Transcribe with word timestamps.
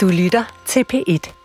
Du 0.00 0.08
lytter 0.08 0.44
til 0.66 0.84
P1. 0.92 1.39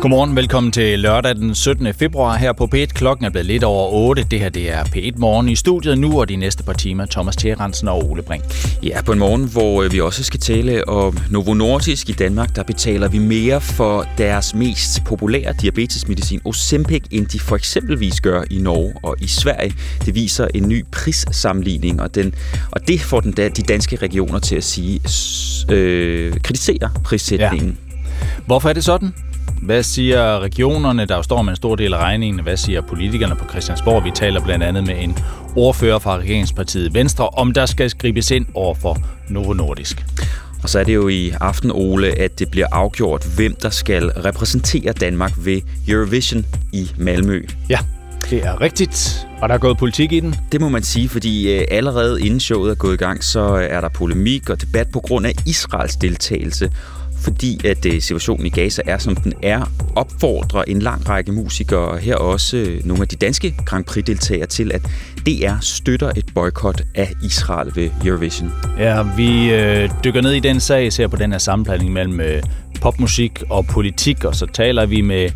Godmorgen, 0.00 0.36
velkommen 0.36 0.72
til 0.72 0.98
lørdag 0.98 1.34
den 1.36 1.54
17. 1.54 1.94
februar 1.94 2.36
her 2.36 2.52
på 2.52 2.68
P1. 2.74 2.86
Klokken 2.86 3.26
er 3.26 3.30
blevet 3.30 3.46
lidt 3.46 3.64
over 3.64 3.92
8. 3.92 4.26
Det 4.30 4.40
her 4.40 4.48
det 4.48 4.72
er 4.72 4.84
P1 4.84 5.18
Morgen 5.18 5.48
i 5.48 5.56
studiet 5.56 5.98
nu, 5.98 6.20
og 6.20 6.28
de 6.28 6.36
næste 6.36 6.62
par 6.62 6.72
timer 6.72 7.06
Thomas 7.06 7.36
Tjerensen 7.36 7.88
og 7.88 8.10
Ole 8.10 8.22
Brink. 8.22 8.44
Ja, 8.82 9.02
på 9.02 9.12
en 9.12 9.18
morgen, 9.18 9.48
hvor 9.48 9.82
øh, 9.82 9.92
vi 9.92 10.00
også 10.00 10.24
skal 10.24 10.40
tale 10.40 10.88
om 10.88 11.18
Novo 11.30 11.54
Nordisk 11.54 12.08
i 12.08 12.12
Danmark, 12.12 12.56
der 12.56 12.62
betaler 12.62 13.08
vi 13.08 13.18
mere 13.18 13.60
for 13.60 14.06
deres 14.18 14.54
mest 14.54 15.04
populære 15.04 15.54
diabetesmedicin 15.60 16.40
Ozempic, 16.44 17.02
end 17.10 17.26
de 17.26 17.40
for 17.40 17.56
eksempelvis 17.56 18.20
gør 18.20 18.42
i 18.50 18.58
Norge 18.58 18.94
og 19.02 19.16
i 19.20 19.26
Sverige. 19.26 19.74
Det 20.04 20.14
viser 20.14 20.48
en 20.54 20.68
ny 20.68 20.84
prissammenligning, 20.92 22.00
og, 22.02 22.14
den, 22.14 22.34
og 22.70 22.88
det 22.88 23.00
får 23.00 23.20
den, 23.20 23.32
de 23.32 23.50
danske 23.50 23.96
regioner 23.96 24.38
til 24.38 24.56
at 24.56 24.64
sige, 24.64 25.00
øh, 25.70 26.40
kritisere 26.42 26.90
prissætningen. 27.04 27.68
Ja. 27.68 27.90
Hvorfor 28.46 28.68
er 28.68 28.72
det 28.72 28.84
sådan? 28.84 29.12
Hvad 29.62 29.82
siger 29.82 30.40
regionerne, 30.40 31.04
der 31.04 31.22
står 31.22 31.42
med 31.42 31.52
en 31.52 31.56
stor 31.56 31.76
del 31.76 31.94
af 31.94 31.98
regningen? 31.98 32.42
Hvad 32.42 32.56
siger 32.56 32.80
politikerne 32.80 33.36
på 33.36 33.44
Christiansborg? 33.48 34.04
Vi 34.04 34.10
taler 34.14 34.40
blandt 34.40 34.64
andet 34.64 34.86
med 34.86 34.94
en 35.02 35.18
ordfører 35.56 35.98
fra 35.98 36.16
regeringspartiet 36.18 36.94
Venstre, 36.94 37.28
om 37.28 37.52
der 37.52 37.66
skal 37.66 37.90
skribes 37.90 38.30
ind 38.30 38.46
over 38.54 38.74
for 38.74 38.98
Novo 39.28 39.52
Nordisk. 39.52 40.04
Og 40.62 40.68
så 40.68 40.78
er 40.78 40.84
det 40.84 40.94
jo 40.94 41.08
i 41.08 41.30
aften, 41.40 41.70
Ole, 41.70 42.18
at 42.18 42.38
det 42.38 42.50
bliver 42.50 42.66
afgjort, 42.72 43.26
hvem 43.36 43.54
der 43.62 43.70
skal 43.70 44.04
repræsentere 44.04 44.92
Danmark 44.92 45.32
ved 45.36 45.60
Eurovision 45.88 46.46
i 46.72 46.90
Malmø. 46.96 47.42
Ja, 47.68 47.78
det 48.30 48.46
er 48.46 48.60
rigtigt. 48.60 49.26
Og 49.42 49.48
der 49.48 49.54
er 49.54 49.58
gået 49.58 49.78
politik 49.78 50.12
i 50.12 50.20
den? 50.20 50.34
Det 50.52 50.60
må 50.60 50.68
man 50.68 50.82
sige, 50.82 51.08
fordi 51.08 51.54
øh, 51.54 51.64
allerede 51.70 52.26
inden 52.26 52.40
showet 52.40 52.70
er 52.70 52.74
gået 52.74 52.94
i 52.94 52.96
gang, 52.96 53.24
så 53.24 53.40
er 53.70 53.80
der 53.80 53.88
polemik 53.88 54.50
og 54.50 54.60
debat 54.60 54.88
på 54.92 55.00
grund 55.00 55.26
af 55.26 55.34
Israels 55.46 55.96
deltagelse 55.96 56.70
fordi 57.20 57.66
at 57.66 57.86
øh, 57.86 58.02
situationen 58.02 58.46
i 58.46 58.48
Gaza 58.48 58.82
er, 58.86 58.98
som 58.98 59.16
den 59.16 59.32
er, 59.42 59.72
opfordrer 59.96 60.62
en 60.62 60.82
lang 60.82 61.08
række 61.08 61.32
musikere, 61.32 61.98
her 61.98 62.16
også 62.16 62.56
øh, 62.56 62.84
nogle 62.84 63.02
af 63.02 63.08
de 63.08 63.16
danske 63.16 63.54
Grand 63.64 63.84
Prix-deltagere, 63.84 64.46
til 64.46 64.72
at 64.72 64.82
DR 65.26 65.60
støtter 65.60 66.10
et 66.16 66.24
boykot 66.34 66.82
af 66.94 67.12
Israel 67.24 67.72
ved 67.74 67.90
Eurovision. 68.04 68.52
Ja, 68.78 69.02
vi 69.16 69.52
øh, 69.52 69.90
dykker 70.04 70.20
ned 70.20 70.32
i 70.32 70.40
den 70.40 70.60
sag, 70.60 70.92
ser 70.92 71.08
på 71.08 71.16
den 71.16 71.32
her 71.32 71.38
sammenblanding 71.38 71.92
mellem 71.92 72.20
øh, 72.20 72.42
popmusik 72.80 73.42
og 73.50 73.66
politik, 73.66 74.24
og 74.24 74.34
så 74.34 74.46
taler 74.46 74.86
vi 74.86 75.00
med 75.00 75.30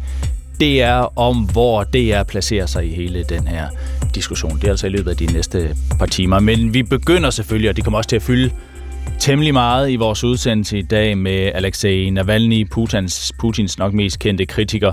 DR 0.61 1.19
om, 1.19 1.37
hvor 1.37 1.85
DR 1.85 2.23
placerer 2.23 2.67
sig 2.67 2.87
i 2.87 2.95
hele 2.95 3.25
den 3.29 3.47
her 3.47 3.69
diskussion. 4.15 4.57
Det 4.57 4.65
er 4.65 4.71
altså 4.71 4.87
i 4.87 4.91
løbet 4.91 5.11
af 5.11 5.17
de 5.17 5.27
næste 5.27 5.77
par 5.99 6.07
timer. 6.07 6.41
Men 6.41 6.75
vi 6.75 6.83
begynder 6.83 7.31
selvfølgelig, 7.31 7.71
og 7.71 7.77
det 7.77 7.85
kommer 7.85 7.99
også 7.99 8.09
til 8.09 8.17
at 8.17 8.23
fylde 8.23 8.51
temmelig 9.21 9.53
meget 9.53 9.91
i 9.91 9.97
vores 9.97 10.25
udsendelse 10.25 10.79
i 10.79 10.83
dag 10.83 11.19
med 11.19 11.51
Alexei 11.55 12.11
Navalny, 12.11 12.69
Putins, 12.71 13.33
Putins 13.39 13.79
nok 13.79 13.93
mest 13.93 14.19
kendte 14.19 14.47
kritiker, 14.47 14.93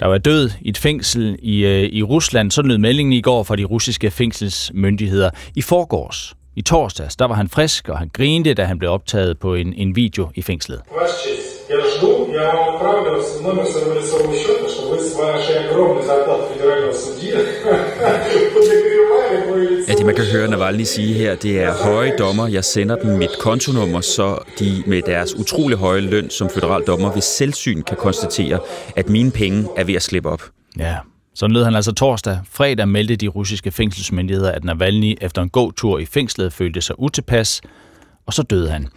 der 0.00 0.06
var 0.06 0.18
død 0.18 0.50
i 0.60 0.68
et 0.68 0.78
fængsel 0.78 1.36
i, 1.42 1.64
øh, 1.64 1.82
i 1.82 2.02
Rusland. 2.02 2.50
Sådan 2.50 2.68
lød 2.68 2.78
meldingen 2.78 3.12
i 3.12 3.20
går 3.20 3.42
fra 3.42 3.56
de 3.56 3.64
russiske 3.64 4.10
fængselsmyndigheder. 4.10 5.30
I 5.54 5.62
forgårs, 5.62 6.34
i 6.56 6.62
torsdags, 6.62 7.16
der 7.16 7.24
var 7.24 7.34
han 7.34 7.48
frisk, 7.48 7.88
og 7.88 7.98
han 7.98 8.10
grinte, 8.12 8.54
da 8.54 8.64
han 8.64 8.78
blev 8.78 8.90
optaget 8.90 9.38
på 9.38 9.54
en, 9.54 9.72
en 9.72 9.96
video 9.96 10.30
i 10.34 10.42
fængslet. 10.42 10.80
Question 11.70 12.13
я 12.33 12.53
вам 12.53 12.75
отправлю 12.75 13.23
номер 13.41 13.65
своего 13.65 13.93
лицевого 13.93 14.35
счета, 14.35 14.69
чтобы 14.69 14.95
вы 14.95 15.03
с 15.03 15.15
вашей 15.15 15.65
огромной 15.65 16.03
зарплаты 16.03 16.53
федерального 16.53 16.93
судьи 16.93 17.33
Ja, 19.87 19.93
det 19.93 20.05
man 20.05 20.15
kan 20.15 20.25
høre 20.25 20.47
Navalny 20.47 20.83
sige 20.83 21.13
her, 21.13 21.35
det 21.35 21.63
er 21.63 21.73
høje 21.73 22.13
dommer. 22.17 22.47
Jeg 22.47 22.65
sender 22.65 22.95
dem 22.95 23.17
mit 23.17 23.29
kontonummer, 23.39 24.01
så 24.01 24.37
de 24.59 24.83
med 24.87 25.01
deres 25.01 25.35
utrolig 25.35 25.77
høje 25.77 26.01
løn 26.01 26.29
som 26.29 26.49
federal 26.49 26.83
dommer 26.87 27.13
ved 27.13 27.21
selvsyn 27.21 27.81
kan 27.81 27.97
konstatere, 27.97 28.59
at 28.95 29.09
mine 29.09 29.31
penge 29.31 29.67
er 29.77 29.83
ved 29.83 29.95
at 29.95 30.01
slippe 30.01 30.29
op. 30.29 30.41
Ja, 30.79 30.97
sådan 31.35 31.53
lød 31.53 31.63
han 31.63 31.75
altså 31.75 31.91
torsdag. 31.93 32.39
Fredag 32.51 32.87
meldte 32.87 33.15
de 33.15 33.27
russiske 33.27 33.71
fængselsmyndigheder, 33.71 34.51
at 34.51 34.63
Navalny 34.63 35.17
efter 35.21 35.41
en 35.41 35.49
god 35.49 35.73
tur 35.73 35.99
i 35.99 36.05
fængslet 36.05 36.53
følte 36.53 36.81
sig 36.81 36.99
utilpas, 36.99 37.61
og 38.26 38.32
så 38.32 38.42
døde 38.42 38.70
han. 38.70 38.88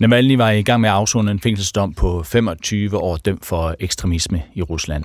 Navalny 0.00 0.36
var 0.36 0.50
i 0.50 0.62
gang 0.62 0.80
med 0.80 0.88
at 0.88 0.94
afzone 0.94 1.30
en 1.30 1.40
fængselsdom 1.40 1.94
på 1.94 2.22
25 2.22 2.98
år 2.98 3.16
dømt 3.16 3.46
for 3.46 3.74
ekstremisme 3.80 4.42
i 4.54 4.62
Rusland. 4.62 5.04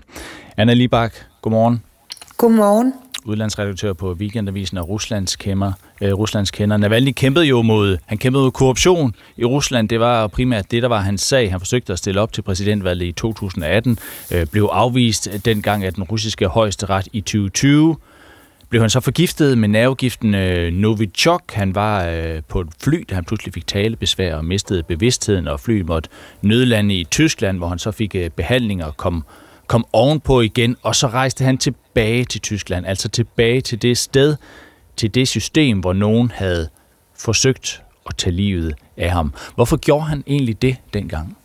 Anna 0.58 0.74
Libak, 0.74 1.14
godmorgen. 1.42 1.84
Godmorgen. 2.38 2.94
Udlandsredaktør 3.26 3.94
på 3.94 4.14
Weekendavisen 4.14 4.78
og 4.78 4.90
Ruslands 4.90 5.36
kæmmer. 5.36 5.72
Øh, 6.02 6.14
Ruslands 6.14 6.52
kender. 6.52 6.78
Navalny 6.78 7.12
kæmpede 7.12 7.46
jo 7.46 7.62
mod, 7.62 7.98
han 8.06 8.18
kæmpede 8.18 8.44
mod 8.44 8.52
korruption 8.52 9.16
i 9.38 9.46
Rusland. 9.46 9.90
Det 9.90 10.00
var 10.00 10.28
primært 10.28 10.72
det, 10.72 10.82
der 10.84 10.90
var 10.90 11.00
hans 11.00 11.22
sag. 11.22 11.52
Han 11.52 11.60
forsøgte 11.60 11.94
at 11.94 12.00
stille 12.00 12.22
op 12.22 12.34
til 12.34 12.42
præsidentvalget 12.42 13.06
i 13.06 13.12
2018. 13.12 13.98
Øh, 14.32 14.48
blev 14.48 14.70
afvist 14.72 15.30
dengang 15.46 15.84
af 15.84 15.94
den 15.94 16.04
russiske 16.04 16.48
højesteret 16.48 17.08
i 17.14 17.22
2020 17.22 17.96
blev 18.72 18.82
han 18.82 18.90
så 18.90 19.00
forgiftet 19.00 19.58
med 19.58 19.68
nervegiften 19.70 20.36
øh, 20.36 20.74
Novichok. 20.74 21.52
Han 21.52 21.76
var 21.76 22.06
øh, 22.06 22.42
på 22.48 22.62
et 22.62 22.68
fly, 22.84 23.06
da 23.10 23.16
han 23.16 23.26
pludselig 23.26 23.54
fik 23.54 23.68
talebesvær 23.68 24.36
og 24.36 24.46
mistede 24.46 24.84
bevidstheden, 24.84 25.48
og 25.48 25.60
flyet 25.60 25.86
måtte 25.86 26.10
nødlande 26.42 26.96
i 26.96 27.04
Tyskland, 27.04 27.58
hvor 27.58 27.68
han 27.68 27.80
så 27.80 27.92
fik 27.92 28.16
øh, 28.16 28.30
behandling 28.30 28.84
og 28.84 28.98
kom, 28.98 29.24
kom 29.68 29.86
ovenpå 29.94 30.42
igen, 30.42 30.76
og 30.84 30.96
så 30.96 31.08
rejste 31.08 31.44
han 31.44 31.58
tilbage 31.58 32.26
til 32.26 32.42
Tyskland, 32.42 32.86
altså 32.86 33.10
tilbage 33.10 33.62
til 33.62 33.82
det 33.82 33.98
sted, 33.98 34.36
til 34.98 35.16
det 35.16 35.28
system, 35.28 35.80
hvor 35.80 35.94
nogen 35.94 36.32
havde 36.36 36.70
forsøgt 37.20 37.84
at 38.10 38.16
tage 38.18 38.36
livet 38.36 38.74
af 38.98 39.12
ham. 39.12 39.34
Hvorfor 39.56 39.78
gjorde 39.78 40.06
han 40.06 40.24
egentlig 40.28 40.62
det 40.62 40.76
dengang? 40.94 41.38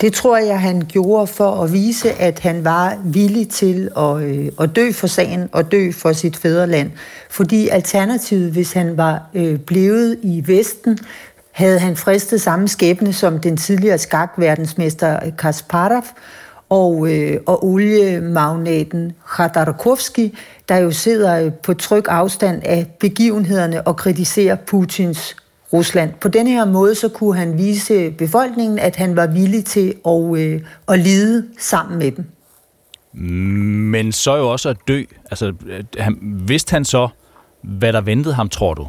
Det 0.00 0.12
tror 0.12 0.36
jeg, 0.36 0.60
han 0.60 0.82
gjorde 0.88 1.26
for 1.26 1.50
at 1.50 1.72
vise, 1.72 2.12
at 2.12 2.38
han 2.38 2.64
var 2.64 2.98
villig 3.04 3.48
til 3.48 3.90
at, 3.96 4.22
øh, 4.22 4.48
at 4.60 4.76
dø 4.76 4.92
for 4.92 5.06
sagen 5.06 5.48
og 5.52 5.72
dø 5.72 5.92
for 5.92 6.12
sit 6.12 6.36
fædreland. 6.36 6.90
Fordi 7.30 7.68
alternativet, 7.68 8.52
hvis 8.52 8.72
han 8.72 8.96
var 8.96 9.22
øh, 9.34 9.58
blevet 9.58 10.18
i 10.22 10.44
Vesten, 10.46 10.98
havde 11.50 11.78
han 11.78 11.96
fristet 11.96 12.40
samme 12.40 12.68
skæbne 12.68 13.12
som 13.12 13.38
den 13.38 13.56
tidligere 13.56 13.98
skakverdensmester 13.98 15.30
Kasparov 15.38 16.04
og, 16.68 17.14
øh, 17.14 17.40
og 17.46 17.64
oliemagnaten 17.64 19.12
Khadarkovsky, 19.36 20.34
der 20.68 20.76
jo 20.76 20.90
sidder 20.90 21.44
øh, 21.44 21.52
på 21.52 21.74
tryg 21.74 22.04
afstand 22.08 22.62
af 22.64 22.86
begivenhederne 23.00 23.86
og 23.86 23.96
kritiserer 23.96 24.56
Putins 24.66 25.36
Rusland. 25.72 26.12
På 26.20 26.28
denne 26.28 26.50
her 26.50 26.64
måde 26.64 26.94
så 26.94 27.08
kunne 27.08 27.36
han 27.36 27.58
vise 27.58 28.10
befolkningen, 28.10 28.78
at 28.78 28.96
han 28.96 29.16
var 29.16 29.26
villig 29.26 29.64
til 29.64 29.94
at, 30.06 30.38
øh, 30.38 30.60
at 30.88 30.98
lide 30.98 31.46
sammen 31.58 31.98
med 31.98 32.12
dem. 32.12 32.24
Men 33.92 34.12
så 34.12 34.36
jo 34.36 34.52
også 34.52 34.68
at 34.68 34.76
dø. 34.88 35.02
Altså, 35.30 35.52
han, 35.98 36.18
vidste 36.22 36.70
han 36.70 36.84
så, 36.84 37.08
hvad 37.62 37.92
der 37.92 38.00
ventede 38.00 38.34
ham, 38.34 38.48
tror 38.48 38.74
du? 38.74 38.86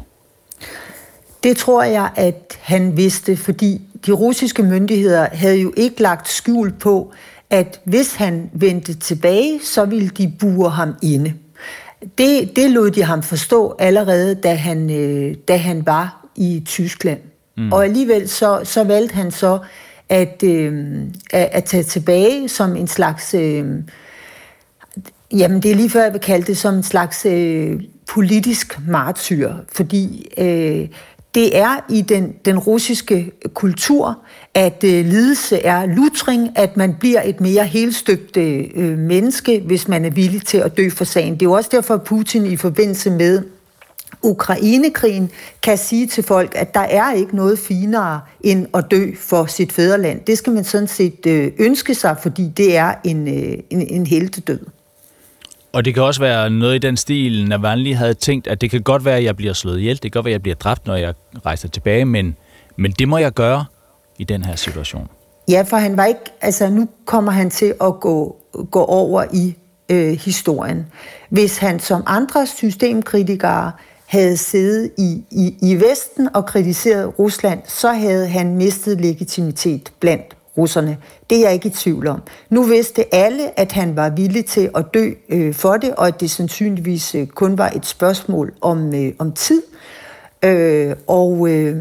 Det 1.42 1.56
tror 1.56 1.82
jeg, 1.82 2.10
at 2.16 2.58
han 2.60 2.96
vidste, 2.96 3.36
fordi 3.36 3.80
de 4.06 4.12
russiske 4.12 4.62
myndigheder 4.62 5.26
havde 5.32 5.60
jo 5.60 5.72
ikke 5.76 6.02
lagt 6.02 6.28
skjul 6.28 6.72
på, 6.72 7.12
at 7.50 7.80
hvis 7.84 8.14
han 8.14 8.50
vendte 8.52 8.94
tilbage, 8.94 9.60
så 9.64 9.84
ville 9.84 10.08
de 10.08 10.32
bure 10.40 10.70
ham 10.70 10.94
inde. 11.02 11.34
Det, 12.18 12.56
det 12.56 12.70
lod 12.70 12.90
de 12.90 13.02
ham 13.02 13.22
forstå 13.22 13.76
allerede, 13.78 14.34
da 14.34 14.54
han, 14.54 14.90
øh, 14.90 15.34
da 15.48 15.56
han 15.56 15.86
var 15.86 16.19
i 16.36 16.62
Tyskland. 16.66 17.20
Mm. 17.56 17.72
Og 17.72 17.84
alligevel 17.84 18.28
så, 18.28 18.60
så 18.64 18.84
valgte 18.84 19.14
han 19.14 19.30
så 19.30 19.58
at, 20.08 20.42
øh, 20.44 21.02
at, 21.30 21.48
at 21.52 21.64
tage 21.64 21.82
tilbage 21.82 22.48
som 22.48 22.76
en 22.76 22.88
slags... 22.88 23.34
Øh, 23.34 23.64
jamen, 25.32 25.62
det 25.62 25.70
er 25.70 25.74
lige 25.74 25.90
før, 25.90 26.02
jeg 26.02 26.12
vil 26.12 26.20
kalde 26.20 26.46
det 26.46 26.56
som 26.56 26.74
en 26.74 26.82
slags 26.82 27.26
øh, 27.26 27.80
politisk 28.08 28.78
martyr, 28.88 29.52
fordi 29.72 30.28
øh, 30.38 30.88
det 31.34 31.58
er 31.58 31.84
i 31.90 32.02
den, 32.02 32.34
den 32.44 32.58
russiske 32.58 33.30
kultur, 33.54 34.18
at 34.54 34.84
øh, 34.84 35.04
lidelse 35.06 35.56
er 35.58 35.86
lutring, 35.86 36.50
at 36.58 36.76
man 36.76 36.94
bliver 37.00 37.22
et 37.24 37.40
mere 37.40 37.64
helstøbt 37.64 38.36
øh, 38.36 38.98
menneske, 38.98 39.62
hvis 39.66 39.88
man 39.88 40.04
er 40.04 40.10
villig 40.10 40.46
til 40.46 40.58
at 40.58 40.76
dø 40.76 40.90
for 40.90 41.04
sagen. 41.04 41.34
Det 41.34 41.42
er 41.42 41.46
jo 41.46 41.52
også 41.52 41.70
derfor, 41.72 41.94
at 41.94 42.02
Putin 42.02 42.46
i 42.46 42.56
forbindelse 42.56 43.10
med 43.10 43.42
Ukrainekrigen 44.22 45.30
kan 45.62 45.78
sige 45.78 46.06
til 46.06 46.24
folk, 46.24 46.52
at 46.54 46.74
der 46.74 46.80
er 46.80 47.12
ikke 47.12 47.36
noget 47.36 47.58
finere 47.58 48.20
end 48.40 48.66
at 48.74 48.84
dø 48.90 49.10
for 49.20 49.46
sit 49.46 49.72
fædreland. 49.72 50.20
Det 50.26 50.38
skal 50.38 50.52
man 50.52 50.64
sådan 50.64 50.88
set 50.88 51.26
øh, 51.26 51.52
ønske 51.58 51.94
sig, 51.94 52.16
fordi 52.22 52.48
det 52.56 52.76
er 52.76 52.94
en, 53.04 53.28
øh, 53.28 53.58
en, 53.70 53.86
en 53.88 54.06
heltedød. 54.06 54.60
Og 55.72 55.84
det 55.84 55.94
kan 55.94 56.02
også 56.02 56.20
være 56.20 56.50
noget 56.50 56.74
i 56.74 56.78
den 56.78 56.96
stil, 56.96 57.48
Navalny 57.48 57.94
havde 57.94 58.14
tænkt, 58.14 58.46
at 58.46 58.60
det 58.60 58.70
kan 58.70 58.82
godt 58.82 59.04
være, 59.04 59.16
at 59.16 59.24
jeg 59.24 59.36
bliver 59.36 59.52
slået 59.52 59.78
ihjel, 59.78 59.94
det 59.94 60.02
kan 60.02 60.10
godt 60.10 60.24
være, 60.24 60.30
at 60.30 60.32
jeg 60.32 60.42
bliver 60.42 60.54
dræbt, 60.54 60.86
når 60.86 60.96
jeg 60.96 61.14
rejser 61.46 61.68
tilbage, 61.68 62.04
men, 62.04 62.36
men 62.76 62.92
det 62.92 63.08
må 63.08 63.18
jeg 63.18 63.32
gøre 63.32 63.64
i 64.18 64.24
den 64.24 64.44
her 64.44 64.56
situation. 64.56 65.08
Ja, 65.48 65.62
for 65.62 65.76
han 65.76 65.96
var 65.96 66.04
ikke, 66.04 66.20
altså 66.40 66.70
nu 66.70 66.88
kommer 67.04 67.32
han 67.32 67.50
til 67.50 67.74
at 67.80 68.00
gå, 68.00 68.36
gå 68.70 68.84
over 68.84 69.24
i 69.32 69.54
øh, 69.88 70.12
historien. 70.12 70.86
Hvis 71.28 71.58
han 71.58 71.80
som 71.80 72.02
andre 72.06 72.46
systemkritikere 72.46 73.72
havde 74.10 74.36
siddet 74.36 74.90
i, 74.98 75.24
i, 75.30 75.54
i 75.62 75.74
Vesten 75.74 76.28
og 76.34 76.46
kritiseret 76.46 77.18
Rusland, 77.18 77.60
så 77.66 77.92
havde 77.92 78.28
han 78.28 78.56
mistet 78.56 79.00
legitimitet 79.00 79.92
blandt 80.00 80.36
russerne. 80.56 80.96
Det 81.30 81.38
er 81.38 81.42
jeg 81.42 81.52
ikke 81.52 81.68
i 81.68 81.70
tvivl 81.70 82.06
om. 82.06 82.22
Nu 82.48 82.62
vidste 82.62 83.14
alle, 83.14 83.60
at 83.60 83.72
han 83.72 83.96
var 83.96 84.10
villig 84.10 84.46
til 84.46 84.70
at 84.76 84.84
dø 84.94 85.10
øh, 85.28 85.54
for 85.54 85.76
det, 85.76 85.94
og 85.94 86.06
at 86.06 86.20
det 86.20 86.30
sandsynligvis 86.30 87.14
øh, 87.14 87.26
kun 87.26 87.58
var 87.58 87.72
et 87.76 87.86
spørgsmål 87.86 88.52
om, 88.60 88.94
øh, 88.94 89.12
om 89.18 89.32
tid. 89.32 89.62
Øh, 90.44 90.94
og 91.06 91.48
øh, 91.50 91.76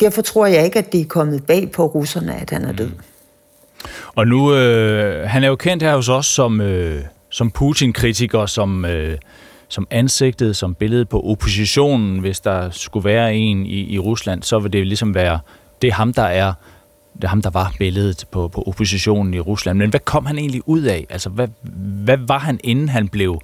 derfor 0.00 0.22
tror 0.22 0.46
jeg 0.46 0.64
ikke, 0.64 0.78
at 0.78 0.92
det 0.92 1.00
er 1.00 1.04
kommet 1.04 1.46
bag 1.46 1.70
på 1.72 1.86
russerne, 1.86 2.34
at 2.34 2.50
han 2.50 2.64
er 2.64 2.72
død. 2.72 2.88
Mm. 2.88 3.00
Og 4.14 4.26
nu, 4.26 4.54
øh, 4.54 5.28
han 5.28 5.44
er 5.44 5.48
jo 5.48 5.56
kendt 5.56 5.82
her 5.82 5.96
hos 5.96 6.08
os 6.08 6.26
som, 6.26 6.60
øh, 6.60 7.02
som 7.30 7.50
Putin-kritiker, 7.50 8.46
som, 8.46 8.84
øh, 8.84 9.18
som 9.68 9.86
ansigtet, 9.90 10.56
som 10.56 10.74
billedet 10.74 11.08
på 11.08 11.20
oppositionen. 11.20 12.18
Hvis 12.18 12.40
der 12.40 12.70
skulle 12.70 13.04
være 13.04 13.34
en 13.34 13.66
i, 13.66 13.94
i 13.94 13.98
Rusland, 13.98 14.42
så 14.42 14.58
vil 14.58 14.72
det 14.72 14.86
ligesom 14.86 15.14
være, 15.14 15.38
det 15.82 15.88
er 15.88 15.92
ham, 15.92 16.12
der 16.12 16.22
er 16.22 16.52
det 17.16 17.24
er 17.24 17.28
ham, 17.28 17.42
der 17.42 17.50
var 17.50 17.74
billedet 17.78 18.24
på, 18.30 18.48
på 18.48 18.62
oppositionen 18.62 19.34
i 19.34 19.40
Rusland. 19.40 19.78
Men 19.78 19.90
hvad 19.90 20.00
kom 20.00 20.26
han 20.26 20.38
egentlig 20.38 20.62
ud 20.68 20.82
af? 20.82 21.06
Altså, 21.10 21.28
hvad, 21.28 21.48
hvad 22.04 22.16
var 22.16 22.38
han, 22.38 22.60
inden 22.64 22.88
han 22.88 23.08
blev 23.08 23.40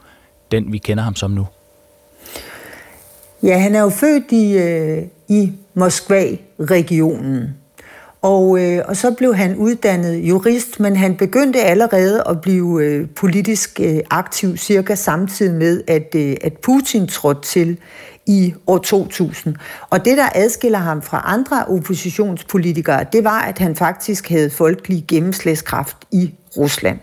den, 0.50 0.72
vi 0.72 0.78
kender 0.78 1.04
ham 1.04 1.16
som 1.16 1.30
nu? 1.30 1.46
Ja, 3.42 3.58
han 3.58 3.74
er 3.74 3.80
jo 3.80 3.88
født 3.88 4.32
i, 4.32 4.52
øh, 4.52 5.02
i 5.28 5.52
Moskva-regionen. 5.74 7.56
Og, 8.22 8.64
øh, 8.64 8.84
og 8.88 8.96
så 8.96 9.10
blev 9.10 9.34
han 9.34 9.56
uddannet 9.56 10.16
jurist, 10.16 10.80
men 10.80 10.96
han 10.96 11.16
begyndte 11.16 11.60
allerede 11.62 12.22
at 12.28 12.40
blive 12.40 12.84
øh, 12.84 13.08
politisk 13.16 13.80
øh, 13.82 13.98
aktiv 14.10 14.56
cirka 14.56 14.94
samtidig 14.94 15.54
med, 15.54 15.82
at, 15.86 16.14
øh, 16.16 16.36
at 16.40 16.52
Putin 16.58 17.06
trådte 17.06 17.40
til 17.42 17.78
i 18.26 18.54
år 18.66 18.78
2000. 18.78 19.56
Og 19.90 20.04
det, 20.04 20.18
der 20.18 20.28
adskiller 20.34 20.78
ham 20.78 21.02
fra 21.02 21.22
andre 21.24 21.64
oppositionspolitikere, 21.64 23.04
det 23.12 23.24
var, 23.24 23.40
at 23.40 23.58
han 23.58 23.76
faktisk 23.76 24.28
havde 24.28 24.50
folkelig 24.50 25.04
gennemslagskraft 25.08 25.96
i 26.12 26.34
Rusland. 26.56 26.98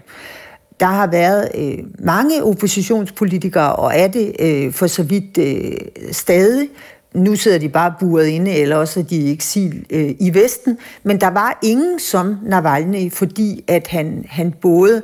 Der 0.80 0.86
har 0.86 1.08
været 1.08 1.50
øh, 1.56 1.78
mange 2.00 2.44
oppositionspolitikere, 2.44 3.76
og 3.76 3.92
er 3.96 4.08
det 4.08 4.36
øh, 4.40 4.74
for 4.74 4.88
så 4.88 5.04
vidt 5.04 5.38
øh, 5.38 5.78
stadig, 6.12 6.70
nu 7.14 7.36
sidder 7.36 7.58
de 7.58 7.70
bare 7.70 7.94
buret 8.00 8.28
inde, 8.28 8.52
eller 8.52 8.76
også 8.76 9.00
er 9.00 9.04
de 9.04 9.16
i 9.16 9.32
eksil 9.32 9.86
øh, 9.90 10.16
i 10.20 10.34
Vesten. 10.34 10.78
Men 11.04 11.22
der 11.22 11.28
var 11.30 11.60
ingen 11.64 12.00
som 12.00 12.36
Navalny, 12.44 13.12
fordi 13.12 13.64
at 13.68 13.88
han, 13.88 14.26
han 14.30 14.52
både 14.62 15.02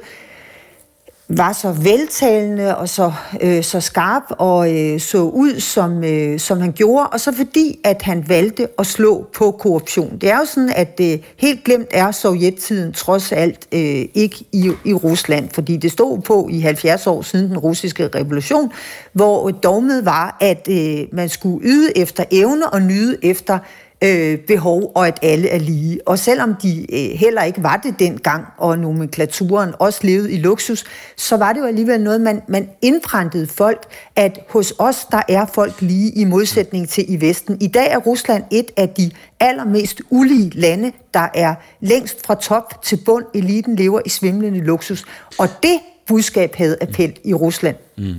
var 1.29 1.53
så 1.53 1.71
veltalende 1.71 2.77
og 2.77 2.89
så, 2.89 3.13
øh, 3.41 3.63
så 3.63 3.79
skarp 3.79 4.23
og 4.29 4.73
øh, 4.73 4.99
så 4.99 5.17
ud, 5.17 5.59
som, 5.59 6.03
øh, 6.03 6.39
som 6.39 6.61
han 6.61 6.71
gjorde, 6.71 7.07
og 7.07 7.19
så 7.19 7.31
fordi, 7.31 7.79
at 7.83 8.01
han 8.01 8.29
valgte 8.29 8.67
at 8.79 8.85
slå 8.85 9.27
på 9.33 9.51
korruption. 9.51 10.17
Det 10.21 10.31
er 10.31 10.37
jo 10.37 10.45
sådan, 10.45 10.73
at 10.75 10.99
øh, 11.01 11.19
helt 11.37 11.63
glemt 11.63 11.87
er 11.91 12.11
sovjettiden 12.11 12.93
trods 12.93 13.31
alt 13.31 13.67
øh, 13.71 14.05
ikke 14.13 14.45
i, 14.51 14.71
i 14.85 14.93
Rusland, 14.93 15.49
fordi 15.53 15.77
det 15.77 15.91
stod 15.91 16.21
på 16.21 16.49
i 16.51 16.59
70 16.59 17.07
år 17.07 17.21
siden 17.21 17.49
den 17.49 17.57
russiske 17.57 18.09
revolution, 18.15 18.71
hvor 19.13 19.49
dogmet 19.49 20.05
var, 20.05 20.37
at 20.41 20.67
øh, 20.71 21.07
man 21.11 21.29
skulle 21.29 21.67
yde 21.67 21.97
efter 21.97 22.23
evne 22.31 22.69
og 22.69 22.81
nyde 22.81 23.17
efter 23.21 23.53
øh, 23.53 23.84
Øh, 24.03 24.39
behov, 24.39 24.91
og 24.95 25.07
at 25.07 25.19
alle 25.21 25.49
er 25.49 25.59
lige. 25.59 25.99
Og 26.07 26.19
selvom 26.19 26.55
de 26.55 26.85
øh, 26.93 27.19
heller 27.19 27.43
ikke 27.43 27.63
var 27.63 27.77
det 27.77 27.99
dengang, 27.99 28.45
og 28.57 28.79
nomenklaturen 28.79 29.73
også 29.79 29.99
levede 30.03 30.31
i 30.31 30.37
luksus, 30.37 30.83
så 31.17 31.37
var 31.37 31.53
det 31.53 31.59
jo 31.59 31.65
alligevel 31.65 32.01
noget, 32.01 32.21
man, 32.21 32.41
man 32.47 32.69
indpræntede 32.81 33.47
folk, 33.47 33.83
at 34.15 34.39
hos 34.49 34.73
os, 34.79 35.07
der 35.11 35.21
er 35.29 35.45
folk 35.45 35.81
lige 35.81 36.11
i 36.11 36.23
modsætning 36.23 36.89
til 36.89 37.13
i 37.13 37.21
Vesten. 37.21 37.57
I 37.61 37.67
dag 37.67 37.91
er 37.91 37.97
Rusland 37.97 38.43
et 38.51 38.71
af 38.77 38.89
de 38.89 39.11
allermest 39.39 40.01
ulige 40.09 40.49
lande, 40.49 40.91
der 41.13 41.27
er 41.33 41.55
længst 41.81 42.25
fra 42.25 42.35
top 42.35 42.83
til 42.83 42.99
bund. 43.05 43.25
Eliten 43.33 43.75
lever 43.75 44.01
i 44.05 44.09
svimlende 44.09 44.59
luksus. 44.59 45.05
Og 45.37 45.47
det 45.63 45.79
budskab 46.07 46.55
havde 46.55 46.77
appel 46.81 47.13
i 47.23 47.33
Rusland. 47.33 47.75
Mm. 47.97 48.13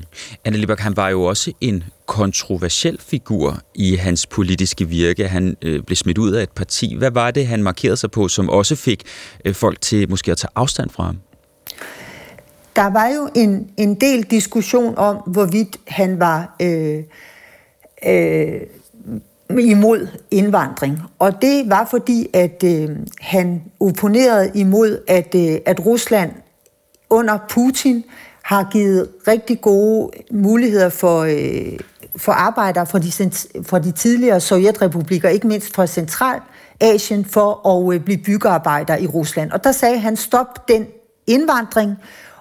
Anne 0.44 0.58
Libak, 0.58 0.80
han 0.80 0.96
var 0.96 1.08
jo 1.08 1.22
også 1.24 1.52
en 1.60 1.84
kontroversiel 2.06 2.98
figur 3.00 3.58
i 3.74 3.94
hans 3.96 4.26
politiske 4.26 4.88
virke. 4.88 5.28
Han 5.28 5.56
øh, 5.62 5.82
blev 5.82 5.96
smidt 5.96 6.18
ud 6.18 6.32
af 6.32 6.42
et 6.42 6.50
parti. 6.50 6.94
Hvad 6.98 7.10
var 7.10 7.30
det, 7.30 7.46
han 7.46 7.62
markerede 7.62 7.96
sig 7.96 8.10
på, 8.10 8.28
som 8.28 8.50
også 8.50 8.76
fik 8.76 9.02
øh, 9.44 9.54
folk 9.54 9.80
til 9.80 10.10
måske 10.10 10.30
at 10.30 10.38
tage 10.38 10.50
afstand 10.54 10.90
fra 10.90 11.04
ham? 11.04 11.18
Der 12.76 12.90
var 12.90 13.08
jo 13.08 13.28
en, 13.34 13.70
en 13.76 13.94
del 13.94 14.22
diskussion 14.22 14.98
om, 14.98 15.16
hvorvidt 15.16 15.76
han 15.88 16.20
var 16.20 16.56
øh, 16.62 17.02
øh, 18.06 18.60
imod 19.58 20.08
indvandring. 20.30 20.98
Og 21.18 21.42
det 21.42 21.70
var 21.70 21.88
fordi, 21.90 22.26
at 22.32 22.64
øh, 22.64 22.90
han 23.20 23.62
opponerede 23.80 24.50
imod, 24.54 24.98
at, 25.08 25.34
øh, 25.34 25.58
at 25.66 25.86
Rusland 25.86 26.30
under 27.10 27.38
Putin 27.48 28.04
har 28.42 28.68
givet 28.72 29.08
rigtig 29.28 29.60
gode 29.60 30.10
muligheder 30.32 30.88
for, 30.88 31.20
øh, 31.20 31.78
for 32.16 32.32
arbejdere 32.32 32.86
fra 32.86 32.98
de, 32.98 33.12
fra 33.62 33.78
de 33.78 33.92
tidligere 33.92 34.40
sovjetrepublikker, 34.40 35.28
ikke 35.28 35.46
mindst 35.46 35.74
fra 35.74 35.86
Centralasien, 35.86 37.24
for 37.24 37.68
at 37.68 37.94
øh, 37.94 38.00
blive 38.00 38.18
byggearbejder 38.18 38.96
i 38.96 39.06
Rusland. 39.06 39.50
Og 39.50 39.64
der 39.64 39.72
sagde 39.72 39.98
han, 39.98 40.16
stop 40.16 40.68
den 40.68 40.86
indvandring, 41.26 41.94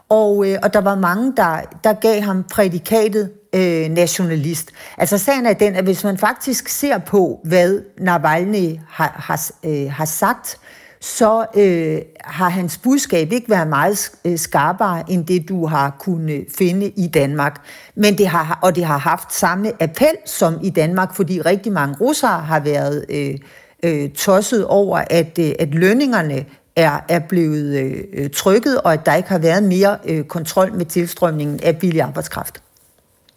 og, 0.10 0.50
øh, 0.50 0.58
og 0.64 0.74
der 0.74 0.82
var 0.82 0.96
mange, 0.96 1.34
der, 1.38 1.62
der 1.84 1.94
gav 1.94 2.22
ham 2.22 2.44
prædikatet 2.44 3.32
øh, 3.56 3.90
nationalist. 3.90 4.72
Altså 4.98 5.18
sagen 5.18 5.46
er 5.46 5.54
den, 5.54 5.76
at 5.76 5.84
hvis 5.84 6.04
man 6.04 6.18
faktisk 6.18 6.68
ser 6.68 6.98
på, 6.98 7.40
hvad 7.44 7.82
Navalny 7.98 8.80
har, 8.90 9.16
har, 9.18 9.52
øh, 9.66 9.92
har 9.92 10.06
sagt, 10.06 10.60
så 11.06 11.46
øh, 11.56 12.02
har 12.24 12.50
hans 12.50 12.78
budskab 12.78 13.32
ikke 13.32 13.50
været 13.50 13.68
meget 13.68 14.12
øh, 14.26 14.38
skarpere 14.38 15.12
end 15.12 15.26
det, 15.26 15.50
du 15.50 15.66
har 15.66 15.96
kunnet 16.00 16.46
finde 16.58 16.90
i 16.90 17.08
Danmark. 17.08 17.62
Men 17.96 18.18
det 18.18 18.28
har, 18.28 18.60
og 18.62 18.76
det 18.76 18.86
har 18.86 18.98
haft 18.98 19.34
samme 19.34 19.72
appel 19.84 20.16
som 20.26 20.60
i 20.64 20.70
Danmark, 20.70 21.16
fordi 21.16 21.42
rigtig 21.42 21.72
mange 21.72 21.96
russere 22.02 22.40
har 22.42 22.60
været 22.60 23.06
øh, 23.10 23.36
øh, 23.84 24.10
tosset 24.10 24.66
over, 24.66 25.04
at, 25.10 25.40
øh, 25.40 25.52
at 25.60 25.74
lønningerne 25.74 26.46
er, 26.76 27.00
er 27.10 27.20
blevet 27.20 28.00
øh, 28.14 28.30
trykket, 28.30 28.82
og 28.82 28.94
at 28.94 29.06
der 29.06 29.16
ikke 29.16 29.30
har 29.30 29.40
været 29.40 29.64
mere 29.64 29.98
øh, 30.06 30.24
kontrol 30.24 30.74
med 30.74 30.86
tilstrømningen 30.86 31.60
af 31.64 31.78
billig 31.78 32.02
arbejdskraft. 32.02 32.62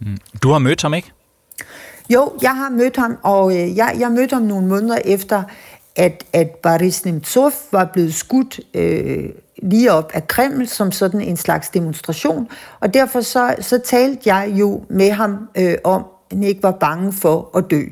Mm. 0.00 0.18
Du 0.42 0.50
har 0.50 0.58
mødt 0.58 0.82
ham, 0.82 0.94
ikke? 0.94 1.12
Jo, 2.10 2.32
jeg 2.42 2.56
har 2.56 2.70
mødt 2.70 2.96
ham, 2.96 3.18
og 3.22 3.56
øh, 3.56 3.76
jeg, 3.76 3.96
jeg 3.98 4.10
mødte 4.10 4.34
ham 4.34 4.42
nogle 4.42 4.66
måneder 4.66 4.98
efter, 5.04 5.42
at, 5.98 6.24
at 6.32 6.50
Boris 6.50 7.04
Nemtsov 7.04 7.52
var 7.72 7.84
blevet 7.84 8.14
skudt 8.14 8.60
øh, 8.74 9.30
lige 9.62 9.92
op 9.92 10.10
af 10.14 10.28
Kreml 10.28 10.68
som 10.68 10.92
sådan 10.92 11.20
en 11.20 11.36
slags 11.36 11.68
demonstration, 11.68 12.48
og 12.80 12.94
derfor 12.94 13.20
så, 13.20 13.54
så 13.60 13.78
talte 13.78 14.20
jeg 14.24 14.52
jo 14.54 14.82
med 14.88 15.10
ham 15.10 15.48
øh, 15.58 15.74
om, 15.84 16.04
at 16.30 16.36
han 16.36 16.42
ikke 16.42 16.62
var 16.62 16.76
bange 16.80 17.12
for 17.12 17.50
at 17.56 17.64
dø. 17.70 17.82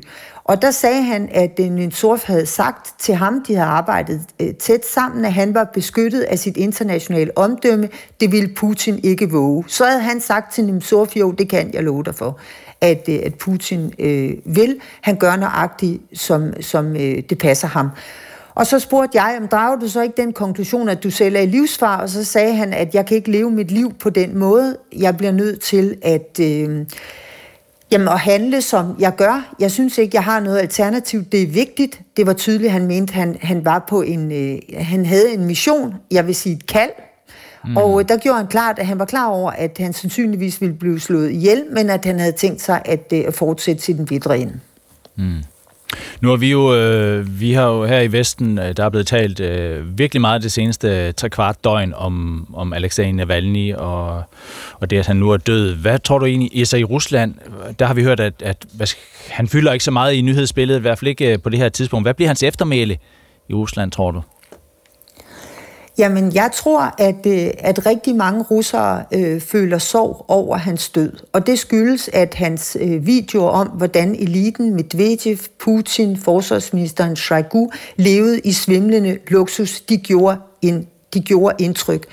Og 0.43 0.61
der 0.61 0.71
sagde 0.71 1.03
han, 1.03 1.29
at 1.31 1.59
øh, 1.59 1.65
Nemtsov 1.65 2.19
havde 2.25 2.45
sagt 2.45 2.93
til 2.99 3.15
ham, 3.15 3.43
de 3.47 3.55
havde 3.55 3.69
arbejdet 3.69 4.21
øh, 4.41 4.53
tæt 4.53 4.85
sammen, 4.85 5.25
at 5.25 5.33
han 5.33 5.53
var 5.53 5.63
beskyttet 5.73 6.21
af 6.21 6.39
sit 6.39 6.57
internationale 6.57 7.37
omdømme. 7.37 7.89
Det 8.19 8.31
ville 8.31 8.55
Putin 8.55 8.99
ikke 9.03 9.31
våge. 9.31 9.63
Så 9.67 9.85
havde 9.85 10.01
han 10.01 10.21
sagt 10.21 10.53
til 10.53 10.65
Nemtsov, 10.65 11.07
jo, 11.15 11.31
det 11.31 11.49
kan 11.49 11.73
jeg 11.73 11.83
love 11.83 12.03
dig 12.03 12.15
for 12.15 12.39
at, 12.81 13.09
øh, 13.09 13.19
at 13.25 13.35
Putin 13.35 13.93
øh, 13.99 14.33
vil. 14.45 14.79
Han 15.01 15.15
gør 15.15 15.35
nøjagtigt, 15.35 16.01
som, 16.13 16.61
som 16.61 16.95
øh, 16.95 17.23
det 17.29 17.37
passer 17.37 17.67
ham. 17.67 17.89
Og 18.55 18.67
så 18.67 18.79
spurgte 18.79 19.21
jeg, 19.21 19.37
om 19.41 19.47
drager 19.47 19.79
du 19.79 19.87
så 19.87 20.01
ikke 20.01 20.21
den 20.21 20.33
konklusion, 20.33 20.89
at 20.89 21.03
du 21.03 21.11
selv 21.11 21.35
er 21.35 21.39
i 21.39 21.45
livsfar? 21.45 22.01
Og 22.01 22.09
så 22.09 22.23
sagde 22.23 22.55
han, 22.55 22.73
at 22.73 22.95
jeg 22.95 23.05
kan 23.05 23.17
ikke 23.17 23.31
leve 23.31 23.51
mit 23.51 23.71
liv 23.71 23.93
på 23.93 24.09
den 24.09 24.37
måde. 24.37 24.77
Jeg 24.95 25.17
bliver 25.17 25.31
nødt 25.31 25.61
til 25.61 25.97
at... 26.01 26.39
Øh, 26.41 26.85
Jamen 27.91 28.07
at 28.07 28.19
handle, 28.19 28.61
som 28.61 28.95
jeg 28.99 29.15
gør. 29.15 29.55
Jeg 29.59 29.71
synes 29.71 29.97
ikke, 29.97 30.15
jeg 30.15 30.23
har 30.23 30.39
noget 30.39 30.59
alternativ. 30.59 31.23
Det 31.23 31.43
er 31.43 31.47
vigtigt. 31.47 32.01
Det 32.17 32.27
var 32.27 32.33
tydeligt, 32.33 32.71
han 32.71 32.87
mente, 32.87 33.13
han, 33.13 33.37
han 33.41 33.65
var 33.65 33.85
på 33.89 34.01
en, 34.01 34.31
øh, 34.31 34.59
han 34.77 35.05
havde 35.05 35.33
en 35.33 35.45
mission, 35.45 35.95
jeg 36.11 36.27
vil 36.27 36.35
sige 36.35 36.55
et 36.55 36.65
kald, 36.65 36.91
Mm. 37.67 37.77
Og 37.77 37.99
øh, 37.99 38.09
der 38.09 38.17
gjorde 38.17 38.37
han 38.37 38.47
klart, 38.47 38.79
at 38.79 38.85
han 38.85 38.99
var 38.99 39.05
klar 39.05 39.27
over, 39.27 39.51
at 39.51 39.77
han 39.79 39.93
sandsynligvis 39.93 40.61
ville 40.61 40.75
blive 40.75 40.99
slået 40.99 41.31
ihjel, 41.31 41.63
men 41.71 41.89
at 41.89 42.05
han 42.05 42.19
havde 42.19 42.31
tænkt 42.31 42.61
sig 42.61 42.81
at, 42.85 43.13
øh, 43.13 43.23
at 43.27 43.33
fortsætte 43.33 43.81
til 43.81 43.97
den 43.97 44.09
videre 44.09 44.39
ende. 44.39 44.59
Mm. 45.15 45.43
Nu 46.21 46.29
har 46.29 46.35
vi 46.35 46.51
jo, 46.51 46.75
øh, 46.75 47.39
vi 47.39 47.53
har 47.53 47.67
jo 47.67 47.85
her 47.85 47.99
i 47.99 48.11
Vesten, 48.11 48.59
øh, 48.59 48.77
der 48.77 48.85
er 48.85 48.89
blevet 48.89 49.07
talt 49.07 49.39
øh, 49.39 49.97
virkelig 49.97 50.21
meget 50.21 50.43
det 50.43 50.51
seneste 50.51 51.11
tre 51.11 51.29
kvart 51.29 51.63
døgn 51.63 51.93
om, 51.93 52.47
om 52.53 52.73
Alexei 52.73 53.11
Navalny 53.11 53.73
og, 53.73 54.23
og 54.79 54.89
det, 54.89 54.97
at 54.97 55.07
han 55.07 55.15
nu 55.15 55.29
er 55.29 55.37
død. 55.37 55.75
Hvad 55.75 55.99
tror 55.99 56.19
du 56.19 56.25
egentlig, 56.25 56.61
Esa 56.61 56.77
i 56.77 56.83
Rusland, 56.83 57.35
der 57.79 57.85
har 57.85 57.93
vi 57.93 58.03
hørt, 58.03 58.19
at, 58.19 58.33
at 58.41 58.65
hvad, 58.73 58.87
han 59.29 59.47
fylder 59.47 59.73
ikke 59.73 59.85
så 59.85 59.91
meget 59.91 60.13
i 60.13 60.21
nyhedsbilledet, 60.21 60.79
i 60.79 60.81
hvert 60.81 60.99
fald 60.99 61.09
ikke 61.09 61.37
på 61.37 61.49
det 61.49 61.59
her 61.59 61.69
tidspunkt. 61.69 62.05
Hvad 62.05 62.13
bliver 62.13 62.29
hans 62.29 62.43
eftermæle 62.43 62.97
i 63.49 63.53
Rusland, 63.53 63.91
tror 63.91 64.11
du? 64.11 64.21
Jamen, 65.97 66.33
jeg 66.33 66.51
tror, 66.55 66.95
at, 66.97 67.25
øh, 67.27 67.49
at 67.59 67.85
rigtig 67.85 68.15
mange 68.15 68.43
russere 68.43 69.03
øh, 69.13 69.41
føler 69.41 69.77
sorg 69.77 70.25
over 70.27 70.57
hans 70.57 70.89
død. 70.89 71.13
Og 71.33 71.47
det 71.47 71.59
skyldes, 71.59 72.09
at 72.13 72.33
hans 72.33 72.77
øh, 72.81 73.05
videoer 73.05 73.49
om, 73.49 73.67
hvordan 73.67 74.15
eliten 74.15 74.73
Medvedev, 74.73 75.37
Putin, 75.59 76.17
forsvarsministeren 76.17 77.15
Shoigu 77.15 77.71
levede 77.95 78.39
i 78.39 78.51
svimlende 78.51 79.17
luksus, 79.27 79.81
de 79.81 79.97
gjorde, 79.97 80.37
en, 80.61 80.87
de 81.13 81.19
gjorde 81.19 81.55
indtryk. 81.63 82.05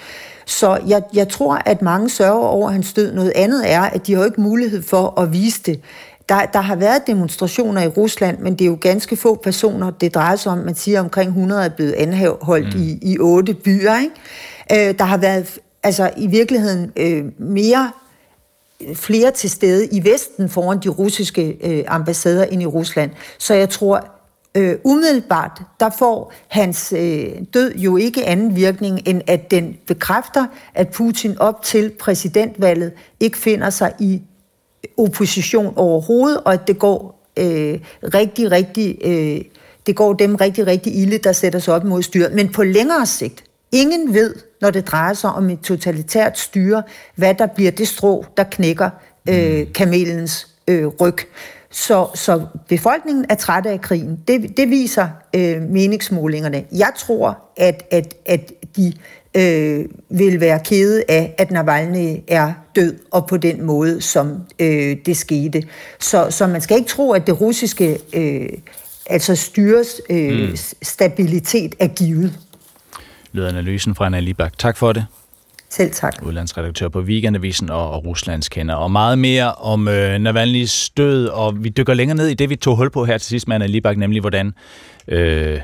Så 0.46 0.78
jeg, 0.86 1.02
jeg 1.14 1.28
tror, 1.28 1.62
at 1.66 1.82
mange 1.82 2.10
sørger 2.10 2.46
over 2.46 2.70
hans 2.70 2.92
død. 2.92 3.12
Noget 3.12 3.32
andet 3.34 3.72
er, 3.72 3.80
at 3.80 4.06
de 4.06 4.14
har 4.14 4.24
ikke 4.24 4.40
mulighed 4.40 4.82
for 4.82 5.20
at 5.20 5.32
vise 5.32 5.62
det. 5.62 5.80
Der, 6.28 6.46
der 6.46 6.60
har 6.60 6.76
været 6.76 7.06
demonstrationer 7.06 7.82
i 7.82 7.88
Rusland, 7.88 8.38
men 8.38 8.52
det 8.52 8.60
er 8.60 8.66
jo 8.66 8.78
ganske 8.80 9.16
få 9.16 9.34
personer, 9.34 9.90
det 9.90 10.14
drejer 10.14 10.36
sig 10.36 10.52
om. 10.52 10.58
Man 10.58 10.74
siger, 10.74 11.00
omkring 11.00 11.28
100 11.28 11.64
er 11.64 11.68
blevet 11.68 11.92
anholdt 11.92 12.76
mm. 12.76 12.82
i, 12.82 12.98
i 13.02 13.18
otte 13.18 13.54
byer. 13.54 13.94
Ikke? 13.98 14.88
Øh, 14.88 14.98
der 14.98 15.04
har 15.04 15.16
været 15.16 15.58
altså, 15.82 16.10
i 16.16 16.26
virkeligheden 16.26 16.92
øh, 16.96 17.24
mere 17.38 17.90
flere 18.94 19.30
til 19.30 19.50
stede 19.50 19.86
i 19.86 20.04
Vesten 20.04 20.48
foran 20.48 20.78
de 20.78 20.88
russiske 20.88 21.56
øh, 21.64 21.84
ambassader 21.86 22.44
ind 22.44 22.62
i 22.62 22.66
Rusland. 22.66 23.10
Så 23.38 23.54
jeg 23.54 23.70
tror, 23.70 24.06
øh, 24.54 24.76
umiddelbart, 24.84 25.62
der 25.80 25.90
får 25.98 26.32
hans 26.48 26.92
øh, 26.96 27.26
død 27.54 27.74
jo 27.74 27.96
ikke 27.96 28.26
anden 28.26 28.56
virkning, 28.56 29.00
end 29.06 29.22
at 29.26 29.50
den 29.50 29.76
bekræfter, 29.86 30.46
at 30.74 30.88
Putin 30.88 31.38
op 31.38 31.62
til 31.62 31.90
præsidentvalget 32.00 32.92
ikke 33.20 33.38
finder 33.38 33.70
sig 33.70 33.92
i 34.00 34.22
opposition 34.96 35.72
overhovedet, 35.76 36.40
og 36.44 36.52
at 36.52 36.66
det 36.66 36.78
går 36.78 37.28
øh, 37.38 37.78
rigtig, 38.14 38.50
rigtig, 38.50 38.98
øh, 39.04 39.40
det 39.86 39.96
går 39.96 40.12
dem 40.12 40.34
rigtig, 40.34 40.66
rigtig 40.66 40.96
ilde, 40.96 41.18
der 41.18 41.32
sætter 41.32 41.58
sig 41.58 41.74
op 41.74 41.84
mod 41.84 42.02
styret. 42.02 42.32
Men 42.32 42.52
på 42.52 42.62
længere 42.62 43.06
sigt, 43.06 43.44
ingen 43.72 44.14
ved, 44.14 44.34
når 44.60 44.70
det 44.70 44.86
drejer 44.86 45.14
sig 45.14 45.30
om 45.30 45.50
et 45.50 45.60
totalitært 45.60 46.38
styre, 46.38 46.82
hvad 47.14 47.34
der 47.34 47.46
bliver 47.46 47.70
det 47.70 47.88
strå, 47.88 48.24
der 48.36 48.44
knækker 48.44 48.90
øh, 49.28 49.58
mm. 49.58 49.72
kamelens 49.72 50.48
øh, 50.68 50.86
ryg. 50.86 51.16
Så, 51.70 52.06
så 52.14 52.46
befolkningen 52.68 53.26
er 53.28 53.34
træt 53.34 53.66
af 53.66 53.80
krigen. 53.80 54.20
Det, 54.28 54.56
det 54.56 54.70
viser 54.70 55.08
øh, 55.36 55.62
meningsmålingerne. 55.62 56.64
Jeg 56.72 56.92
tror, 56.98 57.38
at, 57.56 57.82
at, 57.90 58.14
at 58.26 58.52
de 58.76 58.92
øh, 59.34 59.84
vil 60.10 60.40
være 60.40 60.60
kede 60.64 61.04
af, 61.08 61.34
at 61.38 61.50
Navalny 61.50 62.16
er 62.28 62.52
død, 62.76 62.98
og 63.10 63.26
på 63.26 63.36
den 63.36 63.62
måde, 63.62 64.00
som 64.00 64.42
øh, 64.58 64.96
det 65.06 65.16
skete. 65.16 65.62
Så, 66.00 66.26
så 66.30 66.46
man 66.46 66.60
skal 66.60 66.76
ikke 66.76 66.88
tro, 66.88 67.12
at 67.12 67.26
det 67.26 67.40
russiske 67.40 67.98
øh, 68.12 68.48
altså 69.06 69.36
styres 69.36 70.00
øh, 70.10 70.48
mm. 70.48 70.56
stabilitet 70.82 71.74
er 71.78 71.88
givet. 71.88 72.38
Lød 73.32 73.46
analysen 73.46 73.94
fra 73.94 74.06
Anna 74.06 74.20
Libak. 74.20 74.58
Tak 74.58 74.76
for 74.76 74.92
det. 74.92 75.06
Selv 75.70 75.90
tak. 75.92 76.14
Udlandsredaktør 76.22 76.88
på 76.88 77.00
Weekendavisen 77.00 77.70
og, 77.70 77.90
og 77.90 78.04
Ruslands 78.04 78.48
kender. 78.48 78.74
Og 78.74 78.90
meget 78.90 79.18
mere 79.18 79.52
om 79.52 79.88
øh, 79.88 80.16
Navalny's 80.16 80.92
død, 80.96 81.26
og 81.26 81.64
vi 81.64 81.68
dykker 81.68 81.94
længere 81.94 82.16
ned 82.16 82.28
i 82.28 82.34
det, 82.34 82.50
vi 82.50 82.56
tog 82.56 82.76
hul 82.76 82.90
på 82.90 83.04
her 83.04 83.18
til 83.18 83.28
sidst 83.28 83.48
med 83.48 83.54
Anna 83.54 83.66
Libak, 83.66 83.96
nemlig 83.96 84.20
hvordan, 84.20 84.52
øh, 85.08 85.60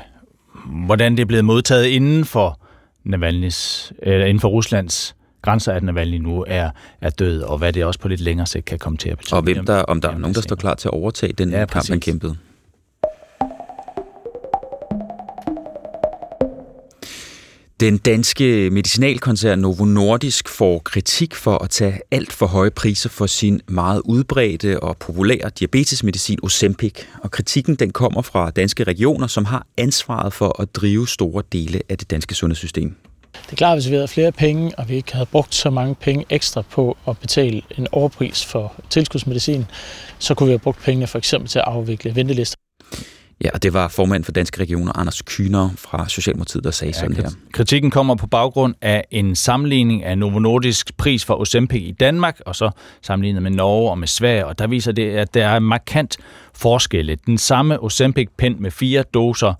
hvordan 0.85 1.11
det 1.11 1.21
er 1.21 1.25
blevet 1.25 1.45
modtaget 1.45 1.85
inden 1.85 2.25
for 2.25 2.60
Navalny's, 3.05 3.91
eller 3.99 4.25
inden 4.25 4.39
for 4.39 4.49
Ruslands 4.49 5.15
grænser, 5.41 5.73
at 5.73 5.83
Navalny 5.83 6.17
nu 6.17 6.45
er, 6.47 6.69
er 7.01 7.09
død, 7.09 7.41
og 7.41 7.57
hvad 7.57 7.73
det 7.73 7.85
også 7.85 7.99
på 7.99 8.07
lidt 8.07 8.21
længere 8.21 8.47
sigt 8.47 8.65
kan 8.65 8.79
komme 8.79 8.97
til 8.97 9.09
at 9.09 9.17
betyde. 9.17 9.37
Og 9.37 9.43
hvem 9.43 9.65
der, 9.65 9.81
om 9.81 10.01
der 10.01 10.09
er 10.09 10.17
nogen, 10.17 10.35
der 10.35 10.41
står 10.41 10.55
klar 10.55 10.75
til 10.75 10.87
at 10.87 10.93
overtage 10.93 11.33
den 11.33 11.49
ja, 11.49 11.65
kamp, 11.65 11.89
han 11.89 11.99
kæmpede. 11.99 12.37
Den 17.81 17.97
danske 17.97 18.69
medicinalkoncern 18.69 19.59
Novo 19.59 19.85
Nordisk 19.85 20.49
får 20.49 20.79
kritik 20.79 21.35
for 21.35 21.63
at 21.63 21.69
tage 21.69 21.99
alt 22.11 22.33
for 22.33 22.45
høje 22.45 22.71
priser 22.71 23.09
for 23.09 23.25
sin 23.25 23.61
meget 23.67 24.01
udbredte 24.05 24.79
og 24.83 24.97
populære 24.97 25.49
diabetesmedicin 25.59 26.39
Ozempic. 26.43 26.93
Og 27.23 27.31
kritikken 27.31 27.75
den 27.75 27.91
kommer 27.91 28.21
fra 28.21 28.49
danske 28.49 28.83
regioner, 28.83 29.27
som 29.27 29.45
har 29.45 29.67
ansvaret 29.77 30.33
for 30.33 30.61
at 30.61 30.75
drive 30.75 31.07
store 31.07 31.43
dele 31.51 31.81
af 31.89 31.97
det 31.97 32.11
danske 32.11 32.35
sundhedssystem. 32.35 32.95
Det 33.45 33.51
er 33.51 33.55
klart, 33.55 33.71
at 33.71 33.83
hvis 33.83 33.89
vi 33.89 33.95
havde 33.95 34.07
flere 34.07 34.31
penge, 34.31 34.79
og 34.79 34.89
vi 34.89 34.95
ikke 34.95 35.13
havde 35.13 35.25
brugt 35.25 35.55
så 35.55 35.69
mange 35.69 35.95
penge 35.95 36.25
ekstra 36.29 36.61
på 36.61 36.97
at 37.07 37.17
betale 37.17 37.61
en 37.77 37.87
overpris 37.91 38.45
for 38.45 38.73
tilskudsmedicin, 38.89 39.65
så 40.19 40.33
kunne 40.33 40.47
vi 40.47 40.51
have 40.51 40.59
brugt 40.59 40.83
pengene 40.83 41.07
for 41.07 41.17
eksempel 41.17 41.49
til 41.49 41.59
at 41.59 41.65
afvikle 41.67 42.15
ventelister. 42.15 42.60
Ja, 43.43 43.49
og 43.53 43.63
det 43.63 43.73
var 43.73 43.87
formand 43.87 44.23
for 44.23 44.31
Danske 44.31 44.61
Regioner, 44.61 44.99
Anders 44.99 45.21
Kyner 45.21 45.69
fra 45.77 46.09
Socialdemokratiet, 46.09 46.63
der 46.63 46.71
sagde 46.71 46.93
ja, 46.95 46.99
sådan 46.99 47.15
her. 47.15 47.29
Kritikken 47.53 47.91
kommer 47.91 48.15
på 48.15 48.27
baggrund 48.27 48.75
af 48.81 49.03
en 49.11 49.35
sammenligning 49.35 50.03
af 50.03 50.17
Novo 50.17 50.39
Nordisk 50.39 50.97
pris 50.97 51.25
for 51.25 51.35
Ozempic 51.41 51.81
i 51.81 51.91
Danmark, 51.91 52.39
og 52.45 52.55
så 52.55 52.71
sammenlignet 53.01 53.43
med 53.43 53.51
Norge 53.51 53.91
og 53.91 53.97
med 53.97 54.07
Sverige, 54.07 54.45
og 54.45 54.59
der 54.59 54.67
viser 54.67 54.91
det, 54.91 55.11
at 55.11 55.33
der 55.33 55.47
er 55.47 55.59
markant 55.59 56.17
forskelle. 56.53 57.17
Den 57.25 57.37
samme 57.37 57.83
Ozempic-pen 57.83 58.55
med 58.59 58.71
fire 58.71 59.03
doser 59.13 59.53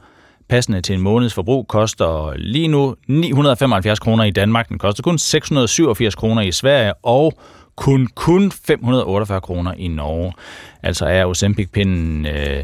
passende 0.50 0.82
til 0.82 0.96
en 0.96 1.02
måneds 1.02 1.34
forbrug 1.34 1.68
koster 1.68 2.34
lige 2.36 2.68
nu 2.68 2.96
975 3.08 4.00
kroner 4.00 4.24
i 4.24 4.32
Danmark. 4.32 4.70
Den 4.70 4.78
koster 4.78 5.04
kun 5.04 5.18
687 5.18 6.16
kroner 6.16 6.42
i 6.42 6.52
Sverige, 6.52 6.94
og 6.94 7.34
kun 7.76 8.08
kun 8.16 8.52
548 8.52 9.42
kroner 9.42 9.74
i 9.74 9.88
Norge. 9.88 10.34
Altså 10.84 11.06
er 11.06 11.26
Ozempic-pinden 11.26 12.26
øh, 12.26 12.64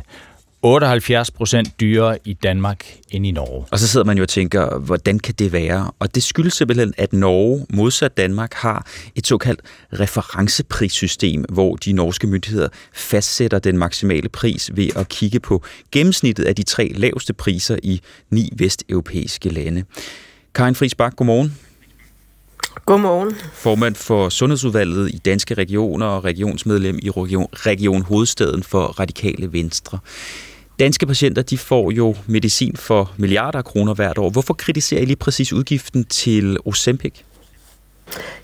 78 0.62 1.32
procent 1.32 1.80
dyrere 1.80 2.18
i 2.26 2.34
Danmark 2.34 2.86
end 3.12 3.26
i 3.26 3.32
Norge. 3.32 3.66
Og 3.72 3.80
så 3.80 3.88
sidder 3.88 4.06
man 4.06 4.18
jo 4.18 4.24
og 4.24 4.30
tænker, 4.30 4.80
hvordan 4.80 5.20
kan 5.20 5.34
det 5.40 5.52
være? 5.52 5.92
Og 6.00 6.16
det 6.16 6.24
skyldes 6.24 6.54
simpelthen, 6.54 6.94
at 6.98 7.14
Norge, 7.14 7.66
modsat 7.70 8.18
Danmark, 8.18 8.54
har 8.54 8.88
et 9.16 9.28
såkaldt 9.28 9.62
referenceprissystem, 9.94 11.42
hvor 11.42 11.76
de 11.76 11.94
norske 11.94 12.28
myndigheder 12.28 12.70
fastsætter 12.94 13.60
den 13.60 13.78
maksimale 13.78 14.30
pris 14.30 14.72
ved 14.74 14.90
at 14.96 15.10
kigge 15.10 15.40
på 15.40 15.64
gennemsnittet 15.92 16.44
af 16.44 16.56
de 16.56 16.64
tre 16.64 16.92
laveste 16.96 17.34
priser 17.34 17.78
i 17.84 18.02
ni 18.30 18.50
vesteuropæiske 18.56 19.50
lande. 19.50 19.84
Karin 20.56 20.76
Friis 20.76 20.96
Bak, 20.96 21.16
godmorgen. 21.16 21.58
Godmorgen. 22.86 23.36
Formand 23.54 23.96
for 23.96 24.30
Sundhedsudvalget 24.30 25.14
i 25.14 25.18
Danske 25.18 25.54
Regioner 25.54 26.06
og 26.06 26.24
regionsmedlem 26.24 27.00
i 27.02 27.10
Region, 27.10 27.48
Region 27.54 28.02
Hovedstaden 28.02 28.64
for 28.64 28.86
Radikale 28.86 29.54
Venstre. 29.54 30.00
Danske 30.80 31.06
patienter 31.06 31.42
de 31.42 31.58
får 31.58 31.92
jo 31.92 32.16
medicin 32.28 32.76
for 32.76 33.12
milliarder 33.18 33.58
af 33.60 33.66
kroner 33.66 33.94
hvert 33.94 34.18
år. 34.18 34.30
Hvorfor 34.30 34.54
kritiserer 34.54 35.02
I 35.02 35.06
lige 35.06 35.16
præcis 35.16 35.54
udgiften 35.54 36.06
til 36.06 36.58
Ozempic? 36.66 37.14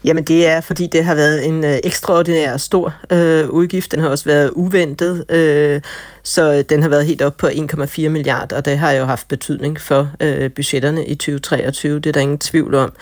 Jamen 0.04 0.24
det 0.24 0.48
er, 0.48 0.62
fordi 0.62 0.88
det 0.88 1.06
har 1.06 1.16
været 1.16 1.48
en 1.48 1.63
øh, 1.63 1.80
ekstraordinær 1.84 2.58
stor 2.58 2.96
øh, 3.12 3.50
udgift. 3.50 3.92
Den 3.92 4.00
har 4.00 4.10
også 4.10 4.25
været 4.25 4.50
uventet, 4.50 5.25
øh, 5.30 5.82
så 6.24 6.62
den 6.62 6.82
har 6.82 6.90
været 6.90 7.06
helt 7.06 7.22
op 7.22 7.38
på 7.38 7.48
1,4 7.48 8.10
milliarder, 8.10 8.58
og 8.58 8.66
det 8.66 8.78
har 8.78 8.92
jo 8.92 9.06
haft 9.06 9.28
betydning 9.28 9.82
for 9.82 10.12
øh, 10.20 10.52
budgetterne 10.52 11.06
i 11.06 11.16
2023. 11.16 11.96
Det 11.96 12.06
er 12.06 12.13
der 12.13 12.22
ingen 12.22 12.40
tvivl 12.40 12.75
om. 12.75 12.94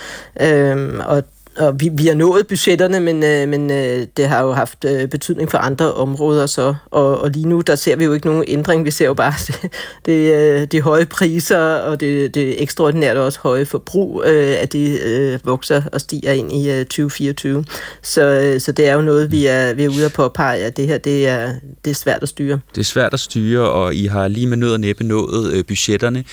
Øh, 0.41 0.93
og 1.05 1.23
og 1.57 1.79
vi, 1.79 1.89
vi 1.93 2.07
har 2.07 2.15
nået 2.15 2.47
budgetterne, 2.47 2.99
men, 2.99 3.23
øh, 3.23 3.49
men 3.49 3.71
øh, 3.71 4.07
det 4.17 4.27
har 4.27 4.43
jo 4.43 4.51
haft 4.51 4.85
øh, 4.85 5.07
betydning 5.07 5.51
for 5.51 5.57
andre 5.57 5.93
områder 5.93 6.45
så. 6.45 6.75
Og, 6.91 7.21
og 7.21 7.29
lige 7.29 7.47
nu, 7.47 7.61
der 7.61 7.75
ser 7.75 7.95
vi 7.95 8.05
jo 8.05 8.13
ikke 8.13 8.27
nogen 8.27 8.43
ændring. 8.47 8.85
Vi 8.85 8.91
ser 8.91 9.05
jo 9.05 9.13
bare 9.13 9.33
det, 9.47 9.71
det, 10.05 10.33
øh, 10.33 10.67
de 10.67 10.81
høje 10.81 11.05
priser 11.05 11.57
og 11.59 11.99
det, 11.99 12.35
det 12.35 12.61
ekstraordinært 12.61 13.17
også 13.17 13.39
høje 13.43 13.65
forbrug, 13.65 14.23
øh, 14.25 14.55
at 14.59 14.73
det 14.73 15.01
øh, 15.01 15.39
vokser 15.43 15.81
og 15.91 16.01
stiger 16.01 16.31
ind 16.31 16.51
i 16.51 16.71
øh, 16.71 16.85
2024. 16.85 17.65
Så, 18.01 18.21
øh, 18.21 18.61
så 18.61 18.71
det 18.71 18.87
er 18.87 18.93
jo 18.93 19.01
noget, 19.01 19.31
vi 19.31 19.45
er, 19.45 19.73
vi 19.73 19.83
er 19.83 19.89
ude 19.89 20.05
at 20.05 20.13
påpege, 20.13 20.63
at 20.65 20.77
det 20.77 20.87
her 20.87 20.97
det 20.97 21.27
er, 21.27 21.53
det 21.85 21.91
er 21.91 21.95
svært 21.95 22.23
at 22.23 22.29
styre. 22.29 22.59
Det 22.75 22.81
er 22.81 22.85
svært 22.85 23.13
at 23.13 23.19
styre, 23.19 23.69
og 23.69 23.95
I 23.95 24.05
har 24.05 24.27
lige 24.27 24.47
med 24.47 24.57
nød 24.57 24.71
og 24.73 24.79
næppe 24.79 25.03
nået 25.03 25.53
øh, 25.53 25.65
budgetterne. 25.65 26.23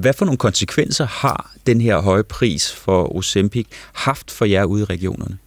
Hvad 0.00 0.12
for 0.12 0.24
nogle 0.24 0.38
konsekvenser 0.38 1.06
har 1.06 1.52
den 1.66 1.80
her 1.80 2.00
høje 2.00 2.24
pris 2.24 2.72
for 2.72 3.16
Ozempic 3.16 3.66
haft 3.92 4.30
for 4.30 4.44
jer 4.44 4.64
ude 4.64 4.82
i 4.82 4.84
regionerne? 4.84 5.38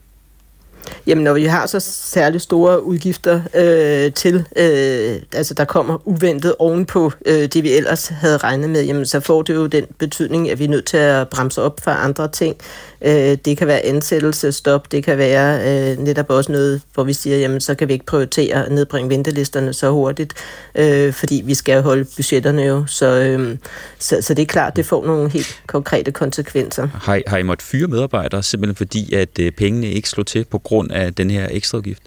Jamen, 1.08 1.24
når 1.24 1.34
vi 1.34 1.46
har 1.46 1.65
så 1.65 1.79
særligt 1.79 2.43
store 2.43 2.84
udgifter 2.84 3.41
øh, 3.55 4.13
til, 4.13 4.36
øh, 4.36 5.22
altså 5.34 5.53
der 5.53 5.65
kommer 5.65 6.08
uventet 6.08 6.55
ovenpå 6.60 7.12
øh, 7.25 7.46
det, 7.53 7.63
vi 7.63 7.72
ellers 7.72 8.08
havde 8.08 8.38
regnet 8.38 8.69
med, 8.69 8.84
jamen 8.84 9.05
så 9.05 9.19
får 9.19 9.41
det 9.41 9.55
jo 9.55 9.67
den 9.67 9.86
betydning, 9.98 10.50
at 10.50 10.60
vi 10.60 10.63
er 10.63 10.69
nødt 10.69 10.86
til 10.86 10.98
at 10.98 11.29
bremse 11.29 11.62
op 11.62 11.79
for 11.84 11.91
andre 11.91 12.27
ting. 12.27 12.55
Øh, 13.01 13.38
det 13.46 13.58
kan 13.58 13.67
være 13.67 13.86
ansættelsestop, 13.86 14.91
det 14.91 15.03
kan 15.03 15.17
være 15.17 15.91
øh, 15.91 15.98
netop 15.98 16.29
også 16.29 16.51
noget, 16.51 16.81
hvor 16.93 17.03
vi 17.03 17.13
siger, 17.13 17.38
jamen 17.38 17.62
så 17.62 17.75
kan 17.75 17.88
vi 17.88 17.93
ikke 17.93 18.05
prioritere 18.05 18.65
at 18.65 18.72
nedbringe 18.72 19.10
ventelisterne 19.10 19.74
så 19.74 19.91
hurtigt, 19.91 20.34
øh, 20.75 21.13
fordi 21.13 21.41
vi 21.46 21.53
skal 21.53 21.81
holde 21.81 22.05
budgetterne 22.15 22.62
jo. 22.62 22.86
Så, 22.88 23.05
øh, 23.05 23.58
så, 24.00 24.17
så 24.22 24.34
det 24.34 24.41
er 24.41 24.46
klart, 24.46 24.75
det 24.75 24.86
får 24.86 25.05
nogle 25.05 25.29
helt 25.29 25.62
konkrete 25.67 26.12
konsekvenser. 26.12 26.88
Har, 26.93 27.22
har 27.27 27.38
I 27.38 27.43
måttet 27.43 27.65
fyre 27.65 27.88
medarbejdere, 27.88 28.43
simpelthen 28.43 28.75
fordi, 28.75 29.13
at 29.13 29.39
øh, 29.39 29.51
pengene 29.51 29.88
ikke 29.88 30.10
slår 30.10 30.24
til 30.24 30.46
på 30.46 30.58
grund 30.58 30.79
af 30.92 31.14
den 31.14 31.32
her 31.32 31.48
ekstraudgift? 31.52 32.04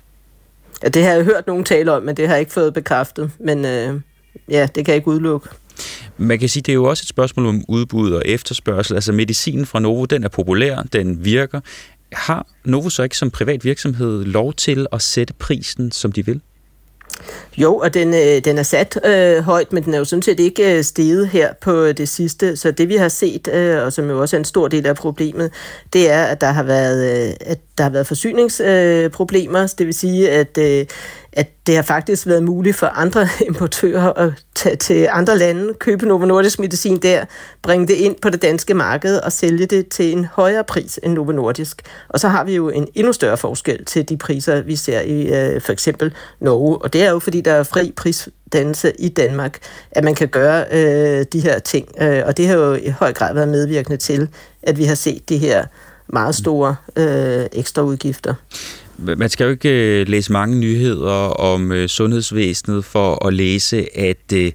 Ja, 0.82 0.88
det 0.88 1.04
har 1.04 1.12
jeg 1.12 1.24
hørt 1.24 1.46
nogen 1.46 1.64
tale 1.64 1.92
om, 1.92 2.02
men 2.02 2.16
det 2.16 2.28
har 2.28 2.34
jeg 2.34 2.40
ikke 2.40 2.52
fået 2.52 2.74
bekræftet. 2.74 3.30
Men 3.38 3.64
øh, 3.64 4.00
ja, 4.48 4.68
det 4.74 4.84
kan 4.84 4.88
jeg 4.88 4.96
ikke 4.96 5.08
udelukke. 5.08 5.48
Man 6.18 6.38
kan 6.38 6.48
sige, 6.48 6.62
det 6.62 6.72
er 6.72 6.74
jo 6.74 6.84
også 6.84 7.02
et 7.04 7.08
spørgsmål 7.08 7.46
om 7.46 7.64
udbud 7.68 8.12
og 8.12 8.22
efterspørgsel. 8.24 8.94
Altså 8.94 9.12
medicinen 9.12 9.66
fra 9.66 9.80
Novo, 9.80 10.04
den 10.04 10.24
er 10.24 10.28
populær, 10.28 10.82
den 10.92 11.24
virker. 11.24 11.60
Har 12.12 12.46
Novo 12.64 12.88
så 12.88 13.02
ikke 13.02 13.16
som 13.16 13.30
privat 13.30 13.64
virksomhed 13.64 14.24
lov 14.24 14.52
til 14.52 14.86
at 14.92 15.02
sætte 15.02 15.34
prisen, 15.34 15.92
som 15.92 16.12
de 16.12 16.26
vil? 16.26 16.40
Jo, 17.56 17.76
og 17.76 17.94
den, 17.94 18.14
øh, 18.14 18.44
den 18.44 18.58
er 18.58 18.62
sat 18.62 18.98
øh, 19.04 19.42
højt, 19.42 19.72
men 19.72 19.84
den 19.84 19.94
er 19.94 19.98
jo 19.98 20.04
sådan 20.04 20.22
set 20.22 20.40
ikke 20.40 20.76
øh, 20.76 20.84
steget 20.84 21.28
her 21.28 21.52
på 21.60 21.92
det 21.92 22.08
sidste. 22.08 22.56
Så 22.56 22.70
det 22.70 22.88
vi 22.88 22.96
har 22.96 23.08
set, 23.08 23.48
øh, 23.52 23.82
og 23.84 23.92
som 23.92 24.10
jo 24.10 24.20
også 24.20 24.36
er 24.36 24.38
en 24.38 24.44
stor 24.44 24.68
del 24.68 24.86
af 24.86 24.96
problemet, 24.96 25.52
det 25.92 26.10
er, 26.10 26.24
at 26.24 26.40
der 26.40 26.50
har 26.50 26.62
været, 26.62 27.28
øh, 27.28 27.34
at 27.40 27.58
der 27.78 27.84
har 27.84 27.90
været 27.90 28.06
forsyningsproblemer. 28.06 29.62
Øh, 29.62 29.68
det 29.78 29.86
vil 29.86 29.94
sige, 29.94 30.30
at 30.30 30.58
øh, 30.58 30.86
at 31.32 31.66
det 31.66 31.76
har 31.76 31.82
faktisk 31.82 32.26
været 32.26 32.42
muligt 32.42 32.76
for 32.76 32.86
andre 32.86 33.28
importører 33.48 34.12
at 34.12 34.32
tage 34.54 34.76
til 34.76 35.08
andre 35.10 35.38
lande, 35.38 35.74
købe 35.74 36.06
Novo 36.06 36.24
Nordisk 36.24 36.58
medicin 36.58 36.96
der, 36.96 37.24
bringe 37.62 37.86
det 37.86 37.94
ind 37.94 38.16
på 38.22 38.30
det 38.30 38.42
danske 38.42 38.74
marked 38.74 39.16
og 39.16 39.32
sælge 39.32 39.66
det 39.66 39.88
til 39.88 40.12
en 40.12 40.24
højere 40.24 40.64
pris 40.64 41.00
end 41.02 41.12
Novo 41.12 41.32
Nordisk. 41.32 41.82
Og 42.08 42.20
så 42.20 42.28
har 42.28 42.44
vi 42.44 42.54
jo 42.54 42.68
en 42.68 42.88
endnu 42.94 43.12
større 43.12 43.36
forskel 43.36 43.84
til 43.84 44.08
de 44.08 44.16
priser, 44.16 44.60
vi 44.60 44.76
ser 44.76 45.00
i 45.00 45.22
øh, 45.22 45.60
for 45.60 45.72
eksempel 45.72 46.14
Norge. 46.40 46.78
Og 46.78 46.92
det 46.92 47.02
er 47.02 47.10
jo 47.10 47.18
fordi, 47.18 47.40
der 47.40 47.52
er 47.52 47.62
fri 47.62 47.92
prisdannelse 47.96 48.92
i 48.98 49.08
Danmark, 49.08 49.58
at 49.90 50.04
man 50.04 50.14
kan 50.14 50.28
gøre 50.28 50.64
øh, 50.72 51.26
de 51.32 51.40
her 51.40 51.58
ting. 51.58 51.88
Øh, 52.00 52.22
og 52.26 52.36
det 52.36 52.48
har 52.48 52.54
jo 52.54 52.74
i 52.74 52.88
høj 52.88 53.12
grad 53.12 53.34
været 53.34 53.48
medvirkende 53.48 53.96
til, 53.96 54.28
at 54.62 54.78
vi 54.78 54.84
har 54.84 54.94
set 54.94 55.28
de 55.28 55.38
her 55.38 55.64
meget 56.08 56.34
store 56.34 56.76
øh, 56.96 57.46
ekstra 57.52 57.82
udgifter 57.82 58.34
man 58.98 59.28
skal 59.28 59.44
jo 59.44 59.50
ikke 59.50 60.00
øh, 60.00 60.08
læse 60.08 60.32
mange 60.32 60.58
nyheder 60.58 61.40
om 61.40 61.72
øh, 61.72 61.88
sundhedsvæsenet 61.88 62.84
for 62.84 63.26
at 63.26 63.34
læse, 63.34 63.98
at 63.98 64.32
øh, 64.34 64.52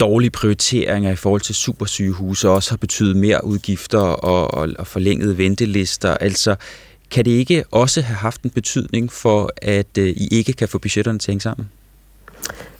dårlige 0.00 0.30
prioriteringer 0.30 1.12
i 1.12 1.16
forhold 1.16 1.40
til 1.40 1.54
supersygehuse 1.54 2.48
også 2.48 2.70
har 2.70 2.76
betydet 2.76 3.16
mere 3.16 3.44
udgifter 3.44 3.98
og, 3.98 4.54
og, 4.54 4.68
og 4.78 4.86
forlængede 4.86 5.38
ventelister. 5.38 6.16
Altså, 6.16 6.56
kan 7.10 7.24
det 7.24 7.30
ikke 7.30 7.64
også 7.70 8.00
have 8.00 8.16
haft 8.16 8.42
en 8.42 8.50
betydning 8.50 9.12
for, 9.12 9.50
at 9.56 9.96
I 9.96 10.28
ikke 10.30 10.52
kan 10.52 10.68
få 10.68 10.78
budgetterne 10.78 11.18
til 11.18 11.30
at 11.30 11.32
hænge 11.32 11.40
sammen? 11.40 11.68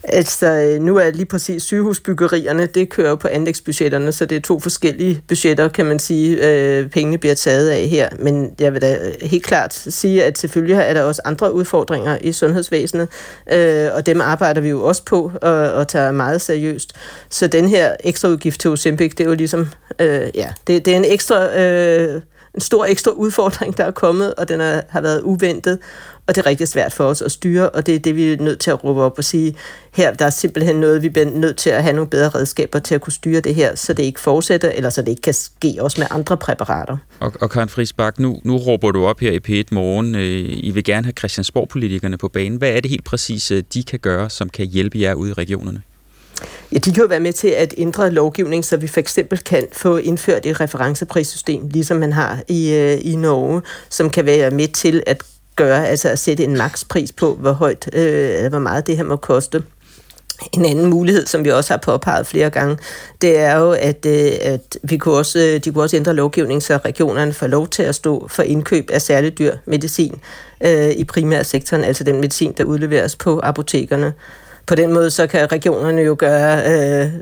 Altså, 0.09 0.47
øh, 0.47 0.83
nu 0.83 0.97
er 0.97 1.11
lige 1.11 1.27
præcis 1.27 1.63
sygehusbyggerierne, 1.63 2.67
det 2.67 2.89
kører 2.89 3.15
på 3.15 3.29
anlægsbudgetterne, 3.29 4.13
så 4.13 4.27
det 4.27 4.37
er 4.37 4.41
to 4.41 4.61
forskellige 4.61 5.23
budgetter, 5.29 5.69
kan 5.69 5.87
man 5.87 5.99
sige, 5.99 6.49
øh, 6.51 6.91
pengene 6.91 7.19
bliver 7.19 7.35
taget 7.35 7.71
af 7.71 7.89
her. 7.89 8.09
Men 8.19 8.55
jeg 8.61 8.73
vil 8.73 8.83
da 8.83 8.99
helt 9.23 9.45
klart 9.45 9.75
sige, 9.75 10.25
at 10.25 10.39
selvfølgelig 10.39 10.77
er 10.77 10.95
der 10.95 11.03
også 11.03 11.23
andre 11.25 11.55
udfordringer 11.55 12.19
i 12.21 12.33
sundhedsvæsenet, 12.33 13.09
øh, 13.53 13.89
og 13.95 14.07
dem 14.07 14.21
arbejder 14.21 14.61
vi 14.61 14.69
jo 14.69 14.85
også 14.85 15.05
på 15.05 15.33
og, 15.43 15.73
og 15.73 15.89
tager 15.89 16.13
meget 16.13 16.41
seriøst. 16.41 16.93
Så 17.31 17.47
den 17.47 17.69
her 17.69 17.97
ekstra 18.01 18.29
udgift 18.29 18.61
til 18.61 18.71
Ozempic, 18.71 19.11
det 19.11 19.25
er 19.25 19.29
jo 19.29 19.35
ligesom, 19.35 19.69
øh, 19.99 20.29
ja, 20.35 20.49
det, 20.67 20.85
det 20.85 20.93
er 20.93 20.97
en 20.97 21.05
ekstra... 21.05 21.61
Øh, 21.61 22.21
en 22.55 22.61
stor 22.61 22.85
ekstra 22.85 23.11
udfordring, 23.11 23.77
der 23.77 23.85
er 23.85 23.91
kommet, 23.91 24.35
og 24.35 24.49
den 24.49 24.61
er, 24.61 24.81
har 24.89 25.01
været 25.01 25.21
uventet, 25.23 25.79
og 26.27 26.35
det 26.35 26.43
er 26.43 26.47
rigtig 26.47 26.69
svært 26.69 26.93
for 26.93 27.05
os 27.05 27.23
at 27.23 27.33
styre, 27.33 27.71
og 27.71 27.87
det 27.87 27.95
er 27.95 27.99
det, 27.99 28.17
vi 28.17 28.33
er 28.33 28.37
nødt 28.37 28.61
til 28.61 28.71
at 28.71 28.85
råbe 28.85 29.03
op 29.03 29.19
og 29.19 29.25
sige, 29.25 29.55
her 29.93 30.15
der 30.15 30.25
er 30.25 30.31
simpelthen 30.31 30.77
noget, 30.77 31.03
vi 31.03 31.09
bliver 31.09 31.31
nødt 31.31 31.57
til 31.57 31.71
at 31.71 31.83
have 31.83 31.97
nogle 31.97 32.11
bedre 32.11 32.29
redskaber 32.29 32.79
til 32.79 32.95
at 32.95 33.01
kunne 33.01 33.13
styre 33.13 33.41
det 33.41 33.55
her, 33.55 33.75
så 33.75 33.93
det 33.93 34.03
ikke 34.03 34.21
fortsætter, 34.21 34.71
eller 34.71 34.91
så 34.91 35.03
det 35.03 35.09
ikke 35.09 35.23
kan 35.23 35.35
ske 35.35 35.77
også 35.81 36.01
med 36.01 36.07
andre 36.11 36.37
præparater. 36.37 36.97
Og, 37.21 37.33
og 37.41 37.51
Karen 37.51 37.69
Friisbak, 37.69 38.19
nu, 38.19 38.41
nu 38.43 38.57
råber 38.57 38.91
du 38.91 39.07
op 39.07 39.21
her 39.21 39.33
i 39.33 39.63
P1 39.63 39.65
Morgen, 39.73 40.15
øh, 40.15 40.45
I 40.49 40.71
vil 40.71 40.85
gerne 40.85 41.05
have 41.05 41.13
Christiansborg-politikerne 41.19 42.19
på 42.19 42.29
banen. 42.29 42.59
Hvad 42.59 42.71
er 42.71 42.81
det 42.81 42.91
helt 42.91 43.05
præcis, 43.05 43.51
øh, 43.51 43.63
de 43.75 43.83
kan 43.83 43.99
gøre, 43.99 44.31
som 44.31 44.49
kan 44.49 44.67
hjælpe 44.67 45.01
jer 45.01 45.15
ude 45.15 45.31
i 45.31 45.33
regionerne? 45.33 45.83
Ja, 46.73 46.79
de 46.79 46.93
kan 46.93 47.03
jo 47.03 47.07
være 47.07 47.21
med 47.21 47.33
til 47.33 47.49
at 47.49 47.75
ændre 47.77 48.11
lovgivning, 48.11 48.65
så 48.65 48.77
vi 48.77 48.87
for 48.87 49.01
eksempel 49.01 49.39
kan 49.39 49.67
få 49.73 49.97
indført 49.97 50.47
et 50.47 50.61
referenceprissystem, 50.61 51.69
ligesom 51.69 51.97
man 51.97 52.13
har 52.13 52.43
i, 52.49 52.75
øh, 52.75 52.99
i 53.01 53.17
Norge, 53.17 53.63
som 53.91 54.11
kan 54.11 54.27
være 54.27 54.51
med 54.51 54.69
til 54.69 55.03
at 55.07 55.23
gøre, 55.57 55.89
altså 55.89 56.09
at 56.09 56.19
sætte 56.19 56.45
en 56.45 56.57
makspris 56.57 57.13
på, 57.13 57.35
hvor 57.35 57.53
højt, 57.53 57.89
øh, 57.93 58.49
hvor 58.49 58.59
meget 58.59 58.87
det 58.87 58.97
her 58.97 59.05
må 59.05 59.17
koste. 59.17 59.63
En 60.53 60.65
anden 60.65 60.87
mulighed, 60.87 61.27
som 61.27 61.45
vi 61.45 61.51
også 61.51 61.73
har 61.73 61.79
påpeget 61.79 62.27
flere 62.27 62.51
gange, 62.51 62.79
det 63.21 63.39
er 63.39 63.59
jo, 63.59 63.71
at, 63.73 64.07
øh, 64.07 64.33
at 64.41 64.79
vi 64.83 64.97
kunne 64.97 65.15
også, 65.15 65.39
øh, 65.39 65.65
de 65.65 65.73
kunne 65.73 65.85
også 65.85 65.97
ændre 65.97 66.15
lovgivning, 66.15 66.63
så 66.63 66.77
regionerne 66.77 67.33
får 67.33 67.47
lov 67.47 67.69
til 67.69 67.83
at 67.83 67.95
stå 67.95 68.29
for 68.29 68.43
indkøb 68.43 68.91
af 68.91 69.03
særlig 69.03 69.39
dyr 69.39 69.57
medicin 69.67 70.21
øh, 70.61 70.91
i 70.91 71.05
primærsektoren, 71.05 71.85
altså 71.85 72.05
den 72.05 72.17
medicin, 72.17 72.55
der 72.59 72.65
udleveres 72.65 73.17
på 73.17 73.41
apotekerne. 73.43 74.13
På 74.67 74.75
den 74.75 74.93
måde 74.93 75.11
så 75.11 75.27
kan 75.27 75.53
regionerne 75.53 76.03
jo 76.03 76.17
gøre 76.19 76.73
øh, 76.73 77.13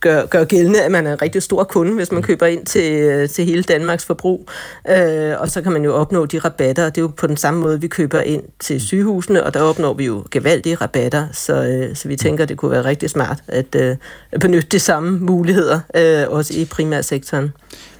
gør, 0.00 0.26
gør 0.26 0.44
gældende, 0.44 0.82
at 0.82 0.90
man 0.90 1.06
er 1.06 1.12
en 1.12 1.22
rigtig 1.22 1.42
stor 1.42 1.64
kunde, 1.64 1.94
hvis 1.94 2.12
man 2.12 2.18
mm. 2.18 2.22
køber 2.22 2.46
ind 2.46 2.66
til, 2.66 3.28
til 3.28 3.44
hele 3.44 3.62
Danmarks 3.62 4.04
forbrug. 4.04 4.48
Øh, 4.90 5.34
og 5.38 5.50
så 5.50 5.62
kan 5.62 5.72
man 5.72 5.84
jo 5.84 5.94
opnå 5.94 6.26
de 6.26 6.38
rabatter, 6.38 6.86
og 6.86 6.94
det 6.94 7.00
er 7.00 7.02
jo 7.02 7.12
på 7.16 7.26
den 7.26 7.36
samme 7.36 7.60
måde, 7.60 7.80
vi 7.80 7.88
køber 7.88 8.20
ind 8.20 8.42
til 8.60 8.76
mm. 8.76 8.80
sygehusene, 8.80 9.44
og 9.44 9.54
der 9.54 9.60
opnår 9.60 9.94
vi 9.94 10.04
jo 10.04 10.24
gevaldige 10.30 10.74
rabatter, 10.74 11.26
så, 11.32 11.54
øh, 11.62 11.96
så 11.96 12.08
vi 12.08 12.14
mm. 12.14 12.18
tænker, 12.18 12.44
det 12.44 12.56
kunne 12.56 12.70
være 12.70 12.84
rigtig 12.84 13.10
smart 13.10 13.38
at, 13.46 13.74
øh, 13.74 13.96
benytte 14.40 14.68
de 14.68 14.78
samme 14.78 15.18
muligheder, 15.18 15.80
øh, 15.94 16.24
også 16.28 16.54
i 16.54 16.64
primærsektoren. 16.64 17.52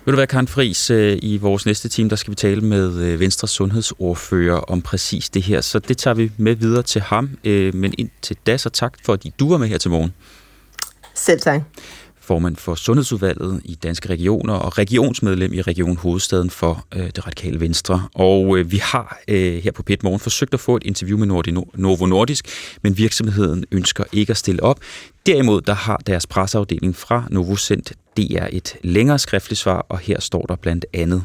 Vil 0.04 0.12
du 0.12 0.16
være, 0.16 0.26
Karen 0.26 0.48
Friis, 0.48 0.90
øh, 0.90 1.18
i 1.22 1.36
vores 1.36 1.66
næste 1.66 1.88
time, 1.88 2.10
der 2.10 2.16
skal 2.16 2.30
vi 2.30 2.34
tale 2.34 2.60
med 2.60 3.00
øh, 3.00 3.20
Venstres 3.20 3.50
sundhedsordfører 3.50 4.56
om 4.56 4.82
præcis 4.82 5.28
det 5.28 5.42
her, 5.42 5.60
så 5.60 5.78
det 5.78 5.98
tager 5.98 6.14
vi 6.14 6.30
med 6.36 6.54
videre 6.54 6.82
til 6.82 7.00
ham. 7.00 7.30
Øh, 7.44 7.74
men 7.74 7.94
indtil 7.98 8.36
da, 8.46 8.56
så 8.56 8.70
tak 8.70 8.94
for, 9.04 9.12
at 9.12 9.26
du 9.40 9.50
var 9.50 9.58
med 9.58 9.68
her 9.68 9.78
til 9.78 9.90
morgen. 9.90 10.12
Selv 11.18 11.40
tak. 11.40 11.62
Formand 12.20 12.56
for 12.56 12.74
Sundhedsudvalget 12.74 13.60
i 13.64 13.74
Danske 13.74 14.08
Regioner 14.08 14.54
og 14.54 14.78
regionsmedlem 14.78 15.52
i 15.52 15.62
Region 15.62 15.96
Hovedstaden 15.96 16.50
for 16.50 16.86
øh, 16.94 17.06
det 17.06 17.26
radikale 17.26 17.60
Venstre. 17.60 18.08
Og 18.14 18.58
øh, 18.58 18.72
vi 18.72 18.76
har 18.76 19.18
øh, 19.28 19.62
her 19.62 19.72
på 19.72 19.82
Pet 19.82 20.02
Morgen 20.02 20.20
forsøgt 20.20 20.54
at 20.54 20.60
få 20.60 20.76
et 20.76 20.82
interview 20.84 21.18
med 21.18 21.26
Nordi 21.26 21.50
Novo 21.74 22.06
Nordisk, 22.06 22.48
men 22.82 22.98
virksomheden 22.98 23.64
ønsker 23.70 24.04
ikke 24.12 24.30
at 24.30 24.36
stille 24.36 24.62
op. 24.62 24.80
Derimod 25.26 25.60
der 25.60 25.74
har 25.74 25.96
deres 26.06 26.26
presseafdeling 26.26 26.96
fra 26.96 27.24
Novo 27.30 27.56
sendt 27.56 27.92
DR 28.16 28.46
et 28.50 28.76
længere 28.82 29.18
skriftligt 29.18 29.60
svar, 29.60 29.86
og 29.88 29.98
her 29.98 30.20
står 30.20 30.42
der 30.42 30.56
blandt 30.56 30.86
andet. 30.92 31.24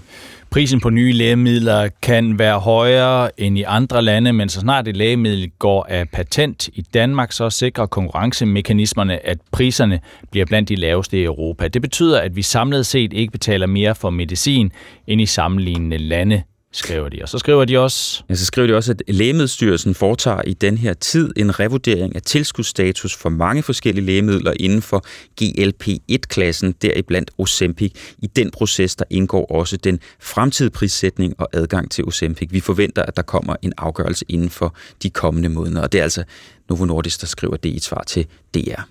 Prisen 0.54 0.80
på 0.80 0.90
nye 0.90 1.12
lægemidler 1.12 1.90
kan 2.02 2.40
være 2.40 2.60
højere 2.60 3.42
end 3.42 3.58
i 3.58 3.64
andre 3.64 4.02
lande, 4.02 4.34
men 4.34 4.50
så 4.50 4.60
snart 4.60 4.88
et 4.88 4.98
lægemiddel 4.98 5.52
går 5.60 5.86
af 5.90 6.10
patent 6.10 6.68
i 6.68 6.82
Danmark, 6.94 7.32
så 7.32 7.50
sikrer 7.50 7.86
konkurrencemekanismerne, 7.86 9.26
at 9.26 9.38
priserne 9.52 10.00
bliver 10.32 10.46
blandt 10.46 10.70
de 10.70 10.76
laveste 10.76 11.20
i 11.20 11.24
Europa. 11.24 11.68
Det 11.68 11.82
betyder, 11.82 12.22
at 12.22 12.36
vi 12.36 12.42
samlet 12.42 12.86
set 12.86 13.14
ikke 13.14 13.32
betaler 13.32 13.68
mere 13.68 13.96
for 13.96 14.10
medicin 14.10 14.72
end 15.08 15.22
i 15.22 15.26
sammenlignende 15.26 15.98
lande 15.98 16.44
skriver 16.74 17.10
de. 17.10 17.20
Og 17.22 17.30
så 17.30 17.40
skriver 17.40 17.66
de 17.66 17.78
også... 17.78 18.24
Ja, 18.30 18.36
så 18.36 18.46
skriver 18.46 18.68
de 18.68 18.76
også, 18.76 18.92
at 18.92 19.04
Lægemiddelstyrelsen 19.08 19.96
foretager 19.96 20.42
i 20.42 20.54
den 20.54 20.78
her 20.78 20.94
tid 20.94 21.34
en 21.38 21.60
revurdering 21.60 22.16
af 22.16 22.22
tilskudsstatus 22.22 23.16
for 23.16 23.30
mange 23.30 23.64
forskellige 23.64 24.06
lægemidler 24.06 24.54
inden 24.60 24.82
for 24.82 25.06
GLP-1-klassen, 25.42 26.72
deriblandt 26.82 27.32
Ozempic. 27.38 27.94
I 28.18 28.28
den 28.28 28.52
proces, 28.52 28.96
der 28.96 29.06
indgår 29.10 29.46
også 29.46 29.78
den 29.78 30.00
fremtidige 30.20 30.72
prissætning 30.72 31.34
og 31.38 31.50
adgang 31.54 31.92
til 31.92 32.06
Ozempic. 32.06 32.48
Vi 32.52 32.60
forventer, 32.60 33.04
at 33.04 33.16
der 33.16 33.22
kommer 33.22 33.56
en 33.62 33.74
afgørelse 33.78 34.26
inden 34.30 34.50
for 34.50 34.76
de 35.04 35.10
kommende 35.10 35.50
måneder, 35.50 35.82
og 35.82 35.92
det 35.92 36.00
er 36.00 36.04
altså 36.04 36.24
Novo 36.70 36.86
Nordisk, 36.86 37.22
der 37.22 37.28
skriver 37.28 37.58
det 37.58 37.70
i 37.70 37.76
et 37.76 37.84
svar 37.84 38.04
til 38.08 38.28
DR. 38.54 38.82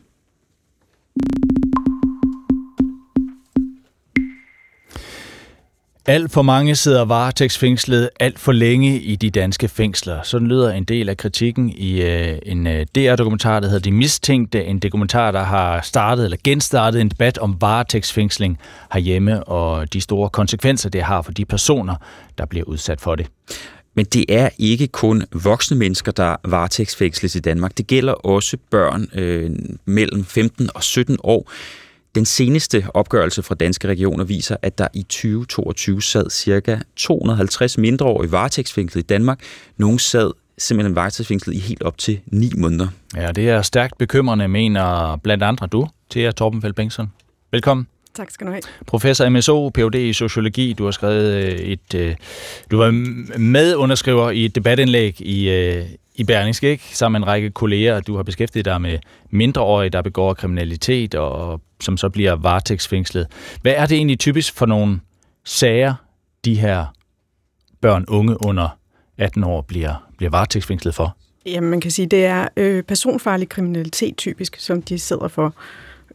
Alt 6.07 6.33
for 6.33 6.43
mange 6.43 6.77
sidder 6.77 7.05
varetægtsfængslet 7.05 8.11
alt 8.21 8.39
for 8.39 8.53
længe 8.53 9.01
i 9.01 9.17
de 9.17 9.31
danske 9.31 9.69
fængsler. 9.69 10.23
Sådan 10.23 10.49
lyder 10.49 10.73
en 10.73 10.85
del 10.85 11.09
af 11.09 11.17
kritikken 11.17 11.69
i 11.69 12.03
øh, 12.03 12.39
en 12.47 12.67
øh, 12.67 12.87
DR-dokumentar, 12.95 13.61
der 13.61 13.67
hedder 13.69 13.83
De 13.83 13.93
Mistænkte. 13.93 14.65
En 14.65 14.79
dokumentar, 14.79 15.31
der 15.31 15.43
har 15.43 15.81
startet 15.81 16.25
eller 16.25 16.37
genstartet 16.45 17.01
en 17.01 17.09
debat 17.09 17.39
om 17.39 17.57
varetægtsfængsling 17.61 18.59
herhjemme 18.93 19.45
og 19.45 19.93
de 19.93 20.01
store 20.01 20.31
konsekvenser, 20.31 20.91
det 20.91 21.03
har 21.03 21.23
for 21.23 21.33
de 21.33 21.45
personer, 21.45 21.95
der 22.39 22.47
bliver 22.47 22.65
udsat 22.65 23.01
for 23.01 23.15
det. 23.15 23.27
Men 23.95 24.05
det 24.05 24.25
er 24.29 24.49
ikke 24.59 24.87
kun 24.87 25.25
voksne 25.33 25.77
mennesker, 25.77 26.13
der 26.13 26.37
varetægtsfængsles 26.45 27.35
i 27.35 27.41
Danmark. 27.41 27.79
Det 27.79 27.87
gælder 27.87 28.13
også 28.13 28.57
børn 28.71 29.09
øh, 29.15 29.51
mellem 29.85 30.25
15 30.25 30.71
og 30.75 30.83
17 30.83 31.19
år. 31.23 31.51
Den 32.15 32.25
seneste 32.25 32.85
opgørelse 32.95 33.43
fra 33.43 33.55
danske 33.55 33.89
regioner 33.89 34.25
viser, 34.25 34.57
at 34.63 34.79
der 34.79 34.89
i 34.95 35.03
2022 35.03 36.03
sad 36.03 36.31
ca. 36.31 36.81
250 36.97 37.79
mindreårige 37.79 38.33
varetægtsfængslet 38.33 39.03
i 39.03 39.07
Danmark. 39.07 39.41
Nogle 39.77 39.99
sad 39.99 40.31
simpelthen 40.59 40.97
varetægtsfængslet 40.97 41.55
i 41.55 41.59
helt 41.59 41.83
op 41.83 41.99
til 41.99 42.21
9 42.27 42.53
måneder. 42.57 42.89
Ja, 43.17 43.33
det 43.33 43.49
er 43.49 43.63
stærkt 43.63 43.99
bekymrende, 43.99 44.49
mener 44.49 45.17
blandt 45.17 45.45
andre 45.45 45.67
du, 45.67 45.89
Thea 46.11 46.31
Torbenfeldt 46.31 46.77
Bengtsson. 46.77 47.13
Velkommen. 47.51 47.87
Tak 48.15 48.31
skal 48.31 48.47
du 48.47 48.53
have. 48.53 48.63
Professor 48.87 49.29
MSO, 49.29 49.69
Ph.D. 49.69 49.95
i 49.95 50.13
sociologi. 50.13 50.73
Du 50.73 50.85
har 50.85 50.91
skrevet 50.91 51.33
øh, 51.33 51.59
et... 51.59 51.95
Øh, 51.95 52.15
du 52.71 52.77
var 52.77 52.91
medunderskriver 53.39 54.31
i 54.31 54.45
et 54.45 54.55
debatindlæg 54.55 55.21
i, 55.21 55.49
øh, 55.49 55.85
i 56.15 56.25
Berlingske, 56.25 56.71
ikke? 56.71 56.97
sammen 56.97 57.21
med 57.21 57.27
en 57.27 57.33
række 57.33 57.51
kolleger, 57.51 58.01
du 58.01 58.17
har 58.17 58.23
beskæftiget 58.23 58.65
dig 58.65 58.81
med 58.81 58.99
mindreårige, 59.31 59.91
der 59.91 60.03
begår 60.03 60.35
kriminalitet, 60.35 61.15
og 61.15 61.61
som 61.81 61.97
så 61.97 62.09
bliver 62.09 62.35
varetægtsfængslet. 62.35 63.27
Hvad 63.63 63.73
er 63.77 63.87
det 63.87 63.97
egentlig 63.97 64.19
typisk 64.19 64.55
for 64.55 64.67
nogle 64.67 65.01
sager, 65.45 65.95
de 66.45 66.55
her 66.55 66.87
børn, 67.81 68.05
unge 68.09 68.47
under 68.47 68.79
18 69.19 69.45
år, 69.45 69.61
bliver, 69.61 70.09
bliver 70.17 70.31
varetægtsfængslet 70.31 70.95
for? 70.95 71.17
Jamen, 71.47 71.71
man 71.71 71.81
kan 71.81 71.91
sige, 71.91 72.07
det 72.07 72.25
er 72.25 72.49
øh, 72.57 72.83
personfarlig 72.83 73.49
kriminalitet 73.49 74.17
typisk, 74.17 74.57
som 74.59 74.83
de 74.83 74.99
sidder 74.99 75.29
for. 75.29 75.55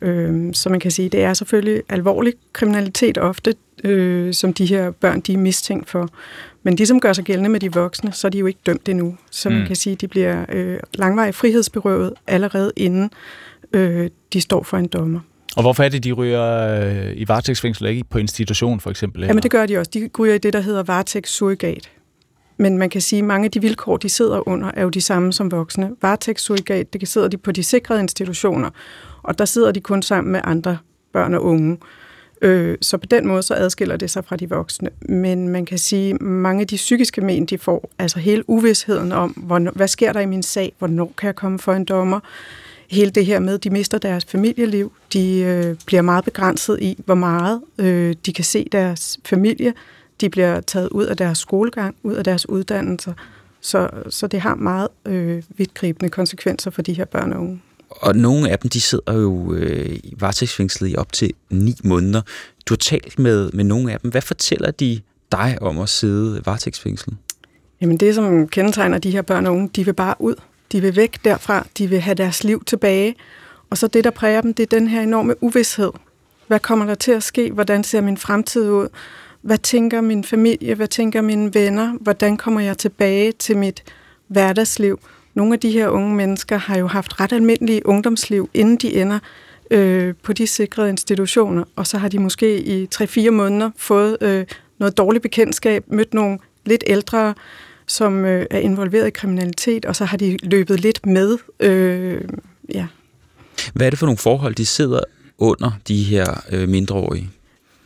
Øh, 0.02 0.54
så 0.54 0.70
man 0.70 0.80
kan 0.80 0.92
sige, 0.92 1.10
det 1.10 1.24
er 1.24 1.34
selvfølgelig 1.34 1.84
alvorlig 1.90 2.34
kriminalitet 2.54 3.18
ofte, 3.18 3.56
øh, 3.84 4.34
som 4.34 4.54
de 4.54 4.66
her 4.66 4.92
børn 4.92 5.20
de 5.20 5.34
er 5.34 5.38
mistænkt 5.38 5.90
for. 5.90 6.10
Men 6.64 6.78
de, 6.78 6.86
som 6.86 7.00
gør 7.00 7.14
sig 7.14 7.24
gældende 7.24 7.50
med 7.50 7.60
de 7.60 7.74
voksne, 7.74 8.12
så 8.12 8.28
er 8.28 8.30
de 8.30 8.38
jo 8.38 8.46
ikke 8.46 8.60
dømt 8.66 8.90
endnu. 8.90 9.18
Så 9.32 9.50
mm. 9.50 9.56
man 9.56 9.68
kan 9.68 9.76
sige, 9.76 9.96
de 9.96 10.08
bliver 10.08 10.46
øh, 10.50 10.80
langvarigt 10.94 11.36
frihedsberøvet 11.36 12.14
allerede 12.28 12.72
inden 12.76 13.12
øh, 13.74 14.10
de 14.34 14.42
står 14.42 14.64
for 14.64 14.78
en 14.78 14.88
dommer. 14.88 15.20
Og 15.56 15.64
hvorfor 15.64 15.84
er 15.84 15.90
det, 15.90 16.04
de 16.04 16.12
ryger 16.12 16.44
øh, 16.82 17.14
i 17.16 17.28
varetægtsfængsel, 17.28 17.88
ikke 17.88 18.04
på 18.10 18.18
institution 18.18 18.80
for 18.80 18.90
eksempel? 18.90 19.20
Eller? 19.20 19.28
Jamen 19.28 19.44
det 19.44 19.52
gør 19.52 19.66
de 19.66 19.78
også. 19.78 19.92
De 19.94 20.10
ryger 20.20 20.36
i 20.36 20.38
det, 20.38 20.54
der 20.54 20.60
hedder 20.60 20.84
varetægtssurrogat. 20.84 21.90
Men 22.58 22.78
man 22.78 22.90
kan 22.90 23.02
sige, 23.02 23.20
at 23.20 23.26
mange 23.26 23.46
af 23.46 23.52
de 23.52 23.62
vilkår, 23.62 23.98
de 23.98 24.10
sidder 24.10 24.48
under, 24.48 24.72
er 24.74 24.84
jo 24.84 24.90
de 24.90 25.02
samme 25.02 25.34
som 25.34 25.52
voksne. 25.52 25.92
Varetægtssurrogat, 26.02 26.94
det 26.94 27.08
sidder 27.08 27.28
de 27.28 27.38
på 27.38 27.52
de 27.52 27.64
sikrede 27.64 28.02
institutioner, 28.02 28.70
og 29.28 29.38
der 29.38 29.46
sidder 29.46 29.72
de 29.72 29.82
kun 29.82 30.02
sammen 30.02 30.32
med 30.32 30.42
andre 30.44 30.78
børn 31.14 31.34
og 31.34 31.44
unge. 31.44 31.78
Øh, 32.42 32.78
så 32.82 32.98
på 32.98 33.06
den 33.06 33.28
måde 33.28 33.44
så 33.44 33.54
adskiller 33.54 33.98
det 33.98 34.12
sig 34.12 34.26
fra 34.26 34.36
de 34.36 34.50
voksne. 34.50 34.90
Men 35.02 35.48
man 35.48 35.66
kan 35.66 35.78
sige, 35.78 36.14
at 36.14 36.22
mange 36.22 36.62
af 36.62 36.68
de 36.68 36.76
psykiske 36.76 37.22
men, 37.22 37.46
de 37.46 37.58
får, 37.58 37.90
altså 38.00 38.20
hele 38.20 38.50
uvidsheden 38.50 39.12
om, 39.12 39.30
hvornår, 39.30 39.72
hvad 39.72 39.88
sker 39.88 40.14
der 40.14 40.20
i 40.20 40.26
min 40.26 40.44
sag, 40.44 40.74
hvornår 40.80 41.14
kan 41.18 41.28
jeg 41.28 41.36
komme 41.36 41.60
for 41.60 41.74
en 41.74 41.86
dommer, 41.86 42.20
hele 42.90 43.12
det 43.12 43.26
her 43.26 43.40
med, 43.40 43.58
de 43.58 43.70
mister 43.70 43.98
deres 43.98 44.26
familieliv, 44.26 44.92
de 45.14 45.40
øh, 45.40 45.76
bliver 45.86 46.02
meget 46.02 46.26
begrænset 46.26 46.80
i, 46.82 47.00
hvor 47.06 47.16
meget 47.16 47.62
øh, 47.78 48.16
de 48.26 48.34
kan 48.34 48.44
se 48.44 48.68
deres 48.72 49.20
familie, 49.26 49.74
de 50.22 50.30
bliver 50.30 50.62
taget 50.62 50.90
ud 50.90 51.06
af 51.06 51.18
deres 51.18 51.38
skolegang, 51.38 51.96
ud 52.04 52.14
af 52.14 52.24
deres 52.24 52.50
uddannelser, 52.50 53.14
så, 53.62 53.90
så 54.10 54.28
det 54.28 54.42
har 54.42 54.56
meget 54.56 54.88
øh, 55.06 55.44
vidtgribende 55.50 56.10
konsekvenser 56.10 56.72
for 56.72 56.82
de 56.82 56.94
her 56.94 57.06
børn 57.06 57.34
og 57.34 57.42
unge. 57.42 57.62
Og 57.90 58.16
nogle 58.16 58.50
af 58.50 58.60
dem, 58.60 58.70
de 58.70 58.82
sidder 58.82 59.14
jo 59.14 59.54
øh, 59.54 60.00
varetægtsfængslet 60.20 60.92
i 60.92 60.96
op 60.96 61.14
til 61.14 61.34
ni 61.50 61.76
måneder. 61.84 62.22
Du 62.66 62.74
har 62.74 62.78
talt 62.78 63.20
med, 63.20 63.52
med 63.52 63.64
nogle 63.64 63.94
af 63.94 64.00
dem. 64.00 64.12
Hvad 64.12 64.22
fortæller 64.22 64.72
de 64.72 65.02
dig 65.32 65.58
om 65.62 65.80
at 65.80 65.90
sidde 65.90 66.42
varetægtsfængslet? 66.46 67.18
Jamen 67.82 67.98
det, 67.98 68.16
som 68.16 68.48
kendetegner 68.48 68.98
de 68.98 69.12
her 69.12 69.22
børn 69.22 69.46
og 69.46 69.54
unge, 69.54 69.70
de 69.76 69.86
vil 69.86 69.94
bare 69.94 70.16
ud. 70.20 70.36
De 70.72 70.82
vil 70.82 70.96
væk 70.96 71.20
derfra. 71.24 71.68
De 71.78 71.88
vil 71.88 72.00
have 72.00 72.16
deres 72.16 72.44
liv 72.44 72.64
tilbage. 72.66 73.16
Og 73.70 73.78
så 73.78 73.88
det, 73.88 74.04
der 74.04 74.12
præger 74.12 74.42
dem, 74.42 74.54
det 74.54 74.64
er 74.64 74.80
den 74.80 74.88
her 74.88 75.02
enorme 75.02 75.44
uvidshed. 75.44 75.92
Hvad 76.48 76.60
kommer 76.60 76.86
der 76.86 76.96
til 76.96 77.12
at 77.12 77.24
ske? 77.24 77.52
Hvordan 77.52 77.84
ser 77.84 78.02
min 78.02 78.18
fremtid 78.18 78.70
ud? 78.70 78.88
Hvad 79.42 79.58
tænker 79.58 80.02
min 80.02 80.24
familie? 80.24 80.76
Hvad 80.76 80.88
tænker 80.88 81.22
mine 81.22 81.54
venner? 81.54 81.98
Hvordan 82.02 82.38
kommer 82.38 82.62
jeg 82.62 82.78
tilbage 82.78 83.32
til 83.32 83.58
mit 83.58 83.84
hverdagsliv? 84.28 85.00
Nogle 85.38 85.54
af 85.54 85.60
de 85.60 85.72
her 85.72 85.88
unge 85.88 86.16
mennesker 86.16 86.58
har 86.58 86.78
jo 86.78 86.88
haft 86.88 87.20
ret 87.20 87.34
almindelige 87.34 87.86
ungdomsliv, 87.86 88.50
inden 88.54 88.78
de 88.78 89.02
ender 89.02 89.20
øh, 89.72 90.14
på 90.24 90.34
de 90.34 90.48
sikrede 90.48 90.90
institutioner, 90.90 91.64
og 91.76 91.88
så 91.88 91.98
har 91.98 92.08
de 92.08 92.20
måske 92.20 92.60
i 92.62 92.88
3-4 92.96 93.30
måneder 93.30 93.72
fået 93.76 94.18
øh, 94.22 94.46
noget 94.80 94.98
dårligt 94.98 95.22
bekendtskab, 95.22 95.84
mødt 95.88 96.14
nogle 96.14 96.40
lidt 96.66 96.84
ældre, 96.88 97.34
som 97.88 98.26
øh, 98.26 98.46
er 98.50 98.60
involveret 98.60 99.08
i 99.08 99.10
kriminalitet, 99.10 99.86
og 99.86 99.96
så 99.96 100.06
har 100.06 100.18
de 100.18 100.38
løbet 100.44 100.80
lidt 100.80 101.06
med. 101.06 101.38
Øh, 101.60 102.22
ja. 102.74 102.88
Hvad 103.74 103.86
er 103.86 103.90
det 103.90 104.00
for 104.00 104.06
nogle 104.06 104.18
forhold, 104.18 104.56
de 104.56 104.66
sidder 104.66 105.00
under, 105.38 105.72
de 105.88 106.04
her 106.04 106.44
øh, 106.52 106.70
mindreårige? 106.70 107.30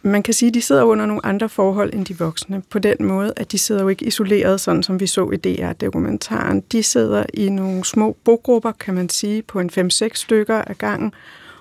Man 0.03 0.23
kan 0.23 0.33
sige, 0.33 0.47
at 0.47 0.53
de 0.53 0.61
sidder 0.61 0.83
under 0.83 1.05
nogle 1.05 1.25
andre 1.25 1.49
forhold 1.49 1.93
end 1.93 2.05
de 2.05 2.17
voksne, 2.17 2.63
på 2.69 2.79
den 2.79 2.95
måde, 2.99 3.33
at 3.35 3.51
de 3.51 3.57
sidder 3.57 3.81
jo 3.81 3.87
ikke 3.87 4.05
isoleret, 4.05 4.61
sådan 4.61 4.83
som 4.83 4.99
vi 4.99 5.07
så 5.07 5.29
i 5.29 5.37
DR-dokumentaren. 5.37 6.63
De 6.71 6.83
sidder 6.83 7.25
i 7.33 7.49
nogle 7.49 7.85
små 7.85 8.17
bogrupper, 8.23 8.71
kan 8.71 8.93
man 8.93 9.09
sige, 9.09 9.41
på 9.41 9.59
en 9.59 9.69
5-6 9.77 10.09
stykker 10.13 10.61
af 10.61 10.77
gangen, 10.77 11.13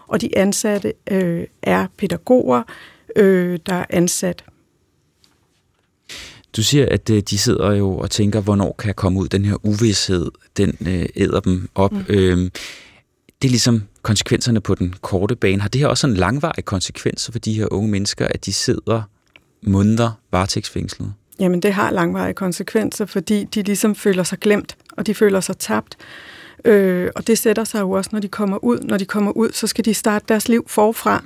og 0.07 0.21
de 0.21 0.39
ansatte 0.39 0.93
øh, 1.11 1.45
er 1.63 1.87
pædagoger, 1.97 2.63
øh, 3.17 3.59
der 3.67 3.75
er 3.75 3.85
ansat. 3.91 4.45
Du 6.57 6.63
siger, 6.63 6.87
at 6.91 7.11
øh, 7.11 7.23
de 7.31 7.39
sidder 7.39 7.73
jo 7.73 7.99
og 7.99 8.11
tænker, 8.11 8.41
hvornår 8.41 8.75
kan 8.79 8.87
jeg 8.87 8.97
komme 8.97 9.21
ud? 9.21 9.29
Den 9.29 9.45
her 9.45 9.67
uvidshed, 9.67 10.31
den 10.57 10.77
øh, 10.87 11.07
æder 11.17 11.41
dem 11.41 11.69
op. 11.75 11.93
Mm. 11.93 12.05
Øh, 12.09 12.51
det 13.43 13.49
er 13.49 13.51
ligesom 13.51 13.83
konsekvenserne 14.03 14.61
på 14.61 14.75
den 14.75 14.95
korte 15.03 15.37
bane. 15.37 15.63
Har 15.63 15.69
det 15.69 15.81
her 15.81 15.89
også 15.89 16.07
en 16.07 16.15
langvarig 16.15 16.65
konsekvenser 16.65 17.33
for 17.33 17.39
de 17.39 17.53
her 17.53 17.67
unge 17.71 17.91
mennesker, 17.91 18.27
at 18.27 18.47
de 18.47 18.53
sidder 18.53 19.03
måneder 19.63 20.11
varetægtsfængslet? 20.33 21.13
Jamen, 21.41 21.63
det 21.63 21.73
har 21.73 21.91
langvarige 21.91 22.35
konsekvenser, 22.35 23.07
fordi 23.07 23.45
de 23.45 23.63
ligesom 23.63 23.95
føler 23.95 24.23
sig 24.23 24.39
glemt, 24.39 24.77
og 24.93 25.07
de 25.07 25.15
føler 25.15 25.41
sig 25.41 25.59
tabt. 25.59 25.97
Øh, 26.65 27.11
og 27.17 27.27
det 27.27 27.39
sætter 27.39 27.65
sig 27.65 27.81
jo 27.81 27.91
også, 27.91 28.11
når 28.13 28.21
de 28.21 28.29
kommer 28.29 28.65
ud. 28.65 28.79
Når 28.79 28.97
de 28.97 29.05
kommer 29.05 29.33
ud, 29.33 29.51
så 29.53 29.67
skal 29.67 29.85
de 29.85 29.95
starte 29.95 30.25
deres 30.29 30.49
liv 30.49 30.65
forfra. 30.69 31.25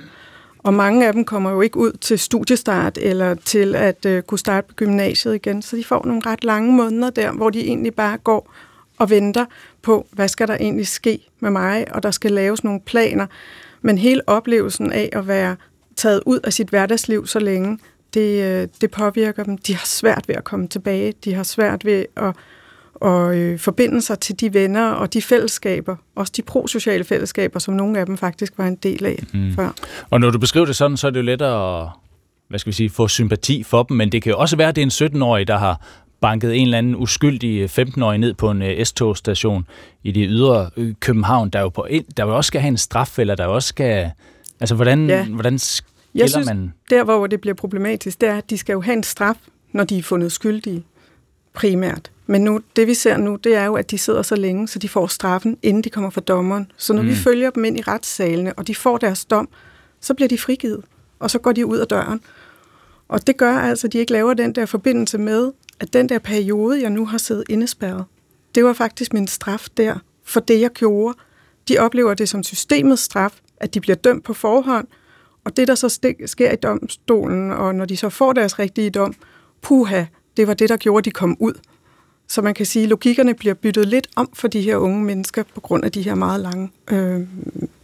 Og 0.57 0.73
mange 0.73 1.07
af 1.07 1.13
dem 1.13 1.25
kommer 1.25 1.51
jo 1.51 1.61
ikke 1.61 1.77
ud 1.77 1.91
til 1.91 2.19
studiestart 2.19 2.97
eller 3.01 3.33
til 3.33 3.75
at 3.75 4.05
øh, 4.05 4.23
kunne 4.23 4.39
starte 4.39 4.67
på 4.67 4.73
gymnasiet 4.73 5.35
igen, 5.35 5.61
så 5.61 5.75
de 5.75 5.83
får 5.83 6.05
nogle 6.05 6.21
ret 6.25 6.43
lange 6.43 6.73
måneder 6.73 7.09
der, 7.09 7.31
hvor 7.31 7.49
de 7.49 7.59
egentlig 7.59 7.93
bare 7.93 8.17
går 8.17 8.53
og 8.97 9.09
venter 9.09 9.45
på, 9.81 10.07
hvad 10.11 10.27
skal 10.27 10.47
der 10.47 10.55
egentlig 10.55 10.87
ske 10.87 11.19
med 11.39 11.51
mig, 11.51 11.95
og 11.95 12.03
der 12.03 12.11
skal 12.11 12.31
laves 12.31 12.63
nogle 12.63 12.79
planer. 12.85 13.27
Men 13.81 13.97
hele 13.97 14.21
oplevelsen 14.27 14.91
af 14.91 15.09
at 15.13 15.27
være 15.27 15.55
taget 15.95 16.21
ud 16.25 16.39
af 16.39 16.53
sit 16.53 16.69
hverdagsliv 16.69 17.27
så 17.27 17.39
længe, 17.39 17.79
det, 18.13 18.43
øh, 18.43 18.67
det 18.81 18.91
påvirker 18.91 19.43
dem. 19.43 19.57
De 19.57 19.75
har 19.75 19.85
svært 19.85 20.23
ved 20.27 20.35
at 20.35 20.43
komme 20.43 20.67
tilbage. 20.67 21.13
De 21.25 21.33
har 21.33 21.43
svært 21.43 21.85
ved 21.85 22.05
at, 22.17 22.35
at 23.01 23.35
øh, 23.35 23.59
forbinde 23.59 24.01
sig 24.01 24.19
til 24.19 24.39
de 24.39 24.53
venner 24.53 24.89
og 24.89 25.13
de 25.13 25.21
fællesskaber, 25.21 25.95
også 26.15 26.33
de 26.35 26.41
prosociale 26.41 27.03
fællesskaber, 27.03 27.59
som 27.59 27.73
nogle 27.73 27.99
af 27.99 28.05
dem 28.05 28.17
faktisk 28.17 28.53
var 28.57 28.67
en 28.67 28.75
del 28.75 29.05
af 29.05 29.23
mm. 29.33 29.55
før. 29.55 29.69
Og 30.09 30.19
når 30.19 30.29
du 30.29 30.39
beskriver 30.39 30.65
det 30.65 30.75
sådan, 30.75 30.97
så 30.97 31.07
er 31.07 31.11
det 31.11 31.17
jo 31.17 31.23
lettere 31.23 31.83
at 31.83 31.89
hvad 32.47 32.59
skal 32.59 32.71
vi 32.71 32.75
sige, 32.75 32.89
få 32.89 33.07
sympati 33.07 33.63
for 33.63 33.83
dem, 33.83 33.97
men 33.97 34.11
det 34.11 34.21
kan 34.21 34.29
jo 34.29 34.37
også 34.37 34.55
være, 34.55 34.67
at 34.67 34.75
det 34.75 35.01
er 35.01 35.07
en 35.07 35.15
17-årig, 35.15 35.47
der 35.47 35.57
har 35.57 35.81
banket 36.25 36.55
en 36.55 36.63
eller 36.67 36.77
anden 36.77 36.95
uskyldig 36.95 37.79
15-årig 37.79 38.17
ned 38.17 38.33
på 38.33 38.51
en 38.51 38.61
øh, 38.61 38.85
S-togstation 38.85 39.65
i 40.03 40.11
det 40.11 40.27
ydre 40.29 40.69
øh, 40.77 40.93
København, 40.99 41.49
der 41.49 41.61
jo, 41.61 41.69
på, 41.69 41.87
der 42.17 42.25
jo 42.25 42.35
også 42.35 42.47
skal 42.47 42.61
have 42.61 42.67
en 42.67 42.77
straf, 42.77 43.19
eller 43.19 43.35
der 43.35 43.45
også 43.45 43.67
skal... 43.67 44.11
Altså, 44.59 44.75
hvordan, 44.75 45.09
ja. 45.09 45.25
hvordan 45.25 45.59
skiller 45.59 45.91
Jeg 46.15 46.29
synes, 46.29 46.47
man... 46.47 46.73
der 46.89 47.03
hvor 47.03 47.27
det 47.27 47.41
bliver 47.41 47.53
problematisk, 47.53 48.21
det 48.21 48.29
er, 48.29 48.37
at 48.37 48.49
de 48.49 48.57
skal 48.57 48.73
jo 48.73 48.81
have 48.81 48.97
en 48.97 49.03
straf, 49.03 49.35
når 49.71 49.83
de 49.83 49.97
er 49.97 50.03
fundet 50.03 50.31
skyldige, 50.31 50.83
primært. 51.53 52.11
Men 52.27 52.41
nu, 52.41 52.61
det 52.75 52.87
vi 52.87 52.93
ser 52.93 53.17
nu, 53.17 53.35
det 53.35 53.55
er 53.55 53.65
jo, 53.65 53.75
at 53.75 53.91
de 53.91 53.97
sidder 53.97 54.21
så 54.21 54.35
længe, 54.35 54.67
så 54.67 54.79
de 54.79 54.89
får 54.89 55.07
straffen, 55.07 55.57
inden 55.63 55.83
de 55.83 55.89
kommer 55.89 56.09
for 56.09 56.21
dommeren. 56.21 56.71
Så 56.77 56.93
når 56.93 57.01
mm. 57.01 57.07
vi 57.07 57.15
følger 57.15 57.49
dem 57.49 57.65
ind 57.65 57.77
i 57.79 57.81
retssalene, 57.81 58.53
og 58.53 58.67
de 58.67 58.75
får 58.75 58.97
deres 58.97 59.25
dom, 59.25 59.49
så 60.01 60.13
bliver 60.13 60.29
de 60.29 60.37
frigivet, 60.37 60.81
og 61.19 61.31
så 61.31 61.39
går 61.39 61.51
de 61.51 61.65
ud 61.65 61.77
af 61.77 61.87
døren. 61.87 62.21
Og 63.07 63.27
det 63.27 63.37
gør 63.37 63.57
altså, 63.57 63.87
at 63.87 63.93
de 63.93 63.97
ikke 63.97 64.11
laver 64.11 64.33
den 64.33 64.55
der 64.55 64.65
forbindelse 64.65 65.17
med, 65.17 65.51
at 65.79 65.93
den 65.93 66.09
der 66.09 66.19
periode, 66.19 66.81
jeg 66.81 66.89
nu 66.89 67.05
har 67.05 67.17
siddet 67.17 67.43
indespærret, 67.49 68.05
det 68.55 68.65
var 68.65 68.73
faktisk 68.73 69.13
min 69.13 69.27
straf 69.27 69.67
der 69.77 69.95
for 70.23 70.39
det, 70.39 70.61
jeg 70.61 70.69
gjorde. 70.69 71.17
De 71.67 71.77
oplever 71.77 72.13
det 72.13 72.29
som 72.29 72.43
systemets 72.43 73.01
straf, 73.01 73.39
at 73.57 73.73
de 73.73 73.81
bliver 73.81 73.95
dømt 73.95 74.23
på 74.23 74.33
forhånd, 74.33 74.87
og 75.43 75.57
det, 75.57 75.67
der 75.67 75.75
så 75.75 76.15
sker 76.25 76.51
i 76.51 76.55
domstolen, 76.55 77.51
og 77.51 77.75
når 77.75 77.85
de 77.85 77.97
så 77.97 78.09
får 78.09 78.33
deres 78.33 78.59
rigtige 78.59 78.89
dom, 78.89 79.15
puha, 79.61 80.03
det 80.37 80.47
var 80.47 80.53
det, 80.53 80.69
der 80.69 80.77
gjorde, 80.77 80.97
at 80.97 81.05
de 81.05 81.11
kom 81.11 81.37
ud. 81.39 81.53
Så 82.27 82.41
man 82.41 82.53
kan 82.53 82.65
sige, 82.65 82.83
at 82.83 82.89
logikkerne 82.89 83.33
bliver 83.33 83.53
byttet 83.53 83.87
lidt 83.87 84.07
om 84.15 84.29
for 84.33 84.47
de 84.47 84.61
her 84.61 84.77
unge 84.77 85.03
mennesker 85.03 85.43
på 85.55 85.59
grund 85.61 85.85
af 85.85 85.91
de 85.91 86.01
her 86.01 86.15
meget 86.15 86.39
lange 86.39 86.71
øh, 86.91 87.21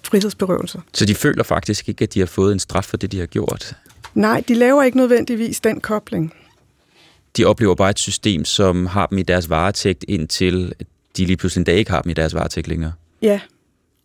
frihedsberøvelser. 0.03 0.79
Så 0.93 1.05
de 1.05 1.15
føler 1.15 1.43
faktisk 1.43 1.89
ikke, 1.89 2.03
at 2.03 2.13
de 2.13 2.19
har 2.19 2.27
fået 2.27 2.53
en 2.53 2.59
straf 2.59 2.85
for 2.85 2.97
det, 2.97 3.11
de 3.11 3.19
har 3.19 3.25
gjort? 3.25 3.75
Nej, 4.13 4.43
de 4.47 4.53
laver 4.53 4.83
ikke 4.83 4.97
nødvendigvis 4.97 5.59
den 5.59 5.81
kobling 5.81 6.33
de 7.37 7.45
oplever 7.45 7.75
bare 7.75 7.89
et 7.89 7.99
system, 7.99 8.45
som 8.45 8.85
har 8.85 9.05
dem 9.05 9.17
i 9.17 9.23
deres 9.23 9.49
varetægt, 9.49 10.05
indtil 10.07 10.73
de 11.17 11.25
lige 11.25 11.37
pludselig 11.37 11.61
en 11.61 11.65
dag 11.65 11.75
ikke 11.75 11.91
har 11.91 12.01
dem 12.01 12.09
i 12.09 12.13
deres 12.13 12.33
varetægt 12.33 12.67
længere. 12.67 12.91
Ja, 13.21 13.39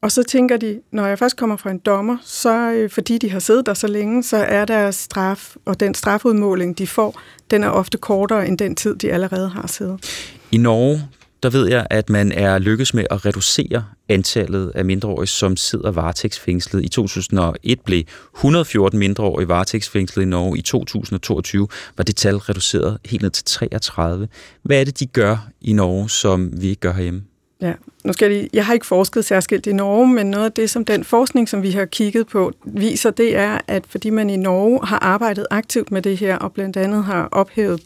og 0.01 0.13
så 0.13 0.23
tænker 0.23 0.57
de, 0.57 0.81
når 0.93 1.07
jeg 1.07 1.19
først 1.19 1.37
kommer 1.37 1.57
fra 1.57 1.71
en 1.71 1.79
dommer, 1.79 2.17
så 2.25 2.71
øh, 2.71 2.91
fordi 2.91 3.19
de 3.19 3.31
har 3.31 3.39
siddet 3.39 3.67
der 3.67 3.75
så 3.75 3.87
længe, 3.87 4.23
så 4.23 4.37
er 4.37 4.65
deres 4.65 4.95
straf, 4.95 5.57
og 5.65 5.81
den 5.81 5.95
strafudmåling, 5.95 6.79
de 6.79 6.87
får, 6.87 7.21
den 7.51 7.65
er 7.65 7.69
ofte 7.69 7.99
kortere 7.99 8.49
end 8.49 8.59
den 8.59 8.77
tid, 8.77 8.97
de 8.97 9.13
allerede 9.13 9.49
har 9.49 9.67
siddet. 9.67 10.29
I 10.53 10.57
Norge, 10.57 11.09
der 11.43 11.51
ved 11.51 11.69
jeg, 11.69 11.87
at 11.91 12.11
man 12.11 12.33
er 12.33 12.59
lykkes 12.59 12.95
med 12.95 13.05
at 13.11 13.27
reducere 13.27 13.85
antallet 14.09 14.73
af 14.75 14.85
mindreårige, 14.85 15.27
som 15.27 15.57
sidder 15.57 15.91
varetægtsfængslet. 15.91 16.85
I 16.85 16.89
2001 16.89 17.81
blev 17.81 18.03
114 18.35 18.99
mindreårige 18.99 19.49
varetægtsfængslet 19.49 20.23
i 20.23 20.27
Norge. 20.27 20.59
I 20.59 20.63
2022 20.63 21.69
var 21.97 22.05
det 22.05 22.17
tal 22.17 22.37
reduceret 22.37 22.99
helt 23.05 23.23
ned 23.23 23.31
til 23.31 23.45
33. 23.45 24.29
Hvad 24.63 24.81
er 24.81 24.85
det, 24.85 25.01
de 25.01 25.07
gør 25.07 25.49
i 25.61 25.73
Norge, 25.73 26.11
som 26.11 26.63
vi 26.63 26.69
ikke 26.69 26.81
gør 26.81 26.93
herhjemme? 26.93 27.23
Ja, 27.61 27.73
nu 28.05 28.13
skal 28.13 28.33
jeg, 28.33 28.49
jeg 28.53 28.67
har 28.67 28.75
ikke 28.75 28.87
forsket 28.87 29.25
særskilt 29.25 29.67
i 29.67 29.73
Norge, 29.73 30.09
men 30.09 30.27
noget 30.27 30.45
af 30.45 30.53
det, 30.53 30.71
som 30.71 30.85
den 30.85 31.05
forskning, 31.05 31.49
som 31.49 31.63
vi 31.63 31.71
har 31.71 31.85
kigget 31.85 32.27
på, 32.27 32.53
viser, 32.65 33.11
det 33.11 33.37
er, 33.37 33.61
at 33.67 33.85
fordi 33.89 34.11
man 34.11 34.31
i 34.31 34.37
Norge 34.37 34.87
har 34.87 34.99
arbejdet 34.99 35.47
aktivt 35.51 35.91
med 35.91 36.03
det 36.03 36.19
her, 36.19 36.37
og 36.37 36.53
blandt 36.53 36.77
andet 36.77 37.05
har 37.05 37.29
ophævet 37.33 37.81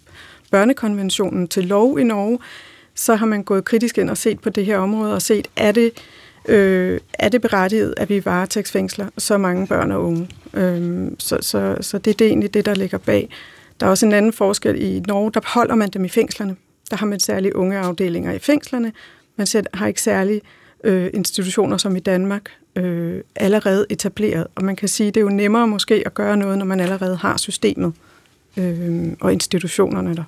børnekonventionen 0.51 1.49
til 1.49 1.65
lov 1.65 1.99
i 1.99 2.05
Norge, 2.05 2.39
så 3.01 3.15
har 3.15 3.27
man 3.27 3.43
gået 3.43 3.65
kritisk 3.65 3.99
ind 3.99 4.11
og 4.11 4.17
set 4.17 4.41
på 4.41 4.51
det 4.51 4.67
her 4.67 4.79
område 4.79 5.15
og 5.15 5.23
set, 5.23 5.49
er 5.57 5.73
det, 5.73 5.93
øh, 6.49 7.01
er 7.15 7.29
det 7.29 7.43
berettiget, 7.43 7.95
at 7.97 8.09
vi 8.09 8.25
varetægtsfængsler 8.25 9.09
så 9.19 9.39
mange 9.39 9.67
børn 9.67 9.93
og 9.93 10.05
unge. 10.05 10.29
Øh, 10.55 11.11
så, 11.19 11.39
så, 11.41 11.77
så 11.81 11.99
det, 11.99 12.19
det 12.19 12.25
er 12.25 12.29
egentlig 12.29 12.55
det, 12.55 12.67
der 12.67 12.75
ligger 12.75 12.99
bag. 12.99 13.29
Der 13.81 13.87
er 13.87 13.91
også 13.91 14.07
en 14.07 14.13
anden 14.13 14.33
forskel 14.33 14.83
i 14.83 15.01
Norge, 15.07 15.33
der 15.35 15.41
holder 15.45 15.75
man 15.75 15.89
dem 15.91 16.05
i 16.05 16.09
fængslerne. 16.09 16.57
Der 16.91 16.97
har 16.97 17.07
man 17.07 17.21
særlige 17.21 17.57
ungeafdelinger 17.57 18.33
i 18.33 18.39
fængslerne. 18.39 18.93
Man 19.37 19.47
har 19.75 19.87
ikke 19.87 20.03
særlige 20.03 20.41
øh, 20.85 21.11
institutioner 21.15 21.77
som 21.77 21.97
i 21.97 22.01
Danmark 22.01 22.43
øh, 22.77 23.21
allerede 23.37 23.87
etableret. 23.91 24.47
Og 24.55 24.65
man 24.65 24.77
kan 24.77 24.89
sige, 24.89 25.09
at 25.09 25.15
det 25.15 25.21
er 25.21 25.25
jo 25.25 25.31
nemmere 25.31 25.69
måske 25.69 26.03
at 26.07 26.15
gøre 26.15 26.37
noget, 26.37 26.59
når 26.59 26.67
man 26.67 26.81
allerede 26.81 27.17
har 27.17 27.37
systemet 27.37 27.93
øh, 28.57 29.13
og 29.21 29.33
institutionerne 29.33 30.17
der. 30.17 30.25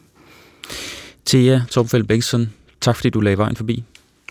Thea 1.26 1.60
Torbenfeldt 1.70 2.08
Bengtsson, 2.08 2.48
tak 2.82 2.96
fordi 2.96 3.10
du 3.10 3.20
lagde 3.20 3.38
vejen 3.38 3.56
forbi. 3.56 3.84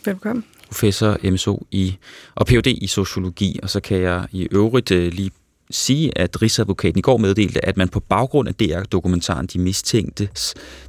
Velkommen. 0.06 0.46
Professor 0.68 1.18
MSO 1.32 1.66
i, 1.72 1.98
og 2.36 2.46
Ph.D. 2.46 2.68
i 2.68 2.88
sociologi, 2.88 3.60
og 3.64 3.70
så 3.70 3.80
kan 3.80 4.02
jeg 4.02 4.28
i 4.32 4.48
øvrigt 4.52 4.92
uh, 4.92 4.98
lige 4.98 5.32
sige, 5.72 6.18
at 6.18 6.42
Rigsadvokaten 6.42 7.00
i 7.00 7.02
går 7.02 7.18
meddelte, 7.18 7.66
at 7.66 7.78
man 7.78 7.90
på 7.90 8.00
baggrund 8.00 8.48
af 8.48 8.56
DR-dokumentaren 8.56 9.48
De 9.48 9.60
Mistænkte, 9.60 10.30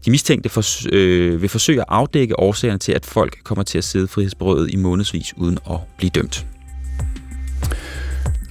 de 0.04 0.10
mistænkte 0.10 0.48
for, 0.48 0.88
øh, 0.92 1.42
vil 1.42 1.48
forsøge 1.48 1.80
at 1.80 1.86
afdække 1.88 2.38
årsagerne 2.38 2.78
til, 2.78 2.92
at 2.92 3.06
folk 3.06 3.38
kommer 3.44 3.62
til 3.62 3.78
at 3.78 3.84
sidde 3.84 4.08
frihedsberøvet 4.08 4.70
i 4.70 4.76
månedsvis 4.76 5.34
uden 5.36 5.58
at 5.70 5.78
blive 5.96 6.10
dømt. 6.10 6.46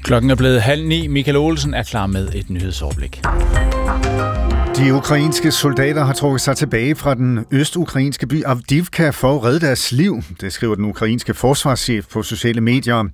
Klokken 0.03 0.31
er 0.31 0.35
blevet 0.35 0.61
halv 0.61 0.87
ni. 0.87 1.07
Michael 1.07 1.37
Olsen 1.37 1.73
er 1.73 1.83
klar 1.83 2.07
med 2.07 2.29
et 2.35 2.49
nyhedsoverblik. 2.49 3.21
De 4.75 4.93
ukrainske 4.93 5.51
soldater 5.51 6.03
har 6.03 6.13
trukket 6.13 6.41
sig 6.41 6.57
tilbage 6.57 6.95
fra 6.95 7.13
den 7.13 7.45
østukrainske 7.51 8.27
by 8.27 8.43
Avdivka 8.43 9.09
for 9.09 9.35
at 9.35 9.43
redde 9.43 9.59
deres 9.59 9.91
liv, 9.91 10.21
det 10.41 10.53
skriver 10.53 10.75
den 10.75 10.85
ukrainske 10.85 11.33
forsvarschef 11.33 12.05
på 12.07 12.23
sociale 12.23 12.61
medier. 12.61 13.09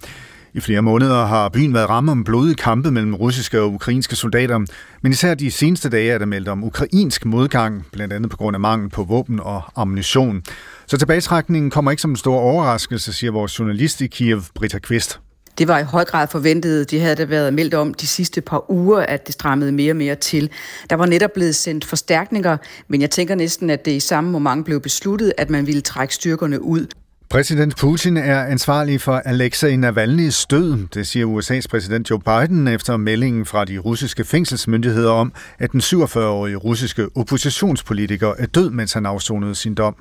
I 0.53 0.59
flere 0.59 0.81
måneder 0.81 1.25
har 1.25 1.49
byen 1.49 1.73
været 1.73 1.89
ramt 1.89 2.09
om 2.09 2.23
blodige 2.23 2.55
kampe 2.55 2.91
mellem 2.91 3.15
russiske 3.15 3.61
og 3.61 3.73
ukrainske 3.73 4.15
soldater, 4.15 4.59
men 5.01 5.11
især 5.11 5.33
de 5.33 5.51
seneste 5.51 5.89
dage 5.89 6.11
er 6.11 6.17
der 6.17 6.25
meldt 6.25 6.47
om 6.47 6.63
ukrainsk 6.63 7.25
modgang, 7.25 7.85
blandt 7.91 8.13
andet 8.13 8.31
på 8.31 8.37
grund 8.37 8.55
af 8.55 8.59
mangel 8.59 8.89
på 8.89 9.03
våben 9.03 9.39
og 9.39 9.63
ammunition. 9.75 10.41
Så 10.87 10.97
tilbagetrækningen 10.97 11.71
kommer 11.71 11.91
ikke 11.91 12.01
som 12.01 12.11
en 12.11 12.17
stor 12.17 12.39
overraskelse, 12.39 13.13
siger 13.13 13.31
vores 13.31 13.59
journalist 13.59 14.01
i 14.01 14.07
Kiev, 14.07 14.41
Britta 14.55 14.79
Kvist. 14.79 15.19
Det 15.57 15.67
var 15.67 15.79
i 15.79 15.83
høj 15.83 16.05
grad 16.05 16.27
forventet. 16.27 16.91
Det 16.91 17.01
havde 17.01 17.15
der 17.15 17.25
været 17.25 17.53
meldt 17.53 17.73
om 17.73 17.93
de 17.93 18.07
sidste 18.07 18.41
par 18.41 18.71
uger, 18.71 18.99
at 18.99 19.27
det 19.27 19.33
strammede 19.33 19.71
mere 19.71 19.91
og 19.91 19.95
mere 19.95 20.15
til. 20.15 20.49
Der 20.89 20.95
var 20.95 21.05
netop 21.05 21.31
blevet 21.33 21.55
sendt 21.55 21.85
forstærkninger, 21.85 22.57
men 22.87 23.01
jeg 23.01 23.09
tænker 23.09 23.35
næsten, 23.35 23.69
at 23.69 23.85
det 23.85 23.91
i 23.91 23.99
samme 23.99 24.31
moment 24.31 24.65
blev 24.65 24.81
besluttet, 24.81 25.33
at 25.37 25.49
man 25.49 25.67
ville 25.67 25.81
trække 25.81 26.13
styrkerne 26.13 26.61
ud. 26.61 26.87
Præsident 27.29 27.77
Putin 27.77 28.17
er 28.17 28.43
ansvarlig 28.43 29.01
for 29.01 29.15
Alexei 29.25 29.75
Navalny's 29.75 30.45
død, 30.49 30.87
det 30.93 31.07
siger 31.07 31.25
USA's 31.25 31.67
præsident 31.69 32.09
Joe 32.09 32.19
Biden 32.19 32.67
efter 32.67 32.97
meldingen 32.97 33.45
fra 33.45 33.65
de 33.65 33.77
russiske 33.77 34.23
fængselsmyndigheder 34.23 35.11
om, 35.11 35.33
at 35.59 35.71
den 35.71 35.81
47-årige 35.81 36.55
russiske 36.55 37.07
oppositionspolitiker 37.15 38.33
er 38.37 38.45
død, 38.45 38.69
mens 38.69 38.93
han 38.93 39.05
afsonede 39.05 39.55
sin 39.55 39.75
dom. 39.75 39.95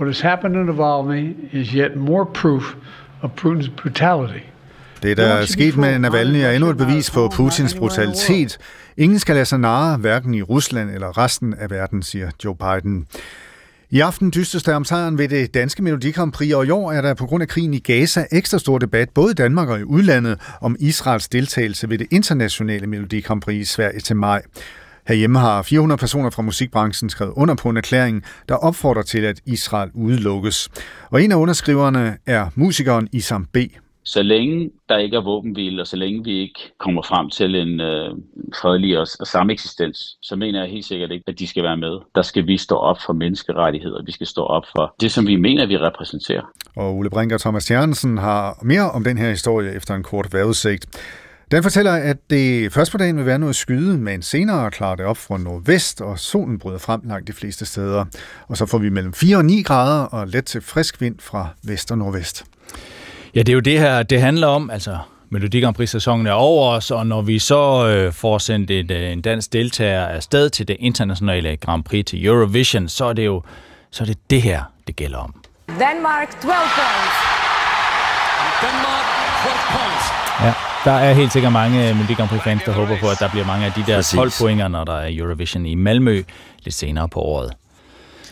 What 0.00 0.08
has 0.08 0.20
happened 0.20 0.56
in 0.56 0.66
Navalny 0.66 1.36
is 1.52 1.68
yet 1.68 1.96
more 1.96 2.26
proof 2.34 2.74
of 3.22 3.30
Putin's 3.30 3.70
brutality. 3.82 4.51
Det, 5.02 5.16
der 5.16 5.26
er 5.26 5.46
sket 5.46 5.76
med 5.76 5.98
Navalny, 5.98 6.38
er 6.38 6.50
endnu 6.50 6.70
et 6.70 6.76
bevis 6.76 7.10
på 7.10 7.28
Putins 7.28 7.74
brutalitet. 7.74 8.58
Ingen 8.96 9.18
skal 9.18 9.34
lade 9.34 9.44
sig 9.44 9.58
narre, 9.58 9.96
hverken 9.96 10.34
i 10.34 10.42
Rusland 10.42 10.90
eller 10.90 11.18
resten 11.18 11.54
af 11.54 11.70
verden, 11.70 12.02
siger 12.02 12.30
Joe 12.44 12.56
Biden. 12.56 13.06
I 13.90 14.00
aften 14.00 14.32
dystes 14.34 14.62
der 14.62 14.74
om 14.74 14.84
sejren 14.84 15.18
ved 15.18 15.28
det 15.28 15.54
danske 15.54 15.82
Melodi 15.82 16.10
Grand 16.10 16.32
Prix, 16.32 16.54
og 16.54 16.66
i 16.66 16.70
år 16.70 16.92
er 16.92 17.00
der 17.00 17.14
på 17.14 17.26
grund 17.26 17.42
af 17.42 17.48
krigen 17.48 17.74
i 17.74 17.78
Gaza 17.78 18.26
ekstra 18.32 18.58
stor 18.58 18.78
debat, 18.78 19.10
både 19.10 19.30
i 19.30 19.34
Danmark 19.34 19.68
og 19.68 19.80
i 19.80 19.84
udlandet, 19.84 20.40
om 20.60 20.76
Israels 20.80 21.28
deltagelse 21.28 21.90
ved 21.90 21.98
det 21.98 22.06
internationale 22.10 22.86
Melodi 22.86 23.20
Grand 23.20 23.42
Prix 23.42 23.60
i 23.60 23.64
Sverige 23.64 24.00
til 24.00 24.16
maj. 24.16 24.42
Herhjemme 25.08 25.38
har 25.38 25.62
400 25.62 25.98
personer 25.98 26.30
fra 26.30 26.42
musikbranchen 26.42 27.10
skrevet 27.10 27.32
under 27.36 27.54
på 27.54 27.68
en 27.68 27.76
erklæring, 27.76 28.22
der 28.48 28.54
opfordrer 28.54 29.02
til, 29.02 29.24
at 29.24 29.40
Israel 29.46 29.90
udelukkes. 29.94 30.68
Og 31.10 31.22
en 31.22 31.32
af 31.32 31.36
underskriverne 31.36 32.16
er 32.26 32.46
musikeren 32.54 33.08
Isam 33.12 33.44
B 33.44 33.56
så 34.04 34.22
længe 34.22 34.70
der 34.88 34.98
ikke 34.98 35.16
er 35.16 35.20
våbenhvile, 35.20 35.82
og 35.82 35.86
så 35.86 35.96
længe 35.96 36.24
vi 36.24 36.40
ikke 36.40 36.60
kommer 36.78 37.02
frem 37.02 37.30
til 37.30 37.54
en 37.54 37.80
øh, 37.80 38.10
fredelig 38.60 38.98
og, 38.98 39.06
og 39.20 39.26
sameksistens, 39.26 40.16
så 40.22 40.36
mener 40.36 40.60
jeg 40.60 40.70
helt 40.70 40.84
sikkert 40.84 41.10
ikke, 41.10 41.24
at 41.26 41.38
de 41.38 41.46
skal 41.46 41.62
være 41.62 41.76
med. 41.76 41.98
Der 42.14 42.22
skal 42.22 42.46
vi 42.46 42.56
stå 42.56 42.76
op 42.76 42.96
for 43.06 43.12
menneskerettigheder. 43.12 44.02
Vi 44.06 44.12
skal 44.12 44.26
stå 44.26 44.42
op 44.42 44.62
for 44.76 44.94
det, 45.00 45.12
som 45.12 45.26
vi 45.26 45.36
mener, 45.36 45.66
vi 45.66 45.78
repræsenterer. 45.78 46.42
Og 46.76 46.96
Ole 46.96 47.10
Brink 47.10 47.32
og 47.32 47.40
Thomas 47.40 47.70
Jørgensen 47.70 48.18
har 48.18 48.58
mere 48.62 48.90
om 48.90 49.04
den 49.04 49.18
her 49.18 49.30
historie 49.30 49.74
efter 49.74 49.94
en 49.94 50.02
kort 50.02 50.32
vejrudsigt. 50.32 50.86
Den 51.50 51.62
fortæller, 51.62 51.92
at 51.92 52.30
det 52.30 52.72
først 52.72 52.92
på 52.92 52.98
dagen 52.98 53.16
vil 53.16 53.26
være 53.26 53.38
noget 53.38 53.56
skyde, 53.56 53.98
men 53.98 54.22
senere 54.22 54.70
klarer 54.70 54.96
det 54.96 55.06
op 55.06 55.16
fra 55.16 55.38
nordvest, 55.38 56.00
og 56.00 56.18
solen 56.18 56.58
bryder 56.58 56.78
frem 56.78 57.00
langt 57.04 57.28
de 57.28 57.32
fleste 57.32 57.66
steder. 57.66 58.04
Og 58.48 58.56
så 58.56 58.66
får 58.66 58.78
vi 58.78 58.88
mellem 58.88 59.12
4 59.12 59.36
og 59.36 59.44
9 59.44 59.62
grader 59.62 60.04
og 60.04 60.28
let 60.28 60.44
til 60.44 60.60
frisk 60.60 61.00
vind 61.00 61.16
fra 61.20 61.48
vest 61.64 61.90
og 61.90 61.98
nordvest. 61.98 62.44
Ja, 63.34 63.40
det 63.40 63.48
er 63.48 63.54
jo 63.54 63.60
det 63.60 63.78
her, 63.78 64.02
det 64.02 64.20
handler 64.20 64.46
om, 64.46 64.70
altså 64.70 64.98
Melodi 65.30 65.60
Grand 65.60 65.74
Prix-sæsonen 65.74 66.26
er 66.26 66.32
over 66.32 66.68
os, 66.68 66.90
og 66.90 67.06
når 67.06 67.22
vi 67.22 67.38
så 67.38 67.88
øh, 67.88 68.12
får 68.12 68.38
sendt 68.38 68.70
et, 68.70 68.90
øh, 68.90 69.12
en 69.12 69.20
dansk 69.20 69.52
deltager 69.52 70.06
afsted 70.06 70.50
til 70.50 70.68
det 70.68 70.76
internationale 70.80 71.56
Grand 71.56 71.84
Prix 71.84 72.04
til 72.06 72.26
Eurovision, 72.26 72.88
så 72.88 73.04
er 73.04 73.12
det 73.12 73.26
jo 73.26 73.42
så 73.90 74.04
er 74.04 74.06
det, 74.06 74.18
det 74.30 74.42
her, 74.42 74.62
det 74.86 74.96
gælder 74.96 75.18
om. 75.18 75.34
Denmark 75.68 76.30
12 76.30 76.42
points. 76.42 77.16
Denmark 78.62 79.04
12 79.44 79.54
points. 79.76 80.06
Ja, 80.40 80.54
der 80.84 80.98
er 80.98 81.12
helt 81.12 81.32
sikkert 81.32 81.52
mange 81.52 81.88
øh, 81.88 81.96
Melodi 81.96 82.14
Grand 82.14 82.28
Prix-fans, 82.28 82.62
der 82.64 82.72
håber 82.72 82.96
på, 83.00 83.08
at 83.08 83.16
der 83.18 83.30
bliver 83.30 83.46
mange 83.46 83.66
af 83.66 83.72
de 83.72 83.84
der 83.86 84.02
12 84.02 84.30
pointer, 84.40 84.68
når 84.68 84.84
der 84.84 84.96
er 84.96 85.08
Eurovision 85.12 85.66
i 85.66 85.74
Malmø 85.74 86.22
lidt 86.64 86.74
senere 86.74 87.08
på 87.08 87.20
året. 87.20 87.52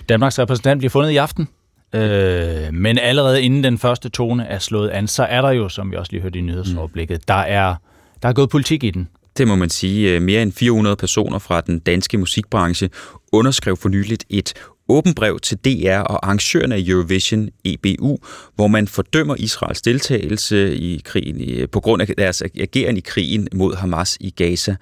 Danmarks 0.08 0.38
repræsentant 0.38 0.78
bliver 0.78 0.90
fundet 0.90 1.10
i 1.10 1.16
aften. 1.16 1.48
Øh, 1.94 2.74
men 2.74 2.98
allerede 2.98 3.42
inden 3.42 3.64
den 3.64 3.78
første 3.78 4.08
tone 4.08 4.46
er 4.46 4.58
slået 4.58 4.88
an, 4.88 5.08
så 5.08 5.22
er 5.22 5.40
der 5.42 5.50
jo, 5.50 5.68
som 5.68 5.90
vi 5.90 5.96
også 5.96 6.12
lige 6.12 6.22
hørte 6.22 6.38
i 6.38 6.42
nyhedsoverblikket, 6.42 7.16
mm. 7.16 7.24
der, 7.28 7.34
er, 7.34 7.74
der 8.22 8.28
er 8.28 8.32
gået 8.32 8.50
politik 8.50 8.84
i 8.84 8.90
den. 8.90 9.08
Det 9.38 9.48
må 9.48 9.56
man 9.56 9.70
sige. 9.70 10.14
Øh, 10.14 10.22
mere 10.22 10.42
end 10.42 10.52
400 10.52 10.96
personer 10.96 11.38
fra 11.38 11.60
den 11.60 11.78
danske 11.78 12.18
musikbranche 12.18 12.90
underskrev 13.32 13.76
for 13.76 13.88
nyligt 13.88 14.24
et 14.30 14.54
åbent 14.88 15.16
brev 15.16 15.38
til 15.40 15.58
DR 15.58 15.98
og 15.98 16.26
arrangørerne 16.26 16.74
af 16.74 16.82
Eurovision 16.86 17.48
EBU, 17.64 18.18
hvor 18.54 18.66
man 18.66 18.88
fordømmer 18.88 19.34
Israels 19.38 19.82
deltagelse 19.82 20.76
i 20.76 21.00
krigen 21.04 21.68
på 21.68 21.80
grund 21.80 22.02
af 22.02 22.08
deres 22.18 22.42
ageren 22.60 22.96
i 22.96 23.00
krigen 23.00 23.48
mod 23.54 23.76
Hamas 23.76 24.16
i 24.20 24.30
Gaza 24.30 24.76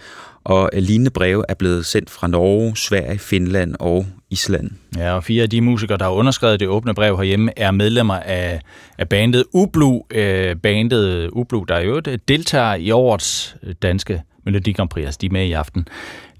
og 0.44 0.70
lignende 0.72 1.10
breve 1.10 1.44
er 1.48 1.54
blevet 1.54 1.86
sendt 1.86 2.10
fra 2.10 2.26
Norge, 2.26 2.76
Sverige, 2.76 3.18
Finland 3.18 3.74
og 3.80 4.06
Island. 4.30 4.70
Ja, 4.96 5.12
og 5.12 5.24
fire 5.24 5.42
af 5.42 5.50
de 5.50 5.60
musikere, 5.60 5.98
der 5.98 6.04
har 6.04 6.12
underskrevet 6.12 6.60
det 6.60 6.68
åbne 6.68 6.94
brev 6.94 7.16
herhjemme, 7.16 7.52
er 7.56 7.70
medlemmer 7.70 8.14
af, 8.14 8.60
af 8.98 9.08
bandet 9.08 9.44
Ublu. 9.52 10.02
Øh, 10.10 10.56
bandet 10.56 11.28
Ublu, 11.32 11.64
der 11.68 11.78
jo 11.78 12.00
deltager 12.00 12.74
i 12.74 12.90
årets 12.90 13.56
danske 13.82 14.22
Melodi 14.44 14.72
Grand 14.72 14.88
Prix. 14.88 15.04
Altså, 15.04 15.18
de 15.20 15.26
er 15.26 15.30
med 15.30 15.46
i 15.46 15.52
aften. 15.52 15.88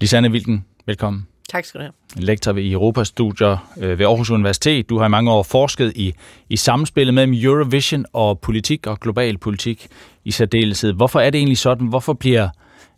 Lisanne 0.01 0.29
Wilken, 0.29 0.65
velkommen. 0.85 1.27
Tak 1.49 1.65
skal 1.65 1.79
du 1.79 1.83
have. 1.83 1.93
Lektor 2.15 2.51
ved 2.51 2.71
Europastudier 2.71 3.73
øh, 3.77 3.99
ved 3.99 4.05
Aarhus 4.05 4.29
Universitet. 4.29 4.89
Du 4.89 4.97
har 4.97 5.05
i 5.05 5.09
mange 5.09 5.31
år 5.31 5.43
forsket 5.43 5.93
i, 5.95 6.13
i 6.49 6.57
samspillet 6.57 7.13
mellem 7.13 7.33
Eurovision 7.33 8.05
og 8.13 8.39
politik 8.39 8.87
og 8.87 8.99
global 8.99 9.37
politik 9.37 9.87
i 10.25 10.31
særdeleshed. 10.31 10.93
Hvorfor 10.93 11.19
er 11.19 11.29
det 11.29 11.37
egentlig 11.37 11.57
sådan? 11.57 11.87
Hvorfor 11.87 12.13
bliver 12.13 12.49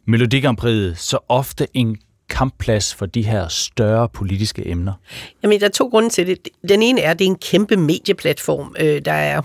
Melodi 0.07 0.39
Grand 0.39 0.57
Prix 0.57 0.97
så 0.97 1.17
ofte 1.29 1.67
en 1.73 1.97
kampplads 2.31 2.93
for 2.93 3.05
de 3.05 3.21
her 3.21 3.47
større 3.47 4.09
politiske 4.09 4.67
emner? 4.67 4.93
Jamen, 5.43 5.59
der 5.59 5.65
er 5.65 5.71
to 5.71 5.87
grunde 5.87 6.09
til 6.09 6.27
det. 6.27 6.49
Den 6.69 6.83
ene 6.83 7.01
er, 7.01 7.11
at 7.11 7.19
det 7.19 7.25
er 7.25 7.29
en 7.29 7.35
kæmpe 7.35 7.77
medieplatform. 7.77 8.75
Øh, 8.79 9.01
der 9.05 9.11
er 9.11 9.41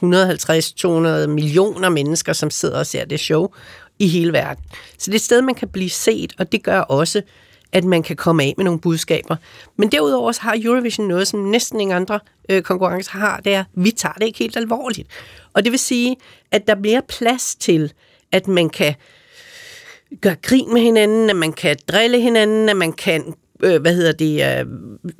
150-200 1.25 1.27
millioner 1.27 1.88
mennesker, 1.88 2.33
som 2.33 2.51
sidder 2.51 2.79
og 2.79 2.87
ser 2.87 3.05
det 3.05 3.20
show 3.20 3.49
i 3.99 4.09
hele 4.09 4.33
verden. 4.33 4.64
Så 4.99 5.11
det 5.11 5.12
er 5.12 5.18
et 5.18 5.22
sted, 5.22 5.42
man 5.42 5.55
kan 5.55 5.68
blive 5.68 5.90
set, 5.90 6.33
og 6.38 6.53
det 6.53 6.62
gør 6.62 6.81
også, 6.81 7.22
at 7.72 7.85
man 7.85 8.03
kan 8.03 8.16
komme 8.16 8.42
af 8.42 8.55
med 8.57 8.64
nogle 8.64 8.81
budskaber. 8.81 9.37
Men 9.77 9.92
derudover 9.92 10.33
så 10.33 10.40
har 10.42 10.57
Eurovision 10.64 11.09
noget, 11.09 11.29
som 11.29 11.40
næsten 11.40 11.81
ingen 11.81 11.96
andre 11.96 12.20
øh, 12.49 12.62
konkurrencer 12.62 13.18
har, 13.18 13.40
det 13.40 13.55
er, 13.55 13.61
at 13.61 13.66
vi 13.75 13.90
tager 13.90 14.12
det 14.12 14.27
ikke 14.27 14.38
helt 14.38 14.57
alvorligt. 14.57 15.09
Og 15.53 15.64
det 15.64 15.72
vil 15.72 15.79
sige, 15.79 16.16
at 16.51 16.66
der 16.66 16.75
bliver 16.75 17.01
plads 17.09 17.55
til, 17.55 17.92
at 18.33 18.49
man 18.49 18.70
kan 18.70 18.94
gøre 20.20 20.37
grin 20.42 20.72
med 20.72 20.81
hinanden, 20.81 21.31
at 21.31 21.37
man 21.37 21.52
kan 21.52 21.76
drille 21.88 22.20
hinanden, 22.20 22.68
at 22.68 22.76
man 22.76 22.92
kan 22.92 23.35
øh, 23.62 23.81
hvad 23.81 23.94
hedder 23.94 24.12
det, 24.12 24.61
øh, 24.61 24.66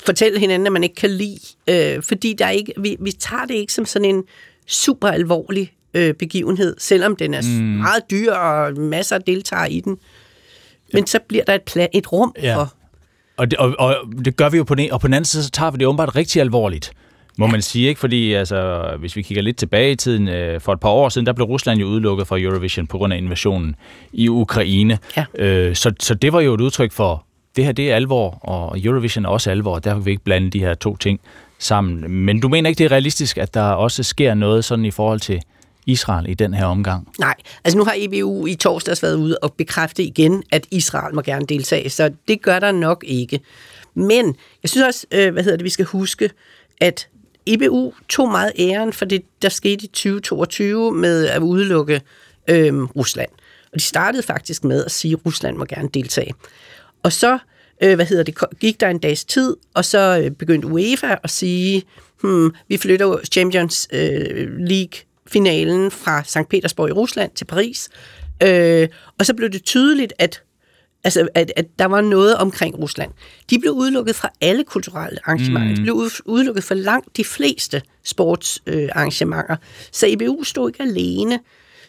fortælle 0.05 0.39
hinanden, 0.39 0.67
at 0.67 0.73
man 0.73 0.83
ikke 0.83 0.95
kan 0.95 1.11
lide, 1.11 1.39
øh, 1.69 2.03
fordi 2.03 2.35
der 2.39 2.47
er 2.47 2.51
ikke, 2.51 2.73
vi, 2.79 2.97
vi 3.01 3.13
tager 3.13 3.45
det 3.45 3.55
ikke 3.55 3.73
som 3.73 3.87
sådan 3.87 4.15
en 4.15 4.25
super 4.67 5.09
alvorlig 5.09 5.73
øh, 5.95 6.15
begivenhed, 6.15 6.77
selvom 6.79 7.17
den 7.17 7.35
er 7.35 7.43
mm. 7.43 7.65
meget 7.65 8.03
dyr 8.11 8.33
og 8.33 8.79
masser 8.79 9.17
af 9.17 9.23
deltagere 9.23 9.73
i 9.73 9.81
den. 9.81 9.99
Men 10.93 11.07
så 11.07 11.19
bliver 11.29 11.45
der 11.45 11.55
et, 11.55 11.63
plan, 11.63 11.89
et 11.95 12.13
rum 12.13 12.35
ja. 12.43 12.57
for... 12.57 12.75
Og 13.37 13.51
det, 13.51 13.59
og, 13.59 13.75
og 13.79 13.95
det 14.25 14.37
gør 14.37 14.49
vi 14.49 14.57
jo 14.57 14.65
på 14.65 14.75
den 14.75 14.93
og 14.93 15.01
på 15.01 15.07
den 15.07 15.15
anden 15.15 15.25
side, 15.25 15.43
så 15.43 15.51
tager 15.51 15.71
vi 15.71 15.79
det 15.79 15.87
åbenbart 15.87 16.17
rigtig 16.17 16.41
alvorligt 16.41 16.93
må 17.39 17.47
man 17.47 17.63
sige, 17.63 17.89
ikke? 17.89 18.01
Fordi 18.01 18.33
altså, 18.33 18.91
hvis 18.99 19.17
vi 19.17 19.23
kigger 19.23 19.43
lidt 19.43 19.57
tilbage 19.57 19.93
i 19.93 19.97
tiden, 19.97 20.29
øh, 20.29 20.61
for 20.61 20.73
et 20.73 20.81
par 20.81 20.89
år 20.89 21.09
siden, 21.09 21.27
der 21.27 21.33
blev 21.33 21.47
Rusland 21.47 21.81
jo 21.81 21.87
udelukket 21.87 22.27
fra 22.27 22.41
Eurovision 22.41 22.87
på 22.87 22.99
grund 22.99 23.13
af 23.13 23.19
invasionen 23.19 23.77
i 24.13 24.29
Ukraine. 24.29 24.99
Ja. 25.17 25.25
Øh, 25.39 25.77
så, 25.77 25.93
så 26.01 26.15
det 26.15 26.33
var 26.33 26.41
jo 26.41 26.55
et 26.55 26.61
udtryk 26.61 26.93
for, 26.93 27.27
det 27.57 27.65
her 27.65 27.73
det 27.73 27.91
er 27.91 27.97
alvor, 27.97 28.31
og 28.31 28.85
Eurovision 28.85 29.25
er 29.25 29.29
også 29.29 29.51
alvor, 29.51 29.75
og 29.75 29.85
derfor 29.85 29.99
kan 29.99 30.07
vi 30.07 30.11
ikke 30.11 30.25
blande 30.25 30.51
de 30.51 30.61
her 30.61 30.75
to 30.75 30.97
ting 30.97 31.21
sammen. 31.59 32.11
Men 32.11 32.41
du 32.41 32.49
mener 32.49 32.69
ikke, 32.69 32.79
det 32.79 32.85
er 32.85 32.93
realistisk, 32.93 33.39
at 33.39 33.55
der 33.55 33.63
også 33.63 34.03
sker 34.03 34.35
noget 34.35 34.65
sådan 34.65 34.85
i 34.85 34.91
forhold 34.91 35.21
til 35.21 35.43
Israel 35.87 36.29
i 36.29 36.35
den 36.35 36.55
her 36.55 36.65
omgang? 36.65 37.09
Nej, 37.19 37.35
altså 37.65 37.79
nu 37.79 37.85
har 37.85 37.95
EBU 37.97 38.47
i 38.47 38.55
torsdags 38.55 39.03
været 39.03 39.15
ude 39.15 39.39
og 39.43 39.53
bekræfte 39.53 40.03
igen, 40.03 40.43
at 40.53 40.67
Israel 40.71 41.15
må 41.15 41.21
gerne 41.21 41.47
deltage, 41.47 41.91
så 41.91 42.11
det 42.29 42.43
gør 42.43 42.59
der 42.59 42.73
nok 42.73 43.05
ikke. 43.07 43.41
Men 43.95 44.37
jeg 44.63 44.71
synes 44.71 44.87
også, 44.87 45.07
øh, 45.13 45.33
hvad 45.33 45.43
hedder 45.43 45.57
det, 45.57 45.65
vi 45.65 45.71
skal 45.71 45.85
huske, 45.85 46.31
at 46.81 47.09
EBU 47.47 47.95
tog 48.09 48.29
meget 48.29 48.53
æren 48.59 48.93
for 48.93 49.05
det, 49.05 49.23
der 49.43 49.49
skete 49.49 49.85
i 49.85 49.87
2022 49.87 50.93
med 50.93 51.27
at 51.27 51.43
udelukke 51.43 52.03
øh, 52.49 52.83
Rusland. 52.83 53.31
Og 53.73 53.79
de 53.79 53.85
startede 53.85 54.23
faktisk 54.23 54.65
med 54.65 54.85
at 54.85 54.91
sige, 54.91 55.13
at 55.13 55.27
Rusland 55.27 55.57
må 55.57 55.65
gerne 55.65 55.89
deltage. 55.95 56.35
Og 57.03 57.13
så 57.13 57.39
øh, 57.83 57.95
hvad 57.95 58.07
hedder 58.07 58.25
det, 58.25 58.39
gik 58.61 58.81
der 58.81 58.89
en 58.89 58.99
dags 58.99 59.25
tid, 59.25 59.57
og 59.75 59.85
så 59.85 60.23
øh, 60.25 60.31
begyndte 60.31 60.69
UEFA 60.69 61.17
at 61.23 61.31
sige, 61.31 61.83
hmm, 62.23 62.55
vi 62.69 62.77
flytter 62.77 63.19
Champions 63.33 63.89
øh, 63.93 64.59
League-finalen 64.59 65.91
fra 65.91 66.25
St. 66.25 66.49
Petersborg 66.51 66.89
i 66.89 66.93
Rusland 66.93 67.31
til 67.35 67.45
Paris. 67.45 67.89
Øh, 68.43 68.89
og 69.19 69.27
så 69.27 69.35
blev 69.35 69.51
det 69.51 69.65
tydeligt, 69.65 70.13
at 70.19 70.43
Altså, 71.05 71.29
at, 71.35 71.53
at 71.57 71.67
der 71.79 71.85
var 71.85 72.01
noget 72.01 72.37
omkring 72.37 72.79
Rusland. 72.79 73.13
De 73.51 73.59
blev 73.59 73.73
udelukket 73.73 74.17
fra 74.17 74.31
alle 74.41 74.65
kulturelle 74.65 75.19
arrangementer. 75.25 75.69
Mm. 75.69 75.77
De 75.77 75.83
blev 75.83 75.95
udelukket 76.25 76.65
fra 76.65 76.75
langt 76.75 77.17
de 77.17 77.25
fleste 77.25 77.83
sportsarrangementer. 78.05 79.51
Øh, 79.51 79.89
så 79.93 80.07
EBU 80.09 80.45
stod 80.45 80.69
ikke 80.69 80.83
alene, 80.83 81.41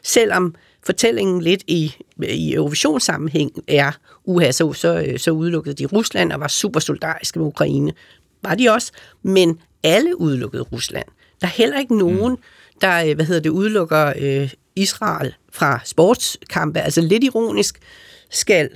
selvom 0.04 0.56
fortællingen 0.86 1.42
lidt 1.42 1.64
i, 1.68 1.96
i 2.24 2.54
Eurovision-sammenhæng 2.54 3.52
er, 3.68 3.92
uha, 4.26 4.52
så, 4.52 4.74
så, 4.74 5.14
så 5.18 5.32
udelukkede 5.32 5.76
de 5.76 5.86
Rusland 5.86 6.32
og 6.32 6.40
var 6.40 6.48
super 6.48 6.80
solidariske 6.80 7.40
med 7.40 7.48
Ukraine. 7.48 7.94
Var 8.44 8.56
de 8.56 8.70
også, 8.70 8.92
men 9.24 9.60
alle 9.84 10.22
udelukkede 10.22 10.64
Rusland. 10.64 11.06
Der 11.42 11.48
er 11.48 11.52
heller 11.52 11.80
ikke 11.80 11.98
nogen, 11.98 12.32
mm. 12.32 12.42
der 12.82 13.04
øh, 13.04 13.16
hvad 13.16 13.26
hedder 13.26 13.42
det, 13.42 13.50
udelukker 13.50 14.14
øh, 14.20 14.54
Israel 14.76 15.34
fra 15.54 15.80
sportskampe. 15.86 16.80
Altså 16.80 17.02
lidt 17.02 17.24
ironisk 17.24 17.80
skal 18.30 18.70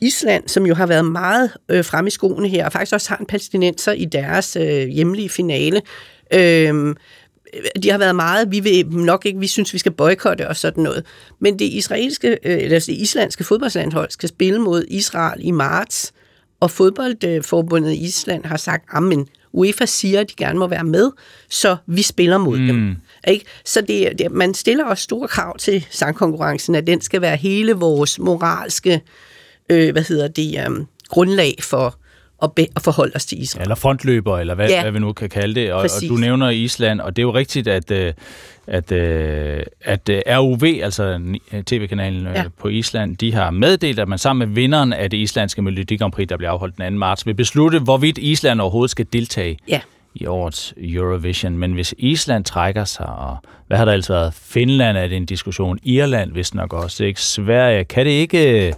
Island, 0.00 0.48
som 0.48 0.66
jo 0.66 0.74
har 0.74 0.86
været 0.86 1.04
meget 1.04 1.50
øh, 1.68 1.84
frem 1.84 2.06
i 2.06 2.10
skoene 2.10 2.48
her, 2.48 2.64
og 2.66 2.72
faktisk 2.72 2.92
også 2.92 3.08
har 3.08 3.16
en 3.16 3.26
palæstinenser 3.26 3.92
i 3.92 4.04
deres 4.04 4.56
øh, 4.56 4.88
hjemlige 4.88 5.28
finale. 5.28 5.82
Øh, 6.34 6.94
de 7.82 7.90
har 7.90 7.98
været 7.98 8.16
meget, 8.16 8.50
vi 8.50 8.60
vil 8.60 8.88
nok 8.88 9.26
ikke, 9.26 9.40
vi 9.40 9.46
synes, 9.46 9.72
vi 9.72 9.78
skal 9.78 9.92
boykotte 9.92 10.48
og 10.48 10.56
sådan 10.56 10.82
noget. 10.82 11.04
Men 11.40 11.58
det 11.58 11.64
israelske, 11.64 12.28
øh, 12.28 12.62
eller 12.62 12.78
det 12.78 12.88
islandske 12.88 13.44
fodboldslandhold 13.44 14.10
skal 14.10 14.28
spille 14.28 14.58
mod 14.58 14.84
Israel 14.88 15.40
i 15.40 15.50
marts, 15.50 16.12
og 16.60 16.70
fodboldforbundet 16.70 17.92
i 17.92 18.04
Island 18.04 18.44
har 18.44 18.56
sagt, 18.56 18.84
at 18.94 19.18
UEFA 19.52 19.86
siger, 19.86 20.20
at 20.20 20.30
de 20.30 20.34
gerne 20.36 20.58
må 20.58 20.66
være 20.66 20.84
med, 20.84 21.10
så 21.48 21.76
vi 21.86 22.02
spiller 22.02 22.38
mod 22.38 22.58
mm. 22.58 22.66
dem. 22.66 22.96
Ikke? 23.28 23.44
Så 23.64 23.80
det, 23.80 24.18
det, 24.18 24.32
man 24.32 24.54
stiller 24.54 24.84
også 24.84 25.02
store 25.02 25.28
krav 25.28 25.58
til 25.58 25.86
sangkonkurrencen, 25.90 26.74
at 26.74 26.86
den 26.86 27.00
skal 27.00 27.20
være 27.20 27.36
hele 27.36 27.72
vores 27.72 28.18
moralske 28.18 28.92
øh, 28.92 29.00
hvad 29.68 30.08
hedder 30.08 30.28
det, 30.28 30.66
um, 30.66 30.86
grundlag 31.08 31.54
for 31.60 31.98
at, 32.42 32.52
be- 32.52 32.66
at 32.76 32.82
forholde 32.82 33.12
os 33.14 33.26
til 33.26 33.42
Israel. 33.42 33.62
Eller 33.62 33.74
frontløber, 33.74 34.38
eller 34.38 34.54
hvad, 34.54 34.68
ja, 34.68 34.82
hvad 34.82 34.92
vi 34.92 34.98
nu 34.98 35.12
kan 35.12 35.28
kalde 35.28 35.54
det. 35.54 35.72
Og, 35.72 35.80
og 35.80 35.88
du 36.08 36.14
nævner 36.14 36.50
Island, 36.50 37.00
og 37.00 37.16
det 37.16 37.22
er 37.22 37.26
jo 37.26 37.34
rigtigt, 37.34 37.68
at, 37.68 37.90
øh, 37.90 38.12
at, 38.66 38.92
øh, 38.92 39.62
at, 39.80 40.08
at 40.08 40.40
RUV, 40.40 40.64
altså 40.82 41.20
tv-kanalen 41.66 42.26
ja. 42.34 42.44
på 42.58 42.68
Island, 42.68 43.16
de 43.16 43.34
har 43.34 43.50
meddelt, 43.50 43.98
at 43.98 44.08
man 44.08 44.18
sammen 44.18 44.48
med 44.48 44.54
vinderen 44.54 44.92
af 44.92 45.10
det 45.10 45.16
islandske 45.16 45.62
Melodi 45.62 45.96
Grand 45.96 46.12
Prix, 46.12 46.28
der 46.28 46.36
bliver 46.36 46.50
afholdt 46.50 46.78
den 46.78 46.92
2. 46.92 46.98
marts, 46.98 47.26
vil 47.26 47.34
beslutte, 47.34 47.78
hvorvidt 47.78 48.18
Island 48.18 48.60
overhovedet 48.60 48.90
skal 48.90 49.06
deltage 49.12 49.58
ja. 49.68 49.80
i 50.14 50.26
årets 50.26 50.74
Eurovision. 50.76 51.58
Men 51.58 51.72
hvis 51.72 51.94
Island 51.98 52.44
trækker 52.44 52.84
sig, 52.84 53.06
og 53.06 53.36
hvad 53.66 53.78
har 53.78 53.84
der 53.84 53.92
altså 53.92 54.12
været? 54.12 54.34
Finland 54.34 54.96
er 54.98 55.08
det 55.08 55.16
en 55.16 55.26
diskussion, 55.26 55.78
Irland 55.82 56.32
hvis 56.32 56.54
nok 56.54 56.72
også, 56.72 57.04
ikke? 57.04 57.20
Sverige, 57.20 57.84
kan 57.84 58.06
det 58.06 58.12
ikke 58.12 58.74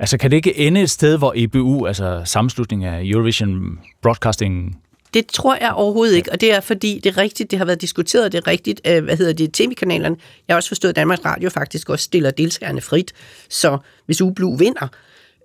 Altså 0.00 0.18
kan 0.18 0.30
det 0.30 0.36
ikke 0.36 0.58
ende 0.58 0.82
et 0.82 0.90
sted, 0.90 1.18
hvor 1.18 1.32
EBU, 1.36 1.86
altså 1.86 2.22
sammenslutning 2.24 2.84
af 2.84 3.00
Eurovision 3.04 3.78
Broadcasting 4.02 4.76
det 5.14 5.26
tror 5.26 5.58
jeg 5.60 5.72
overhovedet 5.72 6.16
ikke, 6.16 6.32
og 6.32 6.40
det 6.40 6.52
er 6.52 6.60
fordi, 6.60 7.00
det 7.04 7.10
er 7.10 7.16
rigtigt, 7.16 7.50
det 7.50 7.58
har 7.58 7.66
været 7.66 7.80
diskuteret, 7.80 8.32
det 8.32 8.38
er 8.38 8.46
rigtigt, 8.46 8.80
øh, 8.86 9.04
hvad 9.04 9.16
hedder 9.16 9.32
det, 9.32 9.52
tv-kanalerne. 9.52 10.16
Jeg 10.48 10.54
har 10.54 10.56
også 10.56 10.68
forstået, 10.68 10.90
at 10.90 10.96
Danmarks 10.96 11.24
Radio 11.24 11.50
faktisk 11.50 11.90
også 11.90 12.04
stiller 12.04 12.30
deltagerne 12.30 12.80
frit, 12.80 13.12
så 13.48 13.78
hvis 14.06 14.20
Ublu 14.20 14.56
vinder, 14.56 14.88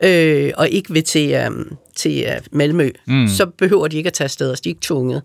øh, 0.04 0.52
og 0.58 0.70
ikke 0.70 0.94
vil 0.94 1.04
til, 1.04 1.32
øh, 1.32 1.52
til 1.96 2.24
øh, 2.24 2.42
Malmø, 2.52 2.90
mm. 3.08 3.28
så 3.28 3.46
behøver 3.46 3.88
de 3.88 3.98
ikke 3.98 4.08
at 4.08 4.14
tage 4.14 4.26
afsted, 4.26 4.52
og 4.52 4.64
de 4.64 4.70
er 4.70 4.72
ikke 4.72 4.82
tvunget. 4.82 5.22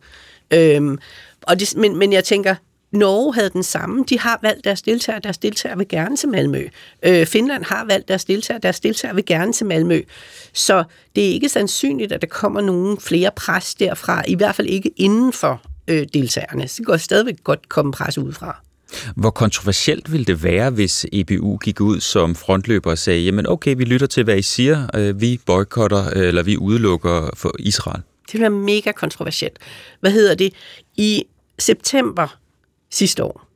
Øh, 0.51 0.99
og 1.43 1.61
det, 1.61 1.77
men, 1.77 1.97
men 1.97 2.12
jeg 2.12 2.25
tænker, 2.25 2.55
Norge 2.92 3.35
havde 3.35 3.50
den 3.50 3.62
samme. 3.62 4.05
De 4.09 4.18
har 4.18 4.38
valgt 4.42 4.64
deres 4.64 4.83
deltagere. 4.83 5.20
Deres 5.24 5.38
deltagere 5.38 5.79
vil 5.79 5.88
gerne 5.88 6.16
til 6.16 6.29
Malmø. 6.29 6.68
Øh, 7.03 7.26
Finland 7.26 7.64
har 7.64 7.85
valgt 7.85 8.09
deres 8.09 8.24
deltagere. 8.24 8.61
Deres 8.62 8.81
deltagere 8.81 9.14
vil 9.14 9.24
gerne 9.26 9.53
til 9.53 9.66
Malmø. 9.66 10.03
Så 10.53 10.85
det 11.16 11.29
er 11.29 11.33
ikke 11.33 11.48
sandsynligt, 11.48 12.12
at 12.12 12.20
der 12.20 12.29
kommer 12.29 12.61
nogen 12.61 13.00
flere 13.00 13.31
pres 13.37 13.74
derfra. 13.74 14.22
I 14.29 14.35
hvert 14.35 14.55
fald 14.55 14.66
ikke 14.66 14.90
inden 14.96 15.33
for 15.33 15.62
øh, 15.88 16.07
deltagerne. 16.14 16.68
Så 16.68 16.74
det 16.79 16.87
går 16.87 16.96
stadigvæk 16.96 17.44
godt 17.44 17.68
komme 17.68 17.92
pres 17.92 18.18
udefra. 18.18 18.62
Hvor 19.16 19.31
kontroversielt 19.31 20.12
ville 20.12 20.24
det 20.24 20.42
være, 20.42 20.70
hvis 20.70 21.07
EBU 21.12 21.57
gik 21.57 21.81
ud 21.81 22.00
som 22.00 22.35
frontløber 22.35 22.90
og 22.90 22.98
sagde, 22.98 23.20
jamen 23.20 23.46
okay, 23.46 23.74
vi 23.76 23.85
lytter 23.85 24.07
til, 24.07 24.24
hvad 24.24 24.37
I 24.37 24.42
siger, 24.42 24.87
øh, 24.94 25.20
vi 25.20 25.40
boykotter, 25.46 26.07
øh, 26.16 26.29
eller 26.29 26.42
vi 26.42 26.57
udelukker 26.57 27.31
for 27.37 27.55
Israel? 27.59 28.03
Det 28.26 28.33
ville 28.33 28.42
være 28.42 28.50
mega 28.50 28.92
kontroversielt. 28.92 29.59
Hvad 30.00 30.11
hedder 30.11 30.35
det? 30.35 30.53
I 30.96 31.24
september 31.59 32.39
sidste 32.90 33.24
år. 33.24 33.46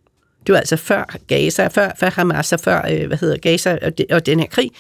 Det 0.47 0.53
var 0.53 0.59
altså 0.59 0.77
før 0.77 1.17
Gaza, 1.27 1.67
før, 1.67 1.91
før 2.01 2.11
Hamas 2.11 2.53
og 2.53 2.61
før, 2.61 2.87
øh, 2.91 3.07
hvad 3.07 3.19
hedder 3.19 3.37
Gaza 3.37 3.79
og, 3.83 3.99
de, 3.99 4.07
og 4.11 4.27
den 4.27 4.41
her 4.41 4.47
krig, 4.47 4.71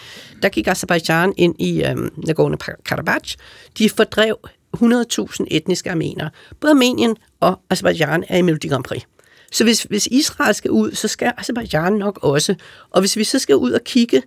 der 0.42 0.48
gik 0.48 0.68
Azerbaijan 0.68 1.32
ind 1.36 1.60
i 1.60 1.84
øh, 1.84 1.96
Nagorno-Karabakh. 2.28 3.34
De 3.78 3.90
fordrev 3.90 4.36
100.000 4.76 5.44
etniske 5.50 5.90
armenere. 5.90 6.30
Både 6.60 6.70
Armenien 6.70 7.16
og 7.40 7.60
Azerbaijan 7.70 8.24
er 8.28 8.36
i 8.36 8.42
Melodi 8.42 8.68
Grand 8.68 8.84
Prix. 8.84 9.02
Så 9.52 9.64
hvis, 9.64 9.82
hvis 9.82 10.06
Israel 10.06 10.54
skal 10.54 10.70
ud, 10.70 10.92
så 10.92 11.08
skal 11.08 11.32
Azerbaijan 11.38 11.92
nok 11.92 12.18
også. 12.22 12.54
Og 12.90 13.00
hvis 13.00 13.16
vi 13.16 13.24
så 13.24 13.38
skal 13.38 13.56
ud 13.56 13.72
og 13.72 13.80
kigge 13.84 14.22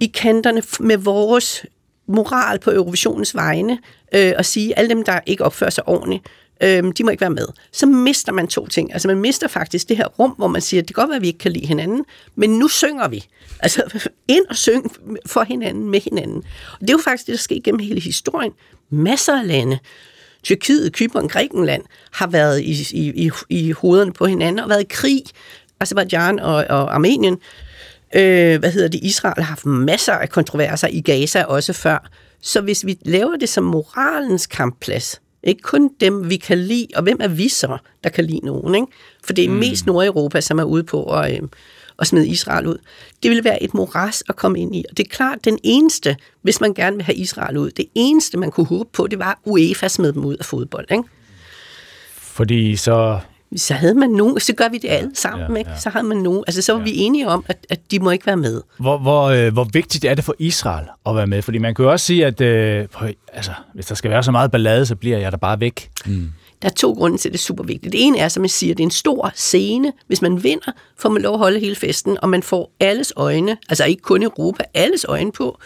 i 0.00 0.06
kanterne 0.06 0.62
med 0.80 0.96
vores 0.96 1.64
moral 2.06 2.58
på 2.58 2.70
Eurovisionens 2.70 3.34
vegne, 3.34 3.78
øh, 4.14 4.32
og 4.38 4.44
sige, 4.44 4.72
at 4.72 4.78
alle 4.78 4.88
dem, 4.88 5.04
der 5.04 5.20
ikke 5.26 5.44
opfører 5.44 5.70
sig 5.70 5.88
ordentligt, 5.88 6.26
øhm, 6.62 6.92
de 6.92 7.04
må 7.04 7.10
ikke 7.10 7.20
være 7.20 7.30
med. 7.30 7.46
Så 7.72 7.86
mister 7.86 8.32
man 8.32 8.46
to 8.46 8.66
ting. 8.66 8.92
Altså 8.92 9.08
man 9.08 9.16
mister 9.16 9.48
faktisk 9.48 9.88
det 9.88 9.96
her 9.96 10.06
rum, 10.06 10.30
hvor 10.30 10.48
man 10.48 10.60
siger, 10.60 10.82
det 10.82 10.94
kan 10.94 11.02
godt 11.02 11.08
være, 11.08 11.16
at 11.16 11.22
vi 11.22 11.26
ikke 11.26 11.38
kan 11.38 11.52
lide 11.52 11.66
hinanden, 11.66 12.04
men 12.36 12.50
nu 12.50 12.68
synger 12.68 13.08
vi. 13.08 13.24
Altså 13.60 13.82
ind 14.28 14.46
og 14.50 14.56
synge 14.56 14.90
for 15.26 15.42
hinanden, 15.42 15.90
med 15.90 16.00
hinanden. 16.00 16.36
Og 16.72 16.80
det 16.80 16.90
er 16.90 16.94
jo 16.94 17.00
faktisk 17.04 17.26
det, 17.26 17.32
der 17.32 17.38
sker 17.38 17.60
gennem 17.64 17.78
hele 17.78 18.00
historien. 18.00 18.52
Masser 18.90 19.40
af 19.40 19.46
lande, 19.46 19.78
Tyrkiet, 20.42 20.92
Kypern, 20.92 21.28
Grækenland, 21.28 21.82
har 22.12 22.26
været 22.26 22.60
i, 22.60 22.86
i, 22.92 23.26
i, 23.26 23.30
i 23.48 23.70
hovederne 23.70 24.12
på 24.12 24.26
hinanden 24.26 24.58
og 24.58 24.68
været 24.68 24.80
i 24.80 24.86
krig. 24.90 25.22
Azerbaijan 25.80 26.40
og, 26.40 26.54
og 26.54 26.94
Armenien. 26.94 27.38
Øh, 28.14 28.58
hvad 28.58 28.72
hedder 28.72 28.88
det? 28.88 29.00
Israel 29.02 29.42
har 29.42 29.48
haft 29.48 29.66
masser 29.66 30.12
af 30.12 30.28
kontroverser 30.28 30.88
i 30.88 31.00
Gaza 31.00 31.44
også 31.44 31.72
før. 31.72 32.10
Så 32.42 32.60
hvis 32.60 32.86
vi 32.86 32.98
laver 33.04 33.36
det 33.36 33.48
som 33.48 33.64
moralens 33.64 34.46
kampplads, 34.46 35.20
ikke 35.46 35.62
kun 35.62 35.90
dem, 36.00 36.30
vi 36.30 36.36
kan 36.36 36.58
lide, 36.58 36.86
og 36.96 37.02
hvem 37.02 37.18
er 37.20 37.28
vi 37.28 37.48
så, 37.48 37.78
der 38.04 38.10
kan 38.10 38.24
lide 38.24 38.46
nogen? 38.46 38.74
Ikke? 38.74 38.86
For 39.24 39.32
det 39.32 39.44
er 39.44 39.48
mm. 39.48 39.54
mest 39.54 39.86
Nordeuropa, 39.86 40.40
som 40.40 40.58
er 40.58 40.64
ude 40.64 40.84
på 40.84 41.04
at, 41.04 41.32
øh, 41.32 41.48
og 41.96 42.06
smide 42.06 42.28
Israel 42.28 42.66
ud. 42.66 42.78
Det 43.22 43.28
ville 43.28 43.44
være 43.44 43.62
et 43.62 43.74
moras 43.74 44.22
at 44.28 44.36
komme 44.36 44.60
ind 44.60 44.76
i. 44.76 44.84
Og 44.90 44.96
det 44.96 45.06
er 45.06 45.10
klart, 45.10 45.44
den 45.44 45.58
eneste, 45.62 46.16
hvis 46.42 46.60
man 46.60 46.74
gerne 46.74 46.96
vil 46.96 47.04
have 47.04 47.16
Israel 47.16 47.56
ud, 47.56 47.70
det 47.70 47.86
eneste, 47.94 48.38
man 48.38 48.50
kunne 48.50 48.66
håbe 48.66 48.88
på, 48.92 49.06
det 49.06 49.18
var, 49.18 49.30
at 49.30 49.38
UEFA 49.44 49.88
smed 49.88 50.12
dem 50.12 50.24
ud 50.24 50.36
af 50.36 50.44
fodbold. 50.44 50.86
Ikke? 50.90 51.04
Fordi 52.14 52.76
så 52.76 53.20
så 53.56 53.74
havde 53.74 53.94
man 53.94 54.10
nogen, 54.10 54.40
så 54.40 54.54
gør 54.54 54.68
vi 54.68 54.78
det 54.78 54.88
alle 54.88 55.10
sammen, 55.14 55.50
ja, 55.52 55.56
ikke? 55.56 55.70
så 55.78 55.90
havde 55.90 56.06
man 56.06 56.16
nogen, 56.16 56.44
altså 56.46 56.62
så 56.62 56.72
var 56.72 56.80
ja. 56.80 56.84
vi 56.84 56.96
enige 56.96 57.28
om, 57.28 57.44
at, 57.48 57.66
at 57.70 57.80
de 57.90 57.98
må 57.98 58.10
ikke 58.10 58.26
være 58.26 58.36
med. 58.36 58.62
Hvor, 58.78 58.98
hvor, 58.98 59.24
øh, 59.24 59.52
hvor 59.52 59.64
vigtigt 59.72 60.04
er 60.04 60.14
det 60.14 60.24
for 60.24 60.34
Israel 60.38 60.86
at 61.06 61.16
være 61.16 61.26
med? 61.26 61.42
Fordi 61.42 61.58
man 61.58 61.74
kan 61.74 61.84
jo 61.84 61.90
også 61.90 62.06
sige, 62.06 62.26
at 62.26 62.40
øh, 62.40 62.88
altså, 63.32 63.52
hvis 63.74 63.86
der 63.86 63.94
skal 63.94 64.10
være 64.10 64.22
så 64.22 64.30
meget 64.30 64.50
ballade, 64.50 64.86
så 64.86 64.96
bliver 64.96 65.18
jeg 65.18 65.32
der 65.32 65.38
bare 65.38 65.60
væk. 65.60 65.90
Mm. 66.06 66.32
Der 66.62 66.68
er 66.70 66.74
to 66.74 66.92
grunde 66.92 67.18
til, 67.18 67.28
at 67.28 67.32
det 67.32 67.38
er 67.38 67.42
super 67.42 67.64
vigtigt. 67.64 67.92
Det 67.92 68.06
ene 68.06 68.18
er, 68.18 68.28
som 68.28 68.42
jeg 68.42 68.50
siger, 68.50 68.74
det 68.74 68.82
er 68.82 68.86
en 68.86 68.90
stor 68.90 69.32
scene. 69.34 69.92
Hvis 70.06 70.22
man 70.22 70.42
vinder, 70.42 70.72
får 70.98 71.08
man 71.08 71.22
lov 71.22 71.32
at 71.32 71.38
holde 71.38 71.60
hele 71.60 71.76
festen, 71.76 72.18
og 72.22 72.28
man 72.28 72.42
får 72.42 72.72
alles 72.80 73.12
øjne, 73.16 73.56
altså 73.68 73.84
ikke 73.84 74.02
kun 74.02 74.22
Europa, 74.22 74.64
alles 74.74 75.06
øjne 75.08 75.32
på, 75.32 75.58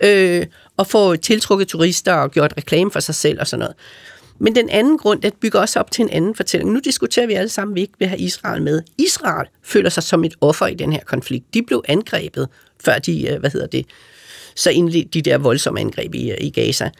øh, 0.00 0.46
og 0.76 0.86
får 0.86 1.16
tiltrukket 1.16 1.68
turister 1.68 2.14
og 2.14 2.30
gjort 2.30 2.54
reklame 2.56 2.90
for 2.90 3.00
sig 3.00 3.14
selv 3.14 3.40
og 3.40 3.46
sådan 3.46 3.60
noget. 3.60 3.74
Men 4.38 4.54
den 4.54 4.70
anden 4.70 4.98
grund, 4.98 5.22
det 5.22 5.34
bygger 5.34 5.60
også 5.60 5.80
op 5.80 5.90
til 5.90 6.02
en 6.02 6.10
anden 6.10 6.34
fortælling. 6.34 6.72
Nu 6.72 6.80
diskuterer 6.84 7.26
vi 7.26 7.32
alle 7.32 7.48
sammen, 7.48 7.72
at 7.72 7.76
vi 7.76 7.80
ikke 7.80 7.94
vil 7.98 8.08
have 8.08 8.20
Israel 8.20 8.62
med. 8.62 8.82
Israel 8.98 9.48
føler 9.62 9.90
sig 9.90 10.02
som 10.02 10.24
et 10.24 10.34
offer 10.40 10.66
i 10.66 10.74
den 10.74 10.92
her 10.92 11.00
konflikt. 11.04 11.54
De 11.54 11.62
blev 11.62 11.82
angrebet, 11.88 12.48
før 12.84 12.98
de, 12.98 13.28
øh, 13.28 13.40
hvad 13.40 13.50
hedder 13.50 13.66
det, 13.66 13.86
så 14.56 14.70
indledte 14.70 15.08
de 15.08 15.22
der 15.22 15.38
voldsomme 15.38 15.80
angreb 15.80 16.14
i, 16.14 16.30
øh, 16.30 16.36
i 16.40 16.50
Gaza. 16.50 16.90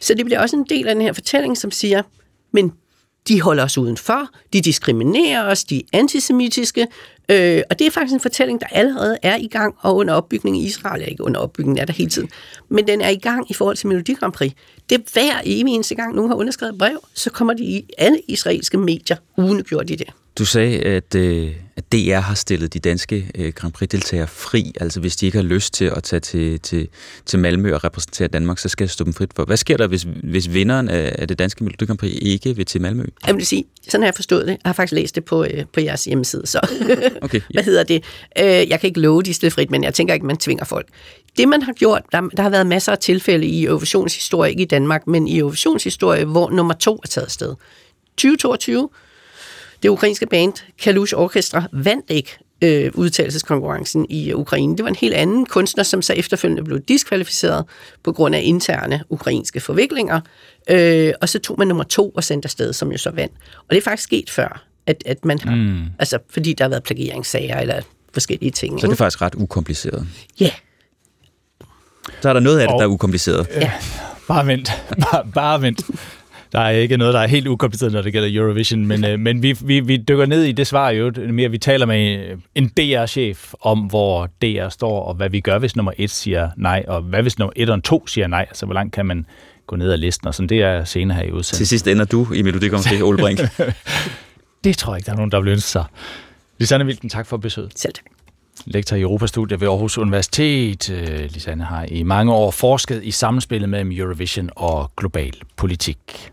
Så 0.00 0.14
det 0.14 0.24
bliver 0.24 0.40
også 0.40 0.56
en 0.56 0.66
del 0.68 0.88
af 0.88 0.94
den 0.94 1.02
her 1.02 1.12
fortælling, 1.12 1.58
som 1.58 1.70
siger, 1.70 2.02
men 2.52 2.72
de 3.28 3.42
holder 3.42 3.64
os 3.64 3.78
udenfor, 3.78 4.28
de 4.52 4.60
diskriminerer 4.60 5.42
os, 5.44 5.64
de 5.64 5.76
er 5.78 5.98
antisemitiske, 5.98 6.86
øh, 7.28 7.62
og 7.70 7.78
det 7.78 7.86
er 7.86 7.90
faktisk 7.90 8.14
en 8.14 8.20
fortælling, 8.20 8.60
der 8.60 8.66
allerede 8.70 9.18
er 9.22 9.36
i 9.36 9.46
gang 9.46 9.74
og 9.80 9.96
under 9.96 10.14
opbygning 10.14 10.58
i 10.58 10.64
Israel, 10.66 11.02
er 11.02 11.06
ikke 11.06 11.24
under 11.24 11.40
opbygning, 11.40 11.78
er 11.78 11.84
der 11.84 11.92
hele 11.92 12.10
tiden, 12.10 12.30
men 12.68 12.86
den 12.86 13.00
er 13.00 13.08
i 13.08 13.16
gang 13.16 13.50
i 13.50 13.54
forhold 13.54 13.76
til 13.76 13.88
Melodi 13.88 14.14
Grand 14.14 14.32
Prix. 14.32 14.52
Det 14.90 14.98
er 14.98 15.02
hver 15.12 15.40
evig 15.44 15.74
eneste 15.74 15.94
gang, 15.94 16.14
nogen 16.14 16.30
har 16.30 16.36
underskrevet 16.36 16.78
brev, 16.78 17.04
så 17.14 17.30
kommer 17.30 17.54
de 17.54 17.62
i 17.62 17.86
alle 17.98 18.20
israelske 18.28 18.78
medier, 18.78 19.16
ugen 19.36 19.62
gjort 19.64 19.88
de 19.88 19.96
det. 19.96 20.08
Du 20.38 20.44
sagde, 20.44 20.78
at, 20.78 21.14
øh, 21.14 21.50
at 21.76 21.92
DR 21.92 22.18
har 22.18 22.34
stillet 22.34 22.74
de 22.74 22.78
danske 22.78 23.30
øh, 23.34 23.52
Grand 23.52 23.72
Prix-deltagere 23.72 24.26
fri. 24.26 24.72
Altså 24.80 25.00
hvis 25.00 25.16
de 25.16 25.26
ikke 25.26 25.38
har 25.38 25.42
lyst 25.42 25.74
til 25.74 25.84
at 25.84 26.02
tage 26.02 26.20
til, 26.20 26.60
til, 26.60 26.88
til 27.26 27.38
Malmø 27.38 27.74
og 27.74 27.84
repræsentere 27.84 28.28
Danmark, 28.28 28.58
så 28.58 28.68
skal 28.68 28.84
jeg 28.84 28.90
stå 28.90 29.04
dem 29.04 29.12
frit 29.12 29.30
for. 29.36 29.44
Hvad 29.44 29.56
sker 29.56 29.76
der, 29.76 29.86
hvis, 29.86 30.06
hvis 30.22 30.52
vinderen 30.52 30.88
af, 30.88 31.16
af 31.18 31.28
det 31.28 31.38
danske 31.38 31.64
Melodi 31.64 31.84
Grand 31.84 31.98
Prix 31.98 32.18
ikke 32.22 32.56
vil 32.56 32.66
til 32.66 32.80
Malmø? 32.80 33.04
Jeg 33.26 33.36
vil 33.36 33.46
sige, 33.46 33.64
sådan 33.88 34.02
har 34.02 34.06
jeg 34.06 34.14
forstået 34.14 34.46
det. 34.46 34.50
Jeg 34.50 34.58
har 34.64 34.72
faktisk 34.72 34.92
læst 34.92 35.14
det 35.14 35.24
på, 35.24 35.44
øh, 35.44 35.64
på 35.72 35.80
jeres 35.80 36.04
hjemmeside. 36.04 36.46
Så. 36.46 36.60
okay, 37.22 37.40
ja. 37.40 37.44
Hvad 37.52 37.62
hedder 37.62 37.82
det? 37.82 38.04
Øh, 38.38 38.44
jeg 38.44 38.80
kan 38.80 38.88
ikke 38.88 39.00
love 39.00 39.22
de 39.22 39.50
frit, 39.50 39.70
men 39.70 39.84
jeg 39.84 39.94
tænker 39.94 40.14
ikke, 40.14 40.26
man 40.26 40.36
tvinger 40.36 40.64
folk. 40.64 40.88
Det 41.36 41.48
man 41.48 41.62
har 41.62 41.72
gjort, 41.72 42.02
der, 42.12 42.20
der 42.20 42.42
har 42.42 42.50
været 42.50 42.66
masser 42.66 42.92
af 42.92 42.98
tilfælde 42.98 43.46
i 43.46 43.64
Eurovisionshistorie, 43.64 44.50
ikke 44.50 44.62
i 44.62 44.66
Danmark, 44.66 45.06
men 45.06 45.28
i 45.28 45.38
Eurovisionshistorie, 45.38 46.24
hvor 46.24 46.50
nummer 46.50 46.74
to 46.74 47.00
er 47.02 47.06
taget 47.06 47.30
sted. 47.30 47.54
2022 48.16 48.88
det 49.82 49.88
ukrainske 49.88 50.26
band 50.26 50.52
Kalush 50.78 51.14
Orchestra 51.16 51.64
vandt 51.72 52.10
ikke 52.10 52.38
øh, 52.62 52.90
udtalelseskonkurrencen 52.94 54.06
i 54.10 54.32
Ukraine. 54.32 54.76
Det 54.76 54.82
var 54.82 54.88
en 54.88 54.96
helt 54.96 55.14
anden 55.14 55.46
kunstner, 55.46 55.84
som 55.84 56.02
så 56.02 56.12
efterfølgende 56.12 56.64
blev 56.64 56.80
diskvalificeret 56.80 57.64
på 58.02 58.12
grund 58.12 58.34
af 58.34 58.40
interne 58.44 59.04
ukrainske 59.08 59.60
forviklinger. 59.60 60.20
Øh, 60.70 61.12
og 61.20 61.28
så 61.28 61.38
tog 61.38 61.56
man 61.58 61.68
nummer 61.68 61.84
to 61.84 62.10
og 62.10 62.24
sendte 62.24 62.46
afsted, 62.46 62.72
som 62.72 62.92
jo 62.92 62.98
så 62.98 63.10
vandt. 63.10 63.34
Og 63.58 63.66
det 63.70 63.76
er 63.76 63.82
faktisk 63.82 64.02
sket 64.02 64.30
før, 64.30 64.64
at, 64.86 65.02
at 65.06 65.24
man 65.24 65.38
har, 65.38 65.54
mm. 65.54 65.84
altså 65.98 66.18
fordi 66.30 66.52
der 66.52 66.64
har 66.64 66.68
været 66.68 66.82
plageringssager 66.82 67.58
eller 67.58 67.80
forskellige 68.14 68.50
ting. 68.50 68.80
Så 68.80 68.86
det 68.86 68.92
er 68.92 68.96
faktisk 68.96 69.22
ret 69.22 69.34
ukompliceret? 69.34 70.06
Ja. 70.40 70.50
Så 72.20 72.28
er 72.28 72.32
der 72.32 72.40
noget 72.40 72.58
af 72.58 72.68
det, 72.68 72.74
og, 72.74 72.78
der 72.78 72.86
er 72.86 72.90
ukompliceret? 72.90 73.48
Ja. 73.54 73.72
Bare 74.28 74.46
vent. 74.46 74.70
Bare, 75.00 75.26
bare 75.34 75.62
vent. 75.62 75.84
Der 76.52 76.60
er 76.60 76.70
ikke 76.70 76.96
noget, 76.96 77.14
der 77.14 77.20
er 77.20 77.26
helt 77.26 77.46
ukompliceret, 77.46 77.92
når 77.92 78.02
det 78.02 78.12
gælder 78.12 78.42
Eurovision, 78.42 78.86
men, 78.86 79.04
øh, 79.04 79.20
men 79.20 79.42
vi, 79.42 79.56
vi, 79.60 79.80
vi 79.80 79.96
dykker 79.96 80.26
ned 80.26 80.42
i 80.42 80.52
det 80.52 80.66
svar 80.66 80.90
jo 80.90 81.12
mere. 81.30 81.50
Vi 81.50 81.58
taler 81.58 81.86
med 81.86 82.20
en 82.54 82.68
DR-chef 82.68 83.52
om, 83.60 83.78
hvor 83.78 84.26
DR 84.42 84.68
står, 84.68 85.02
og 85.02 85.14
hvad 85.14 85.30
vi 85.30 85.40
gør, 85.40 85.58
hvis 85.58 85.76
nummer 85.76 85.92
et 85.96 86.10
siger 86.10 86.50
nej, 86.56 86.84
og 86.88 87.02
hvad 87.02 87.22
hvis 87.22 87.38
nummer 87.38 87.52
et 87.56 87.70
og 87.70 87.82
to 87.82 88.06
siger 88.06 88.26
nej. 88.26 88.46
Altså, 88.48 88.66
hvor 88.66 88.74
langt 88.74 88.94
kan 88.94 89.06
man 89.06 89.26
gå 89.66 89.76
ned 89.76 89.92
ad 89.92 89.96
listen, 89.98 90.28
og 90.28 90.34
sådan 90.34 90.48
det 90.48 90.62
er 90.62 90.84
senere 90.84 91.16
her 91.16 91.24
i 91.24 91.32
udsendelsen. 91.32 91.56
Til 91.56 91.68
sidst 91.68 91.86
ender 91.86 92.04
du 92.04 92.32
i 92.32 92.42
Melodi 92.42 92.68
Grand 92.68 92.84
Prix, 92.88 93.02
Ole 93.02 93.18
Brink. 93.18 93.40
det 94.64 94.78
tror 94.78 94.92
jeg 94.92 94.98
ikke, 94.98 95.06
der 95.06 95.12
er 95.12 95.16
nogen, 95.16 95.30
der 95.30 95.40
vil 95.40 95.48
ønske 95.48 95.70
sig. 95.70 95.84
Lisanne 96.58 96.86
Vilken, 96.86 97.08
tak 97.08 97.26
for 97.26 97.36
besøget. 97.36 97.72
Selv 97.76 97.92
tak. 97.92 98.04
Lektor 98.64 98.96
i 98.96 99.00
Europastudiet 99.00 99.60
ved 99.60 99.68
Aarhus 99.68 99.98
Universitet. 99.98 100.90
Øh, 100.90 101.20
Lisanne 101.30 101.64
har 101.64 101.86
i 101.88 102.02
mange 102.02 102.32
år 102.32 102.50
forsket 102.50 103.04
i 103.04 103.10
samspillet 103.10 103.68
mellem 103.68 103.92
Eurovision 103.92 104.50
og 104.56 104.90
global 104.96 105.32
politik. 105.56 106.30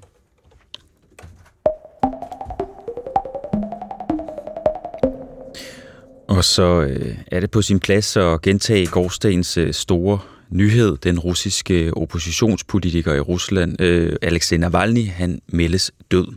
Og 6.30 6.44
så 6.44 6.82
øh, 6.82 7.16
er 7.28 7.40
det 7.40 7.52
på 7.52 7.62
sin 7.62 7.80
plads 7.80 8.18
at 8.18 8.42
gentage 8.42 8.88
gårdsdagens 8.88 9.58
øh, 9.58 9.74
store 9.74 10.20
nyhed. 10.50 10.98
Den 10.98 11.20
russiske 11.20 11.84
øh, 11.84 11.94
oppositionspolitiker 11.96 13.14
i 13.14 13.20
Rusland, 13.20 13.82
øh, 13.82 14.16
Alexej 14.22 14.58
Navalny, 14.58 15.10
han 15.10 15.42
meldes 15.48 15.92
død. 16.12 16.28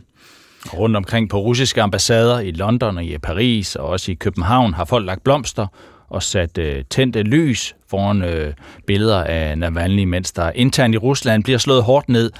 Rundt 0.73 0.95
omkring 0.95 1.29
på 1.29 1.39
russiske 1.39 1.81
ambassader 1.81 2.39
i 2.39 2.51
London 2.51 2.97
og 2.97 3.03
i 3.03 3.17
Paris 3.17 3.75
og 3.75 3.87
også 3.87 4.11
i 4.11 4.15
København 4.15 4.73
har 4.73 4.85
folk 4.85 5.05
lagt 5.05 5.23
blomster 5.23 5.67
og 6.09 6.23
sat 6.23 6.57
øh, 6.57 6.83
tændte 6.89 7.21
lys 7.21 7.75
foran 7.89 8.23
øh, 8.23 8.53
billeder 8.87 9.23
af 9.23 9.57
Navalny, 9.57 10.03
mens 10.03 10.31
der 10.31 10.51
internt 10.51 10.95
i 10.95 10.97
Rusland 10.97 11.43
bliver 11.43 11.59
slået 11.59 11.83
hårdt 11.83 12.09
ned 12.09 12.31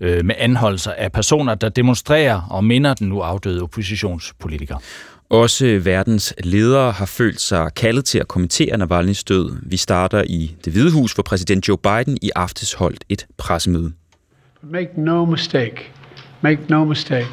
øh, 0.00 0.24
med 0.24 0.34
anholdelser 0.38 0.92
af 0.92 1.12
personer, 1.12 1.54
der 1.54 1.68
demonstrerer 1.68 2.40
og 2.50 2.64
minder 2.64 2.94
den 2.94 3.08
nu 3.08 3.20
afdøde 3.20 3.62
oppositionspolitiker. 3.62 4.76
Også 5.30 5.80
verdens 5.84 6.34
ledere 6.44 6.92
har 6.92 7.06
følt 7.06 7.40
sig 7.40 7.74
kaldet 7.76 8.04
til 8.04 8.18
at 8.18 8.28
kommentere 8.28 8.74
Navalny's 8.74 9.22
død. 9.28 9.56
Vi 9.62 9.76
starter 9.76 10.22
i 10.26 10.56
det 10.64 10.72
hvide 10.72 10.92
hus, 10.92 11.12
hvor 11.12 11.22
præsident 11.22 11.68
Joe 11.68 11.78
Biden 11.78 12.18
i 12.22 12.30
aftes 12.36 12.72
holdt 12.72 13.04
et 13.08 13.26
pressemøde. 13.36 13.92
Make 14.62 14.90
no 14.96 15.24
mistake. 15.24 15.76
Make 16.40 16.60
no 16.68 16.84
mistake. 16.84 17.26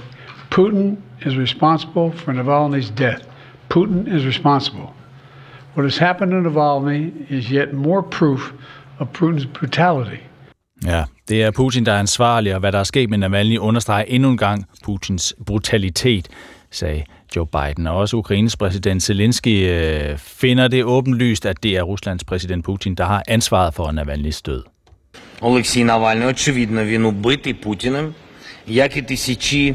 Putin 0.51 0.97
is 1.25 1.37
responsible 1.37 2.11
for 2.15 2.31
Navalny's 2.31 2.93
death. 2.97 3.21
Putin 3.73 4.17
is 4.17 4.25
responsible. 4.25 4.87
What 5.75 5.91
has 5.91 5.97
happened 5.97 6.31
to 6.31 6.49
Navalny 6.49 7.11
is 7.29 7.45
yet 7.45 7.73
more 7.73 8.03
proof 8.03 8.53
of 8.99 9.07
Putin's 9.21 9.47
brutality. 9.59 10.21
Ja, 10.85 11.03
det 11.29 11.43
er 11.43 11.51
Putin, 11.51 11.85
der 11.85 11.91
er 11.91 11.99
ansvarlig, 11.99 12.53
og 12.53 12.59
hvad 12.59 12.71
der 12.71 12.79
er 12.79 12.83
sket 12.83 13.09
med 13.09 13.17
Navalny 13.17 13.57
understreger 13.57 14.05
endnu 14.07 14.29
en 14.29 14.37
gang 14.37 14.65
Putins 14.83 15.35
brutalitet, 15.45 16.27
sagde 16.70 17.04
Joe 17.36 17.46
Biden. 17.46 17.86
Og 17.86 17.96
også 17.96 18.16
Ukraines 18.16 18.56
præsident 18.56 19.02
Zelensky 19.02 19.68
øh, 19.68 20.18
finder 20.18 20.68
det 20.68 20.84
åbenlyst, 20.84 21.46
at 21.46 21.62
det 21.62 21.76
er 21.76 21.82
Ruslands 21.82 22.24
præsident 22.24 22.64
Putin, 22.64 22.94
der 22.94 23.04
har 23.04 23.22
ansvaret 23.28 23.74
for 23.74 23.86
Navalny's 23.86 24.40
død. 24.46 24.62
Олексій 25.40 25.84
Навальний, 25.84 26.26
очевидно, 26.26 26.84
він 26.84 27.04
убитий 27.04 27.54
Путіним, 27.54 28.14
як 28.66 28.96
і 28.96 29.02
тисячі 29.02 29.74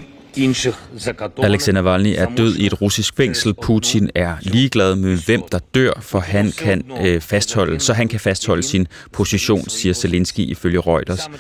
Alexei 1.39 1.72
Navalny 1.72 2.14
er 2.16 2.26
død 2.37 2.57
i 2.57 2.66
et 2.66 2.83
russisk 2.83 3.16
fængsel. 3.16 3.55
Putin 3.62 4.11
er 4.14 4.35
ligeglad 4.41 4.97
med, 4.97 5.16
hvem 5.26 5.43
der 5.53 5.59
dør, 5.74 5.93
for 6.01 6.18
han 6.18 6.53
kan 6.59 6.85
øh, 7.03 7.20
fastholde, 7.20 7.80
så 7.80 7.93
han 7.93 8.09
kan 8.09 8.20
fastholde 8.20 8.62
sin 8.62 8.87
position, 9.12 9.68
siger 9.68 9.93
Zelensky 9.93 10.41
ifølge 10.41 10.80
Reuters. 10.80 11.30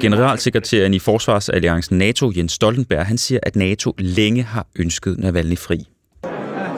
Generalsekretæren 0.00 0.94
i 0.94 0.98
Forsvarsalliancen 0.98 1.98
NATO, 1.98 2.32
Jens 2.36 2.52
Stoltenberg, 2.52 3.06
han 3.06 3.18
siger, 3.18 3.40
at 3.42 3.56
NATO 3.56 3.94
længe 3.98 4.42
har 4.42 4.66
ønsket 4.76 5.18
Navalny 5.18 5.58
fri. 5.58 5.86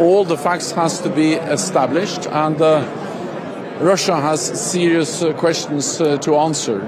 All 0.00 0.24
the 0.24 0.36
facts 0.36 0.70
has 0.70 0.98
to 0.98 1.10
be 1.10 1.52
established, 1.54 2.26
and 2.32 2.60
uh, 2.60 2.82
Russia 3.92 4.14
has 4.14 4.40
serious 4.40 5.22
uh, 5.22 5.34
questions 5.34 6.00
uh, 6.00 6.18
to 6.18 6.38
answer. 6.38 6.80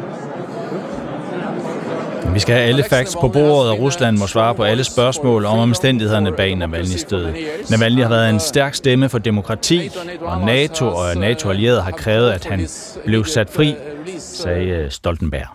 Vi 2.34 2.40
skal 2.40 2.54
have 2.54 2.68
alle 2.68 2.84
facts 2.84 3.16
på 3.20 3.28
bordet, 3.28 3.70
og 3.70 3.78
Rusland 3.78 4.18
må 4.18 4.26
svare 4.26 4.54
på 4.54 4.62
alle 4.62 4.84
spørgsmål 4.84 5.44
om 5.44 5.58
omstændighederne 5.58 6.32
bag 6.32 6.52
Navalny's 6.52 7.08
død. 7.10 7.32
Navalny 7.70 8.02
har 8.02 8.08
været 8.08 8.30
en 8.30 8.40
stærk 8.40 8.74
stemme 8.74 9.08
for 9.08 9.18
demokrati, 9.18 9.90
og 10.20 10.40
NATO 10.40 10.86
og 10.86 11.16
NATO-allierede 11.16 11.82
har 11.82 11.90
krævet, 11.90 12.30
at 12.30 12.44
han 12.44 12.68
blev 13.04 13.24
sat 13.24 13.50
fri, 13.50 13.74
sagde 14.18 14.66
øh, 14.66 14.90
Stoltenberg. 14.90 15.46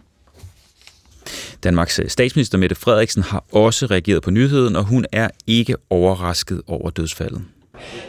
Danmarks 1.64 2.00
øh, 2.00 2.10
statsminister 2.10 2.58
Mette 2.58 2.76
Frederiksen 2.76 3.24
har 3.24 3.44
også 3.52 3.86
reageret 3.86 4.24
på 4.24 4.32
nyheden, 4.32 4.76
og 4.76 4.84
hun 4.84 5.06
er 5.12 5.28
ikke 5.48 5.76
overrasket 5.90 6.62
over 6.68 6.90
dødsfaldet. 6.90 7.42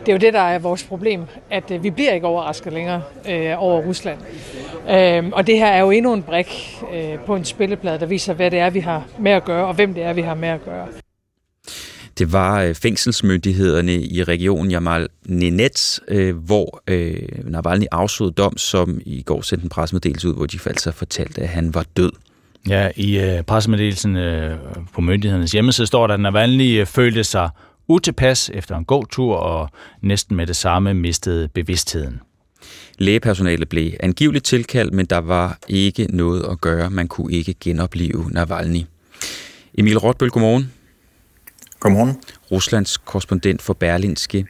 Det 0.00 0.08
er 0.08 0.12
jo 0.12 0.18
det, 0.18 0.32
der 0.32 0.40
er 0.40 0.58
vores 0.58 0.84
problem, 0.84 1.22
at 1.50 1.70
øh, 1.70 1.82
vi 1.82 1.90
bliver 1.90 2.12
ikke 2.12 2.26
overrasket 2.26 2.72
længere 2.72 3.02
øh, 3.28 3.62
over 3.62 3.82
Rusland. 3.82 4.18
Øh, 4.90 5.30
og 5.32 5.46
det 5.46 5.58
her 5.58 5.66
er 5.66 5.80
jo 5.80 5.90
endnu 5.90 6.14
en 6.14 6.22
brik 6.22 6.78
øh, 6.94 7.18
på 7.26 7.36
en 7.36 7.44
spilleplade, 7.44 8.00
der 8.00 8.06
viser, 8.06 8.34
hvad 8.34 8.50
det 8.50 8.58
er, 8.58 8.70
vi 8.70 8.80
har 8.80 9.04
med 9.18 9.32
at 9.32 9.44
gøre, 9.44 9.66
og 9.66 9.74
hvem 9.74 9.94
det 9.94 10.02
er, 10.02 10.12
vi 10.12 10.22
har 10.22 10.34
med 10.34 10.48
at 10.48 10.64
gøre. 10.64 10.86
Det 12.18 12.32
var 12.32 12.62
øh, 12.62 12.74
fængselsmyndighederne 12.74 13.94
i 13.94 14.22
regionen 14.22 14.70
Jamal 14.70 15.08
Nenets, 15.24 16.00
øh, 16.08 16.36
hvor 16.36 16.82
Navalny 17.44 17.86
afsåede 17.92 18.32
dom, 18.32 18.56
som 18.56 19.00
i 19.06 19.22
går 19.22 19.40
sendte 19.42 19.64
en 19.64 19.68
pressemeddelelse 19.68 20.28
ud, 20.28 20.34
hvor 20.34 20.46
de 20.46 20.58
faldt 20.58 20.80
sig 20.80 20.94
fortalte, 20.94 21.40
at 21.40 21.48
han 21.48 21.74
var 21.74 21.84
død. 21.96 22.12
Ja, 22.68 22.90
i 22.96 23.40
pressemeddelelsen 23.46 24.16
på 24.94 25.00
myndighedernes 25.00 25.52
hjemmeside 25.52 25.86
står 25.86 26.06
der, 26.06 26.14
at 26.14 26.20
Navalny 26.20 26.86
følte 26.86 27.24
sig 27.24 27.48
utilpas 27.88 28.50
efter 28.54 28.76
en 28.76 28.84
god 28.84 29.04
tur 29.06 29.36
og 29.36 29.70
næsten 30.02 30.36
med 30.36 30.46
det 30.46 30.56
samme 30.56 30.94
mistede 30.94 31.48
bevidstheden. 31.48 32.20
Lægepersonalet 32.98 33.68
blev 33.68 33.92
angiveligt 34.00 34.44
tilkaldt, 34.44 34.94
men 34.94 35.06
der 35.06 35.18
var 35.18 35.58
ikke 35.68 36.06
noget 36.10 36.46
at 36.50 36.60
gøre. 36.60 36.90
Man 36.90 37.08
kunne 37.08 37.32
ikke 37.32 37.54
genopleve 37.60 38.30
Navalny. 38.30 38.82
Emil 39.74 39.98
Rotbøl, 39.98 40.30
godmorgen. 40.30 40.72
Godmorgen. 41.80 42.20
Ruslands 42.50 42.96
korrespondent 42.96 43.62
for 43.62 43.74
Berlinske. 43.74 44.46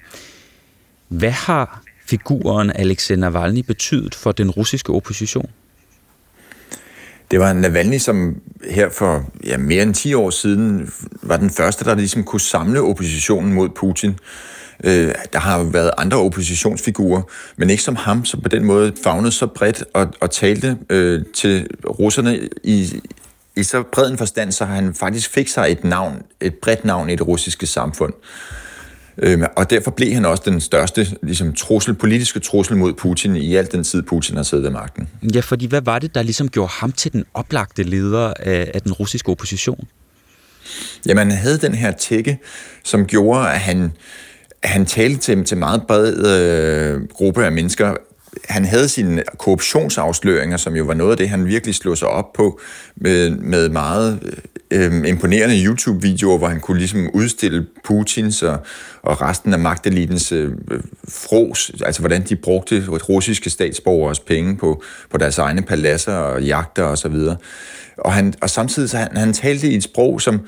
Hvad 1.09 1.31
har 1.31 1.83
figuren 2.07 2.73
Alexei 2.75 3.17
Navalny 3.17 3.61
betydet 3.61 4.15
for 4.15 4.33
den 4.33 4.51
russiske 4.51 4.93
opposition? 4.93 5.51
Det 7.31 7.41
var 7.41 7.53
Navalny, 7.53 7.99
som 7.99 8.41
her 8.71 8.89
for 8.89 9.25
ja, 9.45 9.57
mere 9.57 9.83
end 9.83 9.95
10 9.95 10.15
år 10.15 10.31
siden 10.31 10.93
var 11.23 11.37
den 11.37 11.51
første, 11.51 11.85
der 11.85 11.95
ligesom 11.95 12.25
kunne 12.25 12.41
samle 12.41 12.83
oppositionen 12.83 13.53
mod 13.53 13.69
Putin. 13.69 14.19
Øh, 14.85 15.15
der 15.33 15.39
har 15.39 15.59
jo 15.59 15.65
været 15.65 15.91
andre 15.99 16.19
oppositionsfigurer, 16.19 17.23
men 17.57 17.71
ikke 17.71 17.83
som 17.83 17.97
ham, 17.97 18.25
som 18.25 18.41
på 18.41 18.49
den 18.49 18.65
måde 18.65 18.93
fagnede 19.05 19.33
så 19.33 19.47
bredt 19.47 19.85
og, 19.95 20.09
og 20.21 20.31
talte 20.31 20.79
øh, 20.91 21.23
til 21.35 21.67
russerne 21.89 22.39
i, 22.65 23.01
i 23.57 23.63
så 23.63 23.83
bred 23.83 24.11
en 24.11 24.19
forstand, 24.19 24.53
så 24.53 24.65
han 24.65 24.95
faktisk 24.95 25.31
fik 25.31 25.49
sig 25.49 25.67
et 25.73 25.85
navn, 25.85 26.23
et 26.41 26.55
bredt 26.55 26.85
navn 26.85 27.11
i 27.11 27.17
det 27.17 27.27
russiske 27.27 27.67
samfund. 27.67 28.13
Øhm, 29.23 29.43
og 29.57 29.71
derfor 29.71 29.91
blev 29.91 30.13
han 30.13 30.25
også 30.25 30.43
den 30.47 30.61
største 30.61 31.07
ligesom, 31.23 31.53
trussel, 31.53 31.95
politiske 31.95 32.41
trussel 32.41 32.77
mod 32.77 32.93
Putin 32.93 33.37
i 33.37 33.55
al 33.55 33.73
den 33.73 33.85
tid, 33.85 34.03
Putin 34.03 34.37
har 34.37 34.43
siddet 34.43 34.65
ved 34.65 34.71
magten. 34.71 35.09
Ja, 35.35 35.41
fordi 35.41 35.67
hvad 35.67 35.81
var 35.81 35.99
det, 35.99 36.15
der 36.15 36.23
ligesom 36.23 36.49
gjorde 36.49 36.73
ham 36.73 36.93
til 36.93 37.13
den 37.13 37.25
oplagte 37.35 37.83
leder 37.83 38.35
af, 38.41 38.71
af 38.75 38.83
den 38.83 38.93
russiske 38.93 39.29
opposition? 39.29 39.89
Jamen, 41.07 41.31
han 41.31 41.39
havde 41.39 41.59
den 41.59 41.75
her 41.75 41.93
tække, 41.93 42.39
som 42.85 43.07
gjorde, 43.07 43.51
at 43.51 43.61
han, 43.61 43.93
han 44.65 44.87
talte 44.87 45.21
til, 45.21 45.45
til 45.45 45.57
meget 45.57 45.83
bred 45.89 46.27
øh, 46.27 47.09
gruppe 47.09 47.45
af 47.45 47.53
mennesker, 47.53 47.95
han 48.49 48.65
havde 48.65 48.89
sine 48.89 49.23
korruptionsafsløringer, 49.39 50.57
som 50.57 50.77
jo 50.77 50.85
var 50.85 50.95
noget 50.95 51.11
af 51.11 51.17
det, 51.17 51.29
han 51.29 51.47
virkelig 51.47 51.75
slog 51.75 51.99
sig 51.99 52.09
op 52.09 52.33
på, 52.33 52.61
med, 52.97 53.31
med 53.31 53.69
meget 53.69 54.41
øh, 54.71 55.09
imponerende 55.09 55.65
YouTube-videoer, 55.65 56.39
hvor 56.39 56.49
han 56.49 56.61
kunne 56.61 56.79
ligesom 56.79 57.11
udstille 57.15 57.67
Putins 57.85 58.43
og, 58.43 58.59
og 59.03 59.23
resten 59.23 59.53
af 59.53 59.59
magtelitens 59.59 60.33
øh, 60.33 60.53
fros, 61.09 61.71
altså 61.85 62.03
hvordan 62.03 62.23
de 62.23 62.37
brugte 62.37 62.85
russiske 62.89 63.51
statsborgers 63.51 64.21
penge 64.21 64.57
på, 64.57 64.83
på 65.11 65.19
deres 65.19 65.39
egne 65.39 65.63
paladser 65.63 66.15
og 66.15 66.43
jagter 66.43 66.83
osv. 66.83 66.91
Og, 66.91 66.99
så 66.99 67.09
videre. 67.09 67.37
og, 67.99 68.13
han, 68.13 68.35
og 68.41 68.51
samtidig 68.51 68.91
så 68.91 68.97
han, 68.97 69.17
han 69.17 69.33
talte 69.33 69.69
i 69.71 69.75
et 69.75 69.83
sprog, 69.83 70.21
som 70.21 70.41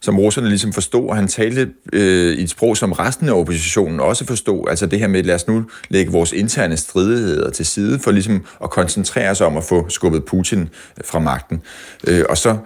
som 0.00 0.18
russerne 0.18 0.48
ligesom 0.48 0.72
forstod, 0.72 1.08
og 1.08 1.16
han 1.16 1.28
talte 1.28 1.70
øh, 1.92 2.34
i 2.34 2.42
et 2.42 2.50
sprog, 2.50 2.76
som 2.76 2.92
resten 2.92 3.28
af 3.28 3.32
oppositionen 3.32 4.00
også 4.00 4.26
forstod. 4.26 4.68
Altså 4.68 4.86
det 4.86 4.98
her 4.98 5.08
med, 5.08 5.22
lad 5.22 5.34
os 5.34 5.48
nu 5.48 5.64
lægge 5.88 6.12
vores 6.12 6.32
interne 6.32 6.76
stridigheder 6.76 7.50
til 7.50 7.66
side, 7.66 7.98
for 7.98 8.10
ligesom 8.10 8.44
at 8.62 8.70
koncentrere 8.70 9.30
os 9.30 9.40
om 9.40 9.56
at 9.56 9.64
få 9.64 9.88
skubbet 9.88 10.24
Putin 10.24 10.60
øh, 10.60 10.68
fra 11.04 11.18
magten. 11.18 11.62
Øh, 12.06 12.24
og 12.28 12.38
så 12.38 12.56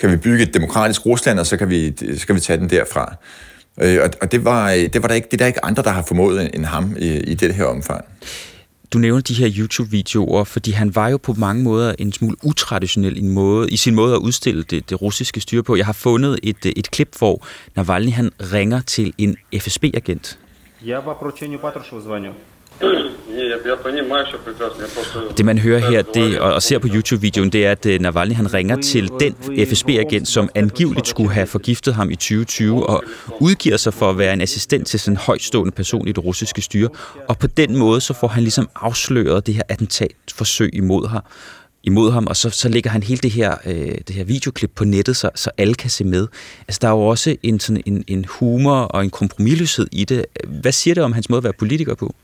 kan 0.00 0.10
vi 0.10 0.16
bygge 0.16 0.42
et 0.42 0.54
demokratisk 0.54 1.06
Rusland, 1.06 1.38
og 1.38 1.46
så 1.46 1.56
kan 1.56 1.70
vi, 1.70 1.94
så 2.18 2.26
kan 2.26 2.34
vi 2.34 2.40
tage 2.40 2.58
den 2.58 2.70
derfra. 2.70 3.16
Øh, 3.82 3.98
og 4.02 4.10
og 4.22 4.32
det, 4.32 4.44
var, 4.44 4.70
det 4.70 5.02
var 5.02 5.08
der 5.08 5.14
ikke, 5.14 5.28
det 5.30 5.34
er 5.34 5.38
der 5.38 5.46
ikke 5.46 5.64
andre, 5.64 5.82
der 5.82 5.90
har 5.90 6.02
formået 6.02 6.50
end 6.54 6.64
ham 6.64 6.96
i, 6.98 7.06
i 7.06 7.34
det 7.34 7.54
her 7.54 7.64
omfang. 7.64 8.04
Du 8.92 8.98
nævner 8.98 9.20
de 9.20 9.34
her 9.34 9.50
YouTube-videoer, 9.58 10.44
fordi 10.44 10.70
han 10.70 10.94
var 10.94 11.08
jo 11.08 11.16
på 11.16 11.32
mange 11.32 11.62
måder 11.62 11.94
en 11.98 12.12
smule 12.12 12.36
utraditionel 12.42 13.16
i, 13.16 13.20
en 13.20 13.28
måde, 13.28 13.70
i 13.70 13.76
sin 13.76 13.94
måde 13.94 14.14
at 14.14 14.18
udstille 14.18 14.62
det, 14.62 14.90
det 14.90 15.02
russiske 15.02 15.40
styre 15.40 15.62
på. 15.62 15.76
Jeg 15.76 15.86
har 15.86 15.92
fundet 15.92 16.38
et, 16.42 16.66
et 16.76 16.90
klip, 16.90 17.18
hvor 17.18 17.46
Navalny 17.76 18.12
han 18.12 18.30
ringer 18.52 18.80
til 18.80 19.12
en 19.18 19.36
FSB-agent. 19.54 20.38
Jeg 20.86 21.00
var 21.04 21.14
det 25.36 25.44
man 25.44 25.58
hører 25.58 25.90
her 25.90 26.02
det, 26.02 26.38
og, 26.38 26.54
og 26.54 26.62
ser 26.62 26.78
på 26.78 26.88
YouTube-videoen, 26.94 27.50
det 27.50 27.66
er, 27.66 27.70
at 27.70 27.86
øh, 27.86 28.00
Navalny 28.00 28.34
han 28.34 28.54
ringer 28.54 28.76
til 28.76 29.10
den 29.20 29.34
FSB-agent, 29.68 30.28
som 30.28 30.50
angiveligt 30.54 31.08
skulle 31.08 31.30
have 31.30 31.46
forgiftet 31.46 31.94
ham 31.94 32.10
i 32.10 32.14
2020, 32.14 32.88
og 32.88 33.04
udgiver 33.40 33.76
sig 33.76 33.94
for 33.94 34.10
at 34.10 34.18
være 34.18 34.32
en 34.32 34.40
assistent 34.40 34.86
til 34.86 35.00
sådan 35.00 35.12
en 35.12 35.16
højstående 35.16 35.72
person 35.72 36.08
i 36.08 36.12
det 36.12 36.24
russiske 36.24 36.62
styre. 36.62 36.88
Og 37.28 37.38
på 37.38 37.46
den 37.46 37.78
måde, 37.78 38.00
så 38.00 38.14
får 38.14 38.28
han 38.28 38.42
ligesom 38.42 38.68
afsløret 38.76 39.46
det 39.46 39.54
her 39.54 39.62
attentatforsøg 39.68 40.74
imod 40.74 41.08
ham 41.08 41.22
imod 41.82 42.12
ham, 42.12 42.26
og 42.26 42.36
så, 42.36 42.50
så 42.50 42.68
lægger 42.68 42.90
han 42.90 43.02
hele 43.02 43.18
det 43.18 43.30
her, 43.30 43.56
øh, 43.66 43.98
det 44.08 44.10
her 44.10 44.24
videoklip 44.24 44.70
på 44.74 44.84
nettet, 44.84 45.16
så, 45.16 45.30
så 45.34 45.50
alle 45.58 45.74
kan 45.74 45.90
se 45.90 46.04
med. 46.04 46.26
Altså, 46.68 46.78
der 46.82 46.88
er 46.88 46.92
jo 46.92 47.06
også 47.06 47.36
en, 47.42 47.60
sådan 47.60 47.82
en, 47.86 48.04
en 48.06 48.24
humor 48.24 48.80
og 48.80 49.04
en 49.04 49.10
kompromisløshed 49.10 49.86
i 49.92 50.04
det. 50.04 50.26
Hvad 50.60 50.72
siger 50.72 50.94
det 50.94 51.04
om 51.04 51.12
hans 51.12 51.30
måde 51.30 51.38
at 51.38 51.44
være 51.44 51.52
politiker 51.52 51.94
på? 51.94 52.14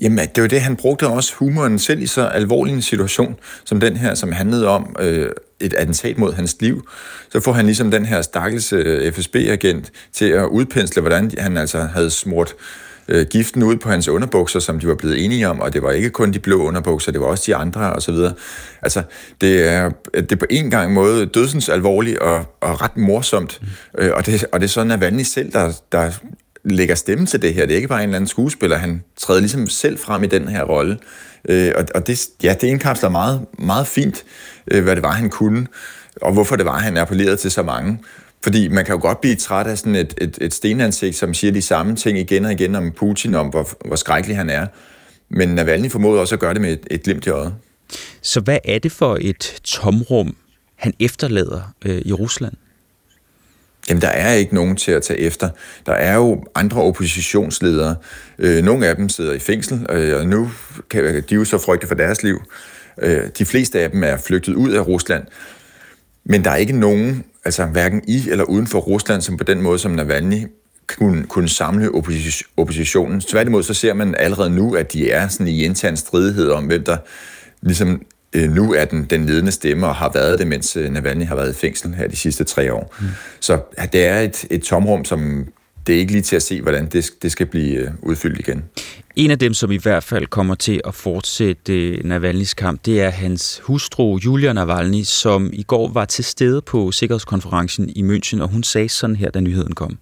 Jamen, 0.00 0.18
det 0.18 0.42
jo 0.42 0.46
det, 0.46 0.60
han 0.60 0.76
brugte 0.76 1.06
også 1.06 1.34
humoren 1.34 1.78
selv 1.78 2.02
i 2.02 2.06
så 2.06 2.26
alvorlig 2.26 2.74
en 2.74 2.82
situation, 2.82 3.36
som 3.64 3.80
den 3.80 3.96
her, 3.96 4.14
som 4.14 4.32
handlede 4.32 4.68
om 4.68 4.96
øh, 5.00 5.30
et 5.60 5.74
attentat 5.74 6.18
mod 6.18 6.32
hans 6.32 6.56
liv. 6.60 6.88
Så 7.32 7.40
får 7.40 7.52
han 7.52 7.66
ligesom 7.66 7.90
den 7.90 8.06
her 8.06 8.22
stakkels 8.22 8.72
øh, 8.72 9.12
FSB-agent 9.12 9.90
til 10.12 10.24
at 10.24 10.44
udpensle, 10.44 11.00
hvordan 11.00 11.30
han 11.38 11.56
altså 11.56 11.80
havde 11.80 12.10
smurt 12.10 12.54
øh, 13.08 13.26
giften 13.30 13.62
ud 13.62 13.76
på 13.76 13.88
hans 13.88 14.08
underbukser, 14.08 14.60
som 14.60 14.80
de 14.80 14.88
var 14.88 14.94
blevet 14.94 15.24
enige 15.24 15.48
om, 15.48 15.60
og 15.60 15.72
det 15.72 15.82
var 15.82 15.90
ikke 15.90 16.10
kun 16.10 16.32
de 16.32 16.38
blå 16.38 16.62
underbukser, 16.62 17.12
det 17.12 17.20
var 17.20 17.26
også 17.26 17.44
de 17.46 17.56
andre 17.56 17.92
og 17.92 18.02
så 18.02 18.12
videre. 18.12 18.32
Altså, 18.82 19.02
det 19.40 19.68
er, 19.68 19.90
det 20.14 20.32
er 20.32 20.36
på 20.36 20.46
en 20.50 20.70
gang 20.70 20.92
måde 20.92 21.26
dødsens 21.26 21.68
alvorligt 21.68 22.18
og, 22.18 22.56
og 22.60 22.82
ret 22.82 22.96
morsomt, 22.96 23.58
mm. 23.62 23.68
øh, 23.98 24.12
og, 24.14 24.26
det, 24.26 24.44
og 24.52 24.60
det 24.60 24.66
er 24.66 24.70
sådan 24.70 24.86
Navalny 24.86 25.22
selv, 25.22 25.52
der, 25.52 25.72
der 25.92 26.10
lægger 26.64 26.94
stemme 26.94 27.26
til 27.26 27.42
det 27.42 27.54
her. 27.54 27.66
Det 27.66 27.72
er 27.72 27.76
ikke 27.76 27.88
bare 27.88 28.02
en 28.02 28.08
eller 28.08 28.16
anden 28.16 28.28
skuespiller. 28.28 28.76
Han 28.76 29.04
træder 29.16 29.40
ligesom 29.40 29.66
selv 29.66 29.98
frem 29.98 30.24
i 30.24 30.26
den 30.26 30.48
her 30.48 30.64
rolle. 30.64 30.98
Øh, 31.48 31.72
og 31.76 31.84
og 31.94 32.06
det, 32.06 32.26
ja, 32.42 32.54
det 32.60 32.66
indkapsler 32.66 33.08
meget, 33.08 33.46
meget 33.58 33.86
fint, 33.86 34.24
øh, 34.70 34.84
hvad 34.84 34.96
det 34.96 35.02
var, 35.02 35.12
han 35.12 35.30
kunne, 35.30 35.66
og 36.22 36.32
hvorfor 36.32 36.56
det 36.56 36.66
var, 36.66 36.78
han 36.78 36.96
appellerede 36.96 37.36
til 37.36 37.50
så 37.50 37.62
mange. 37.62 37.98
Fordi 38.42 38.68
man 38.68 38.84
kan 38.84 38.94
jo 38.94 39.00
godt 39.00 39.20
blive 39.20 39.36
træt 39.36 39.66
af 39.66 39.78
sådan 39.78 39.96
et, 39.96 40.14
et, 40.18 40.38
et 40.40 40.54
stenansigt, 40.54 41.16
som 41.16 41.34
siger 41.34 41.52
de 41.52 41.62
samme 41.62 41.96
ting 41.96 42.18
igen 42.18 42.44
og 42.44 42.52
igen 42.52 42.74
om 42.74 42.92
Putin, 42.96 43.34
om 43.34 43.48
hvor, 43.48 43.68
hvor 43.86 43.96
skrækkelig 43.96 44.36
han 44.36 44.50
er. 44.50 44.66
Men 45.30 45.48
Navalny 45.48 45.90
formåede 45.90 46.20
også 46.20 46.34
at 46.34 46.40
gøre 46.40 46.54
det 46.54 46.60
med 46.60 46.72
et, 46.72 46.86
et 46.90 47.02
glimt 47.02 47.26
i 47.26 47.30
øjet. 47.30 47.54
Så 48.22 48.40
hvad 48.40 48.58
er 48.64 48.78
det 48.78 48.92
for 48.92 49.18
et 49.20 49.60
tomrum, 49.64 50.36
han 50.76 50.94
efterlader 51.00 51.74
øh, 51.84 52.02
i 52.04 52.12
Rusland? 52.12 52.54
Jamen, 53.88 54.00
der 54.00 54.08
er 54.08 54.32
ikke 54.32 54.54
nogen 54.54 54.76
til 54.76 54.92
at 54.92 55.02
tage 55.02 55.20
efter. 55.20 55.48
Der 55.86 55.92
er 55.92 56.14
jo 56.14 56.44
andre 56.54 56.82
oppositionsledere. 56.82 57.96
Øh, 58.38 58.64
nogle 58.64 58.86
af 58.86 58.96
dem 58.96 59.08
sidder 59.08 59.32
i 59.32 59.38
fængsel, 59.38 59.86
øh, 59.90 60.16
og 60.16 60.26
nu 60.26 60.50
kan 60.90 61.22
de 61.30 61.34
jo 61.34 61.44
så 61.44 61.58
frygte 61.58 61.86
for 61.86 61.94
deres 61.94 62.22
liv. 62.22 62.42
Øh, 63.02 63.22
de 63.38 63.44
fleste 63.44 63.80
af 63.80 63.90
dem 63.90 64.04
er 64.04 64.16
flygtet 64.16 64.54
ud 64.54 64.70
af 64.70 64.86
Rusland. 64.86 65.24
Men 66.24 66.44
der 66.44 66.50
er 66.50 66.56
ikke 66.56 66.78
nogen, 66.78 67.24
altså 67.44 67.64
hverken 67.64 68.02
i 68.08 68.30
eller 68.30 68.44
uden 68.44 68.66
for 68.66 68.78
Rusland, 68.78 69.22
som 69.22 69.36
på 69.36 69.44
den 69.44 69.62
måde 69.62 69.78
som 69.78 69.90
Navalny 69.90 70.46
kunne, 70.98 71.24
kunne 71.24 71.48
samle 71.48 71.90
oppositionen. 72.56 73.20
Tværtimod 73.20 73.62
så 73.62 73.74
ser 73.74 73.94
man 73.94 74.14
allerede 74.18 74.50
nu, 74.50 74.74
at 74.74 74.92
de 74.92 75.10
er 75.10 75.28
sådan 75.28 75.48
i 75.48 75.64
intern 75.64 75.96
stridighed 75.96 76.50
om, 76.50 76.64
hvem 76.64 76.84
der 76.84 76.96
ligesom 77.62 78.02
nu 78.35 78.73
er 78.73 78.85
den, 78.85 79.05
den 79.09 79.25
ledende 79.25 79.51
stemme 79.51 79.87
og 79.87 79.95
har 79.95 80.11
været 80.13 80.39
det, 80.39 80.47
mens 80.47 80.77
øh, 80.77 80.89
Navalny 80.89 81.25
har 81.25 81.35
været 81.35 81.51
i 81.51 81.55
fængsel 81.55 81.93
her 81.93 82.07
de 82.07 82.15
sidste 82.15 82.43
tre 82.43 82.73
år. 82.73 82.95
Mm. 82.99 83.07
Så 83.39 83.59
ja, 83.79 83.85
det 83.85 84.05
er 84.05 84.19
et, 84.19 84.45
et 84.49 84.63
tomrum, 84.63 85.05
som 85.05 85.45
det 85.87 85.95
er 85.95 85.99
ikke 85.99 86.11
lige 86.11 86.21
til 86.21 86.35
at 86.35 86.43
se, 86.43 86.61
hvordan 86.61 86.85
det, 86.85 87.05
det 87.21 87.31
skal 87.31 87.45
blive 87.45 87.77
øh, 87.77 87.91
udfyldt 88.01 88.39
igen. 88.39 88.63
En 89.15 89.31
af 89.31 89.39
dem, 89.39 89.53
som 89.53 89.71
i 89.71 89.77
hvert 89.77 90.03
fald 90.03 90.27
kommer 90.27 90.55
til 90.55 90.81
at 90.87 90.95
fortsætte 90.95 91.93
Navalny's 91.93 92.53
kamp, 92.53 92.85
det 92.85 93.01
er 93.01 93.09
hans 93.09 93.61
hustru 93.63 94.17
Julia 94.17 94.53
Navalny, 94.53 95.03
som 95.03 95.49
i 95.53 95.63
går 95.63 95.87
var 95.87 96.05
til 96.05 96.23
stede 96.23 96.61
på 96.61 96.91
Sikkerhedskonferencen 96.91 97.89
i 97.89 98.01
München, 98.03 98.41
og 98.41 98.49
hun 98.49 98.63
sagde 98.63 98.89
sådan 98.89 99.15
her, 99.15 99.29
da 99.31 99.39
nyheden 99.39 99.75
kom. 99.75 99.97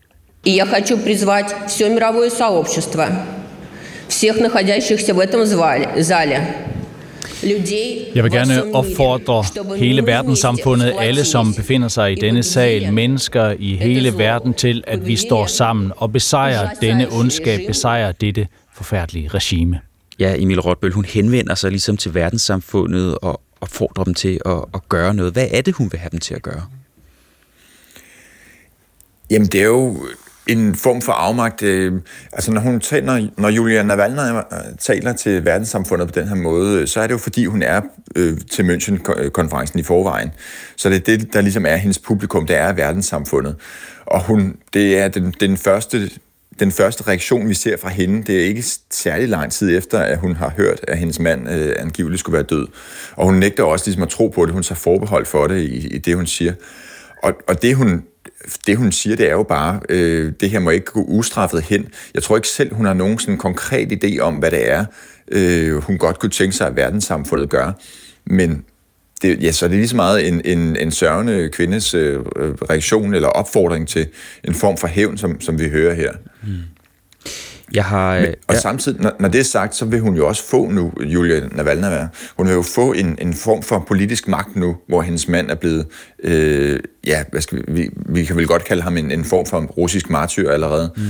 И 0.46 0.52
я 0.52 0.66
хочу 0.66 0.98
призвать 0.98 1.56
все 1.68 1.90
мировое 1.90 2.30
сообщество, 2.30 3.06
всех 4.10 4.42
находящихся 4.42 5.14
в 5.14 5.20
этом 5.20 5.46
зале, 5.46 6.44
jeg 8.15 8.25
vil 8.25 8.33
gerne 8.33 8.75
opfordre 8.75 9.45
hele 9.77 10.07
verdenssamfundet, 10.07 10.95
alle 10.99 11.25
som 11.25 11.55
befinder 11.55 11.89
sig 11.89 12.13
i 12.13 12.15
denne 12.15 12.43
sal, 12.43 12.93
mennesker 12.93 13.55
i 13.59 13.77
hele 13.77 14.19
verden 14.19 14.55
til, 14.55 14.85
at 14.87 15.07
vi 15.07 15.17
står 15.17 15.47
sammen 15.47 15.93
og 15.97 16.13
besejrer 16.13 16.71
denne 16.81 17.09
ondskab, 17.13 17.61
besejrer 17.67 18.13
dette 18.13 18.49
forfærdelige 18.75 19.29
regime. 19.29 19.81
Ja, 20.19 20.35
Emil 20.39 20.61
Rotbøl, 20.61 20.93
hun 20.93 21.05
henvender 21.05 21.55
sig 21.55 21.71
ligesom 21.71 21.97
til 21.97 22.15
verdenssamfundet 22.15 23.19
og 23.23 23.41
opfordrer 23.61 24.05
dem 24.05 24.15
til 24.15 24.41
at, 24.47 24.65
at 24.75 24.89
gøre 24.89 25.15
noget. 25.15 25.33
Hvad 25.33 25.49
er 25.51 25.61
det, 25.61 25.75
hun 25.75 25.93
vil 25.93 26.01
have 26.01 26.11
dem 26.11 26.21
til 26.21 26.35
at 26.35 26.43
gøre? 26.43 26.63
Jamen, 29.31 29.49
det 29.49 29.61
er 29.61 29.67
jo 29.67 29.97
en 30.49 30.75
form 30.75 31.03
for 31.03 31.13
afmagt. 31.13 31.63
Øh, 31.63 31.93
altså, 32.33 32.53
når, 32.53 32.61
hun 32.61 32.81
taler, 32.81 33.29
når 33.37 33.49
Julia 33.49 33.83
Navalny 33.83 34.19
øh, 34.19 34.59
taler 34.79 35.13
til 35.13 35.45
verdenssamfundet 35.45 36.09
på 36.09 36.21
den 36.21 36.29
her 36.29 36.35
måde, 36.35 36.81
øh, 36.81 36.87
så 36.87 37.01
er 37.01 37.07
det 37.07 37.15
jo 37.15 37.19
fordi, 37.19 37.45
hun 37.45 37.63
er 37.63 37.81
øh, 38.17 38.39
til 38.51 38.63
München-konferencen 38.63 39.79
øh, 39.79 39.81
i 39.81 39.85
forvejen. 39.85 40.31
Så 40.77 40.89
det 40.89 40.97
er 40.97 41.17
det, 41.17 41.33
der 41.33 41.41
ligesom 41.41 41.67
er 41.67 41.77
hendes 41.77 41.99
publikum, 41.99 42.47
det 42.47 42.57
er 42.57 42.73
verdenssamfundet. 42.73 43.57
Og 44.07 44.25
hun, 44.25 44.57
det 44.75 44.99
er 44.99 45.09
den, 45.09 45.35
den 45.41 45.57
første 45.57 46.11
den 46.61 46.73
første 46.73 47.09
reaktion, 47.09 47.49
vi 47.49 47.55
ser 47.55 47.77
fra 47.77 47.89
hende, 47.89 48.23
det 48.23 48.41
er 48.41 48.45
ikke 48.45 48.65
særlig 48.91 49.29
lang 49.29 49.53
tid 49.53 49.79
efter, 49.79 49.99
at 49.99 50.19
hun 50.19 50.37
har 50.37 50.53
hørt, 50.57 50.81
at 50.89 50.99
hendes 50.99 51.19
mand 51.19 51.51
øh, 51.51 51.75
angiveligt 51.79 52.21
skulle 52.21 52.35
være 52.35 52.43
død. 52.43 52.67
Og 53.17 53.27
hun 53.27 53.35
nægter 53.35 53.65
også 53.65 53.87
ligesom 53.87 54.03
at 54.03 54.09
tro 54.09 54.29
på 54.29 54.47
det. 54.47 54.55
Hun 54.55 54.63
tager 54.63 54.77
forbehold 54.77 55.27
for 55.27 55.47
det 55.47 55.61
i, 55.61 55.89
i 55.95 55.99
det, 55.99 56.17
hun 56.17 56.27
siger. 56.27 56.53
Og, 57.23 57.33
og 57.49 57.63
det, 57.63 57.77
hun, 57.77 58.05
det, 58.67 58.77
hun 58.77 58.93
siger, 58.93 59.17
det 59.17 59.27
er 59.29 59.33
jo 59.33 59.43
bare, 59.43 59.81
øh, 59.89 60.33
det 60.41 60.51
her 60.51 60.59
må 60.59 60.71
ikke 60.71 60.87
gå 60.87 61.01
ustraffet 61.01 61.63
hen. 61.63 61.89
Jeg 62.15 62.23
tror 62.23 62.37
ikke 62.37 62.49
selv, 62.49 62.75
hun 62.75 62.87
har 62.87 62.95
nogen 62.95 63.19
sådan 63.19 63.39
konkret 63.39 64.05
idé 64.05 64.19
om, 64.21 64.35
hvad 64.35 64.51
det 64.51 64.71
er, 64.71 64.85
øh, 65.33 65.75
hun 65.75 65.99
godt 65.99 66.19
kunne 66.19 66.31
tænke 66.31 66.57
sig, 66.57 66.67
at 66.67 66.77
verdenssamfundet 66.77 67.51
gør. 67.51 67.73
Men 68.27 68.65
det, 69.23 69.43
ja, 69.43 69.53
så 69.53 69.65
er 69.65 69.69
det 69.69 69.79
lige 69.79 69.89
så 69.89 69.97
meget 69.97 70.29
en, 70.29 70.41
en, 70.45 70.77
en 70.77 70.91
sørgende 70.91 71.49
kvindes 71.49 71.95
øh, 71.95 72.21
øh 72.37 72.55
reaktion 72.71 73.15
eller 73.15 73.29
opfordring 73.29 73.89
til 73.89 74.07
en 74.45 74.55
form 74.55 74.77
for 74.77 74.89
hævn, 74.89 75.19
som, 75.19 75.41
som 75.41 75.61
vi 75.61 75.69
hører 75.69 75.95
her. 75.95 76.13
Mm. 76.43 76.49
Jeg 77.75 77.85
har, 77.85 78.21
Men, 78.21 78.35
og 78.49 78.55
ja. 78.55 78.61
samtidig, 78.61 79.01
når, 79.01 79.13
når 79.21 79.29
det 79.29 79.41
er 79.41 79.45
sagt, 79.45 79.75
så 79.75 79.85
vil 79.85 80.01
hun 80.01 80.17
jo 80.17 80.29
også 80.29 80.45
få 80.45 80.71
nu, 80.71 80.93
Julia 81.01 81.49
Navalny, 81.53 81.85
hun 82.37 82.47
vil 82.47 82.55
jo 82.55 82.63
få 82.63 82.93
en, 82.93 83.19
en 83.21 83.35
form 83.35 83.63
for 83.63 83.85
politisk 83.89 84.29
magt 84.29 84.57
nu, 84.57 84.77
hvor 84.89 85.03
hendes 85.03 85.29
mand 85.29 85.51
er 85.51 85.55
blevet, 85.55 85.87
øh, 86.25 86.81
ja, 87.07 87.25
hvad 87.31 87.41
skal 87.41 87.59
vi, 87.59 87.65
vi, 87.69 87.91
vi 88.07 88.25
kan 88.25 88.37
vel 88.37 88.47
godt 88.47 88.65
kalde 88.65 88.83
ham 88.83 88.97
en, 88.97 89.11
en 89.11 89.25
form 89.25 89.47
for 89.47 89.61
russisk 89.61 90.11
martyr 90.11 90.51
allerede. 90.51 90.91
Mm. 90.97 91.03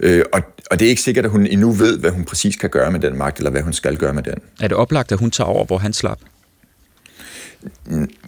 Øh, 0.00 0.24
og, 0.32 0.40
og 0.70 0.78
det 0.78 0.84
er 0.84 0.90
ikke 0.90 1.02
sikkert, 1.02 1.24
at 1.24 1.30
hun 1.30 1.46
endnu 1.46 1.70
ved, 1.70 1.98
hvad 1.98 2.10
hun 2.10 2.24
præcis 2.24 2.56
kan 2.56 2.70
gøre 2.70 2.90
med 2.90 3.00
den 3.00 3.18
magt, 3.18 3.38
eller 3.38 3.50
hvad 3.50 3.62
hun 3.62 3.72
skal 3.72 3.96
gøre 3.96 4.12
med 4.12 4.22
den. 4.22 4.34
Er 4.60 4.68
det 4.68 4.76
oplagt, 4.76 5.12
at 5.12 5.18
hun 5.18 5.30
tager 5.30 5.48
over, 5.48 5.64
hvor 5.64 5.78
han 5.78 5.92
slap? 5.92 6.18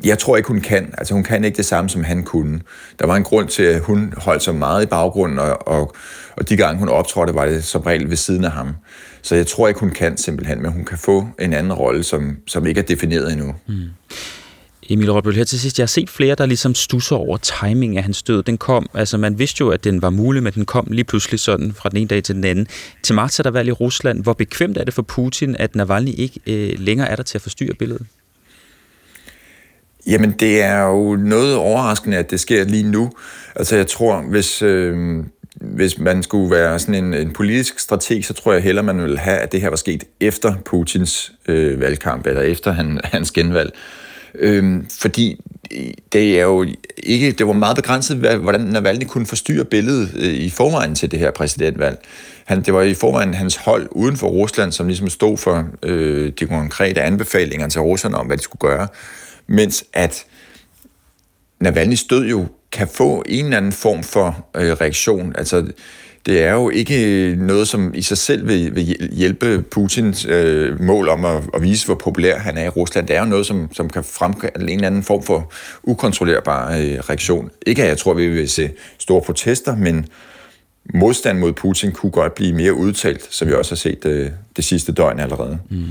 Jeg 0.05 0.19
tror 0.19 0.37
ikke, 0.37 0.49
hun 0.49 0.61
kan. 0.61 0.95
Altså, 0.99 1.15
hun 1.15 1.25
kan 1.25 1.45
ikke 1.45 1.57
det 1.57 1.67
samme, 1.67 1.91
som 1.91 2.05
han 2.05 2.23
kunne. 2.23 2.61
Der 2.99 3.07
var 3.07 3.17
en 3.17 3.23
grund 3.23 3.49
til, 3.49 3.63
at 3.63 3.81
hun 3.81 4.15
holdt 4.17 4.43
så 4.43 4.53
meget 4.53 4.83
i 4.83 4.87
baggrunden, 4.87 5.39
og, 5.39 5.69
og, 5.69 5.95
og 6.37 6.49
de 6.49 6.57
gange, 6.57 6.79
hun 6.79 6.89
optrådte, 6.89 7.35
var 7.35 7.45
det 7.45 7.65
som 7.65 7.83
regel 7.83 8.11
ved 8.11 8.17
siden 8.17 8.45
af 8.45 8.51
ham. 8.51 8.75
Så 9.23 9.35
jeg 9.35 9.47
tror 9.47 9.69
ikke, 9.69 9.81
hun 9.81 9.91
kan 9.91 10.17
simpelthen, 10.17 10.63
men 10.63 10.73
hun 10.73 10.85
kan 10.85 10.99
få 10.99 11.29
en 11.41 11.53
anden 11.53 11.73
rolle, 11.73 12.03
som, 12.03 12.37
som 12.47 12.67
ikke 12.67 12.81
er 12.81 12.85
defineret 12.85 13.33
endnu. 13.33 13.55
Mm. 13.67 13.89
Emil 14.91 15.13
Rotbøl, 15.13 15.35
her 15.35 15.45
til 15.45 15.61
sidst, 15.61 15.79
jeg 15.79 15.83
har 15.83 15.87
set 15.87 16.11
flere, 16.11 16.35
der 16.35 16.47
ligesom 16.47 16.75
stusser 16.75 17.17
over 17.17 17.37
timing 17.37 17.97
af 17.97 18.03
hans 18.03 18.23
død. 18.23 18.43
Den 18.43 18.59
kom, 18.59 18.89
altså 18.95 19.19
man 19.19 19.39
vidste 19.39 19.61
jo, 19.61 19.69
at 19.69 19.85
den 19.85 20.03
var 20.03 20.11
mulig, 20.11 20.43
men 20.43 20.53
den 20.53 20.65
kom 20.65 20.87
lige 20.91 21.05
pludselig 21.05 21.41
sådan 21.41 21.73
fra 21.73 21.89
den 21.89 21.99
ene 21.99 22.09
dag 22.09 22.23
til 22.23 22.35
den 22.35 22.45
anden. 22.45 22.67
Til 23.03 23.15
marts 23.15 23.39
er 23.39 23.43
der 23.43 23.51
valg 23.51 23.69
i 23.69 23.73
Rusland. 23.73 24.23
Hvor 24.23 24.33
bekvemt 24.33 24.79
er 24.79 24.85
det 24.85 24.95
for 24.95 25.03
Putin, 25.03 25.57
at 25.59 25.75
Navalny 25.75 26.15
ikke 26.17 26.41
øh, 26.47 26.79
længere 26.79 27.09
er 27.09 27.17
der 27.17 27.23
til 27.23 27.39
at 27.39 27.43
forstyrre 27.43 27.75
billedet? 27.75 28.07
Jamen, 30.07 30.31
det 30.31 30.63
er 30.63 30.83
jo 30.83 31.17
noget 31.17 31.57
overraskende, 31.57 32.17
at 32.17 32.31
det 32.31 32.41
sker 32.41 32.65
lige 32.65 32.91
nu. 32.91 33.11
Altså, 33.57 33.77
jeg 33.77 33.87
tror, 33.87 34.21
hvis, 34.21 34.63
øh, 34.63 35.25
hvis 35.61 35.99
man 35.99 36.23
skulle 36.23 36.51
være 36.51 36.79
sådan 36.79 37.05
en, 37.05 37.15
en 37.15 37.33
politisk 37.33 37.79
strateg, 37.79 38.25
så 38.25 38.35
tror 38.35 38.53
jeg 38.53 38.63
hellere, 38.63 38.85
man 38.85 39.03
ville 39.03 39.19
have, 39.19 39.39
at 39.39 39.53
det 39.53 39.61
her 39.61 39.69
var 39.69 39.77
sket 39.77 40.05
efter 40.21 40.55
Putins 40.65 41.33
øh, 41.49 41.81
valgkamp, 41.81 42.27
eller 42.27 42.43
efter 42.43 42.73
han, 42.73 43.01
hans 43.05 43.31
genvalg. 43.31 43.73
Øh, 44.35 44.83
fordi 45.01 45.41
det 46.13 46.41
er 46.41 46.45
jo 46.45 46.67
ikke, 46.97 47.33
det 47.33 47.47
var 47.47 47.53
meget 47.53 47.77
begrænset, 47.77 48.17
hvordan 48.17 48.61
Navalny 48.61 49.05
kunne 49.05 49.27
forstyrre 49.27 49.65
billedet 49.65 50.11
øh, 50.17 50.33
i 50.35 50.51
forvejen 50.51 50.95
til 50.95 51.11
det 51.11 51.19
her 51.19 51.31
præsidentvalg. 51.31 51.99
Han, 52.45 52.63
det 52.63 52.75
var 52.75 52.83
i 52.83 52.95
forvejen 52.95 53.35
hans 53.35 53.57
hold 53.57 53.89
uden 53.91 54.17
for 54.17 54.27
Rusland, 54.29 54.73
som 54.73 54.87
ligesom 54.87 55.09
stod 55.09 55.37
for 55.37 55.65
øh, 55.83 56.33
de 56.41 56.47
konkrete 56.47 57.03
anbefalinger 57.03 57.69
til 57.69 57.81
russerne 57.81 58.17
om, 58.17 58.27
hvad 58.27 58.37
de 58.37 58.43
skulle 58.43 58.61
gøre 58.61 58.89
mens 59.47 59.85
at 59.93 60.25
Navalny's 61.65 62.07
død 62.11 62.27
jo 62.27 62.47
kan 62.73 62.89
få 62.89 63.25
en 63.27 63.45
eller 63.45 63.57
anden 63.57 63.73
form 63.73 64.03
for 64.03 64.47
øh, 64.57 64.73
reaktion. 64.73 65.35
Altså, 65.39 65.67
det 66.27 66.43
er 66.43 66.53
jo 66.53 66.71
ikke 66.71 67.05
øh, 67.05 67.39
noget, 67.39 67.69
som 67.69 67.95
i 67.95 68.03
sig 68.03 68.19
selv 68.19 68.49
vil, 68.49 68.75
vil 68.75 69.09
hjælpe 69.13 69.63
Putins 69.63 70.27
øh, 70.29 70.81
mål 70.81 71.09
om 71.09 71.25
at, 71.25 71.43
at 71.55 71.63
vise, 71.63 71.87
hvor 71.87 71.95
populær 71.95 72.39
han 72.39 72.59
er 72.59 72.65
i 72.65 72.69
Rusland. 72.69 73.07
Det 73.07 73.17
er 73.17 73.21
jo 73.21 73.27
noget, 73.27 73.47
som, 73.47 73.69
som 73.73 73.91
kan 73.91 74.05
fremkalde 74.05 74.65
en 74.65 74.79
eller 74.79 74.87
anden 74.87 75.03
form 75.03 75.23
for 75.23 75.53
ukontrollerbar 75.83 76.73
øh, 76.73 76.99
reaktion. 76.99 77.51
Ikke 77.67 77.83
at 77.83 77.89
jeg 77.89 77.99
tror, 77.99 78.15
vi 78.15 78.29
vil 78.29 78.49
se 78.49 78.71
store 78.99 79.21
protester, 79.21 79.77
men 79.77 80.07
modstand 80.95 81.39
mod 81.39 81.53
Putin 81.53 81.93
kunne 81.93 82.13
godt 82.13 82.35
blive 82.35 82.53
mere 82.53 82.75
udtalt, 82.75 83.27
som 83.31 83.49
vi 83.49 83.53
også 83.53 83.71
har 83.71 83.77
set 83.77 84.03
det, 84.03 84.11
øh, 84.11 84.31
det 84.57 84.65
sidste 84.65 84.93
døgn 84.93 85.21
allerede. 85.21 85.59
Mm. 85.71 85.85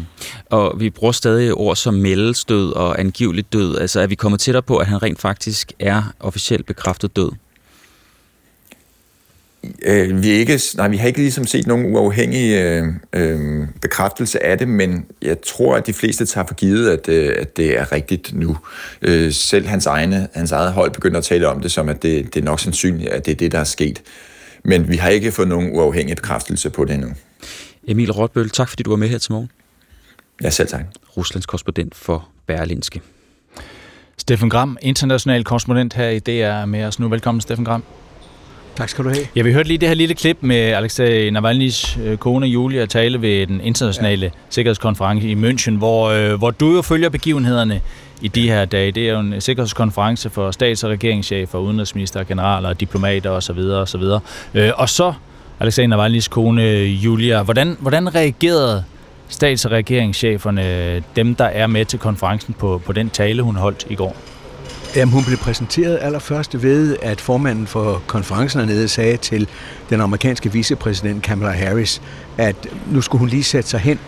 Og 0.50 0.80
vi 0.80 0.90
bruger 0.90 1.12
stadig 1.12 1.54
ord 1.54 1.76
som 1.76 1.94
meldesdød 1.94 2.72
og 2.72 3.00
angiveligt 3.00 3.54
død. 3.54 3.78
Altså 3.78 4.00
er 4.02 4.08
vi 4.08 4.16
kommet 4.16 4.40
tættere 4.40 4.64
på, 4.64 4.78
at 4.78 4.88
han 4.88 5.04
rent 5.04 5.22
faktisk 5.22 5.72
er 5.80 6.14
officielt 6.20 6.66
bekræftet 6.66 7.16
død? 7.16 7.32
Øh, 9.86 10.24
vi, 10.24 10.30
ikke, 10.30 10.60
nej, 10.78 10.88
vi 10.88 10.98
har 10.98 11.08
ikke 11.08 11.20
ligesom 11.20 11.46
set 11.46 11.68
nogen 11.68 11.96
uafhængig 11.96 12.54
øh, 12.54 12.88
øh, 13.14 13.68
bekræftelse 13.82 14.44
af 14.44 14.58
det, 14.58 14.68
men 14.68 15.06
jeg 15.22 15.38
tror, 15.42 15.76
at 15.76 15.88
de 15.88 15.94
fleste 15.94 16.26
tager 16.26 16.48
for 16.48 16.56
givet, 16.56 16.90
at, 16.90 17.10
øh, 17.10 17.36
at 17.40 17.58
det 17.58 17.80
er 17.80 17.92
rigtigt 17.92 18.34
nu. 18.34 18.58
Øh, 19.02 19.32
selv 19.32 19.68
hans, 19.68 19.86
egne, 19.86 20.28
hans 20.34 20.52
eget 20.52 20.74
hold 20.74 20.92
begynder 20.92 21.18
at 21.18 21.24
tale 21.24 21.48
om 21.48 21.62
det, 21.62 21.72
som 21.72 21.90
at 21.90 22.04
det, 22.04 22.34
det 22.34 22.42
er 22.42 22.46
nok 22.46 22.60
sandsynligt, 22.60 23.10
at 23.10 23.26
det 23.26 23.32
er 23.32 23.36
det, 23.36 23.52
der 23.52 23.60
er 23.60 23.64
sket. 23.64 24.02
Men 24.64 24.90
vi 24.90 24.96
har 24.96 25.10
ikke 25.10 25.32
fået 25.32 25.48
nogen 25.48 25.76
uafhængig 25.76 26.16
bekræftelse 26.16 26.70
på 26.70 26.86
det 26.86 26.94
endnu. 26.94 27.10
Emil 27.88 28.12
Rotbøl, 28.12 28.50
tak 28.50 28.70
fordi 28.70 28.84
du 28.84 28.90
var 28.90 28.98
med 28.98 29.08
her 29.10 29.18
til 29.18 29.32
morgen. 29.32 29.52
Ja, 30.44 30.50
selv 30.50 30.68
tak. 30.68 30.86
Ruslands 31.18 31.46
korrespondent 31.46 31.96
for 31.96 32.28
Berlinske. 32.48 33.02
Steffen 34.18 34.50
Gram, 34.50 34.78
international 34.82 35.44
korrespondent 35.44 35.94
her 35.94 36.10
i 36.10 36.20
DR 36.20 36.66
med 36.66 36.84
os 36.84 37.00
nu. 37.00 37.10
Velkommen, 37.10 37.42
Steffen 37.42 37.66
Gram. 37.66 37.84
Tak 38.76 38.90
skal 38.90 39.06
du 39.06 39.10
have. 39.10 39.26
Ja, 39.36 39.42
vi 39.42 39.54
hørte 39.54 39.68
lige 39.68 39.78
det 39.78 39.88
her 39.88 39.96
lille 39.96 40.16
klip 40.16 40.38
med 40.42 40.56
Alexei 40.58 41.30
Navalny's 41.30 42.02
øh, 42.02 42.18
kone 42.18 42.48
Julia 42.48 42.86
tale 42.86 43.22
ved 43.22 43.48
den 43.48 43.62
internationale 43.62 44.26
ja. 44.26 44.32
sikkerhedskonference 44.50 45.28
i 45.28 45.36
München, 45.36 45.78
hvor, 45.78 46.10
øh, 46.10 46.34
hvor 46.34 46.52
du 46.52 46.76
jo 46.76 46.82
følger 46.82 47.10
begivenhederne 47.10 47.82
i 48.22 48.28
de 48.28 48.50
her 48.50 48.66
dage. 48.66 48.92
Det 48.92 49.10
er 49.10 49.14
jo 49.14 49.20
en 49.20 49.42
sikkerhedskonference 49.42 50.30
for 50.30 50.52
stats- 50.52 50.84
og 50.84 50.90
regeringschefer, 50.90 51.60
udenrigsminister, 51.60 52.24
generaler, 52.24 52.74
diplomater 52.74 53.30
osv. 53.30 53.60
osv. 53.60 54.02
Øh, 54.54 54.72
og 54.76 54.90
så 54.90 55.14
Alexei 55.60 55.86
Navalny's 55.86 56.30
kone 56.30 56.64
Julia. 56.86 57.44
Hvordan, 57.44 57.78
hvordan 57.80 58.16
reagerede 58.16 58.84
stats- 59.30 59.66
og 59.66 59.72
regeringscheferne, 59.72 61.04
dem 61.16 61.36
der 61.36 61.46
er 61.46 61.68
med 61.68 61.86
til 61.86 62.00
konferencen 62.00 62.56
på, 62.60 62.82
på 62.86 62.94
den 62.94 63.10
tale, 63.10 63.42
hun 63.42 63.56
holdt 63.56 63.88
i 63.90 63.96
går? 63.96 64.16
Jamen, 64.96 65.14
hun 65.14 65.24
blev 65.24 65.38
præsenteret 65.38 66.00
allerførst 66.02 66.64
ved, 66.64 66.98
at 67.02 67.22
formanden 67.22 67.68
for 67.68 68.02
konferencen 68.08 68.60
hernede 68.60 68.88
sagde 68.88 69.18
til 69.18 69.48
den 69.90 70.02
amerikanske 70.02 70.52
vicepræsident 70.52 71.24
Kamala 71.24 71.52
Harris, 71.52 72.02
at 72.38 72.56
nu 72.92 73.02
skulle 73.02 73.20
hun 73.20 73.30
lige 73.30 73.44
sætte 73.44 73.70
sig 73.70 73.80
hen, 73.80 74.00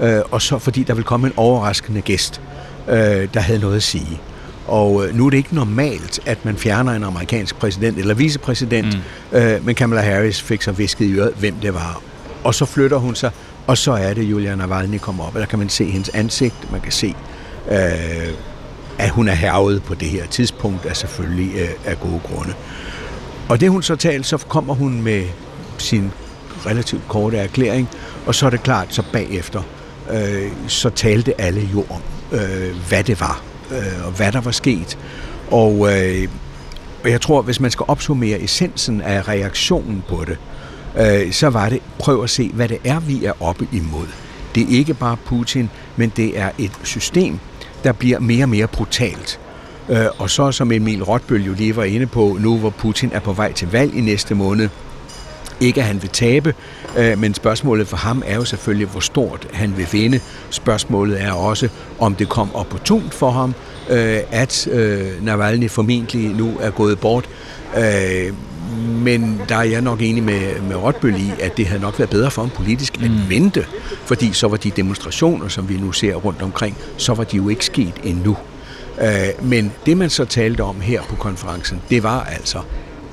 øh, 0.00 0.20
og 0.30 0.42
så 0.42 0.58
fordi 0.58 0.82
der 0.82 0.94
vil 0.94 1.04
komme 1.04 1.26
en 1.26 1.32
overraskende 1.36 2.00
gæst, 2.00 2.40
øh, 2.88 3.28
der 3.34 3.40
havde 3.40 3.58
noget 3.58 3.76
at 3.76 3.82
sige. 3.82 4.20
Og 4.66 5.06
øh, 5.06 5.16
nu 5.16 5.26
er 5.26 5.30
det 5.30 5.36
ikke 5.36 5.54
normalt, 5.54 6.20
at 6.26 6.44
man 6.44 6.56
fjerner 6.56 6.92
en 6.92 7.04
amerikansk 7.04 7.56
præsident 7.56 7.98
eller 7.98 8.14
vicepræsident, 8.14 8.98
mm. 9.32 9.38
øh, 9.38 9.66
men 9.66 9.74
Kamala 9.74 10.00
Harris 10.00 10.42
fik 10.42 10.62
så 10.62 10.72
visket 10.72 11.04
i 11.04 11.12
øret, 11.12 11.32
hvem 11.38 11.54
det 11.54 11.74
var. 11.74 12.02
Og 12.44 12.54
så 12.54 12.64
flytter 12.64 12.96
hun 12.96 13.14
sig, 13.14 13.30
og 13.66 13.78
så 13.78 13.92
er 13.92 14.14
det 14.14 14.22
Julia 14.22 14.54
Navalny 14.54 14.98
kommer 14.98 15.24
op, 15.24 15.34
og 15.34 15.40
der 15.40 15.46
kan 15.46 15.58
man 15.58 15.68
se 15.68 15.84
hendes 15.84 16.08
ansigt, 16.08 16.72
man 16.72 16.80
kan 16.80 16.92
se, 16.92 17.14
øh, 17.70 17.78
at 18.98 19.10
hun 19.10 19.28
er 19.28 19.34
hervet 19.34 19.82
på 19.82 19.94
det 19.94 20.08
her 20.08 20.26
tidspunkt, 20.26 20.86
er 20.86 20.94
selvfølgelig 20.94 21.54
øh, 21.54 21.68
af 21.84 22.00
gode 22.00 22.20
grunde. 22.24 22.54
Og 23.48 23.60
det 23.60 23.70
hun 23.70 23.82
så 23.82 23.96
talte, 23.96 24.28
så 24.28 24.36
kommer 24.36 24.74
hun 24.74 25.02
med 25.02 25.24
sin 25.78 26.10
relativt 26.66 27.08
korte 27.08 27.36
erklæring, 27.36 27.88
og 28.26 28.34
så 28.34 28.46
er 28.46 28.50
det 28.50 28.62
klart, 28.62 28.94
så 28.94 29.02
bagefter, 29.12 29.62
øh, 30.10 30.52
så 30.66 30.90
talte 30.90 31.40
alle 31.40 31.68
jo 31.72 31.84
om, 31.90 32.02
øh, 32.32 32.76
hvad 32.88 33.04
det 33.04 33.20
var, 33.20 33.42
øh, 33.70 34.06
og 34.06 34.12
hvad 34.12 34.32
der 34.32 34.40
var 34.40 34.50
sket. 34.50 34.98
Og, 35.50 35.72
øh, 35.92 36.28
og 37.04 37.10
jeg 37.10 37.20
tror, 37.20 37.42
hvis 37.42 37.60
man 37.60 37.70
skal 37.70 37.84
opsummere 37.88 38.40
essensen 38.40 39.00
af 39.00 39.28
reaktionen 39.28 40.04
på 40.08 40.24
det, 40.26 40.38
øh, 40.98 41.32
så 41.32 41.50
var 41.50 41.68
det, 41.68 41.80
prøv 41.98 42.22
at 42.22 42.30
se, 42.30 42.50
hvad 42.54 42.68
det 42.68 42.78
er, 42.84 43.00
vi 43.00 43.24
er 43.24 43.32
oppe 43.42 43.68
imod. 43.72 44.06
Det 44.54 44.62
er 44.62 44.78
ikke 44.78 44.94
bare 44.94 45.16
Putin, 45.16 45.70
men 45.96 46.12
det 46.16 46.38
er 46.38 46.50
et 46.58 46.72
system, 46.82 47.38
der 47.84 47.92
bliver 47.92 48.18
mere 48.18 48.44
og 48.44 48.48
mere 48.48 48.66
brutalt. 48.66 49.40
Øh, 49.88 50.06
og 50.18 50.30
så, 50.30 50.52
som 50.52 50.72
Emil 50.72 51.02
Rotbøl 51.02 51.44
jo 51.44 51.52
lige 51.52 51.76
var 51.76 51.84
inde 51.84 52.06
på, 52.06 52.36
nu 52.40 52.58
hvor 52.58 52.70
Putin 52.70 53.10
er 53.12 53.20
på 53.20 53.32
vej 53.32 53.52
til 53.52 53.68
valg 53.72 53.94
i 53.94 54.00
næste 54.00 54.34
måned, 54.34 54.68
ikke 55.60 55.80
at 55.80 55.86
han 55.86 56.02
vil 56.02 56.10
tabe, 56.10 56.54
øh, 56.98 57.18
men 57.18 57.34
spørgsmålet 57.34 57.88
for 57.88 57.96
ham 57.96 58.22
er 58.26 58.34
jo 58.34 58.44
selvfølgelig, 58.44 58.86
hvor 58.86 59.00
stort 59.00 59.46
han 59.52 59.76
vil 59.76 59.88
vinde. 59.92 60.20
Spørgsmålet 60.50 61.22
er 61.22 61.32
også, 61.32 61.68
om 61.98 62.14
det 62.14 62.28
kom 62.28 62.54
opportunt 62.54 63.14
for 63.14 63.30
ham, 63.30 63.54
øh, 63.90 64.18
at 64.30 64.68
Navalny 65.20 65.70
formentlig 65.70 66.34
nu 66.34 66.52
er 66.60 66.70
gået 66.70 66.98
bort 66.98 67.28
men 68.76 69.40
der 69.48 69.56
er 69.56 69.62
jeg 69.62 69.82
nok 69.82 70.02
enig 70.02 70.22
med, 70.22 70.60
med 70.60 70.76
Rotbøl 70.76 71.14
i, 71.14 71.32
at 71.40 71.56
det 71.56 71.66
havde 71.66 71.82
nok 71.82 71.98
været 71.98 72.10
bedre 72.10 72.30
for 72.30 72.42
ham 72.42 72.50
politisk 72.50 72.94
at 72.94 73.10
mm. 73.10 73.28
vente, 73.28 73.66
fordi 74.06 74.32
så 74.32 74.48
var 74.48 74.56
de 74.56 74.70
demonstrationer, 74.70 75.48
som 75.48 75.68
vi 75.68 75.76
nu 75.76 75.92
ser 75.92 76.14
rundt 76.14 76.42
omkring, 76.42 76.76
så 76.96 77.14
var 77.14 77.24
de 77.24 77.36
jo 77.36 77.48
ikke 77.48 77.64
sket 77.64 77.94
endnu. 78.04 78.36
Øh, 79.00 79.46
men 79.48 79.72
det, 79.86 79.96
man 79.96 80.10
så 80.10 80.24
talte 80.24 80.60
om 80.60 80.80
her 80.80 81.02
på 81.02 81.16
konferencen, 81.16 81.82
det 81.90 82.02
var 82.02 82.20
altså, 82.20 82.58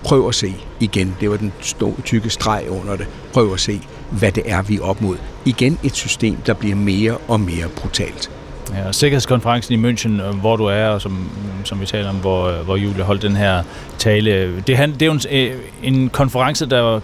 prøv 0.04 0.28
at 0.28 0.36
se 0.36 0.56
igen, 0.80 1.16
det 1.20 1.30
var 1.30 1.38
den 1.38 1.54
store, 1.62 1.94
tykke 2.04 2.30
streg 2.30 2.66
under 2.70 2.96
det, 2.96 3.08
prøv 3.34 3.54
at 3.54 3.60
se, 3.60 3.82
hvad 4.12 4.32
det 4.32 4.44
er, 4.46 4.62
vi 4.62 4.76
er 4.76 4.82
op 4.82 5.02
mod. 5.02 5.18
Igen 5.46 5.80
et 5.84 5.96
system, 5.96 6.36
der 6.36 6.54
bliver 6.54 6.76
mere 6.76 7.18
og 7.28 7.40
mere 7.40 7.68
brutalt. 7.76 8.32
Ja, 8.74 8.92
Sikkerhedskonferencen 8.92 9.86
i 9.86 9.92
München, 9.92 10.22
øh, 10.22 10.36
hvor 10.36 10.56
du 10.56 10.66
er, 10.66 10.88
og 10.88 11.02
som, 11.02 11.30
som 11.64 11.82
vi 11.82 11.86
taler 11.86 12.10
om, 12.10 12.16
hvor, 12.16 12.46
øh, 12.46 12.66
hvor 12.66 12.76
Julie 12.76 13.04
holdt 13.04 13.22
den 13.22 13.36
her 13.36 13.64
tale, 13.98 14.56
det, 14.56 14.68
det 14.68 15.02
er 15.02 15.06
jo 15.06 15.12
en, 15.12 15.22
øh, 15.32 15.56
en 15.84 16.10
konference, 16.10 16.66
der 16.66 17.00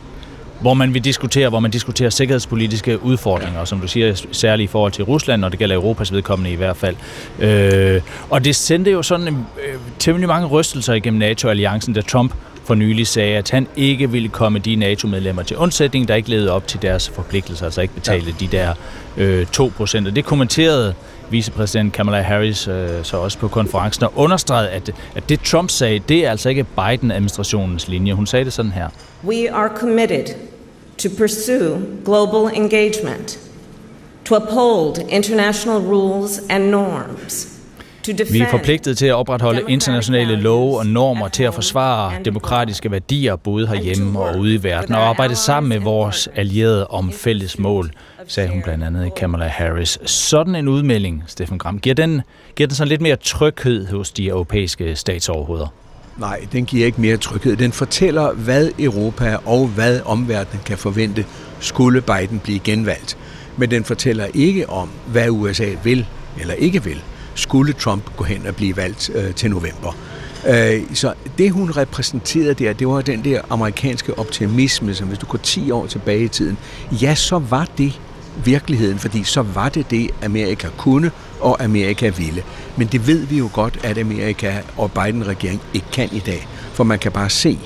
hvor 0.61 0.73
man 0.73 0.93
vil 0.93 1.03
diskutere, 1.03 1.49
hvor 1.49 1.59
man 1.59 1.71
diskuterer 1.71 2.09
sikkerhedspolitiske 2.09 3.03
udfordringer, 3.03 3.59
ja. 3.59 3.65
som 3.65 3.79
du 3.79 3.87
siger, 3.87 4.25
særligt 4.31 4.69
i 4.69 4.71
forhold 4.71 4.91
til 4.91 5.03
Rusland, 5.03 5.45
og 5.45 5.51
det 5.51 5.59
gælder 5.59 5.75
Europas 5.75 6.13
vedkommende 6.13 6.51
i 6.51 6.55
hvert 6.55 6.77
fald. 6.77 6.95
Øh, 7.39 8.01
og 8.29 8.45
det 8.45 8.55
sendte 8.55 8.91
jo 8.91 9.03
sådan 9.03 9.27
øh, 9.27 9.75
temmelig 9.99 10.27
mange 10.27 10.47
rystelser 10.47 10.93
igennem 10.93 11.19
NATO-alliancen, 11.19 11.93
da 11.93 12.01
Trump 12.01 12.33
for 12.63 12.75
nylig 12.75 13.07
sagde, 13.07 13.37
at 13.37 13.51
han 13.51 13.67
ikke 13.75 14.11
ville 14.11 14.29
komme 14.29 14.59
de 14.59 14.75
NATO-medlemmer 14.75 15.43
til 15.43 15.57
undsætning, 15.57 16.07
der 16.07 16.15
ikke 16.15 16.29
levede 16.29 16.51
op 16.51 16.67
til 16.67 16.81
deres 16.81 17.09
forpligtelser, 17.09 17.65
altså 17.65 17.81
ikke 17.81 17.93
betale 17.93 18.25
ja. 18.25 18.45
de 18.45 18.47
der 18.47 18.73
øh, 19.17 19.47
2%. 19.57 20.07
Og 20.07 20.15
det 20.15 20.25
kommenterede 20.25 20.93
vicepræsident 21.31 21.93
Kamala 21.93 22.21
Harris 22.21 22.67
øh, 22.67 22.89
så 23.03 23.17
også 23.17 23.37
på 23.37 23.47
konferencen 23.47 24.03
og 24.03 24.13
understregede, 24.15 24.69
at, 24.69 24.91
at 25.15 25.29
det 25.29 25.41
Trump 25.41 25.69
sagde, 25.69 25.99
det 25.99 26.25
er 26.25 26.31
altså 26.31 26.49
ikke 26.49 26.63
Biden-administrationens 26.63 27.87
linje. 27.87 28.13
Hun 28.13 28.25
sagde 28.25 28.45
det 28.45 28.53
sådan 28.53 28.71
her. 28.71 28.87
We 29.23 29.51
are 29.51 29.69
committed 29.75 30.25
to 30.97 31.09
pursue 31.17 31.81
global 32.05 32.61
engagement, 32.63 33.39
to 34.25 34.35
uphold 34.35 34.95
international 35.09 35.77
rules 35.77 36.41
and 36.49 36.69
norms, 36.69 37.61
vi 38.07 38.39
er 38.39 38.49
forpligtet 38.49 38.97
til 38.97 39.05
at 39.05 39.13
opretholde 39.13 39.61
internationale 39.67 40.35
love 40.35 40.77
og 40.77 40.85
normer 40.85 41.27
til 41.27 41.43
at 41.43 41.53
forsvare 41.53 42.13
demokratiske 42.25 42.91
værdier 42.91 43.35
både 43.35 43.67
herhjemme 43.67 44.19
og 44.19 44.39
ude 44.39 44.55
i 44.55 44.63
verden 44.63 44.95
og 44.95 45.01
arbejde 45.01 45.35
sammen 45.35 45.69
med 45.69 45.79
vores 45.79 46.29
allierede 46.35 46.87
om 46.87 47.11
fælles 47.11 47.59
mål, 47.59 47.91
sagde 48.31 48.49
hun 48.49 48.61
blandt 48.61 48.83
andet 48.83 49.05
i 49.05 49.09
Kamala 49.17 49.47
Harris. 49.47 49.99
Sådan 50.05 50.55
en 50.55 50.67
udmelding, 50.67 51.23
Steffen 51.27 51.57
Gram, 51.57 51.79
giver 51.79 51.95
den, 51.95 52.21
giver 52.55 52.67
den 52.67 52.75
sådan 52.75 52.89
lidt 52.89 53.01
mere 53.01 53.15
tryghed 53.15 53.87
hos 53.87 54.11
de 54.11 54.27
europæiske 54.27 54.95
statsoverhoveder? 54.95 55.67
Nej, 56.17 56.47
den 56.51 56.65
giver 56.65 56.85
ikke 56.85 57.01
mere 57.01 57.17
tryghed. 57.17 57.55
Den 57.55 57.71
fortæller, 57.71 58.33
hvad 58.33 58.69
Europa 58.79 59.37
og 59.45 59.67
hvad 59.67 60.01
omverdenen 60.05 60.63
kan 60.65 60.77
forvente, 60.77 61.25
skulle 61.59 62.01
Biden 62.01 62.39
blive 62.39 62.59
genvalgt. 62.59 63.17
Men 63.57 63.71
den 63.71 63.83
fortæller 63.83 64.25
ikke 64.33 64.69
om, 64.69 64.89
hvad 65.07 65.29
USA 65.29 65.69
vil 65.83 66.05
eller 66.39 66.53
ikke 66.53 66.83
vil 66.83 67.01
skulle 67.35 67.73
Trump 67.73 68.03
gå 68.17 68.23
hen 68.23 68.47
og 68.47 68.55
blive 68.55 68.77
valgt 68.77 69.11
øh, 69.15 69.33
til 69.33 69.51
november. 69.51 69.95
Øh, 70.47 70.81
så 70.93 71.13
det, 71.37 71.51
hun 71.51 71.71
repræsenterede 71.71 72.53
der, 72.53 72.73
det 72.73 72.87
var 72.87 73.01
den 73.01 73.23
der 73.23 73.41
amerikanske 73.49 74.19
optimisme, 74.19 74.93
som 74.93 75.07
hvis 75.07 75.19
du 75.19 75.25
går 75.25 75.37
10 75.37 75.71
år 75.71 75.85
tilbage 75.85 76.23
i 76.23 76.27
tiden, 76.27 76.57
ja, 76.91 77.15
så 77.15 77.39
var 77.39 77.67
det 77.77 77.99
virkeligheden, 78.45 78.99
fordi 78.99 79.23
så 79.23 79.41
var 79.41 79.69
det 79.69 79.91
det, 79.91 80.09
Amerika 80.23 80.67
kunne 80.77 81.11
og 81.39 81.63
Amerika 81.63 82.09
ville. 82.09 82.43
Men 82.77 82.87
det 82.87 83.07
ved 83.07 83.25
vi 83.25 83.37
jo 83.37 83.49
godt, 83.53 83.79
at 83.83 83.97
Amerika 83.97 84.57
og 84.77 84.91
Biden-regeringen 84.91 85.61
ikke 85.73 85.87
kan 85.93 86.09
i 86.11 86.19
dag, 86.19 86.47
for 86.73 86.83
man 86.83 86.99
kan 86.99 87.11
bare 87.11 87.29
se, 87.29 87.59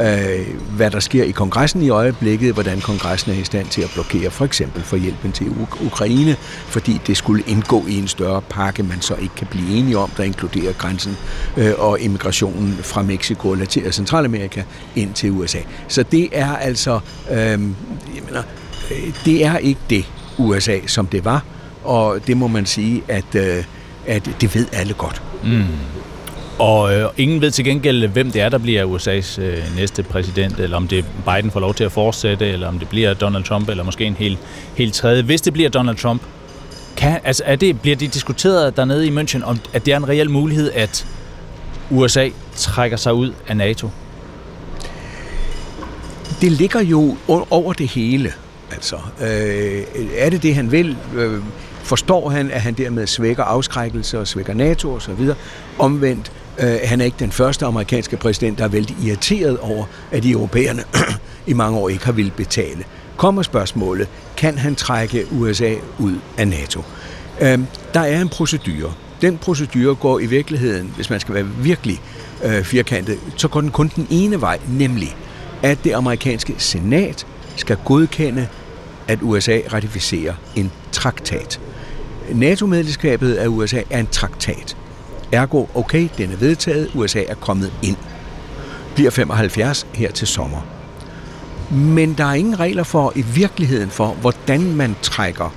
øh, 0.00 0.46
hvad 0.76 0.90
der 0.90 1.00
sker 1.00 1.24
i 1.24 1.30
kongressen 1.30 1.82
i 1.82 1.88
øjeblikket, 1.88 2.52
hvordan 2.54 2.80
kongressen 2.80 3.32
er 3.32 3.36
i 3.36 3.44
stand 3.44 3.66
til 3.66 3.82
at 3.82 3.90
blokere 3.94 4.30
for 4.30 4.44
eksempel 4.44 4.82
for 4.82 4.96
hjælpen 4.96 5.32
til 5.32 5.46
Ukraine, 5.86 6.36
fordi 6.66 7.00
det 7.06 7.16
skulle 7.16 7.44
indgå 7.46 7.84
i 7.88 7.98
en 7.98 8.08
større 8.08 8.42
pakke, 8.42 8.82
man 8.82 9.00
så 9.00 9.14
ikke 9.14 9.34
kan 9.34 9.46
blive 9.46 9.78
enige 9.78 9.98
om, 9.98 10.10
der 10.16 10.22
inkluderer 10.22 10.72
grænsen 10.72 11.16
øh, 11.56 11.72
og 11.78 12.00
immigrationen 12.00 12.78
fra 12.82 13.02
Mexico 13.02 13.48
og 13.48 13.56
Latin- 13.56 13.92
Centralamerika 13.92 14.62
ind 14.96 15.14
til 15.14 15.30
USA. 15.30 15.58
Så 15.88 16.02
det 16.02 16.28
er 16.32 16.56
altså, 16.56 17.00
øh, 17.30 17.36
jeg 17.36 17.58
mener, 18.26 18.42
det 19.24 19.44
er 19.44 19.58
ikke 19.58 19.80
det 19.90 20.04
USA, 20.38 20.78
som 20.86 21.06
det 21.06 21.24
var, 21.24 21.44
og 21.84 22.18
det 22.26 22.36
må 22.36 22.46
man 22.46 22.66
sige, 22.66 23.02
at, 23.08 23.34
øh, 23.34 23.64
at 24.06 24.30
det 24.40 24.54
ved 24.54 24.66
alle 24.72 24.94
godt. 24.94 25.22
Mm. 25.44 25.64
Og 26.58 26.94
øh, 26.94 27.08
ingen 27.16 27.40
ved 27.40 27.50
til 27.50 27.64
gengæld, 27.64 28.06
hvem 28.06 28.30
det 28.30 28.42
er, 28.42 28.48
der 28.48 28.58
bliver 28.58 28.96
USA's 28.96 29.40
øh, 29.40 29.76
næste 29.76 30.02
præsident, 30.02 30.60
eller 30.60 30.76
om 30.76 30.88
det 30.88 31.04
Biden 31.26 31.50
får 31.50 31.60
lov 31.60 31.74
til 31.74 31.84
at 31.84 31.92
fortsætte, 31.92 32.48
eller 32.48 32.68
om 32.68 32.78
det 32.78 32.88
bliver 32.88 33.14
Donald 33.14 33.44
Trump, 33.44 33.68
eller 33.68 33.84
måske 33.84 34.04
en 34.04 34.14
helt, 34.14 34.38
helt 34.74 34.94
tredje. 34.94 35.22
Hvis 35.22 35.40
det 35.40 35.52
bliver 35.52 35.70
Donald 35.70 35.96
Trump, 35.96 36.22
kan, 36.96 37.20
altså 37.24 37.42
er 37.46 37.56
det, 37.56 37.80
bliver 37.80 37.96
det 37.96 38.14
diskuteret 38.14 38.76
dernede 38.76 39.06
i 39.06 39.10
München, 39.10 39.44
om 39.44 39.58
at 39.72 39.86
det 39.86 39.92
er 39.92 39.96
en 39.96 40.08
reel 40.08 40.30
mulighed, 40.30 40.70
at 40.74 41.06
USA 41.90 42.28
trækker 42.56 42.96
sig 42.96 43.14
ud 43.14 43.32
af 43.48 43.56
NATO? 43.56 43.90
Det 46.40 46.52
ligger 46.52 46.80
jo 46.80 47.16
over 47.50 47.72
det 47.72 47.88
hele. 47.88 48.32
Altså, 48.70 48.96
øh, 49.20 49.82
er 50.16 50.30
det 50.30 50.42
det, 50.42 50.54
han 50.54 50.72
vil? 50.72 50.96
Øh, 51.16 51.42
forstår 51.82 52.28
han, 52.28 52.50
at 52.50 52.60
han 52.60 52.74
dermed 52.74 53.06
svækker 53.06 53.44
afskrækkelse 53.44 54.18
og 54.18 54.28
svækker 54.28 54.54
NATO 54.54 54.94
osv.? 54.94 55.28
Omvendt, 55.78 56.32
Øh, 56.60 56.78
han 56.84 57.00
er 57.00 57.04
ikke 57.04 57.16
den 57.18 57.32
første 57.32 57.66
amerikanske 57.66 58.16
præsident, 58.16 58.58
der 58.58 58.64
er 58.64 58.68
vældig 58.68 58.96
irriteret 59.04 59.58
over, 59.58 59.84
at 60.10 60.22
de 60.22 60.30
europæerne 60.30 60.82
i 61.46 61.52
mange 61.52 61.78
år 61.78 61.88
ikke 61.88 62.04
har 62.04 62.12
ville 62.12 62.30
betale. 62.30 62.84
Kommer 63.16 63.42
spørgsmålet, 63.42 64.08
kan 64.36 64.58
han 64.58 64.74
trække 64.74 65.26
USA 65.32 65.74
ud 65.98 66.14
af 66.38 66.48
NATO? 66.48 66.82
Øh, 67.40 67.58
der 67.94 68.00
er 68.00 68.20
en 68.20 68.28
procedure. 68.28 68.92
Den 69.22 69.38
procedure 69.38 69.94
går 69.94 70.20
i 70.20 70.26
virkeligheden, 70.26 70.92
hvis 70.96 71.10
man 71.10 71.20
skal 71.20 71.34
være 71.34 71.46
virkelig 71.62 72.00
øh, 72.44 72.64
firkantet, 72.64 73.18
så 73.36 73.48
går 73.48 73.60
den 73.60 73.70
kun 73.70 73.90
den 73.96 74.06
ene 74.10 74.40
vej, 74.40 74.58
nemlig 74.68 75.16
at 75.62 75.78
det 75.84 75.92
amerikanske 75.92 76.54
senat 76.58 77.26
skal 77.56 77.76
godkende, 77.84 78.48
at 79.10 79.18
USA 79.22 79.60
ratificerer 79.72 80.34
en 80.56 80.70
traktat. 80.92 81.60
NATO-medlemskabet 82.32 83.34
af 83.34 83.46
USA 83.46 83.82
er 83.90 84.00
en 84.00 84.06
traktat. 84.06 84.76
Ergo, 85.32 85.66
okay, 85.74 86.08
den 86.18 86.32
er 86.32 86.36
vedtaget, 86.36 86.90
USA 86.94 87.22
er 87.28 87.34
kommet 87.34 87.72
ind. 87.82 87.96
Bliver 88.94 89.10
75 89.10 89.86
her 89.94 90.10
til 90.10 90.26
sommer. 90.28 90.66
Men 91.70 92.14
der 92.18 92.24
er 92.24 92.34
ingen 92.34 92.60
regler 92.60 92.82
for 92.82 93.12
i 93.16 93.22
virkeligheden 93.22 93.90
for, 93.90 94.06
hvordan 94.06 94.74
man 94.74 94.96
trækker 95.02 95.54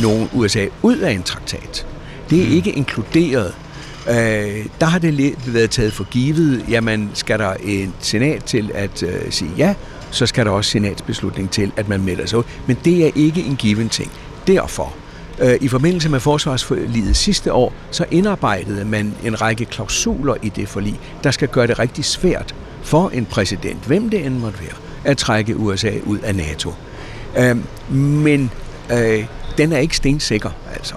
nogen 0.00 0.28
USA 0.32 0.66
ud 0.82 0.98
af 0.98 1.12
en 1.12 1.22
traktat. 1.22 1.86
Det 2.30 2.42
er 2.42 2.46
mm. 2.46 2.52
ikke 2.52 2.72
inkluderet. 2.72 3.54
Øh, 4.08 4.66
der 4.80 4.86
har 4.86 4.98
det 4.98 5.34
været 5.54 5.70
taget 5.70 5.92
for 5.92 6.04
givet, 6.04 6.64
jamen 6.68 7.10
skal 7.14 7.38
der 7.38 7.54
en 7.64 7.94
senat 8.00 8.44
til 8.44 8.70
at 8.74 9.02
øh, 9.02 9.30
sige 9.30 9.50
ja, 9.56 9.74
så 10.10 10.26
skal 10.26 10.46
der 10.46 10.50
også 10.50 10.70
senatsbeslutning 10.70 11.50
til, 11.50 11.72
at 11.76 11.88
man 11.88 12.04
melder 12.04 12.26
sig 12.26 12.38
ud. 12.38 12.44
Men 12.66 12.78
det 12.84 13.06
er 13.06 13.10
ikke 13.14 13.42
en 13.42 13.56
given 13.56 13.88
ting. 13.88 14.10
Derfor 14.46 14.94
Øh, 15.40 15.58
I 15.60 15.68
forbindelse 15.68 16.08
med 16.08 16.20
forsvarsforliget 16.20 17.16
sidste 17.16 17.52
år, 17.52 17.72
så 17.90 18.04
indarbejdede 18.10 18.84
man 18.84 19.14
en 19.24 19.40
række 19.40 19.64
klausuler 19.64 20.34
i 20.42 20.48
det 20.48 20.68
forlig, 20.68 21.00
der 21.24 21.30
skal 21.30 21.48
gøre 21.48 21.66
det 21.66 21.78
rigtig 21.78 22.04
svært 22.04 22.54
for 22.82 23.08
en 23.08 23.26
præsident, 23.26 23.84
hvem 23.86 24.10
det 24.10 24.26
end 24.26 24.38
måtte 24.38 24.60
være, 24.60 24.76
at 25.04 25.16
trække 25.16 25.56
USA 25.56 25.90
ud 26.06 26.18
af 26.18 26.34
NATO. 26.34 26.74
Øh, 27.38 27.56
men 27.96 28.50
øh, 28.92 29.24
den 29.58 29.72
er 29.72 29.78
ikke 29.78 29.96
stensikker, 29.96 30.50
altså. 30.72 30.94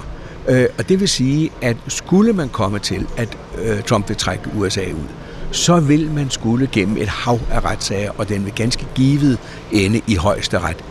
Øh, 0.48 0.66
og 0.78 0.90
det 0.90 1.00
vil 1.00 1.10
sige, 1.10 1.52
at 1.62 1.78
skulle 1.88 2.34
man 2.34 2.50
komme 2.50 2.80
til, 2.80 3.08
at 3.18 3.38
øh, 3.64 3.82
Trump 3.84 4.10
vil 4.10 4.18
trække 4.18 4.50
USA 4.56 4.86
ud, 4.86 5.08
så 5.54 5.80
vil 5.80 6.12
man 6.12 6.30
skulle 6.30 6.68
gennem 6.72 6.98
et 6.98 7.08
hav 7.08 7.40
af 7.52 7.66
retssager, 7.66 8.12
og 8.18 8.30
den 8.30 8.46
vil 8.46 8.54
ganske 8.56 8.88
givet 8.96 9.38
ende 9.72 10.02
i 10.08 10.16
højeste 10.16 10.60
ret 10.60 10.84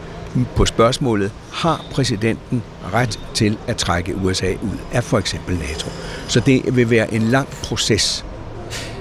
på 0.56 0.66
spørgsmålet, 0.66 1.30
har 1.52 1.84
præsidenten 1.90 2.62
ret 2.94 3.20
til 3.34 3.58
at 3.66 3.76
trække 3.76 4.16
USA 4.16 4.52
ud 4.62 4.78
af 4.92 5.04
for 5.04 5.18
eksempel 5.18 5.58
NATO. 5.58 5.90
Så 6.28 6.40
det 6.40 6.76
vil 6.76 6.90
være 6.90 7.14
en 7.14 7.22
lang 7.22 7.48
proces, 7.48 8.24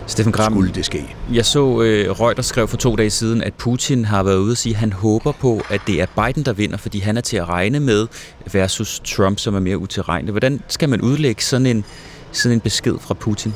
Steffen 0.08 0.34
Gram, 0.34 0.54
skulle 0.54 0.72
det 0.72 0.86
ske. 0.86 1.16
Jeg 1.34 1.46
så 1.46 1.64
uh, 1.64 1.82
Reuters 1.82 2.46
skrev 2.46 2.68
for 2.68 2.78
to 2.78 2.96
dage 2.96 3.10
siden, 3.10 3.44
at 3.44 3.54
Putin 3.54 4.06
har 4.06 4.24
været 4.24 4.38
ude 4.38 4.52
og 4.52 4.58
sige, 4.58 4.74
at 4.74 4.80
han 4.80 4.94
håber 4.94 5.32
på, 5.32 5.62
at 5.70 5.82
det 5.88 6.02
er 6.02 6.06
Biden, 6.06 6.46
der 6.46 6.54
vinder, 6.54 6.78
fordi 6.78 7.00
han 7.00 7.18
er 7.18 7.22
til 7.22 7.38
at 7.38 7.50
regne 7.50 7.80
med 7.80 8.08
versus 8.52 9.02
Trump, 9.06 9.40
som 9.40 9.56
er 9.56 9.60
mere 9.60 9.78
utilregnelig. 9.78 10.32
Hvordan 10.32 10.62
skal 10.68 10.90
man 10.90 11.02
udlægge 11.02 11.44
sådan 11.44 11.66
en, 11.66 11.86
sådan 12.32 12.54
en 12.54 12.60
besked 12.60 12.96
fra 13.00 13.14
Putin? 13.14 13.54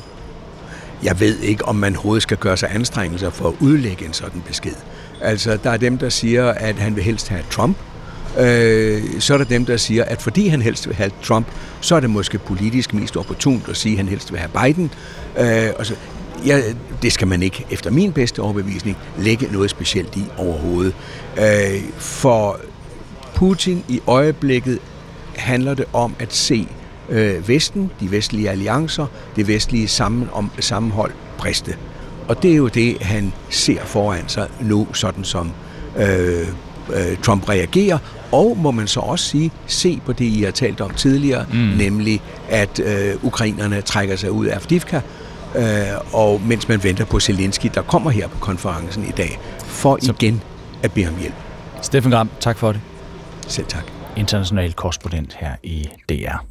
Jeg 1.06 1.20
ved 1.20 1.38
ikke, 1.38 1.64
om 1.64 1.76
man 1.76 1.96
overhovedet 1.96 2.22
skal 2.22 2.36
gøre 2.36 2.56
sig 2.56 2.68
anstrengelser 2.74 3.30
for 3.30 3.48
at 3.48 3.54
udlægge 3.60 4.04
en 4.04 4.12
sådan 4.12 4.42
besked. 4.46 4.74
Altså, 5.20 5.58
der 5.64 5.70
er 5.70 5.76
dem, 5.76 5.98
der 5.98 6.08
siger, 6.08 6.44
at 6.50 6.76
han 6.76 6.96
vil 6.96 7.04
helst 7.04 7.28
have 7.28 7.42
Trump. 7.50 7.76
Øh, 8.38 9.02
så 9.18 9.34
er 9.34 9.38
der 9.38 9.44
dem, 9.44 9.64
der 9.64 9.76
siger, 9.76 10.04
at 10.04 10.22
fordi 10.22 10.48
han 10.48 10.62
helst 10.62 10.88
vil 10.88 10.96
have 10.96 11.10
Trump, 11.22 11.46
så 11.80 11.96
er 11.96 12.00
det 12.00 12.10
måske 12.10 12.38
politisk 12.38 12.94
mest 12.94 13.16
opportunt 13.16 13.68
at 13.68 13.76
sige, 13.76 13.92
at 13.92 13.96
han 13.96 14.08
helst 14.08 14.32
vil 14.32 14.40
have 14.40 14.50
Biden. 14.64 14.90
Øh, 15.38 15.70
og 15.78 15.86
så, 15.86 15.94
ja, 16.46 16.60
det 17.02 17.12
skal 17.12 17.28
man 17.28 17.42
ikke, 17.42 17.66
efter 17.70 17.90
min 17.90 18.12
bedste 18.12 18.40
overbevisning, 18.40 18.96
lægge 19.18 19.48
noget 19.52 19.70
specielt 19.70 20.16
i 20.16 20.24
overhovedet. 20.36 20.94
Øh, 21.38 21.80
for 21.96 22.60
Putin 23.34 23.84
i 23.88 24.00
øjeblikket 24.06 24.78
handler 25.36 25.74
det 25.74 25.84
om 25.92 26.14
at 26.18 26.34
se 26.34 26.68
øh, 27.08 27.48
Vesten, 27.48 27.90
de 28.00 28.10
vestlige 28.10 28.50
alliancer, 28.50 29.06
det 29.36 29.48
vestlige 29.48 29.88
sammen, 29.88 30.28
om, 30.32 30.50
sammenhold 30.60 31.12
briste. 31.38 31.76
Og 32.28 32.42
det 32.42 32.52
er 32.52 32.56
jo 32.56 32.68
det, 32.68 33.02
han 33.02 33.32
ser 33.50 33.84
foran 33.84 34.28
sig 34.28 34.48
nu, 34.60 34.86
sådan 34.92 35.24
som 35.24 35.52
øh, 35.96 36.48
øh, 36.94 37.16
Trump 37.22 37.48
reagerer. 37.48 37.98
Og 38.32 38.56
må 38.58 38.70
man 38.70 38.86
så 38.86 39.00
også 39.00 39.24
sige, 39.24 39.50
se 39.66 40.00
på 40.06 40.12
det, 40.12 40.24
I 40.24 40.42
har 40.42 40.50
talt 40.50 40.80
om 40.80 40.90
tidligere, 40.90 41.46
mm. 41.52 41.56
nemlig 41.56 42.20
at 42.48 42.80
øh, 42.80 43.24
ukrainerne 43.24 43.80
trækker 43.80 44.16
sig 44.16 44.30
ud 44.30 44.46
af 44.46 44.56
Avdivka, 44.56 45.00
øh, 45.56 45.64
og 46.12 46.40
mens 46.46 46.68
man 46.68 46.84
venter 46.84 47.04
på 47.04 47.20
Zelensky, 47.20 47.70
der 47.74 47.82
kommer 47.82 48.10
her 48.10 48.28
på 48.28 48.38
konferencen 48.38 49.04
i 49.04 49.12
dag, 49.16 49.40
for 49.58 49.98
så. 50.02 50.12
igen 50.12 50.42
at 50.82 50.92
bede 50.92 51.08
om 51.08 51.16
hjælp. 51.20 51.34
Steffen 51.82 52.12
Gram, 52.12 52.30
tak 52.40 52.58
for 52.58 52.72
det. 52.72 52.80
Selv 53.46 53.66
tak. 53.66 53.84
International 54.16 54.72
korrespondent 54.72 55.36
her 55.40 55.52
i 55.62 55.88
DR. 56.08 56.44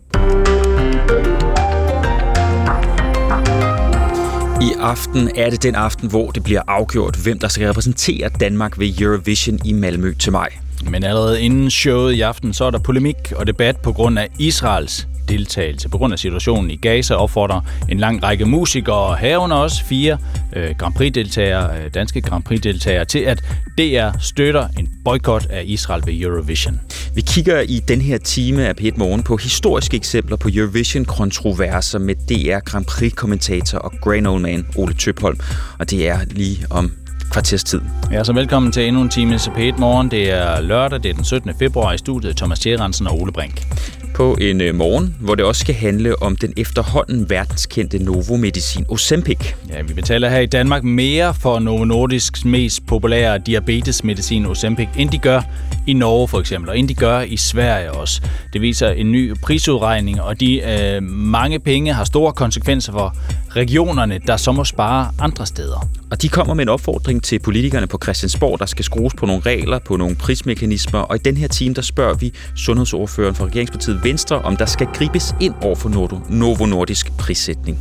I 4.61 4.73
aften 4.79 5.31
er 5.35 5.49
det 5.49 5.63
den 5.63 5.75
aften, 5.75 6.09
hvor 6.09 6.31
det 6.31 6.43
bliver 6.43 6.61
afgjort, 6.67 7.15
hvem 7.15 7.39
der 7.39 7.47
skal 7.47 7.67
repræsentere 7.67 8.29
Danmark 8.39 8.79
ved 8.79 9.01
Eurovision 9.01 9.59
i 9.65 9.73
Malmø 9.73 10.13
til 10.13 10.31
maj. 10.31 10.49
Men 10.89 11.03
allerede 11.03 11.41
inden 11.41 11.71
showet 11.71 12.13
i 12.13 12.21
aften, 12.21 12.53
så 12.53 12.65
er 12.65 12.71
der 12.71 12.79
polemik 12.79 13.15
og 13.35 13.47
debat 13.47 13.77
på 13.77 13.93
grund 13.93 14.19
af 14.19 14.29
Israels 14.39 15.07
deltagelse. 15.29 15.89
På 15.89 15.97
grund 15.97 16.13
af 16.13 16.19
situationen 16.19 16.71
i 16.71 16.75
Gaza 16.75 17.13
opfordrer 17.13 17.61
en 17.89 17.97
lang 17.97 18.23
række 18.23 18.45
musikere, 18.45 19.17
herunder 19.17 19.57
også 19.57 19.85
fire 19.85 20.17
øh, 20.55 20.75
Grand 20.77 20.93
Prix-deltagere, 20.93 21.77
øh, 21.77 21.93
danske 21.93 22.21
Grand 22.21 22.43
Prix-deltagere, 22.43 23.05
til 23.05 23.19
at 23.19 23.43
DR 23.77 24.17
støtter 24.19 24.67
en 24.79 24.89
boykot 25.05 25.45
af 25.49 25.63
Israel 25.65 26.03
ved 26.05 26.21
Eurovision. 26.21 26.79
Vi 27.15 27.21
kigger 27.21 27.61
i 27.61 27.79
den 27.87 28.01
her 28.01 28.17
time 28.17 28.67
af 28.67 28.73
P1 28.81 28.97
Morgen 28.97 29.23
på 29.23 29.37
historiske 29.37 29.97
eksempler 29.97 30.37
på 30.37 30.49
Eurovision-kontroverser 30.53 31.99
med 31.99 32.15
DR 32.15 32.59
Grand 32.59 32.85
Prix-kommentator 32.85 33.77
og 33.77 33.93
Grand 34.01 34.27
Old 34.27 34.41
Man 34.41 34.67
Ole 34.75 34.93
Tøpholm. 34.93 35.39
Og 35.79 35.89
det 35.89 36.09
er 36.09 36.19
lige 36.31 36.65
om 36.69 36.91
kvarters 37.31 37.63
tid. 37.63 37.81
Ja, 38.11 38.23
så 38.23 38.33
velkommen 38.33 38.71
til 38.71 38.87
endnu 38.87 39.01
en 39.01 39.09
time 39.09 39.37
til 39.37 39.49
P1 39.49 39.79
Morgen. 39.79 40.11
Det 40.11 40.31
er 40.31 40.61
lørdag, 40.61 41.03
det 41.03 41.09
er 41.09 41.13
den 41.13 41.23
17. 41.23 41.51
februar 41.59 41.93
i 41.93 41.97
studiet. 41.97 42.37
Thomas 42.37 42.59
Tjerensen 42.59 43.07
og 43.07 43.21
Ole 43.21 43.31
Brink 43.31 43.67
på 44.15 44.37
en 44.41 44.61
øh, 44.61 44.75
morgen, 44.75 45.15
hvor 45.19 45.35
det 45.35 45.45
også 45.45 45.59
skal 45.59 45.75
handle 45.75 46.21
om 46.21 46.35
den 46.35 46.53
efterhånden 46.57 47.29
verdenskendte 47.29 48.03
Novo-medicin 48.03 48.85
Ozempic. 48.89 49.53
Ja, 49.69 49.81
vi 49.81 49.93
betaler 49.93 50.29
her 50.29 50.39
i 50.39 50.45
Danmark 50.45 50.83
mere 50.83 51.33
for 51.33 51.59
Novo 51.59 51.85
Nordisks 51.85 52.45
mest 52.45 52.85
populære 52.87 53.37
diabetesmedicin 53.37 54.45
Ozempic, 54.45 54.87
end 54.97 55.09
de 55.09 55.17
gør 55.17 55.41
i 55.87 55.93
Norge 55.93 56.27
for 56.27 56.39
eksempel, 56.39 56.69
og 56.69 56.79
end 56.79 56.87
de 56.87 56.93
gør 56.93 57.21
i 57.21 57.37
Sverige 57.37 57.91
også. 57.91 58.21
Det 58.53 58.61
viser 58.61 58.89
en 58.89 59.11
ny 59.11 59.33
prisudregning, 59.41 60.21
og 60.21 60.39
de 60.39 60.61
øh, 60.61 61.03
mange 61.03 61.59
penge 61.59 61.93
har 61.93 62.03
store 62.03 62.33
konsekvenser 62.33 62.91
for 62.91 63.15
regionerne, 63.55 64.19
der 64.27 64.37
så 64.37 64.51
må 64.51 64.63
spare 64.63 65.11
andre 65.19 65.45
steder. 65.45 65.89
Og 66.11 66.21
de 66.21 66.29
kommer 66.29 66.53
med 66.53 66.63
en 66.63 66.69
opfordring 66.69 67.23
til 67.23 67.39
politikerne 67.39 67.87
på 67.87 67.99
Christiansborg, 68.03 68.59
der 68.59 68.65
skal 68.65 68.85
skrues 68.85 69.13
på 69.13 69.25
nogle 69.25 69.41
regler, 69.41 69.79
på 69.79 69.97
nogle 69.97 70.15
prismekanismer. 70.15 70.99
Og 70.99 71.15
i 71.15 71.19
den 71.19 71.37
her 71.37 71.47
time, 71.47 71.73
der 71.73 71.81
spørger 71.81 72.13
vi 72.13 72.33
sundhedsordføreren 72.55 73.35
for 73.35 73.45
Regeringspartiet 73.45 74.03
Venstre, 74.05 74.41
om 74.41 74.57
der 74.57 74.65
skal 74.65 74.87
gribes 74.93 75.35
ind 75.41 75.53
over 75.61 75.75
for 75.75 75.89
Novo 76.29 76.65
Nordisk 76.65 77.17
prissætning. 77.17 77.79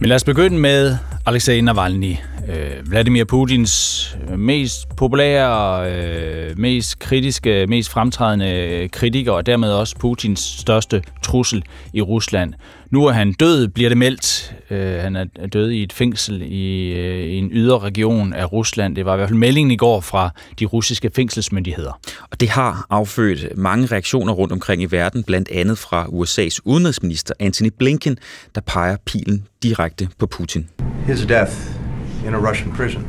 Men 0.00 0.08
lad 0.08 0.16
os 0.16 0.24
begynde 0.24 0.58
med 0.58 0.96
Alexei 1.26 1.60
Navalny. 1.60 2.16
Øh, 2.48 2.90
Vladimir 2.90 3.24
Putins 3.24 4.16
mest 4.36 4.96
populære, 4.96 5.90
øh, 5.92 6.58
mest 6.58 6.98
kritiske, 6.98 7.66
mest 7.66 7.90
fremtrædende 7.90 8.88
kritiker, 8.92 9.32
og 9.32 9.46
dermed 9.46 9.72
også 9.72 9.96
Putins 9.98 10.40
største 10.40 11.02
trussel 11.22 11.64
i 11.92 12.00
Rusland. 12.00 12.54
Nu 12.90 13.06
er 13.06 13.12
han 13.12 13.32
død, 13.32 13.68
bliver 13.68 13.88
det 13.88 13.98
meldt. 13.98 14.56
Øh, 14.70 14.94
han 14.94 15.16
er 15.16 15.24
død 15.52 15.70
i 15.70 15.82
et 15.82 15.92
fængsel 15.92 16.42
i, 16.42 16.92
i 17.22 17.36
en 17.36 17.50
ydre 17.52 17.78
region 17.78 18.32
af 18.32 18.52
Rusland. 18.52 18.96
Det 18.96 19.06
var 19.06 19.14
i 19.14 19.16
hvert 19.16 19.28
fald 19.28 19.38
meldingen 19.38 19.70
i 19.70 19.76
går 19.76 20.00
fra 20.00 20.30
de 20.60 20.64
russiske 20.64 21.10
fængselsmyndigheder. 21.16 22.00
Og 22.30 22.40
det 22.40 22.48
har 22.48 22.86
affødt 22.90 23.56
mange 23.56 23.86
reaktioner 23.86 24.32
rundt 24.32 24.52
omkring 24.52 24.82
i 24.82 24.86
verden, 24.86 25.22
blandt 25.24 25.50
andet 25.50 25.78
fra 25.78 26.04
USA's 26.04 26.58
udenrigsminister 26.64 27.34
Antony 27.40 27.70
Blinken, 27.78 28.18
der 28.54 28.60
peger 28.60 28.96
pilen 29.06 29.46
direkte 29.62 30.08
på 30.18 30.26
Putin. 30.26 30.68
His 31.06 31.26
death 31.26 31.81
in 32.26 32.34
a 32.34 32.50
Russian 32.50 32.72
prison. 32.72 33.06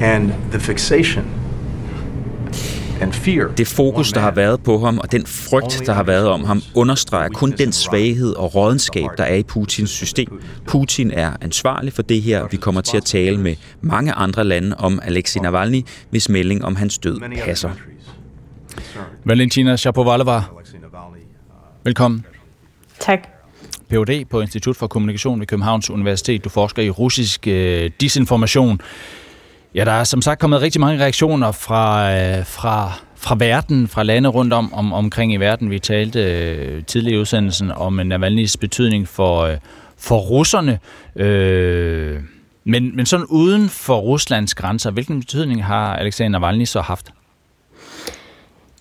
And 0.00 0.32
the 0.50 0.60
fixation 0.60 1.40
det 3.56 3.66
fokus, 3.66 4.12
der 4.12 4.20
har 4.20 4.30
været 4.30 4.62
på 4.62 4.78
ham, 4.78 4.98
og 4.98 5.12
den 5.12 5.26
frygt, 5.26 5.82
der 5.86 5.92
har 5.92 6.02
været 6.02 6.28
om 6.28 6.44
ham, 6.44 6.62
understreger 6.74 7.28
kun 7.28 7.50
den 7.50 7.72
svaghed 7.72 8.34
og 8.34 8.54
rådenskab, 8.54 9.08
der 9.18 9.24
er 9.24 9.34
i 9.34 9.42
Putins 9.42 9.90
system. 9.90 10.40
Putin 10.66 11.10
er 11.10 11.32
ansvarlig 11.40 11.92
for 11.92 12.02
det 12.02 12.22
her. 12.22 12.46
Vi 12.50 12.56
kommer 12.56 12.80
til 12.80 12.96
at 12.96 13.04
tale 13.04 13.38
med 13.38 13.56
mange 13.80 14.12
andre 14.12 14.44
lande 14.44 14.76
om 14.76 15.00
Alexei 15.02 15.42
Navalny, 15.42 15.82
hvis 16.10 16.28
melding 16.28 16.64
om 16.64 16.76
hans 16.76 16.98
død 16.98 17.20
passer. 17.44 17.70
Valentina 19.24 19.76
Shapovalova, 19.76 20.42
velkommen. 21.84 22.24
Tak. 22.98 23.39
Ph.D. 23.90 24.24
på 24.24 24.40
Institut 24.40 24.76
for 24.76 24.86
Kommunikation 24.86 25.40
ved 25.40 25.46
Københavns 25.46 25.90
Universitet. 25.90 26.44
Du 26.44 26.48
forsker 26.48 26.82
i 26.82 26.90
russisk 26.90 27.46
øh, 27.46 27.90
disinformation. 28.00 28.80
Ja, 29.74 29.84
der 29.84 29.92
er 29.92 30.04
som 30.04 30.22
sagt 30.22 30.40
kommet 30.40 30.62
rigtig 30.62 30.80
mange 30.80 31.00
reaktioner 31.00 31.52
fra, 31.52 32.12
øh, 32.14 32.46
fra, 32.46 32.92
fra 33.16 33.36
verden, 33.38 33.88
fra 33.88 34.02
lande 34.02 34.28
rundt 34.28 34.52
om, 34.52 34.74
om 34.74 34.92
omkring 34.92 35.32
i 35.32 35.36
verden. 35.36 35.70
Vi 35.70 35.78
talte 35.78 36.20
øh, 36.20 36.84
tidligere 36.84 37.16
i 37.16 37.20
udsendelsen 37.20 37.70
om 37.70 38.00
Navalny's 38.00 38.54
betydning 38.60 39.08
for, 39.08 39.40
øh, 39.40 39.56
for 39.98 40.18
russerne. 40.18 40.78
Øh, 41.16 42.20
men, 42.64 42.96
men 42.96 43.06
sådan 43.06 43.26
uden 43.26 43.68
for 43.68 43.98
Ruslands 43.98 44.54
grænser, 44.54 44.90
hvilken 44.90 45.20
betydning 45.20 45.64
har 45.64 45.96
Alexander 45.96 46.38
Navalny 46.38 46.64
så 46.64 46.80
haft? 46.80 47.12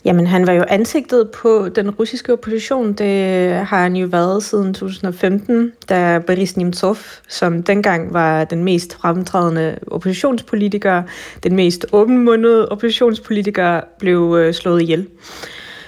Jamen, 0.10 0.28
han 0.28 0.47
var 0.47 0.53
jo 0.53 0.64
ansigtet 0.68 1.30
på 1.32 1.70
den 1.76 1.89
russiske 1.89 2.34
opposition. 2.34 2.93
Det 2.93 3.53
har 3.53 3.82
han 3.82 3.95
jo 3.95 4.07
været 4.07 4.43
siden 4.43 4.74
2015, 4.74 5.72
da 5.89 6.20
Boris 6.28 6.57
Nemtsov, 6.57 6.97
som 7.28 7.64
dengang 7.64 8.14
var 8.14 8.43
den 8.43 8.64
mest 8.64 8.93
fremtrædende 8.93 9.80
oppositionspolitiker, 9.88 11.03
den 11.43 11.55
mest 11.55 11.86
åbenmundede 11.91 12.70
oppositionspolitiker, 12.70 13.82
blev 13.99 14.36
øh, 14.39 14.53
slået 14.53 14.82
ihjel. 14.82 15.07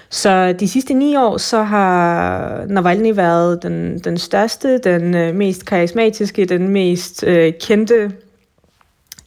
Så 0.09 0.53
de 0.53 0.67
sidste 0.67 0.93
ni 0.93 1.15
år, 1.15 1.38
så 1.38 1.63
har 1.63 2.65
Navalny 2.67 3.15
været 3.15 3.63
den, 3.63 3.99
den 3.99 4.17
største, 4.17 4.78
den 4.78 5.15
øh, 5.15 5.36
mest 5.36 5.65
karismatiske, 5.65 6.45
den 6.45 6.67
mest 6.67 7.24
øh, 7.28 7.53
kendte 7.61 8.11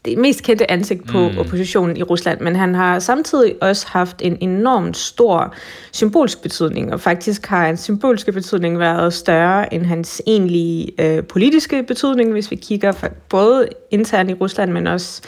det 0.04 0.18
mest 0.18 0.42
kendte 0.42 0.70
ansigt 0.70 1.06
på 1.06 1.28
mm. 1.28 1.38
oppositionen 1.38 1.96
i 1.96 2.02
Rusland, 2.02 2.40
men 2.40 2.56
han 2.56 2.74
har 2.74 2.98
samtidig 2.98 3.54
også 3.60 3.86
haft 3.88 4.16
en 4.22 4.36
enormt 4.40 4.96
stor 4.96 5.54
symbolsk 5.92 6.42
betydning, 6.42 6.92
og 6.92 7.00
faktisk 7.00 7.46
har 7.46 7.66
hans 7.66 7.80
symbolske 7.80 8.32
betydning 8.32 8.78
været 8.78 9.12
større 9.12 9.74
end 9.74 9.86
hans 9.86 10.22
egentlige 10.26 10.92
øh, 10.98 11.24
politiske 11.24 11.82
betydning, 11.82 12.32
hvis 12.32 12.50
vi 12.50 12.56
kigger 12.56 12.92
både 13.28 13.68
internt 13.90 14.30
i 14.30 14.34
Rusland, 14.34 14.72
men 14.72 14.86
også 14.86 15.22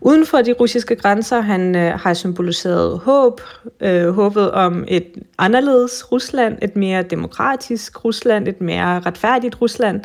uden 0.00 0.26
for 0.26 0.38
de 0.38 0.52
russiske 0.52 0.96
grænser. 0.96 1.40
Han 1.40 1.76
øh, 1.76 1.98
har 1.98 2.14
symboliseret 2.14 2.98
håb, 2.98 3.40
øh, 3.80 4.08
håbet 4.08 4.50
om 4.50 4.84
et 4.88 5.06
anderledes 5.38 6.12
Rusland, 6.12 6.58
et 6.62 6.76
mere 6.76 7.02
demokratisk 7.02 8.04
Rusland, 8.04 8.48
et 8.48 8.60
mere 8.60 9.00
retfærdigt 9.00 9.60
Rusland. 9.60 10.00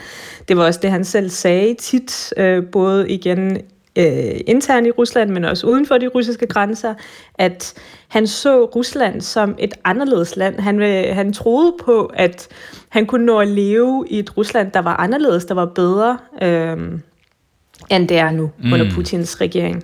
Det 0.48 0.58
var 0.58 0.66
også 0.66 0.80
det, 0.84 0.92
han 0.92 1.06
selv 1.06 1.30
sagde 1.30 1.74
tit, 1.74 2.34
øh, 2.38 2.66
både 2.66 3.10
igen 3.10 3.58
øh, 3.96 4.40
internt 4.48 4.88
i 4.88 4.92
Rusland, 4.92 5.30
men 5.30 5.46
også 5.46 5.68
uden 5.68 5.86
for 5.86 5.98
de 5.98 6.08
russiske 6.08 6.48
grænser, 6.48 6.94
at 7.36 7.74
han 8.08 8.28
så 8.28 8.66
Rusland 8.66 9.22
som 9.22 9.56
et 9.60 9.74
anderledes 9.84 10.36
land. 10.36 10.60
Han, 10.60 10.82
han 11.14 11.34
troede 11.34 11.74
på, 11.86 12.12
at 12.14 12.48
han 12.90 13.06
kunne 13.06 13.26
nå 13.26 13.40
at 13.40 13.48
leve 13.48 14.06
i 14.10 14.20
et 14.20 14.38
Rusland, 14.38 14.72
der 14.72 14.82
var 14.82 14.98
anderledes, 14.98 15.46
der 15.46 15.54
var 15.54 15.66
bedre, 15.66 16.18
øh, 16.42 16.78
end 17.90 18.08
det 18.08 18.18
er 18.18 18.32
nu 18.32 18.52
mm. 18.64 18.74
under 18.74 18.92
Putins 18.92 19.42
regering. 19.42 19.84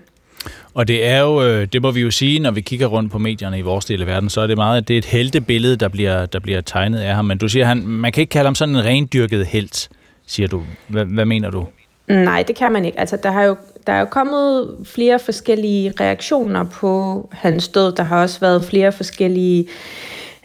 Og 0.73 0.87
det 0.87 1.05
er 1.05 1.19
jo, 1.19 1.43
øh, 1.43 1.67
det 1.73 1.81
må 1.81 1.91
vi 1.91 2.01
jo 2.01 2.11
sige, 2.11 2.39
når 2.39 2.51
vi 2.51 2.61
kigger 2.61 2.87
rundt 2.87 3.11
på 3.11 3.17
medierne 3.17 3.59
i 3.59 3.61
vores 3.61 3.85
del 3.85 4.01
af 4.01 4.07
verden, 4.07 4.29
så 4.29 4.41
er 4.41 4.47
det 4.47 4.57
meget, 4.57 4.87
det 4.87 4.93
er 4.93 4.97
et 4.97 5.05
heltebillede, 5.05 5.75
der 5.75 5.87
bliver, 5.87 6.25
der 6.25 6.39
bliver 6.39 6.61
tegnet 6.61 6.99
af 6.99 7.15
ham. 7.15 7.25
Men 7.25 7.37
du 7.37 7.47
siger, 7.47 7.65
han, 7.65 7.77
man 7.87 8.11
kan 8.11 8.21
ikke 8.21 8.31
kalde 8.31 8.47
ham 8.47 8.55
sådan 8.55 8.75
en 8.75 8.85
rendyrket 8.85 9.45
helt, 9.45 9.89
siger 10.27 10.47
du. 10.47 10.63
Hvad, 10.87 11.05
hvad 11.05 11.25
mener 11.25 11.49
du? 11.49 11.67
Nej, 12.07 12.43
det 12.47 12.55
kan 12.55 12.71
man 12.71 12.85
ikke. 12.85 12.99
Altså, 12.99 13.17
der 13.23 13.31
har 13.31 13.43
jo 13.43 13.55
der 13.87 13.93
er 13.93 13.99
jo 13.99 14.05
kommet 14.05 14.75
flere 14.83 15.19
forskellige 15.19 15.93
reaktioner 15.99 16.63
på 16.63 17.29
hans 17.31 17.67
død. 17.67 17.91
Der 17.91 18.03
har 18.03 18.21
også 18.21 18.39
været 18.39 18.65
flere 18.65 18.91
forskellige 18.91 19.67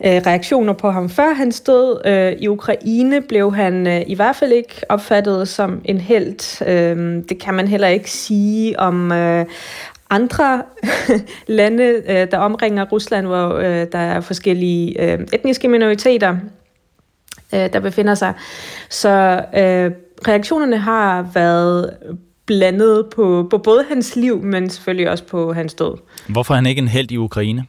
øh, 0.05 0.23
reaktioner 0.27 0.73
på 0.73 0.91
ham 0.91 1.09
før 1.09 1.35
han 1.35 1.53
stod. 1.53 2.01
Øh, 2.05 2.33
I 2.33 2.49
Ukraine 2.49 3.21
blev 3.21 3.55
han 3.55 3.87
øh, 3.87 4.03
i 4.07 4.15
hvert 4.15 4.37
fald 4.37 4.53
ikke 4.53 4.81
opfattet 4.89 5.49
som 5.49 5.81
en 5.85 6.01
held. 6.01 6.63
Øh, 6.69 7.23
det 7.29 7.39
kan 7.39 7.55
man 7.55 7.69
heller 7.69 7.89
ikke 7.89 8.11
sige 8.11 8.81
om 8.81 9.13
øh, 9.13 9.47
andre 10.11 10.63
lande, 11.47 12.03
øh, 12.09 12.31
der 12.31 12.39
omringer 12.39 12.85
Rusland, 12.85 13.27
hvor 13.27 13.55
øh, 13.55 13.87
der 13.93 13.99
er 13.99 14.21
forskellige 14.21 15.03
øh, 15.03 15.21
etniske 15.33 15.69
minoriteter, 15.69 16.37
øh, 17.55 17.73
der 17.73 17.81
befinder 17.81 18.15
sig. 18.15 18.35
Så 18.89 19.45
øh, 19.57 19.91
reaktionerne 20.29 20.79
har 20.79 21.31
været 21.35 21.91
blandet 22.47 23.07
på, 23.15 23.47
på 23.51 23.59
både 23.59 23.85
hans 23.89 24.17
liv, 24.17 24.43
men 24.43 24.71
selvfølgelig 24.71 25.11
også 25.11 25.25
på 25.25 25.53
hans 25.53 25.75
død. 25.75 25.99
Hvorfor 26.29 26.55
er 26.55 26.57
han 26.57 26.67
ikke 26.67 26.79
en 26.79 26.89
held 26.89 27.13
i 27.13 27.17
Ukraine? 27.17 27.67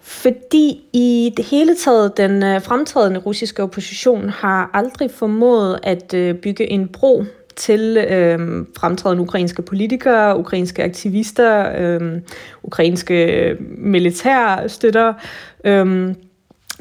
Fordi 0.00 0.80
i 0.92 1.32
det 1.36 1.44
hele 1.44 1.76
taget, 1.76 2.16
den 2.16 2.42
øh, 2.42 2.62
fremtrædende 2.62 3.20
russiske 3.20 3.62
opposition 3.62 4.28
har 4.28 4.70
aldrig 4.74 5.10
formået 5.10 5.78
at 5.82 6.14
øh, 6.14 6.34
bygge 6.34 6.70
en 6.70 6.88
bro 6.88 7.24
til 7.56 7.96
øh, 7.96 8.38
fremtrædende 8.78 9.22
ukrainske 9.22 9.62
politikere, 9.62 10.38
ukrainske 10.38 10.84
aktivister, 10.84 11.72
øh, 11.78 12.20
ukrainske 12.62 13.56
militærstøtter. 13.78 15.12
Øh, 15.64 16.14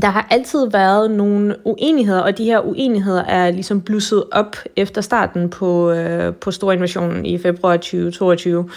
der 0.02 0.08
har 0.08 0.28
altid 0.30 0.70
været 0.72 1.12
nogle 1.12 1.56
uenigheder, 1.64 2.22
og 2.22 2.38
de 2.38 2.43
her 2.43 2.60
uenigheder 2.60 3.24
er 3.24 3.52
ligesom 3.52 3.82
blusset 3.82 4.24
op 4.32 4.56
efter 4.76 5.02
starten 5.02 5.50
på, 5.50 5.91
øh, 5.91 6.34
på 6.36 6.52
storinvasionen 6.52 7.26
i 7.26 7.38
februar 7.38 7.78
2022. 7.78 8.70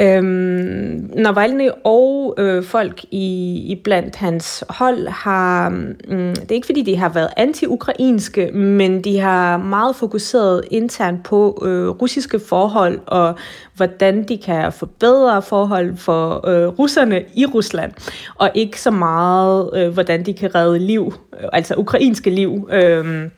Øhm, 0.00 1.10
Navalny 1.14 1.68
og 1.84 2.34
øh, 2.38 2.64
folk 2.64 3.04
i, 3.10 3.56
i 3.68 3.80
blandt 3.84 4.16
hans 4.16 4.64
hold 4.68 5.08
har, 5.08 5.68
mm, 5.68 6.34
det 6.34 6.50
er 6.50 6.54
ikke 6.54 6.66
fordi 6.66 6.82
de 6.82 6.96
har 6.96 7.08
været 7.08 7.28
anti-ukrainske, 7.36 8.50
men 8.52 9.04
de 9.04 9.18
har 9.18 9.56
meget 9.56 9.96
fokuseret 9.96 10.64
internt 10.70 11.24
på 11.24 11.62
øh, 11.66 11.88
russiske 11.88 12.40
forhold 12.48 13.00
og 13.06 13.34
hvordan 13.74 14.28
de 14.28 14.38
kan 14.38 14.72
forbedre 14.72 15.42
forhold 15.42 15.96
for 15.96 16.48
øh, 16.48 16.68
russerne 16.68 17.22
i 17.34 17.46
Rusland, 17.46 17.92
og 18.34 18.50
ikke 18.54 18.80
så 18.80 18.90
meget 18.90 19.70
øh, 19.74 19.92
hvordan 19.92 20.26
de 20.26 20.34
kan 20.34 20.54
redde 20.54 20.78
liv, 20.78 21.14
øh, 21.40 21.48
altså 21.52 21.74
ukrainske 21.74 22.30
liv. 22.30 22.68
Øh, 22.72 23.28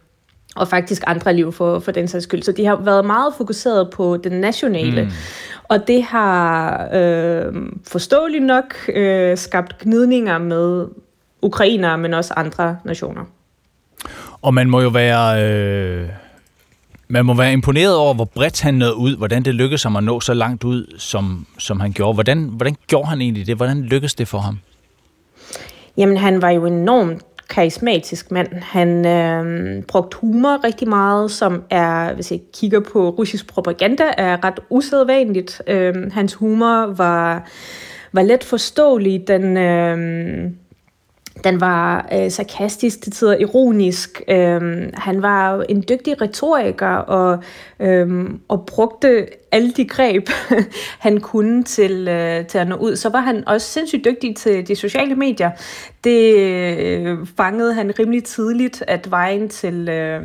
og 0.57 0.69
faktisk 0.69 1.03
andre 1.07 1.33
liv 1.33 1.53
for, 1.53 1.79
for 1.79 1.93
den 1.93 2.09
sags 2.09 2.25
skyld. 2.25 2.43
Så 2.43 2.53
de 2.53 2.67
har 2.67 2.77
været 2.77 3.05
meget 3.05 3.35
fokuseret 3.37 3.91
på 3.91 4.17
det 4.17 4.33
nationale. 4.33 5.03
Mm. 5.03 5.11
Og 5.69 5.87
det 5.87 6.03
har 6.03 6.89
øh, 6.93 7.55
forståeligt 7.87 8.45
nok 8.45 8.75
øh, 8.89 9.39
skabt 9.39 9.79
gnidninger 9.79 10.39
med 10.39 10.87
ukrainere, 11.43 11.99
men 11.99 12.15
også 12.15 12.35
andre 12.37 12.79
nationer. 12.85 13.25
Og 14.43 14.55
man 14.55 14.71
må 14.71 14.81
jo 14.81 14.89
være... 14.89 15.45
Øh 15.45 16.09
man 17.11 17.25
må 17.25 17.35
være 17.35 17.53
imponeret 17.53 17.97
over, 17.97 18.15
hvor 18.15 18.25
bredt 18.25 18.61
han 18.61 18.75
nåede 18.75 18.95
ud, 18.95 19.17
hvordan 19.17 19.43
det 19.43 19.55
lykkedes 19.55 19.83
ham 19.83 19.97
at 19.97 20.05
nå 20.05 20.21
så 20.21 20.35
langt 20.35 20.65
ud, 20.65 20.95
som, 20.99 21.47
som 21.59 21.81
han 21.81 21.93
gjorde. 21.93 22.15
Hvordan, 22.15 22.45
hvordan 22.45 22.77
gjorde 22.87 23.09
han 23.09 23.21
egentlig 23.21 23.47
det? 23.47 23.57
Hvordan 23.57 23.83
lykkedes 23.83 24.15
det 24.15 24.29
for 24.29 24.39
ham? 24.39 24.59
Jamen, 25.97 26.17
han 26.17 26.43
var 26.43 26.51
jo 26.51 26.67
enormt 26.67 27.23
karismatisk 27.49 28.31
mand. 28.31 28.49
Han 28.53 29.07
øh, 29.07 29.83
brugte 29.83 30.17
humor 30.17 30.65
rigtig 30.65 30.89
meget, 30.89 31.31
som 31.31 31.63
er, 31.71 32.15
hvis 32.15 32.33
jeg 32.33 32.41
kigger 32.55 32.81
på 32.81 33.09
russisk 33.09 33.49
propaganda, 33.49 34.05
er 34.17 34.45
ret 34.45 34.61
usædvanligt. 34.71 35.63
Øh, 35.67 36.13
hans 36.13 36.35
humor 36.35 36.87
var, 36.87 37.49
var 38.13 38.23
let 38.23 38.45
forståelig. 38.45 39.29
Den... 39.29 39.57
Øh, 39.57 40.51
den 41.45 41.61
var 41.61 42.09
øh, 42.13 42.31
sarkastisk, 42.31 43.03
til 43.03 43.13
tider 43.13 43.37
ironisk. 43.37 44.23
Øhm, 44.29 44.91
han 44.95 45.23
var 45.23 45.65
en 45.69 45.85
dygtig 45.89 46.23
retoriker 46.23 46.97
og, 46.97 47.43
øhm, 47.81 48.41
og 48.49 48.67
brugte 48.67 49.27
alle 49.53 49.71
de 49.71 49.85
greb, 49.85 50.29
han 51.07 51.21
kunne 51.21 51.65
til, 51.65 52.09
øh, 52.09 52.47
til 52.47 52.59
at 52.59 52.69
nå 52.69 52.77
ud. 52.77 52.97
Så 52.97 53.09
var 53.09 53.21
han 53.21 53.49
også 53.49 53.67
sindssygt 53.67 54.05
dygtig 54.05 54.37
til 54.37 54.69
de 54.69 54.77
sociale 54.77 55.15
medier. 55.15 55.51
Det 56.05 56.37
øh, 56.37 57.19
fangede 57.37 57.75
han 57.75 57.93
rimelig 57.99 58.25
tidligt, 58.25 58.85
at 58.87 59.11
vejen 59.11 59.49
til 59.49 59.89
øh, 59.89 60.23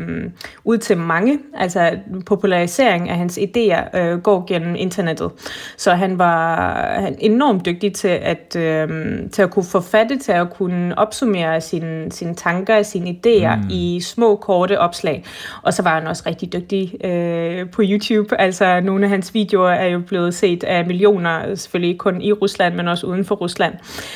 ud 0.64 0.78
til 0.78 0.98
mange, 0.98 1.40
altså 1.54 1.92
popularisering 2.26 3.10
af 3.10 3.18
hans 3.18 3.38
idéer, 3.38 3.98
øh, 3.98 4.20
går 4.20 4.46
gennem 4.48 4.76
internettet. 4.76 5.32
Så 5.78 5.92
han 5.92 6.18
var 6.18 6.76
han 7.00 7.16
enormt 7.20 7.66
dygtig 7.66 7.94
til 7.94 8.08
at, 8.08 8.56
øh, 8.60 8.90
til 9.32 9.42
at 9.42 9.52
kunne 9.52 9.66
forfatte, 9.66 10.18
til 10.18 10.32
at 10.32 10.54
kunne 10.54 10.98
opsummere 10.98 11.62
sine, 11.62 12.12
sine 12.12 12.36
tanker, 12.36 12.84
sine 12.84 13.10
idéer 13.10 13.56
mm. 13.56 13.70
i 13.70 14.02
små, 14.02 14.36
korte 14.36 14.80
opslag. 14.80 15.26
Og 15.62 15.74
så 15.74 15.84
var 15.84 16.00
han 16.00 16.08
også 16.08 16.24
rigtig 16.26 16.54
dygtig 16.54 17.06
øh, 17.06 17.70
på 17.70 17.82
YouTube. 17.86 18.42
Altså 18.42 18.80
nogle 18.80 19.06
af 19.06 19.10
hans 19.14 19.34
videoer 19.34 19.70
er 19.70 19.88
jo 19.88 20.00
blevet 20.00 20.34
set 20.34 20.64
af 20.64 20.86
millioner, 20.86 21.56
selvfølgelig 21.56 21.90
ikke 21.90 21.98
kun 21.98 22.22
i 22.22 22.32
Rusland, 22.32 22.76
men 22.76 22.88
også 22.88 23.08
uden 23.08 23.26
for 23.26 23.36
Rusland. 23.36 23.74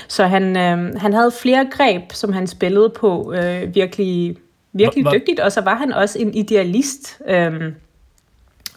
Så 0.08 0.26
han, 0.26 0.58
øh, 0.58 0.96
han 1.00 1.14
havde 1.14 1.32
flere 1.42 1.68
greb, 1.72 2.12
som 2.12 2.34
han 2.34 2.48
spillede 2.48 2.90
på 2.90 3.34
øh, 3.34 3.76
virkelig, 3.76 4.38
virkelig 4.74 5.04
hva, 5.04 5.12
dygtigt, 5.14 5.40
og 5.40 5.52
så 5.52 5.62
var 5.62 5.76
han 5.76 5.94
også 5.94 6.20
en 6.20 6.34
idealist. 6.34 7.22
Øh, 7.28 7.72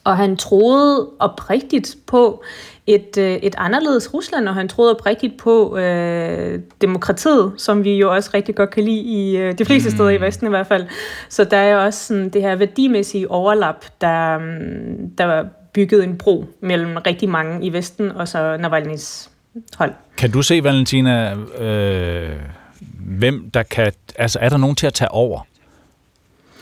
og 0.05 0.17
han 0.17 0.37
troede 0.37 1.09
oprigtigt 1.19 1.97
på 2.07 2.43
et, 2.87 3.19
øh, 3.19 3.35
et 3.35 3.55
anderledes 3.59 4.15
Rusland, 4.15 4.49
og 4.49 4.55
han 4.55 4.69
troede 4.69 4.95
oprigtigt 4.95 5.39
på 5.39 5.77
øh, 5.77 6.61
demokratiet, 6.81 7.53
som 7.57 7.85
vi 7.85 7.97
jo 7.97 8.15
også 8.15 8.31
rigtig 8.35 8.55
godt 8.55 8.71
kan 8.71 8.85
lide 8.85 9.01
i 9.01 9.37
øh, 9.37 9.59
de 9.59 9.65
fleste 9.65 9.91
mm. 9.91 9.97
steder 9.97 10.11
i 10.11 10.21
Vesten 10.21 10.47
i 10.47 10.51
hvert 10.51 10.67
fald. 10.67 10.87
Så 11.29 11.45
der 11.45 11.57
er 11.57 11.77
også 11.77 12.07
sådan, 12.07 12.29
det 12.29 12.43
her 12.43 12.57
værdimæssige 12.57 13.31
overlap, 13.31 13.85
der, 14.01 14.39
mm, 14.39 15.11
der 15.19 15.45
bygget 15.73 16.05
en 16.05 16.19
bro 16.19 16.45
mellem 16.61 16.97
rigtig 16.97 17.29
mange 17.29 17.67
i 17.67 17.73
Vesten 17.73 18.11
og 18.11 18.29
så 18.29 18.57
Navalny's 18.57 19.31
hold. 19.79 19.93
Kan 20.17 20.31
du 20.31 20.43
se, 20.43 20.65
Valentina, 20.65 21.35
øh, 21.59 22.37
hvem 22.99 23.51
der 23.51 23.63
kan... 23.63 23.93
Altså, 24.17 24.39
er 24.39 24.49
der 24.49 24.57
nogen 24.57 24.77
til 24.77 24.87
at 24.87 24.95
tage 24.95 25.11
over 25.11 25.41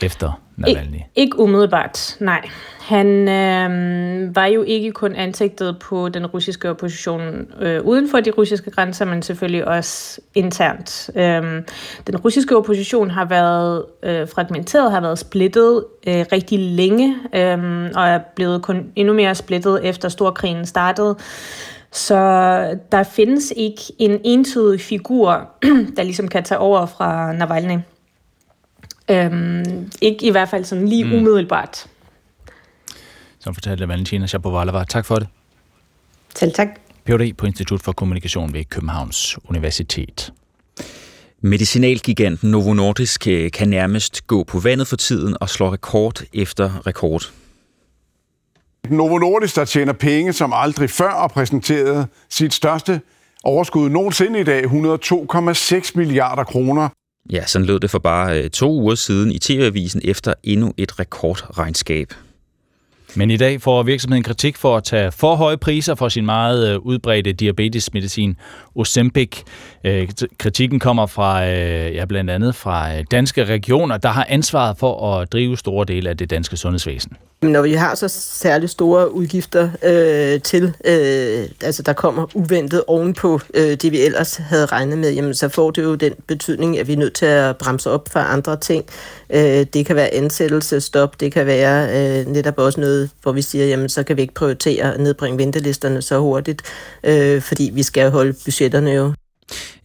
efter 0.03 0.41
Navalny? 0.57 0.97
Ik- 0.97 1.11
ikke 1.17 1.39
umiddelbart, 1.39 2.17
nej. 2.21 2.49
Han 2.81 3.29
øh, 3.29 4.37
var 4.37 4.47
jo 4.47 4.63
ikke 4.63 4.93
kun 4.93 5.15
ansigtet 5.15 5.77
på 5.79 6.09
den 6.09 6.27
russiske 6.27 6.71
opposition 6.71 7.23
øh, 7.61 7.83
uden 7.85 8.11
for 8.11 8.21
de 8.21 8.31
russiske 8.31 8.71
grænser, 8.71 9.05
men 9.05 9.23
selvfølgelig 9.23 9.69
også 9.69 10.21
internt. 10.35 11.11
Øh, 11.17 11.43
den 12.07 12.17
russiske 12.25 12.57
opposition 12.57 13.11
har 13.11 13.25
været 13.25 13.85
øh, 14.03 14.29
fragmenteret, 14.29 14.93
har 14.93 15.01
været 15.01 15.19
splittet 15.19 15.85
øh, 16.07 16.25
rigtig 16.33 16.59
længe, 16.59 17.17
øh, 17.35 17.91
og 17.95 18.09
er 18.09 18.19
blevet 18.37 18.63
kun 18.63 18.93
endnu 18.97 19.15
mere 19.15 19.35
splittet 19.35 19.81
efter 19.85 20.09
storkrigen 20.09 20.67
startede. 20.67 21.17
Så 21.93 22.15
der 22.93 23.03
findes 23.03 23.53
ikke 23.57 23.83
en 23.99 24.21
entydig 24.25 24.81
figur, 24.81 25.49
der 25.97 26.03
ligesom 26.03 26.29
kan 26.29 26.45
tage 26.45 26.59
over 26.59 26.87
fra 26.87 27.33
Navalny. 27.33 27.79
Øhm, 29.11 29.91
ikke 30.01 30.27
i 30.27 30.31
hvert 30.31 30.49
fald 30.49 30.65
sådan 30.65 30.89
lige 30.89 31.05
mm. 31.05 31.13
umiddelbart. 31.13 31.87
Som 33.39 33.55
fortalte 33.55 33.89
Valentina 33.89 34.27
Shapovalova. 34.27 34.85
Tak 34.85 35.05
for 35.05 35.15
det. 35.15 35.29
Selv 36.35 36.53
tak. 36.53 36.69
Ph.D. 37.05 37.37
på 37.37 37.47
Institut 37.47 37.83
for 37.83 37.93
Kommunikation 37.93 38.53
ved 38.53 38.65
Københavns 38.65 39.39
Universitet. 39.45 40.33
Medicinalgiganten 41.41 42.51
Novo 42.51 42.75
Nordisk 42.75 43.27
øh, 43.27 43.51
kan 43.51 43.69
nærmest 43.69 44.27
gå 44.27 44.45
på 44.45 44.59
vandet 44.59 44.87
for 44.87 44.97
tiden 44.97 45.37
og 45.41 45.49
slå 45.49 45.73
rekord 45.73 46.23
efter 46.33 46.87
rekord. 46.87 47.23
Novo 48.91 49.19
Nordisk, 49.19 49.57
der 49.57 49.65
tjener 49.65 49.93
penge 49.93 50.33
som 50.33 50.53
aldrig 50.55 50.91
før 50.91 51.11
og 51.11 51.31
præsenterede 51.31 52.07
sit 52.29 52.55
største 52.55 53.01
overskud 53.45 53.89
nogensinde 53.89 54.41
i 54.41 54.45
dag, 54.45 54.65
102,6 54.65 55.93
milliarder 55.95 56.45
kroner. 56.45 56.89
Ja, 57.33 57.47
sådan 57.47 57.67
lød 57.67 57.81
det 57.81 57.91
for 57.91 57.99
bare 57.99 58.43
øh, 58.43 58.51
to 58.51 58.73
uger 58.73 58.95
siden 58.95 59.33
i 59.33 59.39
TV-avisen 59.39 60.01
efter 60.05 60.35
endnu 60.43 60.75
et 60.77 61.01
rekordregnskab. 61.01 62.13
Men 63.15 63.31
i 63.31 63.37
dag 63.37 63.63
får 63.63 63.83
virksomheden 63.83 64.25
kritik 64.25 64.57
for 64.57 64.77
at 64.77 64.85
tage 64.85 65.13
for 65.13 65.37
høje 65.37 65.57
priser 65.57 65.95
for 65.95 66.09
sin 66.09 66.27
meget 66.27 66.69
øh, 66.69 66.79
udbredte 66.79 67.33
diabetesmedicin 67.33 68.37
Ozempic. 68.75 69.43
Øh, 69.85 70.09
kritikken 70.39 70.79
kommer 70.79 71.07
fra 71.07 71.47
øh, 71.47 71.95
ja, 71.95 72.05
blandt 72.05 72.31
andet 72.31 72.55
fra 72.55 73.03
danske 73.03 73.45
regioner, 73.45 73.97
der 73.97 74.09
har 74.09 74.27
ansvaret 74.29 74.79
for 74.79 75.15
at 75.15 75.33
drive 75.33 75.57
store 75.57 75.85
dele 75.85 76.11
af 76.11 76.17
det 76.17 76.31
danske 76.31 76.57
sundhedsvæsen. 76.57 77.13
Når 77.43 77.63
vi 77.63 77.73
har 77.73 77.95
så 77.95 78.09
særligt 78.09 78.73
store 78.73 79.15
udgifter 79.15 79.71
øh, 79.83 80.41
til, 80.41 80.65
øh, 80.65 81.49
altså 81.63 81.83
der 81.83 81.93
kommer 81.93 82.27
uventet 82.35 82.85
ovenpå 82.87 83.41
øh, 83.55 83.63
det, 83.63 83.93
vi 83.93 84.01
ellers 84.01 84.37
havde 84.37 84.67
regnet 84.67 84.99
med, 84.99 85.13
jamen 85.13 85.35
så 85.35 85.49
får 85.49 85.71
det 85.71 85.83
jo 85.83 85.95
den 85.95 86.13
betydning, 86.27 86.79
at 86.79 86.89
vi 86.89 86.93
er 86.93 86.97
nødt 86.97 87.15
til 87.15 87.27
at 87.27 87.57
bremse 87.57 87.91
op 87.91 88.09
for 88.13 88.21
andre 88.21 88.57
ting. 88.57 88.85
Øh, 89.31 89.67
det 89.73 89.87
kan 89.87 89.97
være 89.97 90.15
ansættelse, 90.15 90.81
stop, 90.81 91.21
det 91.21 91.33
kan 91.33 91.47
være 91.47 92.21
øh, 92.21 92.27
netop 92.27 92.59
også 92.59 92.81
noget, 92.81 92.98
hvor 93.23 93.33
vi 93.33 93.43
siger, 93.43 93.67
jamen 93.67 93.89
så 93.89 94.03
kan 94.03 94.17
vi 94.17 94.23
ikke 94.23 94.35
prioritere 94.35 94.95
at 94.95 95.01
nedbringe 95.01 95.39
ventelisterne 95.39 96.03
så 96.03 96.19
hurtigt, 96.21 96.63
øh, 97.05 97.43
fordi 97.43 97.71
vi 97.75 97.83
skal 97.83 98.11
holde 98.11 98.33
budgetterne 98.45 98.91
jo. 98.91 99.13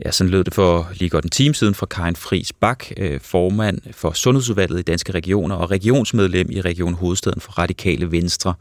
Ja, 0.05 0.11
sådan 0.11 0.32
lød 0.32 0.43
det 0.43 0.53
for 0.53 0.89
lige 0.93 1.09
godt 1.09 1.24
en 1.24 1.30
time 1.30 1.55
siden 1.55 1.76
fra 1.76 1.86
Karin 1.86 2.16
Friis 2.16 2.53
Bak, 2.53 2.86
øh, 2.97 3.20
formand 3.22 3.80
for 3.91 4.11
Sundhedsudvalget 4.11 4.80
i 4.80 4.82
Danske 4.82 5.11
Regioner 5.11 5.55
og 5.55 5.72
regionsmedlem 5.72 6.47
i 6.51 6.61
Region 6.61 6.93
Hovedstaden 6.93 7.41
for 7.41 7.51
Radikale 7.51 8.11
Venstre. 8.11 8.53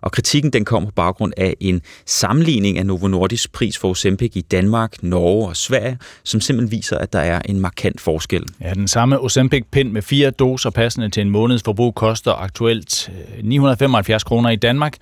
Og 0.00 0.12
kritikken 0.12 0.52
den 0.52 0.64
kom 0.64 0.84
på 0.84 0.90
baggrund 0.90 1.32
af 1.36 1.54
en 1.60 1.82
sammenligning 2.06 2.78
af 2.78 2.86
Novo 2.86 3.08
Nordisk 3.08 3.52
pris 3.52 3.78
for 3.78 3.88
Ozempic 3.88 4.32
i 4.34 4.40
Danmark, 4.40 5.02
Norge 5.02 5.48
og 5.48 5.56
Sverige, 5.56 5.98
som 6.24 6.40
simpelthen 6.40 6.76
viser, 6.76 6.98
at 6.98 7.12
der 7.12 7.18
er 7.18 7.40
en 7.44 7.60
markant 7.60 8.00
forskel. 8.00 8.44
Ja, 8.60 8.74
den 8.74 8.88
samme 8.88 9.20
Ozempic-pind 9.20 9.92
med 9.92 10.02
fire 10.02 10.30
doser 10.30 10.70
passende 10.70 11.08
til 11.08 11.20
en 11.20 11.30
måneds 11.30 11.62
forbrug 11.62 11.94
koster 11.94 12.32
aktuelt 12.32 13.10
øh, 13.38 13.44
975 13.44 14.24
kroner 14.24 14.50
i 14.50 14.56
Danmark, 14.56 14.96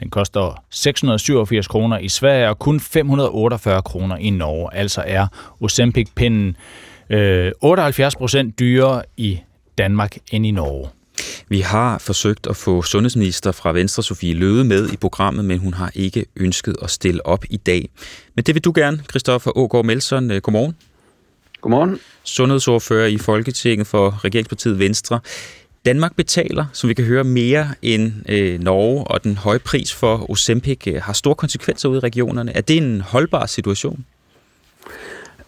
den 0.00 0.10
koster 0.10 0.64
687 0.70 1.66
kroner 1.66 1.98
i 1.98 2.08
Sverige 2.08 2.48
og 2.48 2.58
kun 2.58 2.80
548 2.80 3.82
kroner 3.82 4.16
i 4.16 4.30
Norge. 4.30 4.74
Altså 4.74 5.04
er 5.06 5.26
Ozempic-pinden 5.60 6.56
øh, 7.10 7.52
78 7.60 8.16
procent 8.16 8.58
dyrere 8.58 9.02
i 9.16 9.38
Danmark 9.78 10.16
end 10.32 10.46
i 10.46 10.50
Norge. 10.50 10.88
Vi 11.48 11.60
har 11.60 11.98
forsøgt 11.98 12.46
at 12.46 12.56
få 12.56 12.82
sundhedsminister 12.82 13.52
fra 13.52 13.72
Venstre, 13.72 14.02
Sofie 14.02 14.34
Løde, 14.34 14.64
med 14.64 14.92
i 14.92 14.96
programmet, 14.96 15.44
men 15.44 15.58
hun 15.58 15.74
har 15.74 15.90
ikke 15.94 16.24
ønsket 16.36 16.76
at 16.82 16.90
stille 16.90 17.26
op 17.26 17.44
i 17.50 17.56
dag. 17.56 17.88
Men 18.34 18.44
det 18.44 18.54
vil 18.54 18.64
du 18.64 18.72
gerne, 18.74 19.02
Christoffer 19.10 19.58
Ågaard 19.58 19.84
Melson. 19.84 20.30
Øh, 20.30 20.40
godmorgen. 20.42 20.76
Godmorgen. 21.60 21.98
Sundhedsordfører 22.24 23.06
i 23.06 23.18
Folketinget 23.18 23.86
for 23.86 24.24
Regeringspartiet 24.24 24.78
Venstre. 24.78 25.20
Danmark 25.84 26.16
betaler, 26.16 26.64
som 26.72 26.88
vi 26.88 26.94
kan 26.94 27.04
høre, 27.04 27.24
mere 27.24 27.66
end 27.82 28.12
øh, 28.28 28.60
Norge, 28.60 29.04
og 29.04 29.24
den 29.24 29.36
høje 29.36 29.58
pris 29.58 29.94
for 29.94 30.30
Ozempic 30.30 30.86
øh, 30.86 31.02
har 31.02 31.12
store 31.12 31.34
konsekvenser 31.34 31.88
ude 31.88 31.96
i 31.96 32.00
regionerne. 32.00 32.56
Er 32.56 32.60
det 32.60 32.76
en 32.76 33.00
holdbar 33.00 33.46
situation? 33.46 34.04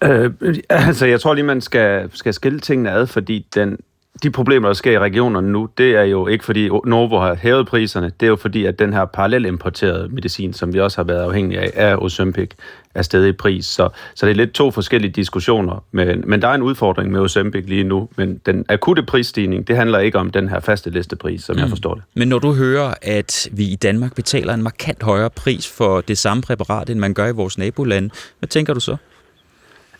Øh, 0.04 0.30
altså, 0.68 1.06
jeg 1.06 1.20
tror 1.20 1.34
lige, 1.34 1.44
man 1.44 1.60
skal, 1.60 2.10
skal 2.14 2.34
skille 2.34 2.60
tingene 2.60 2.90
ad, 2.90 3.06
fordi 3.06 3.46
den, 3.54 3.78
de 4.22 4.30
problemer, 4.30 4.68
der 4.68 4.74
sker 4.74 4.92
i 4.92 4.98
regionerne 4.98 5.52
nu, 5.52 5.68
det 5.78 5.96
er 5.96 6.02
jo 6.02 6.26
ikke 6.26 6.44
fordi 6.44 6.68
Novo 6.84 7.18
har 7.18 7.34
hævet 7.34 7.66
priserne, 7.66 8.12
det 8.20 8.26
er 8.26 8.30
jo 8.30 8.36
fordi, 8.36 8.64
at 8.64 8.78
den 8.78 8.92
her 8.92 9.04
parallelimporterede 9.04 10.08
medicin, 10.08 10.52
som 10.52 10.74
vi 10.74 10.80
også 10.80 10.98
har 10.98 11.04
været 11.04 11.22
afhængige 11.22 11.60
af, 11.60 11.70
er 11.74 12.02
Ozempic, 12.02 12.50
er 12.94 13.02
stadig 13.02 13.28
i 13.28 13.32
pris. 13.32 13.66
Så, 13.66 13.88
så 14.14 14.26
det 14.26 14.32
er 14.32 14.36
lidt 14.36 14.52
to 14.52 14.70
forskellige 14.70 15.12
diskussioner. 15.12 15.84
Men, 15.92 16.24
men 16.26 16.42
der 16.42 16.48
er 16.48 16.54
en 16.54 16.62
udfordring 16.62 17.12
med 17.12 17.20
Ozempic 17.20 17.64
lige 17.66 17.84
nu, 17.84 18.08
men 18.16 18.40
den 18.46 18.64
akutte 18.68 19.02
prisstigning, 19.02 19.68
det 19.68 19.76
handler 19.76 19.98
ikke 19.98 20.18
om 20.18 20.30
den 20.30 20.48
her 20.48 20.60
faste 20.60 20.90
listepris, 20.90 21.42
som 21.42 21.56
mm. 21.56 21.60
jeg 21.60 21.68
forstår 21.68 21.94
det. 21.94 22.02
Men 22.14 22.28
når 22.28 22.38
du 22.38 22.52
hører, 22.52 22.94
at 23.02 23.48
vi 23.52 23.64
i 23.64 23.76
Danmark 23.76 24.14
betaler 24.14 24.54
en 24.54 24.62
markant 24.62 25.02
højere 25.02 25.30
pris 25.30 25.72
for 25.72 26.00
det 26.00 26.18
samme 26.18 26.42
præparat, 26.42 26.90
end 26.90 26.98
man 26.98 27.14
gør 27.14 27.26
i 27.26 27.32
vores 27.32 27.58
nabolande, 27.58 28.10
hvad 28.38 28.48
tænker 28.48 28.74
du 28.74 28.80
så? 28.80 28.96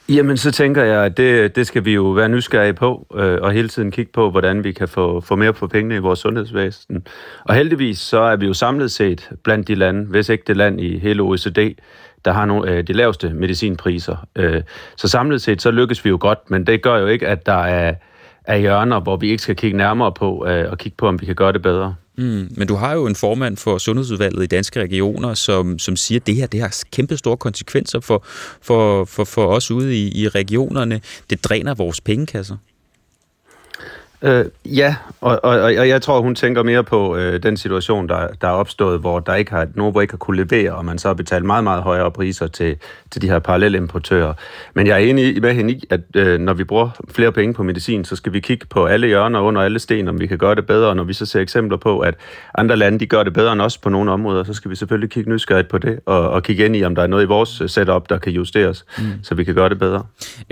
Jamen, 0.09 0.37
så 0.37 0.53
tænker 0.53 0.85
jeg, 0.85 1.05
at 1.05 1.17
det, 1.17 1.57
det 1.57 1.67
skal 1.67 1.85
vi 1.85 1.95
jo 1.95 2.03
være 2.03 2.29
nysgerrige 2.29 2.73
på, 2.73 3.07
øh, 3.15 3.39
og 3.43 3.53
hele 3.53 3.69
tiden 3.69 3.91
kigge 3.91 4.13
på, 4.13 4.31
hvordan 4.31 4.65
vi 4.65 4.73
kan 4.73 4.89
få, 4.89 5.21
få 5.21 5.37
mere 5.37 5.55
for 5.55 5.67
pengene 5.67 5.95
i 5.97 5.99
vores 5.99 6.19
sundhedsvæsen. 6.19 7.07
Og 7.45 7.55
heldigvis 7.55 7.99
så 7.99 8.21
er 8.21 8.37
vi 8.37 8.47
jo 8.47 8.53
samlet 8.53 8.91
set 8.91 9.31
blandt 9.45 9.69
de 9.69 9.75
lande, 9.75 10.07
hvis 10.07 10.29
ikke 10.29 10.45
det 10.47 10.57
land 10.57 10.81
i 10.81 10.99
hele 10.99 11.23
OECD, 11.23 11.77
der 12.25 12.33
har 12.33 12.45
nogle 12.45 12.71
af 12.71 12.87
de 12.87 12.93
laveste 12.93 13.31
medicinpriser. 13.31 14.17
Øh, 14.37 14.63
så 14.97 15.09
samlet 15.09 15.43
set, 15.43 15.63
så 15.63 15.71
lykkes 15.71 16.05
vi 16.05 16.11
jo 16.11 16.19
godt, 16.21 16.51
men 16.51 16.67
det 16.67 16.83
gør 16.83 16.97
jo 16.97 17.07
ikke, 17.07 17.29
at 17.29 17.47
der 17.47 17.65
er, 17.65 17.95
er 18.45 18.57
hjørner, 18.57 19.01
hvor 19.01 19.17
vi 19.17 19.31
ikke 19.31 19.43
skal 19.43 19.57
kigge 19.57 19.77
nærmere 19.77 20.13
på, 20.13 20.47
øh, 20.49 20.71
og 20.71 20.79
kigge 20.79 20.97
på, 20.97 21.09
om 21.09 21.21
vi 21.21 21.27
kan 21.27 21.35
gøre 21.35 21.53
det 21.53 21.63
bedre. 21.63 21.95
Mm, 22.19 22.49
men 22.57 22.69
du 22.69 22.75
har 22.75 22.95
jo 22.95 23.07
en 23.07 23.15
formand 23.15 23.57
for 23.57 23.79
Sundhedsudvalget 23.79 24.43
i 24.43 24.47
danske 24.47 24.81
regioner, 24.81 25.35
som, 25.35 25.79
som 25.79 25.97
siger, 25.97 26.21
at 26.21 26.27
det 26.27 26.35
her 26.35 26.47
det 26.47 26.61
har 26.61 26.83
kæmpe 26.93 27.17
store 27.17 27.37
konsekvenser 27.37 28.01
for, 28.01 28.25
for, 28.61 29.05
for, 29.05 29.25
for 29.25 29.47
os 29.47 29.71
ude 29.71 29.97
i, 29.97 30.23
i 30.23 30.29
regionerne. 30.29 31.01
Det 31.31 31.45
dræner 31.45 31.75
vores 31.75 32.01
pengekasser. 32.01 32.57
Øh, 34.23 34.45
ja, 34.65 34.97
og, 35.21 35.41
og, 35.43 35.61
og 35.61 35.89
jeg 35.89 36.03
tror, 36.03 36.21
hun 36.21 36.35
tænker 36.35 36.63
mere 36.63 36.85
på 36.85 37.17
øh, 37.17 37.43
den 37.43 37.57
situation, 37.57 38.09
der, 38.09 38.29
der 38.41 38.49
er 38.49 38.53
opstået, 38.53 39.01
hvor 39.01 39.21
der 39.21 39.35
ikke 39.35 39.51
har, 39.51 39.67
Novo 39.75 40.01
ikke 40.01 40.13
har 40.13 40.19
kunne 40.19 40.45
levere, 40.45 40.73
og 40.73 40.85
man 40.85 40.99
så 40.99 41.09
har 41.09 41.15
betalt 41.15 41.45
meget, 41.45 41.65
meget 41.65 41.83
højere 41.83 42.11
priser 42.11 42.47
til, 42.47 42.77
til 43.11 43.23
de 43.23 43.29
her 43.29 43.39
parallelimportører. 43.39 44.35
Men 44.75 44.87
jeg 44.87 44.95
er 44.95 45.11
enig 45.11 45.43
med 45.43 45.55
hende 45.55 45.73
i, 45.73 45.85
at 45.91 46.01
øh, 46.17 46.41
når 46.41 46.53
vi 46.53 46.65
bruger 46.65 46.91
flere 47.11 47.33
penge 47.33 47.55
på 47.55 47.63
medicin, 47.63 48.05
så 48.05 48.17
skal 48.17 48.33
vi 48.33 48.41
kigge 48.41 48.67
på 48.67 48.87
alle 48.87 49.07
hjørner 49.07 49.41
under 49.41 49.63
alle 49.63 49.79
sten, 49.79 50.09
om 50.09 50.21
vi 50.21 50.27
kan 50.27 50.39
gøre 50.39 50.55
det 50.55 50.67
bedre. 50.67 50.89
Og 50.89 50.97
når 50.97 51.05
vi 51.05 51.13
så 51.13 51.27
ser 51.27 51.41
eksempler 51.41 51.77
på, 51.79 51.99
at 51.99 52.15
andre 52.55 52.77
lande 52.77 52.99
de 52.99 53.07
gør 53.07 53.23
det 53.23 53.33
bedre 53.33 53.53
end 53.53 53.61
os 53.61 53.79
på 53.79 53.89
nogle 53.89 54.11
områder, 54.13 54.45
så 54.45 54.55
skal 54.55 54.71
vi 54.71 54.77
selvfølgelig 54.77 55.11
kigge 55.11 55.31
nysgerrigt 55.31 55.69
på 55.69 55.79
det, 55.79 56.01
og, 56.07 56.31
og 56.31 56.43
kigge 56.43 56.65
ind 56.65 56.77
i, 56.77 56.85
om 56.85 56.95
der 56.95 57.03
er 57.03 57.07
noget 57.07 57.23
i 57.23 57.27
vores 57.27 57.63
setup, 57.67 58.09
der 58.09 58.19
kan 58.19 58.33
justeres, 58.33 58.85
mm. 58.99 59.05
så 59.23 59.35
vi 59.35 59.45
kan 59.45 59.55
gøre 59.55 59.69
det 59.69 59.79
bedre. 59.79 60.03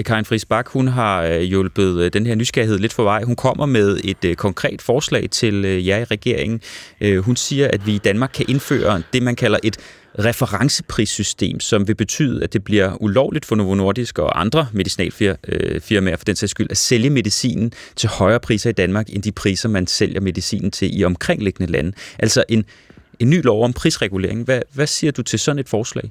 Karin 0.07 0.25
Friis 0.25 0.45
Bak, 0.45 0.69
hun 0.69 0.89
har 0.89 1.23
øh, 1.23 1.41
hjulpet 1.41 2.01
øh, 2.01 2.11
den 2.12 2.27
her 2.27 2.35
nysgerrighed 2.35 2.79
lidt 2.79 2.93
for 2.93 3.03
vej. 3.03 3.23
Hun 3.23 3.37
kommer 3.37 3.53
kommer 3.55 3.66
med 3.66 4.00
et 4.05 4.24
øh, 4.24 4.34
konkret 4.36 4.82
forslag 4.82 5.30
til 5.30 5.64
øh, 5.64 5.86
jer 5.86 5.98
i 5.98 6.05
regeringen. 6.05 6.61
Øh, 7.00 7.18
hun 7.18 7.36
siger, 7.36 7.68
at 7.68 7.86
vi 7.86 7.94
i 7.94 7.98
Danmark 7.98 8.30
kan 8.34 8.46
indføre 8.48 9.02
det, 9.12 9.22
man 9.22 9.36
kalder 9.36 9.59
et 9.62 9.76
referenceprissystem, 10.18 11.61
som 11.61 11.88
vil 11.88 11.94
betyde, 11.94 12.44
at 12.44 12.52
det 12.52 12.64
bliver 12.64 13.02
ulovligt 13.02 13.44
for 13.44 13.57
Novo 13.57 13.74
Nordisk 13.74 14.18
og 14.18 14.40
andre 14.40 14.66
medicinalfirmaer 14.72 16.12
øh, 16.12 16.18
for 16.18 16.24
den 16.24 16.36
sags 16.36 16.50
skyld 16.50 16.70
at 16.70 16.76
sælge 16.76 17.11
medicinen 17.11 17.72
til 17.96 18.09
højere 18.09 18.40
priser 18.40 18.70
i 18.70 18.72
Danmark, 18.72 19.07
end 19.09 19.22
de 19.22 19.32
priser, 19.32 19.68
man 19.68 19.86
sælger 19.86 20.20
medicinen 20.20 20.70
til 20.70 21.00
i 21.00 21.05
omkringliggende 21.05 21.72
lande. 21.72 21.92
Altså 22.18 22.44
en, 22.48 22.64
en 23.18 23.30
ny 23.30 23.42
lov 23.42 23.64
om 23.64 23.72
prisregulering. 23.72 24.44
Hvad, 24.44 24.62
hvad 24.72 24.86
siger 24.86 25.11
du 25.11 25.22
til 25.22 25.38
sådan 25.38 25.59
et 25.59 25.68
forslag? 25.68 26.11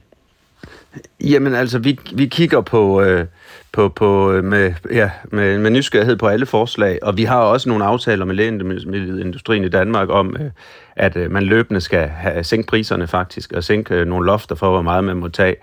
Jamen 1.23 1.53
altså, 1.53 1.79
vi, 1.79 1.99
vi 2.13 2.25
kigger 2.25 2.61
på, 2.61 3.01
øh, 3.01 3.25
på, 3.71 3.89
på 3.89 4.31
øh, 4.31 4.43
med, 4.43 4.73
ja, 4.91 5.11
med, 5.31 5.57
med 5.57 5.71
nysgerrighed 5.71 6.15
på 6.15 6.27
alle 6.27 6.45
forslag, 6.45 6.99
og 7.01 7.17
vi 7.17 7.23
har 7.23 7.39
også 7.39 7.69
nogle 7.69 7.85
aftaler 7.85 8.25
med 8.25 8.35
lægemiddelindustrien 8.35 9.63
i 9.63 9.69
Danmark 9.69 10.09
om, 10.09 10.35
øh, 10.39 10.51
at 10.95 11.15
øh, 11.15 11.31
man 11.31 11.43
løbende 11.43 11.81
skal 11.81 12.07
have, 12.07 12.43
sænke 12.43 12.67
priserne 12.67 13.07
faktisk, 13.07 13.51
og 13.51 13.63
sænke 13.63 13.95
øh, 13.95 14.07
nogle 14.07 14.25
lofter 14.25 14.55
for, 14.55 14.69
hvor 14.69 14.81
meget 14.81 15.03
man 15.03 15.17
må 15.17 15.27
tage. 15.27 15.55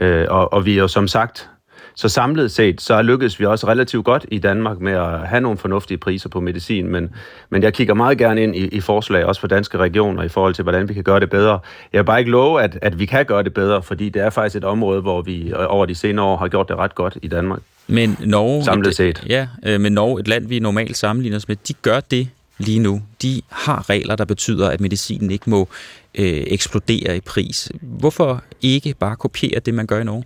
Øh, 0.00 0.26
og, 0.28 0.52
og 0.52 0.66
vi 0.66 0.72
er 0.72 0.80
jo 0.80 0.88
som 0.88 1.08
sagt 1.08 1.50
så 1.94 2.08
samlet 2.08 2.50
set, 2.50 2.80
så 2.80 3.02
lykkedes 3.02 3.40
vi 3.40 3.46
også 3.46 3.68
relativt 3.68 4.04
godt 4.04 4.26
i 4.30 4.38
Danmark 4.38 4.80
med 4.80 4.92
at 4.92 5.28
have 5.28 5.40
nogle 5.40 5.58
fornuftige 5.58 5.98
priser 5.98 6.28
på 6.28 6.40
medicin, 6.40 6.88
men, 6.88 7.10
men 7.50 7.62
jeg 7.62 7.74
kigger 7.74 7.94
meget 7.94 8.18
gerne 8.18 8.42
ind 8.42 8.56
i, 8.56 8.66
i 8.66 8.80
forslag, 8.80 9.24
også 9.24 9.40
for 9.40 9.48
danske 9.48 9.78
regioner, 9.78 10.22
i 10.22 10.28
forhold 10.28 10.54
til, 10.54 10.62
hvordan 10.62 10.88
vi 10.88 10.94
kan 10.94 11.02
gøre 11.02 11.20
det 11.20 11.30
bedre. 11.30 11.58
Jeg 11.92 11.98
vil 11.98 12.04
bare 12.04 12.18
ikke 12.18 12.30
love, 12.30 12.62
at, 12.62 12.78
at 12.82 12.98
vi 12.98 13.06
kan 13.06 13.26
gøre 13.26 13.42
det 13.42 13.54
bedre, 13.54 13.82
fordi 13.82 14.08
det 14.08 14.22
er 14.22 14.30
faktisk 14.30 14.56
et 14.56 14.64
område, 14.64 15.00
hvor 15.00 15.22
vi 15.22 15.52
over 15.52 15.86
de 15.86 15.94
senere 15.94 16.24
år 16.24 16.36
har 16.36 16.48
gjort 16.48 16.68
det 16.68 16.76
ret 16.76 16.94
godt 16.94 17.18
i 17.22 17.28
Danmark. 17.28 17.60
Men 17.86 18.16
Norge, 18.20 18.64
samlet 18.64 18.96
set. 18.96 19.08
Et, 19.08 19.24
ja, 19.28 19.48
øh, 19.66 19.80
men 19.80 19.92
Norge, 19.92 20.20
et 20.20 20.28
land, 20.28 20.46
vi 20.46 20.58
normalt 20.58 20.96
sammenligner 20.96 21.36
os 21.36 21.48
med, 21.48 21.56
de 21.68 21.72
gør 21.72 22.00
det 22.00 22.28
lige 22.58 22.78
nu. 22.78 23.02
De 23.22 23.42
har 23.48 23.90
regler, 23.90 24.16
der 24.16 24.24
betyder, 24.24 24.68
at 24.68 24.80
medicinen 24.80 25.30
ikke 25.30 25.50
må 25.50 25.68
øh, 26.14 26.42
eksplodere 26.46 27.16
i 27.16 27.20
pris. 27.20 27.72
Hvorfor 27.80 28.42
ikke 28.62 28.94
bare 28.98 29.16
kopiere 29.16 29.60
det, 29.60 29.74
man 29.74 29.86
gør 29.86 30.00
i 30.00 30.04
Norge? 30.04 30.24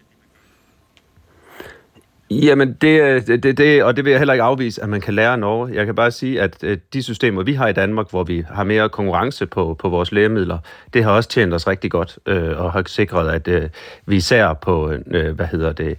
Jamen, 2.31 2.77
øh, 2.85 3.27
det, 3.27 3.43
det, 3.43 3.59
det, 3.59 3.85
og 3.85 3.97
det 3.97 4.05
vil 4.05 4.11
jeg 4.11 4.21
heller 4.21 4.35
ikke 4.35 4.43
afvise, 4.43 4.83
at 4.83 4.89
man 4.89 5.01
kan 5.01 5.15
lære 5.15 5.39
Norge. 5.39 5.75
Jeg 5.75 5.87
kan 5.87 5.95
bare 5.95 6.11
sige, 6.11 6.41
at 6.41 6.65
øh, 6.65 6.79
de 6.93 7.03
systemer, 7.03 7.43
vi 7.43 7.53
har 7.53 7.69
i 7.69 7.73
Danmark, 7.73 8.11
hvor 8.11 8.25
vi 8.25 8.45
har 8.49 8.65
mere 8.65 8.89
konkurrence 8.89 9.47
på, 9.47 9.77
på 9.79 9.89
vores 9.89 10.13
lægemidler, 10.13 10.59
det 10.95 11.05
har 11.05 11.11
også 11.11 11.29
tjent 11.29 11.55
os 11.55 11.67
rigtig 11.67 11.91
godt, 11.91 12.19
øh, 12.27 12.61
og 12.61 12.73
har 12.73 12.83
sikret, 12.87 13.31
at 13.31 13.49
øh, 13.49 13.69
vi 14.07 14.17
især 14.17 14.53
på, 14.53 14.93
øh, 15.07 15.35
hvad 15.35 15.47
hedder 15.47 15.73
det, 15.73 15.99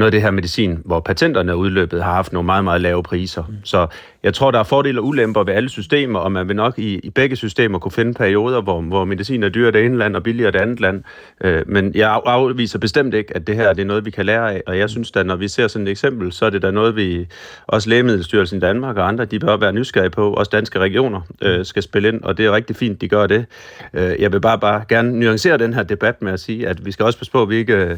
noget 0.00 0.08
af 0.08 0.12
det 0.12 0.22
her 0.22 0.30
medicin, 0.30 0.78
hvor 0.84 1.00
patenterne 1.00 1.52
er 1.52 1.56
udløbet, 1.56 2.02
har 2.02 2.14
haft 2.14 2.32
nogle 2.32 2.46
meget, 2.46 2.64
meget 2.64 2.80
lave 2.80 3.02
priser. 3.02 3.44
Mm. 3.48 3.54
Så 3.64 3.86
jeg 4.22 4.34
tror, 4.34 4.50
der 4.50 4.58
er 4.58 4.62
fordele 4.62 5.00
og 5.00 5.06
ulemper 5.06 5.44
ved 5.44 5.54
alle 5.54 5.68
systemer, 5.68 6.18
og 6.18 6.32
man 6.32 6.48
vil 6.48 6.56
nok 6.56 6.78
i, 6.78 6.98
i 6.98 7.10
begge 7.10 7.36
systemer 7.36 7.78
kunne 7.78 7.92
finde 7.92 8.14
perioder, 8.14 8.60
hvor, 8.60 8.80
hvor 8.80 9.04
medicin 9.04 9.42
er 9.42 9.48
dyrere 9.48 9.72
det 9.72 9.84
ene 9.84 9.98
land 9.98 10.16
og 10.16 10.22
billigere 10.22 10.50
det 10.50 10.58
andet 10.58 10.80
land. 10.80 11.02
Øh, 11.40 11.62
men 11.66 11.92
jeg 11.94 12.20
afviser 12.26 12.78
bestemt 12.78 13.14
ikke, 13.14 13.36
at 13.36 13.46
det 13.46 13.56
her 13.56 13.72
det 13.72 13.82
er 13.82 13.86
noget, 13.86 14.04
vi 14.04 14.10
kan 14.10 14.26
lære 14.26 14.54
af, 14.54 14.62
og 14.66 14.78
jeg 14.78 14.90
synes 14.90 15.10
da, 15.10 15.22
når 15.22 15.36
vi 15.36 15.48
ser 15.48 15.68
sådan 15.68 15.86
et 15.86 15.90
eksempel, 15.90 16.32
så 16.32 16.46
er 16.46 16.50
det 16.50 16.62
da 16.62 16.70
noget, 16.70 16.96
vi 16.96 17.26
også 17.66 17.88
Lægemiddelstyrelsen 17.88 18.56
i 18.56 18.60
Danmark 18.60 18.96
og 18.96 19.08
andre, 19.08 19.24
de 19.24 19.38
bør 19.38 19.56
være 19.56 19.72
nysgerrige 19.72 20.10
på, 20.10 20.32
også 20.32 20.50
danske 20.52 20.78
regioner 20.78 21.20
øh, 21.42 21.64
skal 21.64 21.82
spille 21.82 22.08
ind, 22.08 22.22
og 22.22 22.38
det 22.38 22.46
er 22.46 22.52
rigtig 22.52 22.76
fint, 22.76 23.00
de 23.00 23.08
gør 23.08 23.26
det. 23.26 23.46
Øh, 23.94 24.20
jeg 24.20 24.32
vil 24.32 24.40
bare, 24.40 24.58
bare 24.58 24.84
gerne 24.88 25.20
nuancere 25.20 25.58
den 25.58 25.74
her 25.74 25.82
debat 25.82 26.22
med 26.22 26.32
at 26.32 26.40
sige, 26.40 26.68
at 26.68 26.86
vi 26.86 26.92
skal 26.92 27.04
også 27.06 27.18
passe 27.18 27.32
på, 27.32 27.42
at 27.42 27.48
vi 27.48 27.56
ikke... 27.56 27.74
Øh, 27.74 27.96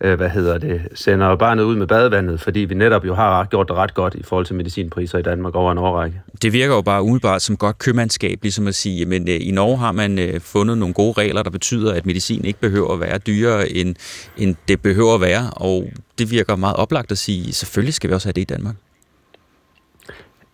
øh, 0.00 0.14
hvad 0.14 0.28
hedder 0.30 0.58
det, 0.58 0.82
sender 0.94 1.36
barnet 1.36 1.64
ud 1.64 1.76
med 1.76 1.86
badevandet, 1.86 2.40
fordi 2.40 2.60
vi 2.60 2.74
netop 2.74 3.06
jo 3.06 3.14
har 3.14 3.44
gjort 3.44 3.68
det 3.68 3.76
ret 3.76 3.94
godt 3.94 4.14
i 4.14 4.22
forhold 4.22 4.46
til 4.46 4.54
medicinpriser 4.54 5.18
i 5.18 5.22
Danmark 5.22 5.54
over 5.54 5.72
en 5.72 5.78
årrække. 5.78 6.20
Det 6.42 6.52
virker 6.52 6.74
jo 6.74 6.82
bare 6.82 7.02
umiddelbart 7.02 7.42
som 7.42 7.56
godt 7.56 7.78
købmandskab, 7.78 8.38
ligesom 8.42 8.66
at 8.66 8.74
sige, 8.74 9.06
men 9.06 9.28
øh, 9.28 9.36
i 9.40 9.50
Norge 9.50 9.78
har 9.78 9.92
man 9.92 10.18
øh, 10.18 10.40
fundet 10.40 10.78
nogle 10.78 10.94
gode 10.94 11.12
regler, 11.12 11.42
der 11.42 11.50
betyder, 11.50 11.92
at 11.92 12.06
medicin 12.06 12.44
ikke 12.44 12.60
behøver 12.60 12.92
at 12.92 13.00
være 13.00 13.18
dyrere, 13.18 13.68
end, 13.68 13.94
end 14.36 14.56
det 14.68 14.82
behøver 14.82 15.14
at 15.14 15.20
være, 15.20 15.50
og 15.50 15.90
det 16.18 16.30
virker 16.30 16.56
meget 16.56 16.76
oplagt 16.76 17.12
at 17.12 17.18
sige, 17.18 17.52
selvfølgelig 17.52 17.94
skal 17.94 18.10
vi 18.10 18.14
også 18.14 18.28
have 18.28 18.32
det 18.32 18.40
i 18.40 18.54
Danmark. 18.54 18.74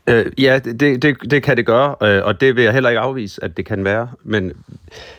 Øh, 0.06 0.26
ja, 0.38 0.58
det, 0.58 1.02
det, 1.02 1.30
det 1.30 1.42
kan 1.42 1.56
det 1.56 1.66
gøre, 1.66 1.94
øh, 2.02 2.24
og 2.24 2.40
det 2.40 2.56
vil 2.56 2.64
jeg 2.64 2.72
heller 2.72 2.90
ikke 2.90 3.00
afvise, 3.00 3.44
at 3.44 3.56
det 3.56 3.66
kan 3.66 3.84
være. 3.84 4.08
Men 4.22 4.52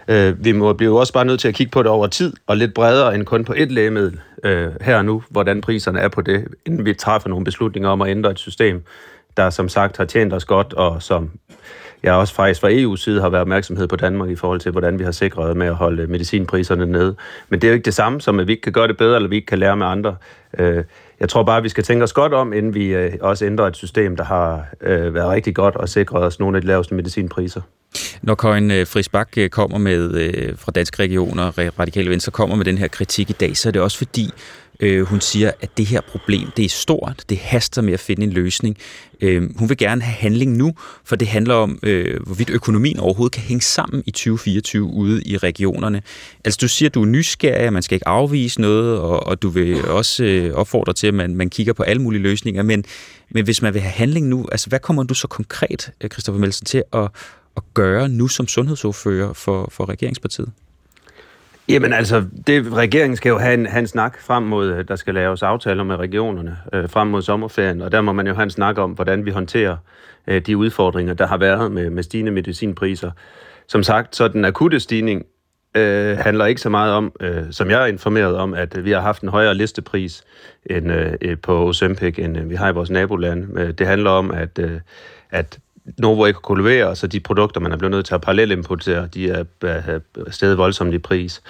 øh, 0.08 0.45
vi 0.45 0.52
må 0.52 0.74
blive 0.74 0.99
også 0.99 1.14
bare 1.14 1.26
nødt 1.26 1.40
til 1.40 1.48
at 1.48 1.53
kigge 1.53 1.72
på 1.72 1.84
det 1.84 1.91
over 1.91 2.08
tid, 2.08 2.34
og 2.48 2.58
lidt 2.58 2.74
bredere 2.74 3.16
end 3.16 3.26
kun 3.26 3.45
på 3.45 3.53
et 3.58 3.72
lægemiddel 3.72 4.20
øh, 4.44 4.68
her 4.82 4.98
og 4.98 5.06
nu, 5.06 5.24
hvordan 5.30 5.62
priserne 5.62 5.99
er 5.99 6.08
på 6.08 6.22
det, 6.22 6.48
inden 6.66 6.86
vi 6.86 6.94
træffer 6.94 7.30
nogle 7.30 7.45
beslutninger 7.45 7.90
om 7.90 8.02
at 8.02 8.10
ændre 8.10 8.32
et 8.32 8.40
system, 8.40 8.84
der 9.38 9.49
som 9.49 9.70
sagt 9.70 9.98
har 9.98 10.06
tjent 10.06 10.34
os 10.34 10.45
godt, 10.45 10.74
og 10.74 11.03
som 11.03 11.32
jeg 12.03 12.14
også 12.14 12.34
faktisk 12.34 12.62
fra 12.62 12.70
EU's 12.70 12.98
side 12.98 13.22
har 13.22 13.30
været 13.30 13.41
opmærksomhed 13.41 13.88
på 13.88 13.95
Danmark 13.95 14.30
i 14.30 14.36
forhold 14.36 14.60
til, 14.60 14.72
hvordan 14.72 14.99
vi 14.99 15.03
har 15.03 15.12
sikret 15.12 15.58
med 15.58 15.68
at 15.68 15.76
holde 15.76 16.08
medicinpriserne 16.08 16.86
nede. 16.86 17.16
Men 17.49 17.62
det 17.62 17.68
er 17.68 17.72
jo 17.72 17.74
ikke 17.74 17.86
det 17.86 17.94
samme 17.94 18.22
som, 18.22 18.40
at 18.40 18.48
vi 18.48 18.52
ikke 18.52 18.62
kan 18.62 18.74
gøre 18.74 18.88
det 18.88 18.98
bedre, 18.98 19.16
eller 19.16 19.30
vi 19.30 19.36
ikke 19.36 19.45
kan 19.45 19.60
lære 19.60 19.78
med 19.78 19.86
andre. 19.86 20.16
Øh, 20.58 20.84
jeg 21.22 21.30
tror 21.30 21.43
bare, 21.43 21.57
at 21.57 21.64
vi 21.64 21.69
skal 21.69 21.84
tænke 21.84 22.03
os 22.03 22.14
godt 22.14 22.34
om, 22.34 22.53
inden 22.53 22.73
vi 22.73 22.85
øh, 22.85 23.14
også 23.22 23.45
ændrer 23.45 23.68
et 23.68 23.76
system, 23.76 24.15
der 24.15 24.23
har 24.23 24.65
øh, 24.81 25.14
været 25.14 25.30
rigtig 25.30 25.56
godt 25.56 25.76
og 25.76 25.89
sikret 25.89 26.23
os 26.23 26.39
nogle 26.39 26.57
af 26.57 26.61
de 26.61 26.68
laveste 26.68 26.95
medicinpriser. 26.95 27.61
Når 28.22 28.35
Karin 28.35 28.72
øh, 28.72 28.88
Frisbak 28.88 29.30
øh, 29.38 29.49
kommer 29.49 29.77
med 29.77 30.14
øh, 30.14 30.57
fra 30.57 30.72
Danske 30.72 31.03
Regioner, 31.03 31.52
Radikale 31.80 32.10
Venstre 32.10 32.31
kommer 32.31 32.56
med 32.56 32.65
den 32.65 32.77
her 32.77 32.88
kritik 32.88 33.30
i 33.30 33.34
dag, 33.34 33.57
så 33.57 33.69
er 33.69 33.72
det 33.72 33.81
også 33.81 33.98
fordi, 33.98 34.30
Øh, 34.82 35.02
hun 35.06 35.22
siger, 35.22 35.52
at 35.62 35.78
det 35.78 35.86
her 35.86 36.02
problem, 36.02 36.49
det 36.58 36.66
er 36.66 36.70
stort, 36.70 37.24
det 37.30 37.38
haster 37.38 37.82
med 37.82 37.94
at 37.94 37.99
finde 37.99 38.24
en 38.24 38.32
løsning. 38.32 38.78
Øh, 39.22 39.58
hun 39.58 39.70
vil 39.70 39.78
gerne 39.78 40.02
have 40.02 40.16
handling 40.16 40.58
nu, 40.58 40.74
for 41.06 41.16
det 41.16 41.28
handler 41.28 41.56
om, 41.56 41.80
øh, 41.84 42.20
hvorvidt 42.24 42.49
økonomien 42.49 42.99
overhovedet 42.99 43.34
kan 43.34 43.44
hænge 43.44 43.62
sammen 43.62 44.03
i 44.06 44.12
2024 44.12 44.84
ude 44.84 45.24
i 45.24 45.38
regionerne. 45.38 46.02
Altså 46.45 46.58
du 46.62 46.68
siger, 46.68 46.90
at 46.90 46.95
du 46.95 47.02
er 47.02 47.06
nysgerrig, 47.06 47.68
at 47.68 47.74
man 47.74 47.82
skal 47.82 47.95
ikke 47.95 48.08
afvise 48.08 48.62
noget, 48.62 48.99
og, 48.99 49.28
og 49.28 49.41
du 49.41 49.49
vil 49.49 49.86
også 49.86 50.24
øh, 50.24 50.53
opfordre 50.53 50.94
til, 50.94 51.08
at 51.08 51.14
man, 51.14 51.36
man 51.36 51.49
kigger 51.49 51.74
på 51.74 51.84
alle 51.84 52.02
mulige 52.02 52.22
løsninger, 52.22 52.64
men, 52.64 52.86
men 53.30 53.44
hvis 53.44 53.62
man 53.62 53.74
vil 53.74 53.82
have 53.82 53.91
handling 53.91 54.28
nu, 54.28 54.48
altså 54.52 54.70
hvad 54.70 54.80
kommer 54.80 55.03
du 55.03 55.14
så 55.14 55.28
konkret, 55.28 55.91
øh, 56.02 56.10
Christoffer 56.10 56.40
Melsen, 56.40 56.66
til 56.66 56.84
at, 56.94 57.10
at 57.58 57.64
gøre 57.74 58.10
nu 58.10 58.28
som 58.28 58.48
sundhedsordfører 58.48 59.34
for, 59.34 59.70
for 59.72 59.90
regeringspartiet? 59.90 60.52
Jamen 61.72 61.93
altså, 61.93 62.26
det, 62.48 62.73
regeringen 62.73 63.18
skal 63.18 63.30
jo 63.30 63.38
have 63.38 63.53
en, 63.53 63.65
have 63.65 63.80
en 63.80 63.88
snak 63.88 64.22
frem 64.22 64.43
mod, 64.43 64.72
øh, 64.72 64.88
der 64.88 64.95
skal 64.95 65.14
laves 65.14 65.43
aftaler 65.43 65.84
med 65.84 65.95
regionerne 65.95 66.57
øh, 66.73 66.89
frem 66.89 67.07
mod 67.07 67.22
sommerferien, 67.22 67.81
og 67.81 67.91
der 67.91 68.02
må 68.02 68.11
man 68.11 68.27
jo 68.27 68.34
have 68.34 68.43
en 68.43 68.49
snak 68.49 68.77
om, 68.77 68.91
hvordan 68.91 69.26
vi 69.26 69.31
håndterer 69.31 69.77
øh, 70.27 70.41
de 70.41 70.57
udfordringer, 70.57 71.14
der 71.14 71.27
har 71.27 71.38
været 71.38 71.72
med, 71.72 71.89
med 71.89 72.03
stigende 72.03 72.31
medicinpriser. 72.31 73.11
Som 73.68 73.84
sagt, 73.84 74.15
så 74.15 74.27
den 74.27 74.45
akutte 74.45 74.80
stigning 74.80 75.26
øh, 75.77 76.18
handler 76.18 76.45
ikke 76.45 76.61
så 76.61 76.69
meget 76.69 76.93
om, 76.93 77.11
øh, 77.19 77.43
som 77.52 77.69
jeg 77.69 77.81
er 77.81 77.85
informeret 77.85 78.38
om, 78.38 78.53
at 78.53 78.77
øh, 78.77 78.85
vi 78.85 78.91
har 78.91 79.02
haft 79.02 79.22
en 79.22 79.30
højere 79.30 79.56
listepris 79.56 80.23
end, 80.65 80.91
øh, 80.91 81.38
på 81.38 81.68
Ozempic, 81.68 82.19
end 82.19 82.38
øh, 82.38 82.49
vi 82.49 82.56
har 82.56 82.69
i 82.69 82.73
vores 82.73 82.89
naboland. 82.89 83.60
Øh, 83.60 83.72
det 83.72 83.88
handler 83.88 84.10
om, 84.10 84.31
at, 84.31 84.60
øh, 84.60 84.80
at 85.30 85.60
Novo 85.97 86.26
ikke 86.26 86.39
kunne 86.39 86.63
levere, 86.63 86.95
så 86.95 87.07
de 87.07 87.19
produkter, 87.19 87.61
man 87.61 87.72
er 87.72 87.77
blevet 87.77 87.91
nødt 87.91 88.05
til 88.05 88.15
at 88.15 88.22
parallelimportere, 88.22 89.07
de 89.13 89.30
er 89.30 89.99
stedet 90.31 90.57
voldsomt 90.57 90.93
i 90.93 90.97
pris. 90.97 91.41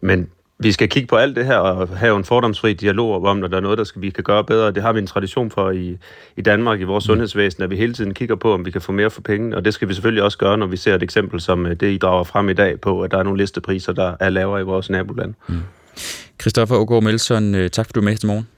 Men 0.00 0.28
vi 0.58 0.72
skal 0.72 0.88
kigge 0.88 1.06
på 1.06 1.16
alt 1.16 1.36
det 1.36 1.46
her 1.46 1.56
og 1.56 1.88
have 1.88 2.16
en 2.16 2.24
fordomsfri 2.24 2.72
dialog 2.72 3.24
om, 3.24 3.36
når 3.36 3.48
der 3.48 3.56
er 3.56 3.60
noget, 3.60 3.78
der 3.78 3.84
skal, 3.84 4.02
vi 4.02 4.10
kan 4.10 4.24
gøre 4.24 4.44
bedre. 4.44 4.70
Det 4.70 4.82
har 4.82 4.92
vi 4.92 4.98
en 4.98 5.06
tradition 5.06 5.50
for 5.50 5.70
i, 5.70 5.98
i 6.36 6.42
Danmark, 6.42 6.80
i 6.80 6.82
vores 6.82 7.04
mm. 7.04 7.06
sundhedsvæsen, 7.06 7.62
at 7.62 7.70
vi 7.70 7.76
hele 7.76 7.92
tiden 7.92 8.14
kigger 8.14 8.36
på, 8.36 8.54
om 8.54 8.66
vi 8.66 8.70
kan 8.70 8.80
få 8.80 8.92
mere 8.92 9.10
for 9.10 9.20
penge. 9.20 9.56
Og 9.56 9.64
det 9.64 9.74
skal 9.74 9.88
vi 9.88 9.94
selvfølgelig 9.94 10.22
også 10.22 10.38
gøre, 10.38 10.58
når 10.58 10.66
vi 10.66 10.76
ser 10.76 10.94
et 10.94 11.02
eksempel 11.02 11.40
som 11.40 11.66
øh, 11.66 11.76
det, 11.80 11.92
I 11.92 11.98
drager 11.98 12.24
frem 12.24 12.48
i 12.48 12.52
dag 12.52 12.80
på, 12.80 13.02
at 13.02 13.10
der 13.10 13.18
er 13.18 13.22
nogle 13.22 13.38
listepriser, 13.38 13.92
der 13.92 14.14
er 14.20 14.30
lavere 14.30 14.60
i 14.60 14.64
vores 14.64 14.90
naboland. 14.90 15.34
Mm. 15.48 15.60
Christoffer 16.40 16.76
Ågaard 16.76 17.02
Melson, 17.02 17.54
øh, 17.54 17.70
tak 17.70 17.86
for 17.86 17.92
du 17.92 18.00
er 18.00 18.04
med 18.04 18.16
til 18.16 18.26
morgen. 18.26 18.55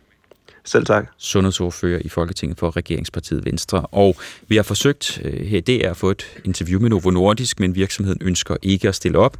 Selv 0.69 0.87
tak. 0.87 1.07
Sundhedsordfører 1.19 2.01
i 2.05 2.09
Folketinget 2.09 2.59
for 2.59 2.77
Regeringspartiet 2.77 3.45
Venstre. 3.45 3.81
Og 3.81 4.17
vi 4.49 4.57
har 4.57 4.63
forsøgt 4.63 5.21
øh, 5.25 5.47
her 5.47 5.61
det 5.61 5.87
er 5.87 5.91
at 5.91 5.97
få 5.97 6.11
et 6.11 6.27
interview 6.45 6.81
med 6.81 6.91
Novo 6.91 7.11
Nordisk, 7.11 7.61
men 7.61 7.75
virksomheden 7.75 8.19
ønsker 8.23 8.57
ikke 8.63 8.89
at 8.89 8.95
stille 8.95 9.19
op. 9.19 9.37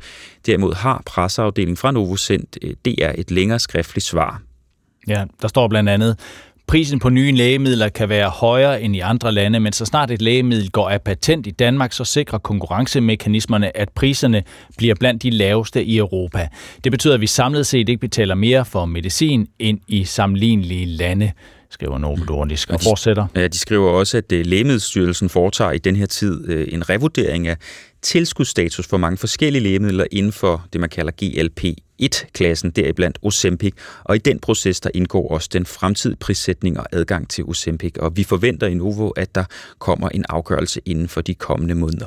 Derimod 0.47 0.75
har 0.75 1.03
presseafdelingen 1.07 1.77
fra 1.77 1.91
Novo 1.91 2.17
sendt 2.17 2.59
øh, 2.63 2.75
DR 2.85 3.13
et 3.15 3.31
længere 3.31 3.59
skriftligt 3.59 4.05
svar. 4.05 4.43
Ja, 5.09 5.25
der 5.43 5.49
står 5.49 5.69
blandt 5.69 5.91
andet, 5.91 6.19
Prisen 6.69 6.99
på 6.99 7.11
nye 7.11 7.33
lægemidler 7.33 7.89
kan 7.89 8.09
være 8.09 8.29
højere 8.29 8.83
end 8.83 8.97
i 8.97 9.01
andre 9.01 9.33
lande, 9.33 9.61
men 9.61 9.73
så 9.73 9.85
snart 9.85 10.11
et 10.11 10.23
lægemiddel 10.23 10.71
går 10.71 10.89
af 10.89 11.03
patent 11.03 11.47
i 11.47 11.51
Danmark, 11.51 11.93
så 11.93 12.05
sikrer 12.05 12.39
konkurrencemekanismerne, 12.39 13.77
at 13.77 13.89
priserne 13.89 14.43
bliver 14.77 14.95
blandt 14.95 15.23
de 15.23 15.31
laveste 15.31 15.85
i 15.85 15.99
Europa. 15.99 16.49
Det 16.85 16.93
betyder, 16.93 17.15
at 17.15 17.21
vi 17.21 17.27
samlet 17.27 17.67
set 17.67 17.89
ikke 17.89 18.01
betaler 18.01 18.35
mere 18.35 18.65
for 18.65 18.87
medicin 18.87 19.47
end 19.59 19.79
i 19.89 20.05
sammenlignelige 20.05 20.87
lande 20.87 21.33
skriver 21.71 21.99
Novo 21.99 22.17
Nordisk 22.17 22.71
og 22.71 22.81
fortsætter. 22.81 23.27
Ja, 23.37 23.49
de 23.49 23.59
skriver 23.59 23.91
også, 23.91 24.17
at 24.17 24.33
øh, 24.33 24.47
Lægemiddelstyrelsen 24.47 25.29
foretager 25.29 25.73
i 25.73 25.79
den 25.79 25.97
her 25.97 26.07
tid 26.07 26.49
øh, 26.49 26.69
en 26.71 26.91
revurdering 26.91 27.49
af 27.49 27.57
tilskudsstatus 28.03 28.87
for 28.87 28.97
mange 28.97 29.17
forskellige 29.17 29.63
lægemidler 29.63 30.05
inden 30.13 30.33
for 30.33 30.67
det, 30.73 30.81
man 30.81 30.91
kalder 30.91 31.13
1-klassen, 32.03 32.71
deriblandt 32.71 33.19
Ozempic. 33.23 33.75
Og 34.05 34.17
i 34.17 34.19
den 34.19 34.39
proces, 34.39 34.81
der 34.81 34.91
indgår 34.95 35.29
også 35.31 35.49
den 35.53 35.67
fremtidige 35.67 36.19
prissætning 36.19 36.81
og 36.81 36.87
adgang 36.93 37.29
til 37.29 37.45
Ozempic. 37.45 37.93
Og 37.99 38.17
vi 38.17 38.25
forventer 38.25 38.67
i 38.67 38.75
Novo, 38.75 39.09
at 39.09 39.35
der 39.35 39.45
kommer 39.79 40.09
en 40.09 40.25
afgørelse 40.29 40.81
inden 40.85 41.09
for 41.09 41.21
de 41.21 41.35
kommende 41.35 41.75
måneder. 41.75 42.07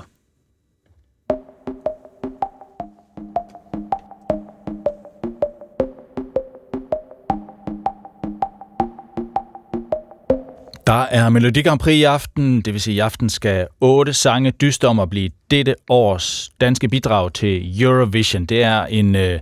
Der 10.91 11.01
er 11.01 11.30
Melodi 11.30 11.61
Grand 11.61 11.80
Prix 11.80 11.95
i 11.95 12.03
aften, 12.03 12.61
det 12.61 12.73
vil 12.73 12.81
sige, 12.81 12.93
at 12.93 12.97
i 12.97 12.99
aften 12.99 13.30
skal 13.30 13.68
otte 13.81 14.13
sange 14.13 14.51
dyste 14.51 14.88
om 14.88 14.99
at 14.99 15.09
blive 15.09 15.30
dette 15.51 15.76
års 15.89 16.49
danske 16.61 16.88
bidrag 16.88 17.34
til 17.34 17.81
Eurovision. 17.84 18.45
Det 18.45 18.63
er 18.63 18.85
en, 18.85 19.15
øh, 19.15 19.39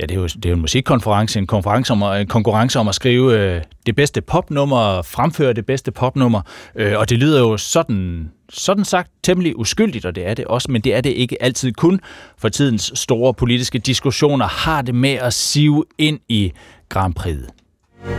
ja, 0.00 0.06
det 0.06 0.10
er 0.10 0.20
jo, 0.20 0.26
det 0.26 0.44
er 0.44 0.50
jo 0.50 0.54
en 0.54 0.60
musikkonference, 0.60 1.38
en, 1.38 1.46
konference 1.46 1.92
om, 1.92 2.02
en 2.02 2.26
konkurrence 2.26 2.78
om 2.78 2.88
at 2.88 2.94
skrive 2.94 3.38
øh, 3.38 3.62
det 3.86 3.96
bedste 3.96 4.20
popnummer, 4.20 5.02
fremføre 5.02 5.52
det 5.52 5.66
bedste 5.66 5.90
popnummer, 5.90 6.40
øh, 6.74 6.98
og 6.98 7.10
det 7.10 7.18
lyder 7.18 7.40
jo 7.40 7.56
sådan, 7.56 8.30
sådan 8.48 8.84
sagt 8.84 9.10
temmelig 9.22 9.58
uskyldigt, 9.58 10.04
og 10.04 10.14
det 10.14 10.26
er 10.26 10.34
det 10.34 10.44
også, 10.44 10.70
men 10.70 10.80
det 10.80 10.94
er 10.94 11.00
det 11.00 11.10
ikke 11.10 11.42
altid 11.42 11.72
kun, 11.72 12.00
for 12.38 12.48
tidens 12.48 12.92
store 12.94 13.34
politiske 13.34 13.78
diskussioner 13.78 14.46
har 14.46 14.82
det 14.82 14.94
med 14.94 15.14
at 15.14 15.34
sive 15.34 15.84
ind 15.98 16.20
i 16.28 16.52
Grand 16.88 17.14
Prix. 17.14 17.38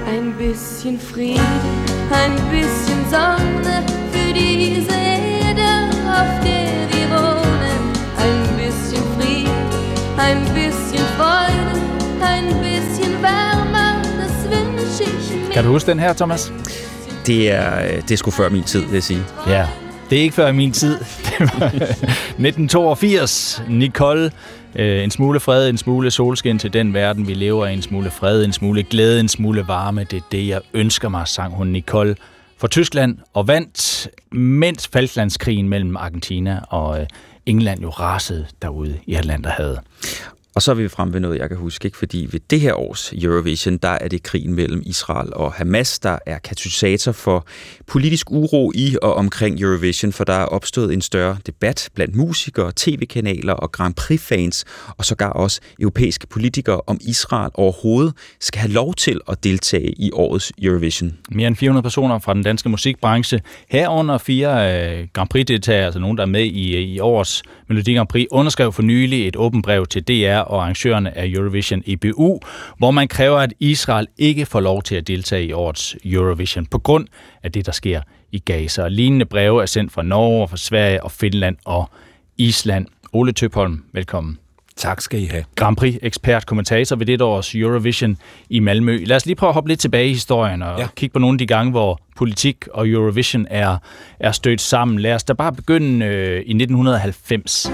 Ein 0.08 0.34
bisschen 0.38 1.00
Frieden 1.00 1.92
ein 2.14 2.36
bisschen 2.50 3.10
Sonne 3.10 3.84
für 4.12 4.34
diese 4.34 4.92
Erde, 4.92 5.90
auf 6.06 6.40
der 6.44 6.88
wir 6.92 7.10
wohnen. 7.10 7.82
Ein 8.18 8.58
bisschen 8.58 9.04
Frieden, 9.18 9.70
ein 10.18 10.44
bisschen 10.54 11.06
Freude, 11.18 11.51
Kan 15.54 15.64
du 15.64 15.70
huske 15.70 15.92
den 15.92 16.00
her, 16.00 16.14
Thomas? 16.14 16.54
Det 17.26 17.52
er, 17.52 18.02
det 18.02 18.12
er 18.12 18.18
sgu 18.18 18.32
før 18.32 18.50
min 18.50 18.64
tid, 18.64 18.82
vil 18.82 18.94
jeg 18.94 19.04
sige. 19.04 19.24
Ja, 19.48 19.68
det 20.10 20.18
er 20.18 20.22
ikke 20.22 20.36
før 20.36 20.52
min 20.52 20.72
tid. 20.72 21.00
Det 21.00 21.40
var 21.40 21.66
1982. 21.66 23.64
Nicole 23.70 24.32
Øh, 24.76 25.04
en 25.04 25.12
smule 25.12 25.40
fred, 25.40 25.70
en 25.70 25.78
smule 25.78 26.12
solskin 26.12 26.60
til 26.60 26.74
den 26.74 26.94
verden, 26.94 27.28
vi 27.28 27.34
lever 27.34 27.68
i. 27.68 27.74
En 27.74 27.82
smule 27.82 28.12
fred, 28.12 28.46
en 28.46 28.54
smule 28.54 28.84
glæde, 28.84 29.20
en 29.20 29.28
smule 29.28 29.68
varme. 29.68 30.04
Det 30.04 30.18
er 30.18 30.28
det, 30.32 30.48
jeg 30.48 30.62
ønsker 30.74 31.10
mig, 31.10 31.28
sang 31.28 31.54
hun 31.54 31.68
Nicole 31.68 32.16
for 32.58 32.68
Tyskland 32.68 33.18
og 33.34 33.48
vandt, 33.48 34.10
mens 34.32 34.88
Falklandskrigen 34.88 35.70
mellem 35.70 35.96
Argentina 35.96 36.60
og 36.70 37.02
øh, 37.02 37.08
England 37.46 37.82
jo 37.82 37.90
rasede 37.90 38.46
derude 38.62 39.00
i 39.06 39.14
Atlanterhavet. 39.14 39.80
Og 40.56 40.62
så 40.62 40.72
er 40.72 40.76
vi 40.76 40.88
frem 40.88 41.14
ved 41.14 41.20
noget, 41.20 41.40
jeg 41.40 41.50
kan 41.50 41.58
huske, 41.58 41.86
ikke? 41.86 41.98
fordi 41.98 42.28
ved 42.32 42.40
det 42.50 42.62
her 42.62 42.74
års 42.74 43.14
Eurovision, 43.14 43.78
der 43.78 43.90
er 43.90 44.08
det 44.08 44.24
krigen 44.24 44.54
mellem 44.54 44.82
Israel 44.86 45.34
og 45.34 45.54
Hamas, 45.54 46.00
der 46.00 46.18
er 46.26 46.38
katalysator 46.38 47.12
for 47.12 47.46
politisk 47.88 48.32
uro 48.32 48.72
i 48.76 48.98
og 49.02 49.14
omkring 49.14 49.62
Eurovision, 49.62 50.12
for 50.12 50.24
der 50.24 50.34
er 50.34 50.46
opstået 50.46 50.94
en 50.94 51.02
større 51.02 51.38
debat 51.46 51.90
blandt 51.96 52.16
musikere, 52.16 52.72
tv-kanaler 52.76 53.54
og 53.54 53.72
Grand 53.72 53.94
Prix-fans, 53.94 54.66
og 54.98 55.06
sågar 55.06 55.30
også 55.30 55.62
europæiske 55.80 56.28
politikere, 56.28 56.82
om 56.88 56.98
Israel 57.02 57.52
overhovedet 57.54 58.14
skal 58.40 58.62
have 58.62 58.72
lov 58.72 58.94
til 58.94 59.22
at 59.28 59.44
deltage 59.44 59.92
i 59.92 60.12
årets 60.14 60.52
Eurovision. 60.62 61.18
Mere 61.32 61.48
end 61.48 61.56
400 61.56 61.84
personer 61.84 62.20
fra 62.20 62.34
den 62.34 62.44
danske 62.44 62.70
musikbranche, 62.70 63.42
herunder 63.70 64.18
fire 64.18 64.50
øh, 65.00 65.08
Grand 65.14 65.30
Prix-deltagere, 65.30 65.86
altså 65.86 66.00
nogen, 66.00 66.18
der 66.18 66.24
er 66.24 66.28
med 66.28 66.44
i, 66.44 66.76
øh, 66.76 66.82
i 66.82 67.00
årets 67.00 67.44
Melodi 67.68 67.94
Grand 67.94 68.08
Prix, 68.08 68.28
underskrev 68.32 68.74
for 68.74 68.82
nylig 68.82 69.28
et 69.28 69.36
åbent 69.36 69.66
brev 69.66 69.86
til 69.86 70.04
DR 70.04 70.41
og 70.42 70.62
arrangørerne 70.62 71.18
af 71.18 71.28
Eurovision 71.28 71.84
EBU, 71.86 72.40
hvor 72.78 72.92
man 72.92 73.08
kræver, 73.08 73.38
at 73.38 73.54
Israel 73.60 74.08
ikke 74.18 74.46
får 74.46 74.60
lov 74.60 74.84
til 74.84 74.96
at 74.96 75.08
deltage 75.08 75.46
i 75.46 75.52
årets 75.54 75.98
Eurovision 76.06 76.66
på 76.66 76.80
grund 76.80 77.08
af 77.44 77.52
det, 77.52 77.66
der 77.66 77.72
sker 77.72 78.02
i 78.32 78.40
Gaza. 78.40 78.84
Og 78.84 78.92
lignende 78.92 79.26
breve 79.26 79.62
er 79.62 79.66
sendt 79.66 79.92
fra 79.92 80.04
Norge, 80.04 80.48
fra 80.48 80.58
Sverige 80.58 81.04
og 81.04 81.12
Finland 81.12 81.58
og 81.66 81.90
Island. 82.38 82.86
Ole 83.14 83.32
Tøpholm, 83.32 83.84
velkommen. 83.94 84.38
Tak 84.76 85.02
skal 85.02 85.22
I 85.22 85.26
have. 85.26 85.44
Grand 85.56 85.78
Prix-ekspert, 85.78 86.46
kommentator 86.46 86.96
ved 86.96 87.06
det 87.06 87.22
års 87.22 87.56
Eurovision 87.56 88.18
i 88.50 88.60
Malmø. 88.60 89.04
Lad 89.06 89.16
os 89.16 89.26
lige 89.26 89.36
prøve 89.36 89.48
at 89.48 89.54
hoppe 89.54 89.70
lidt 89.70 89.80
tilbage 89.80 90.08
i 90.08 90.14
historien 90.14 90.62
og 90.62 90.80
ja. 90.80 90.88
kigge 90.96 91.14
på 91.14 91.20
nogle 91.20 91.36
af 91.36 91.38
de 91.38 91.48
gange, 91.48 91.72
hvor 91.72 92.02
politik 92.18 92.68
og 92.74 92.90
Eurovision 92.90 93.48
er, 93.50 93.78
er 94.20 94.32
stødt 94.32 94.62
sammen. 94.62 95.00
Lad 95.00 95.16
os 95.16 95.24
da 95.24 95.34
bare 95.34 95.54
begynde 95.54 96.06
øh, 96.06 96.36
i 96.36 96.54
1990. 96.54 97.72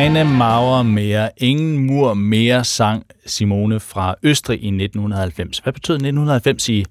Keine 0.00 0.24
Mauer 0.24 0.82
mere, 0.82 1.30
ingen 1.36 1.86
mur 1.86 2.14
mere, 2.14 2.64
sang 2.64 3.04
Simone 3.26 3.80
fra 3.80 4.14
Østrig 4.22 4.62
i 4.62 4.66
1990. 4.66 5.58
Hvad 5.58 5.72
betød 5.72 5.94
1990 5.94 6.68
i 6.68 6.84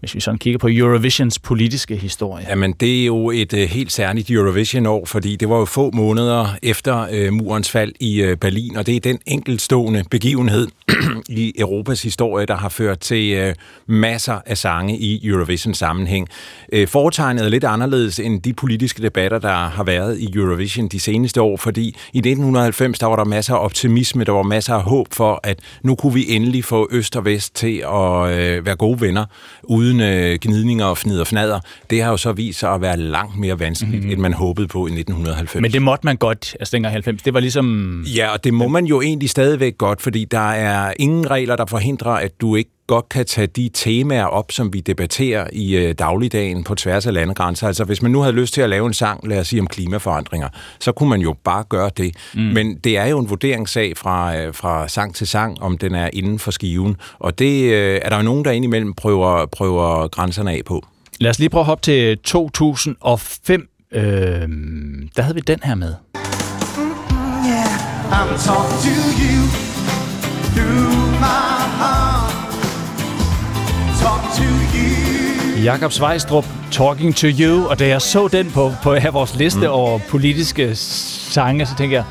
hvis 0.00 0.14
vi 0.14 0.20
sådan 0.20 0.38
kigger 0.38 0.58
på 0.58 0.68
Eurovisions 0.70 1.38
politiske 1.38 1.96
historie? 1.96 2.46
Jamen, 2.48 2.72
det 2.72 3.02
er 3.02 3.06
jo 3.06 3.30
et 3.30 3.52
øh, 3.52 3.68
helt 3.68 3.92
særligt 3.92 4.30
Eurovision-år, 4.30 5.06
fordi 5.06 5.36
det 5.36 5.48
var 5.48 5.58
jo 5.58 5.64
få 5.64 5.90
måneder 5.94 6.56
efter 6.62 7.06
øh, 7.12 7.32
murens 7.32 7.70
fald 7.70 7.92
i 8.00 8.22
øh, 8.22 8.36
Berlin, 8.36 8.76
og 8.76 8.86
det 8.86 8.96
er 8.96 9.00
den 9.00 9.18
enkeltstående 9.26 10.04
begivenhed 10.10 10.68
i 11.28 11.52
Europas 11.58 12.02
historie, 12.02 12.46
der 12.46 12.56
har 12.56 12.68
ført 12.68 13.00
til 13.00 13.32
øh, 13.32 13.54
masser 13.86 14.38
af 14.46 14.58
sange 14.58 14.98
i 14.98 15.26
Eurovision-sammenhæng. 15.26 16.28
Øh, 16.72 16.88
foretegnet 16.88 17.44
er 17.44 17.48
lidt 17.48 17.64
anderledes 17.64 18.20
end 18.20 18.42
de 18.42 18.52
politiske 18.52 19.02
debatter, 19.02 19.38
der 19.38 19.68
har 19.68 19.84
været 19.84 20.18
i 20.18 20.28
Eurovision 20.34 20.88
de 20.88 21.00
seneste 21.00 21.42
år, 21.42 21.56
fordi 21.56 21.96
i 22.12 22.18
1990, 22.18 22.98
der 22.98 23.06
var 23.06 23.16
der 23.16 23.24
masser 23.24 23.54
af 23.54 23.64
optimisme, 23.64 24.24
der 24.24 24.32
var 24.32 24.42
masser 24.42 24.74
af 24.74 24.82
håb 24.82 25.06
for, 25.12 25.40
at 25.42 25.58
nu 25.82 25.94
kunne 25.94 26.14
vi 26.14 26.24
endelig 26.28 26.64
få 26.64 26.88
Øst 26.90 27.16
og 27.16 27.24
Vest 27.24 27.54
til 27.54 27.84
at 27.86 28.38
øh, 28.38 28.66
være 28.66 28.76
gode 28.76 29.00
venner, 29.00 29.24
ude 29.62 29.89
uden 29.90 30.00
øh, 30.00 30.38
gnidninger 30.40 30.84
og 30.84 30.98
fnid 30.98 31.20
og 31.20 31.26
fnader, 31.26 31.60
det 31.90 32.02
har 32.02 32.10
jo 32.10 32.16
så 32.16 32.32
vist 32.32 32.58
sig 32.58 32.70
at 32.70 32.80
være 32.80 32.96
langt 32.96 33.38
mere 33.38 33.60
vanskeligt, 33.60 33.94
mm-hmm. 33.94 34.10
end 34.10 34.20
man 34.20 34.32
håbede 34.32 34.68
på 34.68 34.78
i 34.78 34.90
1990. 34.90 35.62
Men 35.62 35.72
det 35.72 35.82
måtte 35.82 36.06
man 36.06 36.16
godt, 36.16 36.56
altså 36.60 36.76
dengang 36.76 36.92
90. 36.92 37.22
Det 37.22 37.34
var 37.34 37.40
ligesom... 37.40 38.04
Ja, 38.16 38.32
og 38.32 38.44
det 38.44 38.54
må 38.54 38.68
man 38.68 38.84
jo 38.84 39.00
egentlig 39.00 39.30
stadigvæk 39.30 39.78
godt, 39.78 40.02
fordi 40.02 40.24
der 40.24 40.50
er 40.50 40.92
ingen 40.98 41.30
regler, 41.30 41.56
der 41.56 41.66
forhindrer, 41.66 42.10
at 42.10 42.40
du 42.40 42.56
ikke 42.56 42.70
godt 42.90 43.08
kan 43.08 43.26
tage 43.26 43.46
de 43.46 43.70
temaer 43.74 44.24
op, 44.24 44.52
som 44.52 44.72
vi 44.72 44.80
debatterer 44.80 45.46
i 45.52 45.76
øh, 45.76 45.94
dagligdagen 45.98 46.64
på 46.64 46.74
tværs 46.74 47.06
af 47.06 47.12
landegrænser. 47.12 47.66
Altså 47.66 47.84
hvis 47.84 48.02
man 48.02 48.10
nu 48.10 48.20
havde 48.20 48.34
lyst 48.34 48.54
til 48.54 48.60
at 48.60 48.70
lave 48.70 48.86
en 48.86 48.94
sang, 48.94 49.28
lad 49.28 49.38
os 49.38 49.48
sige 49.48 49.60
om 49.60 49.66
klimaforandringer, 49.66 50.48
så 50.80 50.92
kunne 50.92 51.08
man 51.08 51.20
jo 51.20 51.34
bare 51.44 51.64
gøre 51.68 51.90
det. 51.96 52.16
Mm. 52.34 52.40
Men 52.40 52.76
det 52.76 52.98
er 52.98 53.06
jo 53.06 53.18
en 53.18 53.30
vurderingssag 53.30 53.96
fra, 53.96 54.36
øh, 54.36 54.54
fra 54.54 54.88
sang 54.88 55.14
til 55.14 55.26
sang, 55.26 55.62
om 55.62 55.78
den 55.78 55.94
er 55.94 56.10
inden 56.12 56.38
for 56.38 56.50
skiven. 56.50 56.96
Og 57.18 57.38
det 57.38 57.72
øh, 57.72 58.00
er 58.02 58.08
der 58.08 58.16
jo 58.16 58.22
nogen, 58.22 58.44
der 58.44 58.50
indimellem 58.50 58.94
prøver, 58.94 59.46
prøver 59.46 60.08
grænserne 60.08 60.50
af 60.50 60.60
på. 60.66 60.86
Lad 61.20 61.30
os 61.30 61.38
lige 61.38 61.48
prøve 61.48 61.60
at 61.60 61.66
hoppe 61.66 61.82
til 61.82 62.18
2005. 62.18 63.68
Øh, 63.92 64.02
der 65.16 65.22
havde 65.22 65.34
vi 65.34 65.40
den 65.40 65.58
her 65.62 65.74
med. 65.74 65.94
Yeah, 67.46 68.18
I'm 68.18 68.36
talking 68.46 68.80
to 68.82 68.94
you 69.22 69.40
through 70.54 71.20
my 71.20 71.60
heart. 71.78 72.09
Jakob 75.64 75.92
Svejstrup, 75.92 76.46
Talking 76.70 77.16
to 77.16 77.26
You, 77.40 77.66
og 77.66 77.78
da 77.78 77.88
jeg 77.88 78.02
så 78.02 78.28
den 78.28 78.50
på, 78.50 78.72
på 78.82 78.94
her 78.94 79.10
vores 79.10 79.34
liste 79.34 79.60
mm. 79.60 79.66
over 79.66 79.98
politiske 80.08 80.74
sange, 80.74 81.66
så 81.66 81.72
tænkte 81.78 81.96
jeg, 81.96 82.04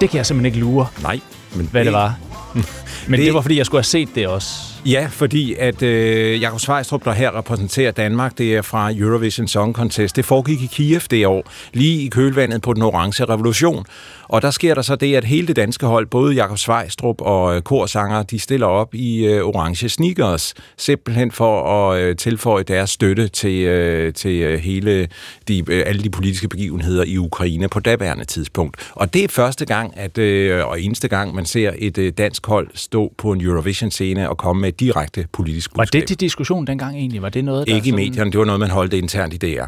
det 0.00 0.10
kan 0.10 0.16
jeg 0.16 0.26
simpelthen 0.26 0.46
ikke 0.46 0.58
lure, 0.58 0.86
Nej, 1.02 1.20
men 1.54 1.68
hvad 1.72 1.80
det, 1.80 1.86
det 1.86 1.92
var. 1.92 2.14
Men 3.08 3.18
det, 3.18 3.26
det 3.26 3.34
var, 3.34 3.40
fordi 3.40 3.58
jeg 3.58 3.66
skulle 3.66 3.78
have 3.78 3.84
set 3.84 4.08
det 4.14 4.28
også. 4.28 4.69
Ja, 4.86 5.08
fordi 5.10 5.54
at 5.54 5.82
øh, 5.82 6.40
Jakob 6.40 6.60
Svejstrup, 6.60 7.04
der 7.04 7.12
her 7.12 7.38
repræsenterer 7.38 7.90
Danmark, 7.90 8.38
det 8.38 8.56
er 8.56 8.62
fra 8.62 8.92
Eurovision 8.96 9.48
Song 9.48 9.74
Contest. 9.74 10.16
Det 10.16 10.24
foregik 10.24 10.62
i 10.62 10.66
Kiev 10.66 11.00
det 11.10 11.26
år, 11.26 11.50
lige 11.72 12.04
i 12.04 12.08
kølvandet 12.08 12.62
på 12.62 12.72
den 12.72 12.82
orange 12.82 13.24
revolution. 13.24 13.84
Og 14.28 14.42
der 14.42 14.50
sker 14.50 14.74
der 14.74 14.82
så 14.82 14.96
det, 14.96 15.14
at 15.16 15.24
hele 15.24 15.46
det 15.46 15.56
danske 15.56 15.86
hold, 15.86 16.06
både 16.06 16.34
Jakob 16.34 16.58
Svejstrup 16.58 17.20
og 17.20 17.56
øh, 17.56 17.62
korsanger, 17.62 18.22
de 18.22 18.38
stiller 18.38 18.66
op 18.66 18.94
i 18.94 19.26
øh, 19.26 19.42
orange 19.42 19.88
sneakers, 19.88 20.54
simpelthen 20.76 21.30
for 21.30 21.90
at 21.90 22.00
øh, 22.00 22.16
tilføje 22.16 22.62
deres 22.62 22.90
støtte 22.90 23.28
til, 23.28 23.64
øh, 23.64 24.12
til 24.14 24.40
øh, 24.40 24.58
hele 24.58 25.08
de, 25.48 25.64
øh, 25.68 25.82
alle 25.86 26.02
de 26.02 26.10
politiske 26.10 26.48
begivenheder 26.48 27.04
i 27.04 27.18
Ukraine 27.18 27.68
på 27.68 27.80
daværende 27.80 28.24
tidspunkt. 28.24 28.90
Og 28.92 29.14
det 29.14 29.24
er 29.24 29.28
første 29.28 29.66
gang, 29.66 29.98
at, 29.98 30.18
øh, 30.18 30.66
og 30.66 30.80
eneste 30.80 31.08
gang, 31.08 31.34
man 31.34 31.46
ser 31.46 31.72
et 31.78 31.98
øh, 31.98 32.12
dansk 32.18 32.46
hold 32.46 32.68
stå 32.74 33.12
på 33.18 33.32
en 33.32 33.40
Eurovision-scene 33.40 34.28
og 34.28 34.36
komme 34.36 34.60
med 34.60 34.69
et 34.70 34.80
direkte 34.80 35.26
politisk 35.32 35.70
budskab. 35.74 35.94
Var 35.94 36.00
det 36.00 36.08
til 36.08 36.20
diskussion 36.20 36.66
dengang 36.66 36.96
egentlig? 36.96 37.22
Var 37.22 37.28
det 37.28 37.44
noget, 37.44 37.68
der 37.68 37.74
Ikke 37.74 37.88
i 37.88 37.92
medierne, 37.92 38.30
det 38.30 38.38
var 38.38 38.44
noget, 38.44 38.60
man 38.60 38.70
holdte 38.70 38.98
internt 38.98 39.34
i 39.34 39.36
DR. 39.36 39.64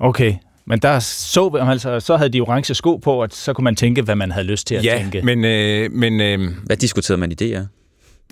Okay, 0.00 0.34
men 0.66 0.78
der 0.78 0.98
så, 0.98 1.50
altså, 1.70 2.00
så 2.00 2.16
havde 2.16 2.30
de 2.32 2.40
orange 2.40 2.74
sko 2.74 2.96
på, 2.96 3.22
og 3.22 3.28
så 3.32 3.52
kunne 3.52 3.64
man 3.64 3.76
tænke, 3.76 4.02
hvad 4.02 4.16
man 4.16 4.30
havde 4.30 4.46
lyst 4.46 4.66
til 4.66 4.74
at 4.74 4.84
ja, 4.84 4.98
tænke. 4.98 5.22
men... 5.22 5.44
Øh, 5.44 5.92
men 5.92 6.20
øh, 6.20 6.54
hvad 6.64 6.76
diskuterede 6.76 7.20
man 7.20 7.32
i 7.32 7.34
DR? 7.34 7.60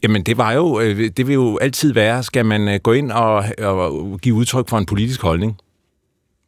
Jamen, 0.03 0.23
det 0.23 0.39
var 0.39 0.53
jo, 0.53 0.81
øh, 0.81 1.11
det 1.17 1.27
vil 1.27 1.35
jo 1.35 1.59
altid 1.59 1.93
være, 1.93 2.23
skal 2.23 2.47
man 2.47 2.69
øh, 2.69 2.81
gå 2.81 2.93
ind 2.93 3.13
og, 3.13 3.45
og 3.59 4.19
give 4.23 4.35
udtryk 4.35 4.69
for 4.69 4.79
en 4.79 4.87
politisk 4.87 5.23
holdning? 5.23 5.57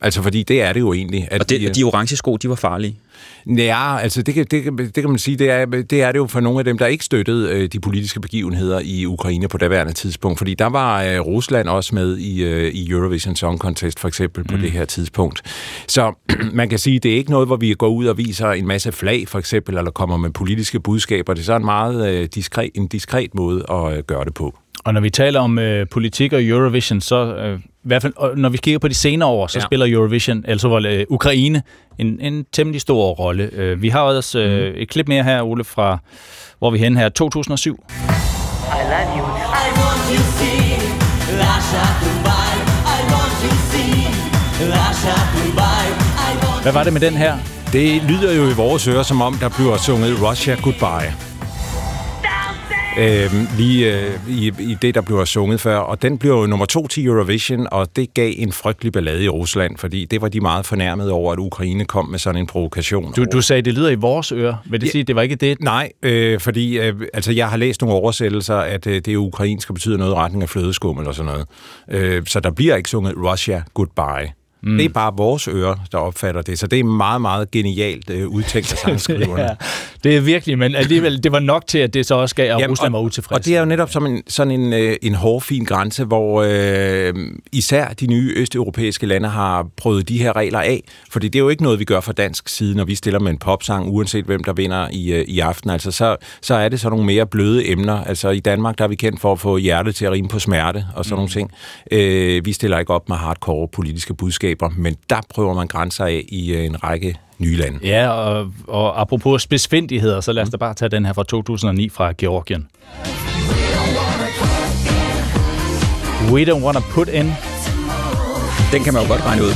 Altså, 0.00 0.22
fordi 0.22 0.42
det 0.42 0.62
er 0.62 0.72
det 0.72 0.80
jo 0.80 0.92
egentlig. 0.92 1.28
At 1.30 1.40
og 1.40 1.50
det, 1.50 1.60
de, 1.60 1.68
de 1.68 1.84
orange 1.84 2.16
sko, 2.16 2.36
de 2.36 2.48
var 2.48 2.54
farlige? 2.54 2.96
Ja, 3.46 3.98
altså 3.98 4.22
det 4.22 4.34
kan, 4.34 4.46
det, 4.50 4.78
det 4.78 4.94
kan 4.94 5.10
man 5.10 5.18
sige, 5.18 5.36
det 5.36 5.50
er, 5.50 5.66
det 5.66 6.02
er 6.02 6.12
det 6.12 6.18
jo 6.18 6.26
for 6.26 6.40
nogle 6.40 6.58
af 6.58 6.64
dem, 6.64 6.78
der 6.78 6.86
ikke 6.86 7.04
støttede 7.04 7.50
øh, 7.50 7.68
de 7.72 7.80
politiske 7.80 8.20
begivenheder 8.20 8.80
i 8.84 9.06
Ukraine 9.06 9.48
på 9.48 9.58
daværende 9.58 9.92
tidspunkt, 9.92 10.38
fordi 10.38 10.54
der 10.54 10.66
var 10.66 11.02
øh, 11.02 11.20
Rusland 11.20 11.68
også 11.68 11.94
med 11.94 12.18
i, 12.18 12.42
øh, 12.42 12.72
i 12.72 12.90
Eurovision 12.90 13.36
Song 13.36 13.58
Contest 13.58 14.00
for 14.00 14.08
eksempel 14.08 14.44
på 14.44 14.56
mm. 14.56 14.62
det 14.62 14.70
her 14.70 14.84
tidspunkt. 14.84 15.42
Så 15.88 16.12
man 16.52 16.68
kan 16.68 16.78
sige, 16.78 16.98
det 16.98 17.12
er 17.12 17.16
ikke 17.16 17.30
noget, 17.30 17.48
hvor 17.48 17.56
vi 17.56 17.74
går 17.74 17.88
ud 17.88 18.06
og 18.06 18.18
viser 18.18 18.50
en 18.50 18.66
masse 18.66 18.92
flag 18.92 19.28
for 19.28 19.38
eksempel, 19.38 19.76
eller 19.76 19.90
kommer 19.90 20.16
med 20.16 20.30
politiske 20.30 20.80
budskaber. 20.80 21.34
Det 21.34 21.40
er 21.40 21.44
så 21.44 21.56
en 21.56 21.64
meget 21.64 22.08
øh, 22.08 22.28
diskret, 22.34 22.70
en 22.74 22.86
diskret 22.86 23.34
måde 23.34 23.64
at 23.70 23.96
øh, 23.96 24.02
gøre 24.04 24.24
det 24.24 24.34
på. 24.34 24.54
Og 24.88 24.94
når 24.94 25.00
vi 25.00 25.10
taler 25.10 25.40
om 25.40 25.58
øh, 25.58 25.86
politik 25.90 26.32
og 26.32 26.44
Eurovision, 26.44 27.00
så 27.00 27.34
øh, 27.34 27.58
i 27.58 27.62
hvert 27.84 28.02
fald, 28.02 28.36
når 28.36 28.48
vi 28.48 28.56
kigger 28.56 28.78
på 28.78 28.88
de 28.88 28.94
senere 28.94 29.28
år, 29.28 29.46
så 29.46 29.58
ja. 29.58 29.64
spiller 29.64 29.86
Eurovision, 29.88 30.44
altså 30.48 30.80
øh, 30.88 31.06
Ukraine, 31.08 31.62
en, 31.98 32.20
en 32.20 32.46
temmelig 32.52 32.80
stor 32.80 33.10
rolle. 33.10 33.50
Øh, 33.52 33.82
vi 33.82 33.88
har 33.88 34.00
også 34.00 34.38
øh, 34.38 34.72
mm. 34.72 34.80
et 34.80 34.88
klip 34.88 35.08
mere 35.08 35.22
her, 35.22 35.42
Ole, 35.42 35.64
fra 35.64 35.98
hvor 36.58 36.70
vi 36.70 36.78
hen 36.78 36.96
her, 36.96 37.08
2007. 37.08 37.70
I 37.70 37.70
love 37.70 39.18
you. 39.18 39.24
I 39.62 39.66
want 39.80 40.02
you 40.12 40.22
see, 40.38 40.60
Russia, 41.42 41.84
Dubai. 42.02 42.52
I 42.96 43.00
want 43.12 43.34
you 43.44 43.54
see, 43.70 43.92
Russia, 44.76 45.16
Dubai. 45.34 46.62
Hvad 46.62 46.72
var 46.72 46.84
det 46.84 46.92
med 46.92 47.00
den 47.00 47.14
her? 47.14 47.38
Det 47.72 48.02
lyder 48.02 48.32
jo 48.36 48.50
i 48.50 48.54
vores 48.54 48.88
ører, 48.88 49.02
som 49.02 49.22
om 49.22 49.34
der 49.34 49.48
bliver 49.48 49.76
sunget 49.76 50.22
Russia 50.22 50.54
Goodbye 50.62 51.28
øh, 52.98 53.58
lige 53.58 54.00
øh, 54.00 54.12
i, 54.28 54.52
i 54.58 54.76
det, 54.82 54.94
der 54.94 55.00
blev 55.00 55.26
sunget 55.26 55.60
før. 55.60 55.76
Og 55.76 56.02
den 56.02 56.18
blev 56.18 56.32
jo 56.32 56.46
nummer 56.46 56.66
to 56.66 56.86
til 56.86 57.06
Eurovision, 57.06 57.66
og 57.70 57.96
det 57.96 58.14
gav 58.14 58.32
en 58.36 58.52
frygtelig 58.52 58.92
ballade 58.92 59.24
i 59.24 59.28
Rusland, 59.28 59.76
fordi 59.76 60.04
det 60.04 60.20
var 60.20 60.28
de 60.28 60.40
meget 60.40 60.66
fornærmet 60.66 61.10
over, 61.10 61.32
at 61.32 61.38
Ukraine 61.38 61.84
kom 61.84 62.08
med 62.08 62.18
sådan 62.18 62.40
en 62.40 62.46
provokation. 62.46 63.12
Du, 63.12 63.24
du 63.32 63.40
sagde, 63.40 63.62
det 63.62 63.74
lyder 63.74 63.90
i 63.90 63.94
vores 63.94 64.32
ører. 64.32 64.54
Vil 64.70 64.80
det 64.80 64.86
ja, 64.86 64.90
sige, 64.90 65.04
det 65.04 65.16
var 65.16 65.22
ikke 65.22 65.34
det? 65.34 65.60
Nej, 65.60 65.92
øh, 66.02 66.40
fordi 66.40 66.78
øh, 66.78 66.94
altså, 67.14 67.32
jeg 67.32 67.48
har 67.48 67.56
læst 67.56 67.80
nogle 67.80 67.96
oversættelser, 67.96 68.56
at 68.56 68.86
øh, 68.86 69.00
det 69.04 69.16
ukrainsk 69.16 69.72
betyder 69.74 69.96
noget 69.96 70.12
i 70.12 70.14
retning 70.14 70.42
af 70.42 70.48
flødeskum 70.48 70.98
eller 70.98 71.12
sådan 71.12 71.32
noget. 71.32 71.46
Øh, 71.90 72.26
så 72.26 72.40
der 72.40 72.50
bliver 72.50 72.76
ikke 72.76 72.90
sunget 72.90 73.14
Russia 73.16 73.62
Goodbye. 73.74 74.37
Mm. 74.62 74.76
Det 74.76 74.84
er 74.84 74.88
bare 74.88 75.12
vores 75.16 75.48
ører, 75.48 75.74
der 75.92 75.98
opfatter 75.98 76.42
det. 76.42 76.58
Så 76.58 76.66
det 76.66 76.78
er 76.78 76.84
meget, 76.84 77.20
meget 77.20 77.50
genialt 77.50 78.10
øh, 78.10 78.28
udtænkt 78.28 78.72
af 78.72 78.78
sangskriverne. 78.84 79.42
ja, 79.42 79.48
det 80.04 80.16
er 80.16 80.20
virkelig, 80.20 80.58
men 80.58 80.74
alligevel, 80.74 81.22
det 81.24 81.32
var 81.32 81.38
nok 81.38 81.66
til, 81.66 81.78
at 81.78 81.94
det 81.94 82.06
så 82.06 82.14
også 82.14 82.34
gav, 82.34 82.44
at 82.44 82.60
Jamen, 82.60 82.70
Rusland 82.70 82.92
var 82.92 83.00
utilfreds. 83.00 83.38
Og 83.38 83.44
det 83.44 83.56
er 83.56 83.60
jo 83.60 83.66
netop 83.66 83.90
som 83.90 84.06
en, 84.06 84.22
sådan 84.28 84.60
en, 84.60 84.72
øh, 84.72 84.96
en 85.02 85.14
hårfin 85.14 85.64
grænse, 85.64 86.04
hvor 86.04 86.44
øh, 86.48 87.14
især 87.52 87.88
de 87.88 88.06
nye 88.06 88.32
østeuropæiske 88.36 89.06
lande 89.06 89.28
har 89.28 89.66
prøvet 89.76 90.08
de 90.08 90.18
her 90.18 90.36
regler 90.36 90.60
af. 90.60 90.82
Fordi 91.10 91.28
det 91.28 91.38
er 91.38 91.42
jo 91.42 91.48
ikke 91.48 91.62
noget, 91.62 91.78
vi 91.78 91.84
gør 91.84 92.00
fra 92.00 92.12
dansk 92.12 92.48
side, 92.48 92.76
når 92.76 92.84
vi 92.84 92.94
stiller 92.94 93.20
med 93.20 93.30
en 93.30 93.38
popsang, 93.38 93.88
uanset 93.88 94.24
hvem 94.24 94.44
der 94.44 94.52
vinder 94.52 94.88
i, 94.92 95.12
øh, 95.12 95.24
i 95.28 95.40
aften. 95.40 95.70
Altså, 95.70 95.90
så, 95.90 96.16
så 96.42 96.54
er 96.54 96.68
det 96.68 96.80
sådan 96.80 96.90
nogle 96.90 97.06
mere 97.06 97.26
bløde 97.26 97.70
emner. 97.70 98.04
Altså 98.04 98.30
i 98.30 98.40
Danmark, 98.40 98.78
der 98.78 98.84
er 98.84 98.88
vi 98.88 98.96
kendt 98.96 99.20
for 99.20 99.32
at 99.32 99.40
få 99.40 99.56
hjertet 99.56 99.94
til 99.94 100.04
at 100.04 100.12
rime 100.12 100.28
på 100.28 100.38
smerte 100.38 100.86
og 100.94 101.04
sådan 101.04 101.14
mm. 101.14 101.18
nogle 101.18 101.30
ting. 101.30 101.50
Øh, 101.90 102.44
vi 102.44 102.52
stiller 102.52 102.78
ikke 102.78 102.94
op 102.94 103.08
med 103.08 103.16
hardcore 103.16 103.68
politiske 103.68 104.14
budskaber 104.14 104.47
budskaber, 104.54 104.70
men 104.76 104.96
der 105.10 105.20
prøver 105.34 105.54
man 105.54 105.66
grænser 105.66 106.04
af 106.04 106.24
i 106.28 106.52
øh, 106.52 106.64
en 106.64 106.84
række 106.84 107.16
nye 107.38 107.56
lande. 107.56 107.78
Ja, 107.82 108.08
og, 108.08 108.52
og 108.66 109.00
apropos 109.00 109.42
spidsfindigheder, 109.42 110.20
så 110.20 110.32
lad 110.32 110.42
os 110.42 110.48
da 110.48 110.56
bare 110.56 110.74
tage 110.74 110.88
den 110.88 111.06
her 111.06 111.12
fra 111.12 111.24
2009 111.24 111.88
fra 111.88 112.12
Georgien. 112.18 112.68
We 116.32 116.44
don't 116.44 116.64
wanna 116.64 116.80
put 116.80 117.08
in. 117.08 117.32
Den 118.72 118.84
kan 118.84 118.94
man 118.94 119.02
jo 119.02 119.08
godt 119.08 119.26
regne 119.26 119.42
ud. 119.42 119.52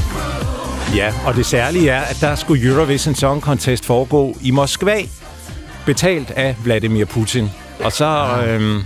Ja, 0.96 1.12
og 1.26 1.34
det 1.34 1.46
særlige 1.46 1.90
er, 1.90 2.00
at 2.00 2.18
der 2.20 2.34
skulle 2.34 2.68
Eurovision 2.68 3.14
Song 3.14 3.40
Contest 3.42 3.84
foregå 3.84 4.36
i 4.42 4.50
Moskva, 4.50 4.98
betalt 5.86 6.30
af 6.30 6.56
Vladimir 6.64 7.04
Putin. 7.04 7.50
Og 7.84 7.92
så... 7.92 8.28
Øhm, 8.46 8.84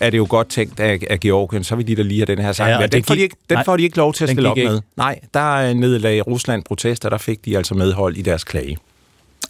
er 0.00 0.10
det 0.10 0.18
jo 0.18 0.26
godt 0.28 0.48
tænkt 0.48 0.80
af, 0.80 0.98
af 1.10 1.20
Georgien, 1.20 1.64
så 1.64 1.76
vil 1.76 1.86
de 1.86 1.96
da 1.96 2.02
lige 2.02 2.20
have 2.20 2.36
den 2.36 2.44
her 2.44 2.52
sang. 2.52 2.70
Ja, 2.70 2.86
den, 2.86 3.04
får 3.04 3.14
de 3.14 3.20
ikke, 3.20 3.36
den 3.50 3.58
får 3.64 3.76
de 3.76 3.82
ikke 3.82 3.96
lov 3.96 4.12
til 4.12 4.24
at 4.24 4.30
stille 4.30 4.50
op 4.50 4.56
med. 4.56 4.80
Nej, 4.96 5.20
der 5.34 5.74
nedlagde 5.74 6.20
Rusland 6.20 6.64
protester, 6.64 7.08
der 7.08 7.18
fik 7.18 7.44
de 7.44 7.56
altså 7.56 7.74
medhold 7.74 8.16
i 8.16 8.22
deres 8.22 8.44
klage. 8.44 8.76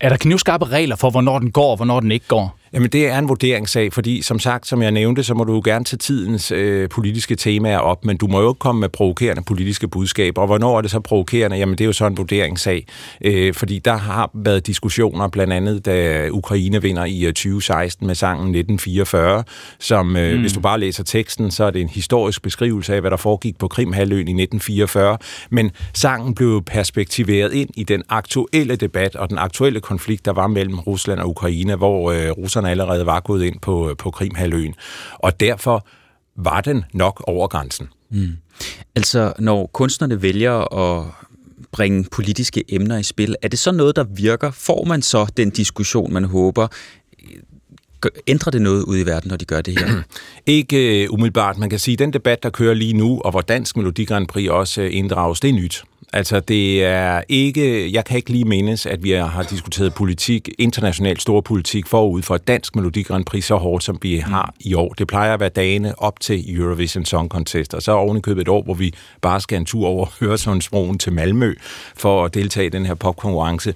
Er 0.00 0.08
der 0.08 0.16
knivskarpe 0.16 0.64
regler 0.64 0.96
for, 0.96 1.10
hvornår 1.10 1.38
den 1.38 1.50
går 1.50 1.70
og 1.70 1.76
hvornår 1.76 2.00
den 2.00 2.12
ikke 2.12 2.26
går? 2.28 2.58
Jamen, 2.76 2.90
det 2.90 3.08
er 3.08 3.18
en 3.18 3.28
vurderingssag, 3.28 3.92
fordi 3.92 4.22
som 4.22 4.38
sagt, 4.38 4.66
som 4.66 4.82
jeg 4.82 4.90
nævnte, 4.90 5.24
så 5.24 5.34
må 5.34 5.44
du 5.44 5.54
jo 5.54 5.62
gerne 5.64 5.84
tage 5.84 5.98
tidens 5.98 6.52
øh, 6.52 6.88
politiske 6.88 7.36
temaer 7.36 7.78
op, 7.78 8.04
men 8.04 8.16
du 8.16 8.26
må 8.26 8.40
jo 8.40 8.50
ikke 8.50 8.58
komme 8.58 8.80
med 8.80 8.88
provokerende 8.88 9.42
politiske 9.42 9.88
budskaber. 9.88 10.40
Og 10.40 10.46
hvornår 10.46 10.78
er 10.78 10.82
det 10.82 10.90
så 10.90 11.00
provokerende? 11.00 11.56
Jamen, 11.56 11.78
det 11.78 11.84
er 11.84 11.86
jo 11.86 11.92
så 11.92 12.06
en 12.06 12.16
vurderingssag, 12.16 12.86
øh, 13.20 13.54
fordi 13.54 13.78
der 13.78 13.96
har 13.96 14.30
været 14.34 14.66
diskussioner, 14.66 15.28
blandt 15.28 15.52
andet 15.52 15.86
da 15.86 16.28
Ukraine 16.30 16.82
vinder 16.82 17.04
i 17.04 17.24
2016 17.26 18.04
øh, 18.04 18.06
med 18.06 18.14
sangen 18.14 18.42
1944, 18.42 19.44
som, 19.78 20.16
øh, 20.16 20.34
mm. 20.34 20.40
hvis 20.40 20.52
du 20.52 20.60
bare 20.60 20.80
læser 20.80 21.04
teksten, 21.04 21.50
så 21.50 21.64
er 21.64 21.70
det 21.70 21.80
en 21.80 21.88
historisk 21.88 22.42
beskrivelse 22.42 22.94
af, 22.94 23.00
hvad 23.00 23.10
der 23.10 23.16
foregik 23.16 23.58
på 23.58 23.68
Krimhaløen 23.68 24.28
i 24.28 24.42
1944, 24.42 25.18
men 25.50 25.70
sangen 25.94 26.34
blev 26.34 26.62
perspektiveret 26.62 27.52
ind 27.52 27.70
i 27.76 27.84
den 27.84 28.02
aktuelle 28.08 28.76
debat 28.76 29.16
og 29.16 29.30
den 29.30 29.38
aktuelle 29.38 29.80
konflikt, 29.80 30.24
der 30.24 30.32
var 30.32 30.46
mellem 30.46 30.78
Rusland 30.78 31.20
og 31.20 31.28
Ukraine, 31.28 31.76
hvor 31.76 32.12
øh, 32.12 32.30
russerne 32.30 32.65
allerede 32.66 33.06
var 33.06 33.20
gået 33.20 33.44
ind 33.44 33.60
på, 33.60 33.90
øh, 33.90 33.96
på 33.96 34.10
Krimhaløen. 34.10 34.74
Og 35.12 35.40
derfor 35.40 35.86
var 36.36 36.60
den 36.60 36.84
nok 36.94 37.24
over 37.26 37.48
grænsen. 37.48 37.88
Mm. 38.10 38.28
Altså, 38.94 39.32
når 39.38 39.66
kunstnerne 39.66 40.22
vælger 40.22 40.74
at 40.74 41.06
bringe 41.72 42.04
politiske 42.12 42.74
emner 42.74 42.98
i 42.98 43.02
spil, 43.02 43.36
er 43.42 43.48
det 43.48 43.58
så 43.58 43.72
noget, 43.72 43.96
der 43.96 44.04
virker? 44.04 44.50
Får 44.50 44.84
man 44.84 45.02
så 45.02 45.26
den 45.36 45.50
diskussion, 45.50 46.12
man 46.12 46.24
håber? 46.24 46.68
Ændrer 48.26 48.50
det 48.50 48.62
noget 48.62 48.82
ud 48.82 48.98
i 48.98 49.06
verden, 49.06 49.28
når 49.28 49.36
de 49.36 49.44
gør 49.44 49.60
det 49.60 49.78
her? 49.78 50.02
Ikke 50.46 51.06
uh, 51.08 51.14
umiddelbart. 51.14 51.58
Man 51.58 51.70
kan 51.70 51.78
sige, 51.78 51.92
at 51.92 51.98
den 51.98 52.12
debat, 52.12 52.42
der 52.42 52.50
kører 52.50 52.74
lige 52.74 52.92
nu, 52.92 53.20
og 53.24 53.30
hvor 53.30 53.40
Dansk 53.40 53.76
Melodi 53.76 54.04
Grand 54.04 54.26
Prix 54.26 54.48
også 54.48 54.82
uh, 54.82 54.88
inddrages, 54.90 55.40
det 55.40 55.50
er 55.50 55.54
nyt. 55.54 55.84
Altså, 56.12 56.40
det 56.40 56.84
er 56.84 57.22
ikke... 57.28 57.92
Jeg 57.92 58.04
kan 58.04 58.16
ikke 58.16 58.30
lige 58.30 58.44
mindes, 58.44 58.86
at 58.86 59.02
vi 59.02 59.10
har 59.10 59.42
diskuteret 59.42 59.94
politik, 59.94 60.48
international 60.58 61.20
stor 61.20 61.40
politik, 61.40 61.86
forud 61.86 62.22
for 62.22 62.36
dansk 62.36 62.76
Melodi 62.76 63.02
Grand 63.02 63.24
Prix 63.24 63.44
så 63.44 63.56
hårdt, 63.56 63.84
som 63.84 63.98
vi 64.02 64.16
har 64.16 64.54
i 64.60 64.74
år. 64.74 64.92
Det 64.92 65.06
plejer 65.06 65.34
at 65.34 65.40
være 65.40 65.48
dagene 65.48 65.98
op 65.98 66.20
til 66.20 66.56
Eurovision 66.56 67.04
Song 67.04 67.28
Contest, 67.28 67.74
og 67.74 67.82
så 67.82 67.92
er 67.92 68.20
købet 68.20 68.42
et 68.42 68.48
år, 68.48 68.62
hvor 68.62 68.74
vi 68.74 68.94
bare 69.20 69.40
skal 69.40 69.58
en 69.58 69.64
tur 69.64 69.86
over 69.86 70.06
Høresundsbroen 70.20 70.98
til 70.98 71.12
Malmø 71.12 71.54
for 71.96 72.24
at 72.24 72.34
deltage 72.34 72.66
i 72.66 72.70
den 72.70 72.86
her 72.86 72.94
popkonkurrence. 72.94 73.74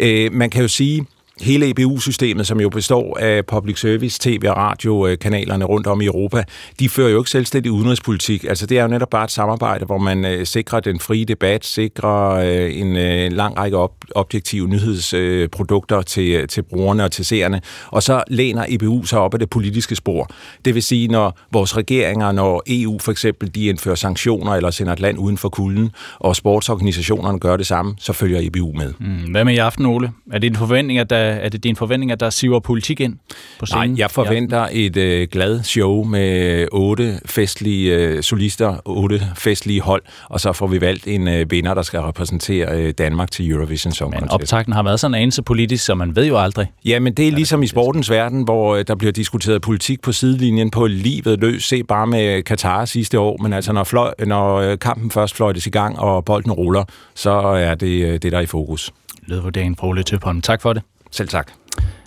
Øh, 0.00 0.32
man 0.32 0.50
kan 0.50 0.62
jo 0.62 0.68
sige, 0.68 1.06
hele 1.40 1.70
EBU-systemet, 1.70 2.46
som 2.46 2.60
jo 2.60 2.68
består 2.68 3.18
af 3.20 3.46
public 3.46 3.80
service, 3.80 4.18
tv- 4.20 4.48
og 4.48 4.56
radiokanalerne 4.56 5.64
øh, 5.64 5.68
rundt 5.68 5.86
om 5.86 6.00
i 6.00 6.04
Europa, 6.04 6.44
de 6.80 6.88
fører 6.88 7.10
jo 7.10 7.18
ikke 7.18 7.30
selvstændig 7.30 7.72
udenrigspolitik. 7.72 8.44
Altså 8.44 8.66
det 8.66 8.78
er 8.78 8.82
jo 8.82 8.88
netop 8.88 9.10
bare 9.10 9.24
et 9.24 9.30
samarbejde, 9.30 9.84
hvor 9.84 9.98
man 9.98 10.24
øh, 10.24 10.46
sikrer 10.46 10.80
den 10.80 11.00
frie 11.00 11.24
debat, 11.24 11.64
sikrer 11.64 12.30
øh, 12.30 12.80
en 12.80 12.96
øh, 12.96 13.32
lang 13.32 13.56
række 13.56 13.76
op- 13.76 14.04
objektive 14.14 14.68
nyhedsprodukter 14.68 16.02
til, 16.02 16.30
øh, 16.30 16.48
til 16.48 16.62
brugerne 16.62 17.04
og 17.04 17.12
til 17.12 17.24
seerne, 17.24 17.60
og 17.90 18.02
så 18.02 18.22
læner 18.28 18.64
EBU 18.68 19.04
sig 19.04 19.18
op 19.18 19.34
af 19.34 19.38
det 19.38 19.50
politiske 19.50 19.96
spor. 19.96 20.30
Det 20.64 20.74
vil 20.74 20.82
sige, 20.82 21.08
når 21.08 21.38
vores 21.52 21.76
regeringer, 21.76 22.32
når 22.32 22.62
EU 22.66 22.98
for 22.98 23.12
eksempel, 23.12 23.54
de 23.54 23.66
indfører 23.66 23.94
sanktioner 23.94 24.52
eller 24.52 24.70
sender 24.70 24.92
et 24.92 25.00
land 25.00 25.18
uden 25.18 25.38
for 25.38 25.48
kulden, 25.48 25.90
og 26.18 26.36
sportsorganisationerne 26.36 27.38
gør 27.38 27.56
det 27.56 27.66
samme, 27.66 27.94
så 27.98 28.12
følger 28.12 28.40
EBU 28.42 28.72
med. 28.72 28.92
Mm. 29.00 29.30
Hvad 29.30 29.44
med 29.44 29.54
i 29.54 29.58
aften, 29.58 29.86
Ole? 29.86 30.10
Er 30.32 30.38
det 30.38 30.46
en 30.46 30.56
forventning, 30.56 30.98
at 30.98 31.10
der 31.10 31.23
er 31.24 31.48
det 31.48 31.64
din 31.64 31.76
forventning, 31.76 32.12
at 32.12 32.20
der 32.20 32.30
siver 32.30 32.60
politik 32.60 33.00
ind 33.00 33.16
på 33.58 33.66
scenen? 33.66 33.90
Nej, 33.90 33.98
jeg 33.98 34.10
forventer 34.10 34.68
et 34.72 34.96
øh, 34.96 35.28
glad 35.32 35.62
show 35.62 36.04
med 36.04 36.68
otte 36.72 37.20
festlige 37.26 37.94
øh, 37.96 38.22
solister, 38.22 38.76
otte 38.84 39.22
festlige 39.36 39.80
hold, 39.80 40.02
og 40.28 40.40
så 40.40 40.52
får 40.52 40.66
vi 40.66 40.80
valgt 40.80 41.06
en 41.06 41.28
øh, 41.28 41.50
vinder, 41.50 41.74
der 41.74 41.82
skal 41.82 42.00
repræsentere 42.00 42.68
øh, 42.78 42.94
Danmark 42.98 43.30
til 43.30 43.50
Eurovision 43.50 43.92
Song 43.92 44.12
Contest. 44.12 44.32
Men 44.32 44.40
optakten 44.40 44.72
har 44.72 44.82
været 44.82 45.00
sådan 45.00 45.14
en 45.14 45.22
anelse 45.22 45.42
politisk, 45.42 45.84
så 45.84 45.94
man 45.94 46.16
ved 46.16 46.26
jo 46.26 46.38
aldrig. 46.38 46.66
Ja, 46.84 47.00
men 47.00 47.14
det 47.14 47.28
er 47.28 47.32
ligesom 47.32 47.62
i 47.62 47.66
sportens 47.66 48.10
verden, 48.10 48.42
hvor 48.42 48.76
øh, 48.76 48.84
der 48.88 48.94
bliver 48.94 49.12
diskuteret 49.12 49.62
politik 49.62 50.02
på 50.02 50.12
sidelinjen 50.12 50.70
på 50.70 50.86
livet 50.86 51.40
løs. 51.40 51.64
Se 51.64 51.82
bare 51.82 52.06
med 52.06 52.42
Katar 52.42 52.84
sidste 52.84 53.18
år, 53.18 53.42
men 53.42 53.52
altså 53.52 53.72
når, 53.72 53.84
fløj, 53.84 54.14
når 54.26 54.56
øh, 54.56 54.78
kampen 54.78 55.10
først 55.10 55.36
fløjtes 55.36 55.66
i 55.66 55.70
gang, 55.70 55.98
og 55.98 56.24
bolden 56.24 56.52
ruller, 56.52 56.84
så 57.14 57.30
er 57.30 57.74
det 57.74 58.04
øh, 58.04 58.12
det, 58.12 58.32
der 58.32 58.38
er 58.38 58.42
i 58.42 58.46
fokus. 58.46 58.92
Ledvurdering 59.26 59.78
fra 59.78 59.86
Ole 59.86 60.02
Tøpholm. 60.02 60.42
Tak 60.42 60.62
for 60.62 60.72
det. 60.72 60.82
Selv 61.14 61.28
tak. 61.28 61.50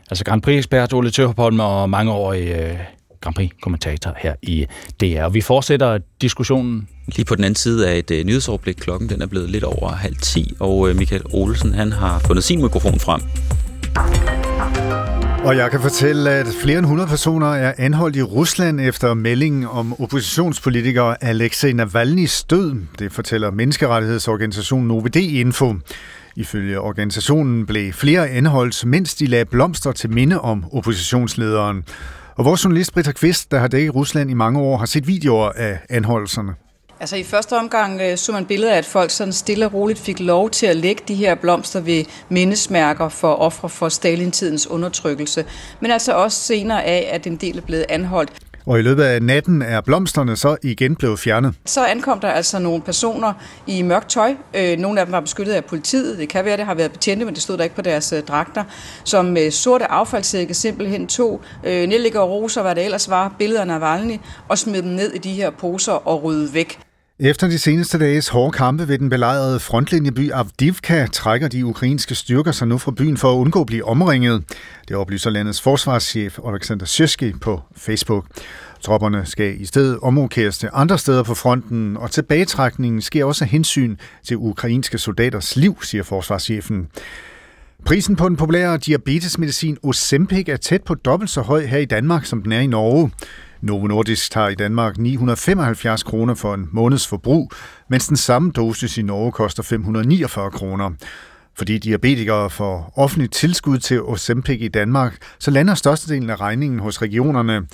Altså 0.09 0.23
Grand 0.25 0.41
Prix-ekspert 0.41 0.93
Ole 0.93 1.11
Tøpholm 1.11 1.59
og 1.59 1.89
mangeårig 1.89 2.47
øh, 2.47 2.77
Grand 3.21 3.35
Prix-kommentator 3.35 4.13
her 4.17 4.35
i 4.41 4.65
DR. 5.01 5.23
Og 5.23 5.34
vi 5.34 5.41
fortsætter 5.41 5.97
diskussionen. 6.21 6.88
Lige 7.07 7.25
på 7.25 7.35
den 7.35 7.43
anden 7.43 7.55
side 7.55 7.89
af 7.89 7.97
et 7.97 8.11
øh, 8.11 8.25
nyhedsoverblik. 8.25 8.75
Klokken 8.75 9.09
den 9.09 9.21
er 9.21 9.25
blevet 9.25 9.49
lidt 9.49 9.63
over 9.63 9.91
halv 9.91 10.15
ti, 10.15 10.53
og 10.59 10.89
øh, 10.89 10.95
Michael 10.95 11.21
Olsen 11.34 11.73
han 11.73 11.91
har 11.91 12.19
fundet 12.19 12.43
sin 12.43 12.61
mikrofon 12.61 12.99
frem. 12.99 13.21
Og 15.45 15.57
jeg 15.57 15.71
kan 15.71 15.81
fortælle, 15.81 16.29
at 16.29 16.47
flere 16.63 16.77
end 16.77 16.85
100 16.85 17.09
personer 17.09 17.47
er 17.47 17.73
anholdt 17.77 18.15
i 18.15 18.21
Rusland 18.21 18.81
efter 18.81 19.13
meldingen 19.13 19.65
om 19.65 20.01
oppositionspolitiker 20.01 21.03
Alexei 21.03 21.73
Navalny's 21.73 22.45
død. 22.49 22.75
Det 22.99 23.11
fortæller 23.11 23.51
menneskerettighedsorganisationen 23.51 24.91
OVD 24.91 25.15
Info. 25.15 25.75
Ifølge 26.38 26.80
organisationen 26.80 27.65
blev 27.65 27.93
flere 27.93 28.30
anholdt, 28.30 28.85
mens 28.85 29.15
de 29.15 29.26
lagde 29.26 29.45
blomster 29.45 29.91
til 29.91 30.09
minde 30.09 30.41
om 30.41 30.65
oppositionslederen. 30.72 31.84
Og 32.35 32.45
vores 32.45 32.64
journalist 32.64 32.93
Britta 32.93 33.11
Kvist, 33.11 33.51
der 33.51 33.59
har 33.59 33.68
dækket 33.68 33.95
Rusland 33.95 34.30
i 34.30 34.34
mange 34.34 34.59
år, 34.59 34.77
har 34.77 34.85
set 34.85 35.07
videoer 35.07 35.49
af 35.49 35.80
anholdelserne. 35.89 36.53
Altså 36.99 37.15
i 37.15 37.23
første 37.23 37.57
omgang 37.57 38.01
øh, 38.01 38.18
så 38.18 38.31
man 38.31 38.45
billeder 38.45 38.73
af, 38.73 38.77
at 38.77 38.85
folk 38.85 39.11
sådan 39.11 39.34
stille 39.34 39.65
og 39.65 39.73
roligt 39.73 39.99
fik 39.99 40.19
lov 40.19 40.49
til 40.49 40.65
at 40.65 40.76
lægge 40.76 41.03
de 41.07 41.15
her 41.15 41.35
blomster 41.35 41.80
ved 41.80 42.05
mindesmærker 42.30 43.09
for 43.09 43.34
ofre 43.34 43.69
for 43.69 43.89
Stalintidens 43.89 44.68
undertrykkelse. 44.68 45.45
Men 45.80 45.91
altså 45.91 46.14
også 46.14 46.41
senere 46.41 46.84
af, 46.84 47.09
at 47.11 47.27
en 47.27 47.35
del 47.35 47.57
er 47.57 47.61
blevet 47.61 47.85
anholdt. 47.89 48.31
Og 48.68 48.80
i 48.80 48.81
løbet 48.81 49.03
af 49.03 49.22
natten 49.22 49.61
er 49.61 49.81
blomsterne 49.81 50.35
så 50.35 50.57
igen 50.64 50.95
blevet 50.95 51.19
fjernet. 51.19 51.53
Så 51.65 51.85
ankom 51.85 52.19
der 52.19 52.27
altså 52.27 52.60
nogle 52.60 52.81
personer 52.81 53.34
i 53.68 53.81
mørkt 53.81 54.10
tøj. 54.10 54.35
Øh, 54.53 54.77
nogle 54.77 54.99
af 54.99 55.06
dem 55.06 55.14
var 55.14 55.19
beskyttet 55.19 55.53
af 55.53 55.65
politiet. 55.65 56.18
Det 56.18 56.30
kan 56.30 56.45
være, 56.45 56.57
det 56.57 56.65
har 56.65 56.73
været 56.73 56.91
betjente, 56.91 57.26
men 57.26 57.34
det 57.34 57.44
stod 57.44 57.57
der 57.57 57.64
ikke 57.64 57.76
på 57.76 57.81
deres 57.81 58.14
øh, 58.14 58.23
dragter. 58.23 58.64
Som 59.03 59.26
med 59.26 59.52
sorte 59.52 59.91
affaldssække 59.91 60.53
simpelthen 60.53 61.07
tog 61.07 61.41
øh, 61.64 61.89
og 62.15 62.30
roser, 62.30 62.61
hvad 62.61 62.76
det 62.76 62.85
ellers 62.85 63.10
var, 63.10 63.35
billederne 63.39 63.73
af 63.73 63.81
Valny, 63.81 64.18
og 64.48 64.57
smed 64.57 64.81
dem 64.81 64.91
ned 64.91 65.14
i 65.14 65.18
de 65.18 65.31
her 65.31 65.49
poser 65.49 66.07
og 66.07 66.23
rydde 66.23 66.53
væk. 66.53 66.86
Efter 67.19 67.48
de 67.48 67.60
seneste 67.60 67.99
dages 67.99 68.27
hårde 68.27 68.52
kampe 68.52 68.88
ved 68.88 68.98
den 68.98 69.10
belejrede 69.10 69.60
frontlinjeby 69.60 70.31
Avdivka 70.31 71.07
trækker 71.11 71.48
de 71.48 71.65
ukrainske 71.65 72.15
styrker 72.15 72.52
sig 72.52 72.68
nu 72.68 72.77
fra 72.77 72.91
byen 72.91 73.18
for 73.18 73.31
at 73.31 73.35
undgå 73.35 73.61
at 73.61 73.68
blive 73.68 73.85
omringet. 73.85 74.44
Det 74.88 74.95
oplyser 74.95 75.30
landets 75.30 75.61
forsvarschef 75.61 76.39
Alexander 76.48 76.85
Sjøski 76.85 77.34
på 77.41 77.61
Facebook. 77.76 78.26
Tropperne 78.81 79.26
skal 79.26 79.61
i 79.61 79.65
stedet 79.65 79.99
omrokeres 80.02 80.57
til 80.57 80.69
andre 80.73 80.98
steder 80.98 81.23
på 81.23 81.35
fronten, 81.35 81.98
og 81.98 82.11
tilbagetrækningen 82.11 83.02
sker 83.02 83.26
også 83.26 83.45
af 83.45 83.49
hensyn 83.49 83.95
til 84.23 84.38
ukrainske 84.38 84.98
soldaters 84.98 85.56
liv, 85.56 85.77
siger 85.84 86.03
forsvarschefen. 86.03 86.88
Prisen 87.86 88.16
på 88.16 88.30
den 88.30 88.38
populære 88.38 88.78
diabetesmedicin 88.78 89.78
Ozempic 89.84 90.49
er 90.49 90.58
tæt 90.58 90.84
på 90.84 90.95
dobbelt 90.95 91.30
så 91.30 91.41
høj 91.41 91.66
her 91.66 91.78
i 91.78 91.86
Danmark, 91.86 92.26
som 92.26 92.44
den 92.44 92.52
er 92.52 92.60
i 92.60 92.68
Norge. 92.68 93.12
Novo 93.62 93.88
Nordisk 93.88 94.32
tager 94.32 94.48
i 94.48 94.56
Danmark 94.56 94.98
975 94.98 96.04
kroner 96.04 96.36
for 96.36 96.54
en 96.54 96.70
måneds 96.72 97.08
forbrug, 97.08 97.52
mens 97.90 98.08
den 98.08 98.18
samme 98.18 98.52
dosis 98.52 98.98
i 98.98 99.02
Norge 99.02 99.32
koster 99.32 99.64
549 99.64 100.52
kroner. 100.52 100.91
Fordi 101.58 101.78
diabetikere 101.78 102.49
får 102.49 102.94
offentligt 102.95 103.34
tilskud 103.34 103.78
til 103.78 104.02
Ozempic 104.02 104.58
i 104.62 104.68
Danmark, 104.68 105.18
så 105.40 105.52
lander 105.52 105.74
størstedelen 105.74 106.30
af 106.30 106.41
regningen 106.41 106.80
hos 106.80 107.02
regionerne. 107.02 107.68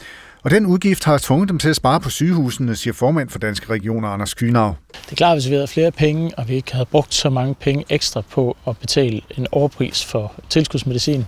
Og 0.44 0.52
den 0.52 0.66
udgift 0.66 1.04
har 1.04 1.18
tvunget 1.18 1.50
dem 1.50 1.60
til 1.60 1.70
at 1.70 1.76
spare 1.76 2.00
på 2.00 2.10
sygehusene, 2.10 2.76
siger 2.76 2.94
formand 2.94 3.30
for 3.30 3.40
Danske 3.40 3.70
Regioner, 3.70 4.08
Anders 4.08 4.34
Kynav. 4.34 4.76
Det 5.06 5.12
er 5.12 5.16
klart, 5.16 5.36
hvis 5.36 5.50
vi 5.50 5.54
havde 5.54 5.68
flere 5.68 5.92
penge, 5.92 6.32
og 6.38 6.48
vi 6.48 6.56
ikke 6.56 6.74
havde 6.74 6.86
brugt 6.86 7.14
så 7.14 7.30
mange 7.30 7.56
penge 7.56 7.86
ekstra 7.90 8.22
på 8.22 8.58
at 8.68 8.78
betale 8.78 9.22
en 9.38 9.48
overpris 9.52 10.06
for 10.06 10.34
tilskudsmedicin, 10.50 11.26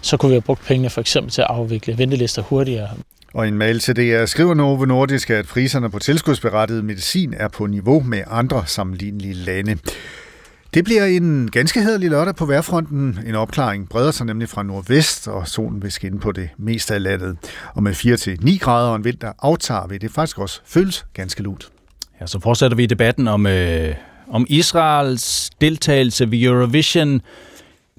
så 0.00 0.16
kunne 0.16 0.28
vi 0.30 0.34
have 0.34 0.42
brugt 0.42 0.64
pengene 0.66 0.90
for 0.90 1.00
eksempel 1.00 1.32
til 1.32 1.42
at 1.42 1.46
afvikle 1.50 1.98
ventelister 1.98 2.42
hurtigere. 2.42 2.88
Og 3.34 3.48
en 3.48 3.58
mail 3.58 3.80
til 3.80 3.96
DR 3.96 4.24
skriver 4.24 4.54
Novo 4.54 4.84
Nordisk, 4.84 5.30
at 5.30 5.46
priserne 5.46 5.90
på 5.90 5.98
tilskudsberettiget 5.98 6.84
medicin 6.84 7.34
er 7.36 7.48
på 7.48 7.66
niveau 7.66 8.00
med 8.00 8.22
andre 8.26 8.62
sammenlignelige 8.66 9.34
lande. 9.34 9.78
Det 10.76 10.84
bliver 10.84 11.04
en 11.04 11.50
ganske 11.50 11.82
hederlig 11.82 12.10
lørdag 12.10 12.36
på 12.36 12.46
værfronten. 12.46 13.18
En 13.26 13.34
opklaring 13.34 13.88
breder 13.88 14.10
sig 14.10 14.26
nemlig 14.26 14.48
fra 14.48 14.62
nordvest, 14.62 15.28
og 15.28 15.48
solen 15.48 15.82
vil 15.82 15.92
skinne 15.92 16.20
på 16.20 16.32
det 16.32 16.48
meste 16.58 16.94
af 16.94 17.02
landet. 17.02 17.36
Og 17.74 17.82
med 17.82 17.92
4-9 17.92 18.58
grader 18.58 18.88
og 18.88 18.96
en 18.96 19.04
vind, 19.04 19.16
der 19.16 19.32
aftager, 19.38 19.86
vi 19.86 19.98
det 19.98 20.10
faktisk 20.10 20.38
også 20.38 20.60
føles 20.66 21.06
ganske 21.14 21.42
lunt. 21.42 21.68
Ja, 22.20 22.26
så 22.26 22.40
fortsætter 22.40 22.76
vi 22.76 22.86
debatten 22.86 23.28
om, 23.28 23.46
øh, 23.46 23.94
om 24.30 24.46
Israels 24.48 25.50
deltagelse 25.60 26.30
ved 26.30 26.42
Eurovision 26.42 27.20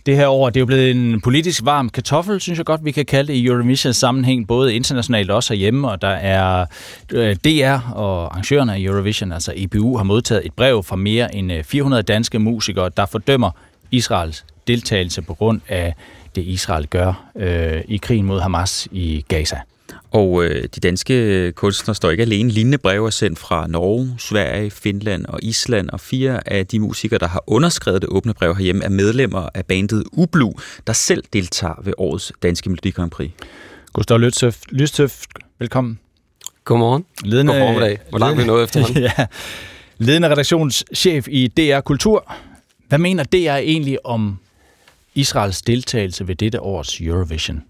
det 0.08 0.16
her 0.16 0.28
år. 0.28 0.50
Det 0.50 0.58
er 0.58 0.62
jo 0.62 0.66
blevet 0.66 0.92
en 0.92 1.22
politisk 1.22 1.66
varm 1.66 1.90
kartoffel, 1.90 2.42
synes 2.42 2.58
jeg 2.58 2.66
godt, 2.66 2.86
vi 2.86 2.92
kan 2.92 3.06
kalde 3.06 3.28
det 3.28 3.40
i 3.40 3.46
Eurovision 3.46 3.94
sammenhæng, 3.94 4.48
både 4.48 4.76
internationalt 4.76 5.30
og 5.30 5.36
også 5.36 5.54
herhjemme, 5.54 5.92
og 5.92 6.02
der 6.02 6.08
er 6.08 6.66
øh, 7.14 7.36
DR 7.36 7.92
og 7.96 8.24
arrangørerne 8.24 8.74
af 8.74 8.80
Eurovision, 8.80 9.32
altså 9.32 9.54
EBU, 9.56 9.98
har 9.98 10.04
modtaget 10.04 10.46
et 10.46 10.54
brev 10.54 10.84
fra 10.84 10.96
mere 10.96 11.36
end 11.36 11.52
øh, 11.52 11.64
400 11.64 12.04
danske 12.04 12.40
musikere, 12.40 12.90
der 12.98 13.06
fordømmer 13.06 13.52
Israels 13.92 14.46
deltagelse 14.68 15.22
på 15.22 15.34
grund 15.34 15.62
af 15.68 15.94
det 16.36 16.42
Israel 16.42 16.88
gør 16.88 17.30
øh, 17.36 17.82
i 17.88 17.98
krigen 17.98 18.26
mod 18.26 18.40
Hamas 18.40 18.88
i 18.92 19.26
Gaza. 19.28 19.58
Og 20.12 20.44
øh, 20.44 20.64
de 20.64 20.80
danske 20.80 21.52
kunstnere 21.52 21.96
står 21.96 22.10
ikke 22.10 22.22
alene. 22.22 22.50
Lignende 22.50 22.78
breve 22.78 23.08
er 23.08 23.10
sendt 23.10 23.40
fra 23.40 23.68
Norge, 23.68 24.16
Sverige, 24.18 24.72
Finland 24.72 25.26
og 25.26 25.40
Island, 25.44 25.90
og 25.90 26.00
fire 26.00 26.50
af 26.52 26.68
de 26.68 26.80
musikere, 26.80 27.20
der 27.20 27.28
har 27.28 27.44
underskrevet 27.48 28.02
det 28.02 28.10
åbne 28.10 28.34
brev 28.34 28.56
herhjemme, 28.56 28.84
er 28.84 28.90
medlemmer 28.90 29.50
af 29.54 29.66
bandet 29.66 30.04
Ublu, 30.12 30.54
der 30.88 30.94
selv 30.94 31.24
deltager 31.34 31.82
ved 31.84 31.94
årets 31.98 32.32
Danske 32.44 32.70
Melodi 32.70 32.90
Grand 32.90 33.12
Prix. 33.12 33.32
Gustav 33.94 34.20
Lystøf, 34.72 35.24
velkommen. 35.60 36.00
Godmorgen. 36.64 37.06
Ledende, 37.24 37.54
God 37.54 37.62
formiddag. 37.62 38.00
Hvor 38.10 38.20
langt 38.20 38.40
vi 38.40 38.46
nået 38.46 38.64
efter 38.64 38.86
ja. 39.18 39.26
Ledende 39.98 40.30
redaktionschef 40.30 41.28
i 41.28 41.48
DR 41.48 41.80
Kultur. 41.80 42.34
Hvad 42.88 43.00
mener 43.00 43.24
DR 43.24 43.56
egentlig 43.56 44.06
om 44.06 44.40
Israels 45.16 45.62
deltagelse 45.62 46.28
ved 46.28 46.36
dette 46.36 46.62
års 46.62 47.02
Eurovision? 47.02 47.64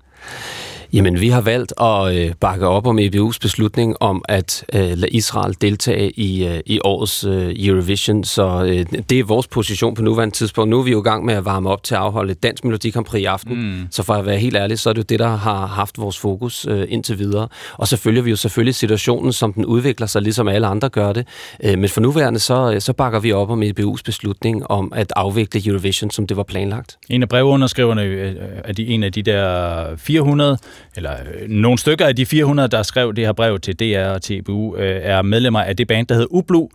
Jamen, 0.94 1.22
vi 1.22 1.30
har 1.30 1.42
valgt 1.42 1.74
at 1.82 2.16
øh, 2.16 2.34
bakke 2.40 2.68
op 2.68 2.88
om 2.88 3.00
EBU's 3.00 3.38
beslutning 3.42 3.96
om 4.00 4.26
at 4.30 4.66
øh, 4.74 4.82
lade 4.82 5.10
Israel 5.10 5.56
deltage 5.62 6.12
i, 6.12 6.48
øh, 6.48 6.60
i 6.66 6.80
årets 6.84 7.24
øh, 7.24 7.56
Eurovision, 7.58 8.24
så 8.24 8.64
øh, 8.66 9.02
det 9.10 9.20
er 9.20 9.24
vores 9.24 9.48
position 9.48 9.96
på 9.96 10.02
nuværende 10.02 10.36
tidspunkt. 10.36 10.70
Nu 10.70 10.80
er 10.80 10.84
vi 10.84 10.92
jo 10.92 11.00
i 11.00 11.04
gang 11.04 11.26
med 11.26 11.34
at 11.34 11.46
varme 11.46 11.70
op 11.70 11.84
til 11.84 11.96
at 11.96 12.02
afholde 12.02 12.34
dansk 12.34 12.64
Melodi 12.64 12.94
i 13.16 13.26
aften, 13.26 13.56
mm. 13.56 13.88
så 13.92 14.04
for 14.04 14.14
at 14.14 14.26
være 14.26 14.38
helt 14.38 14.56
ærlig, 14.56 14.80
så 14.80 14.90
er 14.90 14.94
det 14.94 14.98
jo 14.98 15.06
det, 15.10 15.20
der 15.20 15.28
har 15.28 15.66
haft 15.66 15.98
vores 15.98 16.18
fokus 16.18 16.68
øh, 16.70 16.86
indtil 16.90 17.20
videre. 17.20 17.48
Og 17.74 17.88
så 17.88 17.98
følger 17.98 18.22
vi 18.22 18.30
jo 18.30 18.36
selvfølgelig 18.36 18.76
situationen, 18.76 19.34
som 19.34 19.54
den 19.54 19.66
udvikler 19.66 20.08
sig, 20.08 20.22
ligesom 20.22 20.48
alle 20.48 20.68
andre 20.68 20.90
gør 20.90 21.14
det. 21.14 21.28
Øh, 21.64 21.80
men 21.80 21.90
for 21.90 22.02
nuværende, 22.02 22.40
så, 22.40 22.76
så 22.80 22.94
bakker 22.94 23.20
vi 23.20 23.32
op 23.32 23.50
om 23.50 23.64
EBU's 23.64 24.02
beslutning 24.06 24.72
om 24.72 24.92
at 24.96 25.14
afvikle 25.16 25.68
Eurovision, 25.68 26.12
som 26.12 26.28
det 26.28 26.38
var 26.38 26.44
planlagt. 26.44 26.98
En 27.10 27.24
af 27.24 27.30
brevunderskriverne 27.30 28.04
øh, 28.04 28.36
er 28.64 28.74
de, 28.74 28.88
en 28.88 29.04
af 29.04 29.12
de 29.12 29.22
der 29.22 29.96
400 29.98 30.58
eller 30.96 31.12
øh, 31.12 31.50
nogle 31.50 31.78
stykker 31.78 32.06
af 32.06 32.16
de 32.16 32.26
400, 32.26 32.70
der 32.70 32.84
skrev 32.84 33.14
det 33.14 33.26
her 33.26 33.34
brev 33.34 33.60
til 33.60 33.80
DR 33.80 34.08
og 34.08 34.22
TBU, 34.22 34.76
øh, 34.76 35.00
er 35.04 35.22
medlemmer 35.22 35.62
af 35.62 35.78
det 35.78 35.88
band, 35.88 36.08
der 36.08 36.16
hedder 36.16 36.34
Ublu, 36.34 36.68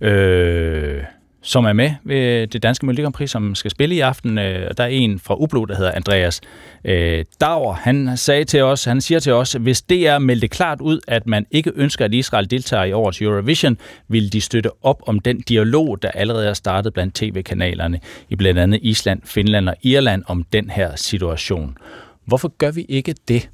øh, 0.00 1.02
som 1.42 1.64
er 1.64 1.72
med 1.72 1.90
ved 2.04 2.46
det 2.46 2.62
danske 2.62 2.86
Melodi 2.86 3.26
som 3.26 3.54
skal 3.54 3.70
spille 3.70 3.94
i 3.94 4.00
aften. 4.00 4.38
Øh, 4.38 4.70
der 4.76 4.84
er 4.84 4.88
en 4.88 5.18
fra 5.18 5.34
Ublu, 5.34 5.64
der 5.64 5.76
hedder 5.76 5.92
Andreas 5.92 6.40
øh, 6.84 7.24
Dauer. 7.40 7.72
Han 7.72 8.16
sagde 8.16 8.44
til 8.44 8.62
os, 8.62 8.84
han 8.84 9.00
siger 9.00 9.18
til 9.18 9.32
os, 9.32 9.52
hvis 9.52 9.82
DR 9.82 10.18
meldte 10.18 10.48
klart 10.48 10.80
ud, 10.80 11.00
at 11.08 11.26
man 11.26 11.46
ikke 11.50 11.72
ønsker, 11.74 12.04
at 12.04 12.14
Israel 12.14 12.50
deltager 12.50 12.84
i 12.84 12.92
årets 12.92 13.22
Eurovision, 13.22 13.78
vil 14.08 14.32
de 14.32 14.40
støtte 14.40 14.70
op 14.82 15.02
om 15.06 15.18
den 15.18 15.40
dialog, 15.40 16.02
der 16.02 16.10
allerede 16.10 16.48
er 16.48 16.54
startet 16.54 16.92
blandt 16.92 17.14
tv-kanalerne 17.14 18.00
i 18.28 18.36
blandt 18.36 18.60
andet 18.60 18.78
Island, 18.82 19.22
Finland 19.24 19.68
og 19.68 19.76
Irland 19.82 20.22
om 20.26 20.42
den 20.42 20.70
her 20.70 20.96
situation. 20.96 21.76
Hvorfor 22.24 22.48
gør 22.58 22.70
vi 22.70 22.82
ikke 22.88 23.14
det? 23.28 23.50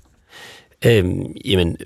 Øhm, 0.84 1.26
jamen, 1.44 1.76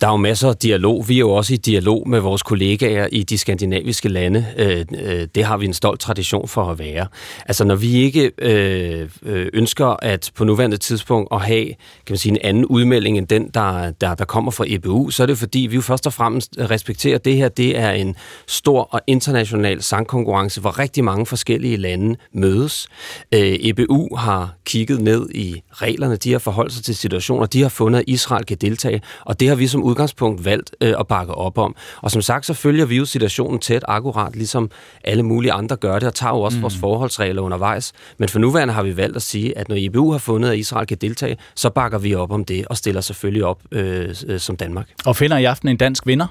der 0.00 0.06
er 0.06 0.10
jo 0.10 0.16
masser 0.16 0.48
af 0.48 0.56
dialog. 0.56 1.08
Vi 1.08 1.14
er 1.14 1.18
jo 1.18 1.30
også 1.30 1.54
i 1.54 1.56
dialog 1.56 2.08
med 2.08 2.20
vores 2.20 2.42
kollegaer 2.42 3.06
i 3.12 3.22
de 3.22 3.38
skandinaviske 3.38 4.08
lande. 4.08 4.46
Øh, 4.56 4.84
øh, 5.02 5.26
det 5.34 5.44
har 5.44 5.56
vi 5.56 5.64
en 5.64 5.74
stolt 5.74 6.00
tradition 6.00 6.48
for 6.48 6.64
at 6.64 6.78
være. 6.78 7.06
Altså, 7.46 7.64
når 7.64 7.74
vi 7.74 7.94
ikke 7.94 8.32
øh, 8.38 9.08
øh 9.22 9.46
ønsker 9.52 9.86
at 9.86 10.30
på 10.34 10.44
nuværende 10.44 10.76
tidspunkt 10.76 11.28
at 11.32 11.40
have 11.40 11.66
kan 11.66 12.12
man 12.12 12.18
sige, 12.18 12.32
en 12.32 12.38
anden 12.42 12.64
udmelding 12.64 13.18
end 13.18 13.26
den, 13.26 13.50
der, 13.54 13.90
der, 13.90 14.14
der 14.14 14.24
kommer 14.24 14.50
fra 14.50 14.64
EBU, 14.68 15.10
så 15.10 15.22
er 15.22 15.26
det 15.26 15.38
fordi, 15.38 15.58
vi 15.58 15.74
jo 15.74 15.80
først 15.80 16.06
og 16.06 16.12
fremmest 16.12 16.56
respekterer, 16.58 17.14
at 17.14 17.24
det 17.24 17.36
her 17.36 17.48
det 17.48 17.78
er 17.78 17.90
en 17.90 18.16
stor 18.46 18.88
og 18.90 19.00
international 19.06 19.82
sangkonkurrence, 19.82 20.60
hvor 20.60 20.78
rigtig 20.78 21.04
mange 21.04 21.26
forskellige 21.26 21.76
lande 21.76 22.16
mødes. 22.32 22.88
Øh, 23.34 23.58
EBU 23.60 24.16
har 24.16 24.54
kigget 24.64 25.00
ned 25.00 25.30
i 25.30 25.62
reglerne, 25.72 26.16
de 26.16 26.32
har 26.32 26.38
forholdt 26.38 26.72
sig 26.72 26.84
til 26.84 26.96
situationer, 26.96 27.46
de 27.46 27.62
har 27.62 27.68
fundet, 27.68 28.04
Israel 28.06 28.37
Israel 28.38 28.44
kan 28.44 28.56
deltage, 28.56 29.02
og 29.24 29.40
det 29.40 29.48
har 29.48 29.54
vi 29.54 29.66
som 29.66 29.82
udgangspunkt 29.82 30.44
valgt 30.44 30.76
øh, 30.80 30.94
at 30.98 31.06
bakke 31.06 31.34
op 31.34 31.58
om. 31.58 31.76
Og 32.02 32.10
som 32.10 32.22
sagt, 32.22 32.46
så 32.46 32.54
følger 32.54 32.86
vi 32.86 32.96
jo 32.96 33.04
situationen 33.04 33.58
tæt, 33.58 33.84
akkurat 33.88 34.36
ligesom 34.36 34.70
alle 35.04 35.22
mulige 35.22 35.52
andre 35.52 35.76
gør 35.76 35.98
det, 35.98 36.08
og 36.08 36.14
tager 36.14 36.34
jo 36.34 36.40
også 36.40 36.58
mm. 36.58 36.62
vores 36.62 36.76
forholdsregler 36.76 37.42
undervejs. 37.42 37.92
Men 38.18 38.28
for 38.28 38.38
nuværende 38.38 38.74
har 38.74 38.82
vi 38.82 38.96
valgt 38.96 39.16
at 39.16 39.22
sige, 39.22 39.58
at 39.58 39.68
når 39.68 39.76
IBU 39.76 40.12
har 40.12 40.18
fundet, 40.18 40.50
at 40.50 40.58
Israel 40.58 40.86
kan 40.86 40.96
deltage, 41.00 41.36
så 41.54 41.70
bakker 41.70 41.98
vi 41.98 42.14
op 42.14 42.30
om 42.30 42.44
det, 42.44 42.66
og 42.66 42.76
stiller 42.76 43.00
selvfølgelig 43.00 43.44
op 43.44 43.60
øh, 43.72 44.14
øh, 44.26 44.40
som 44.40 44.56
Danmark. 44.56 44.88
Og 45.06 45.16
finder 45.16 45.38
i 45.38 45.44
aften 45.44 45.68
en 45.68 45.76
dansk 45.76 46.06
vinder? 46.06 46.26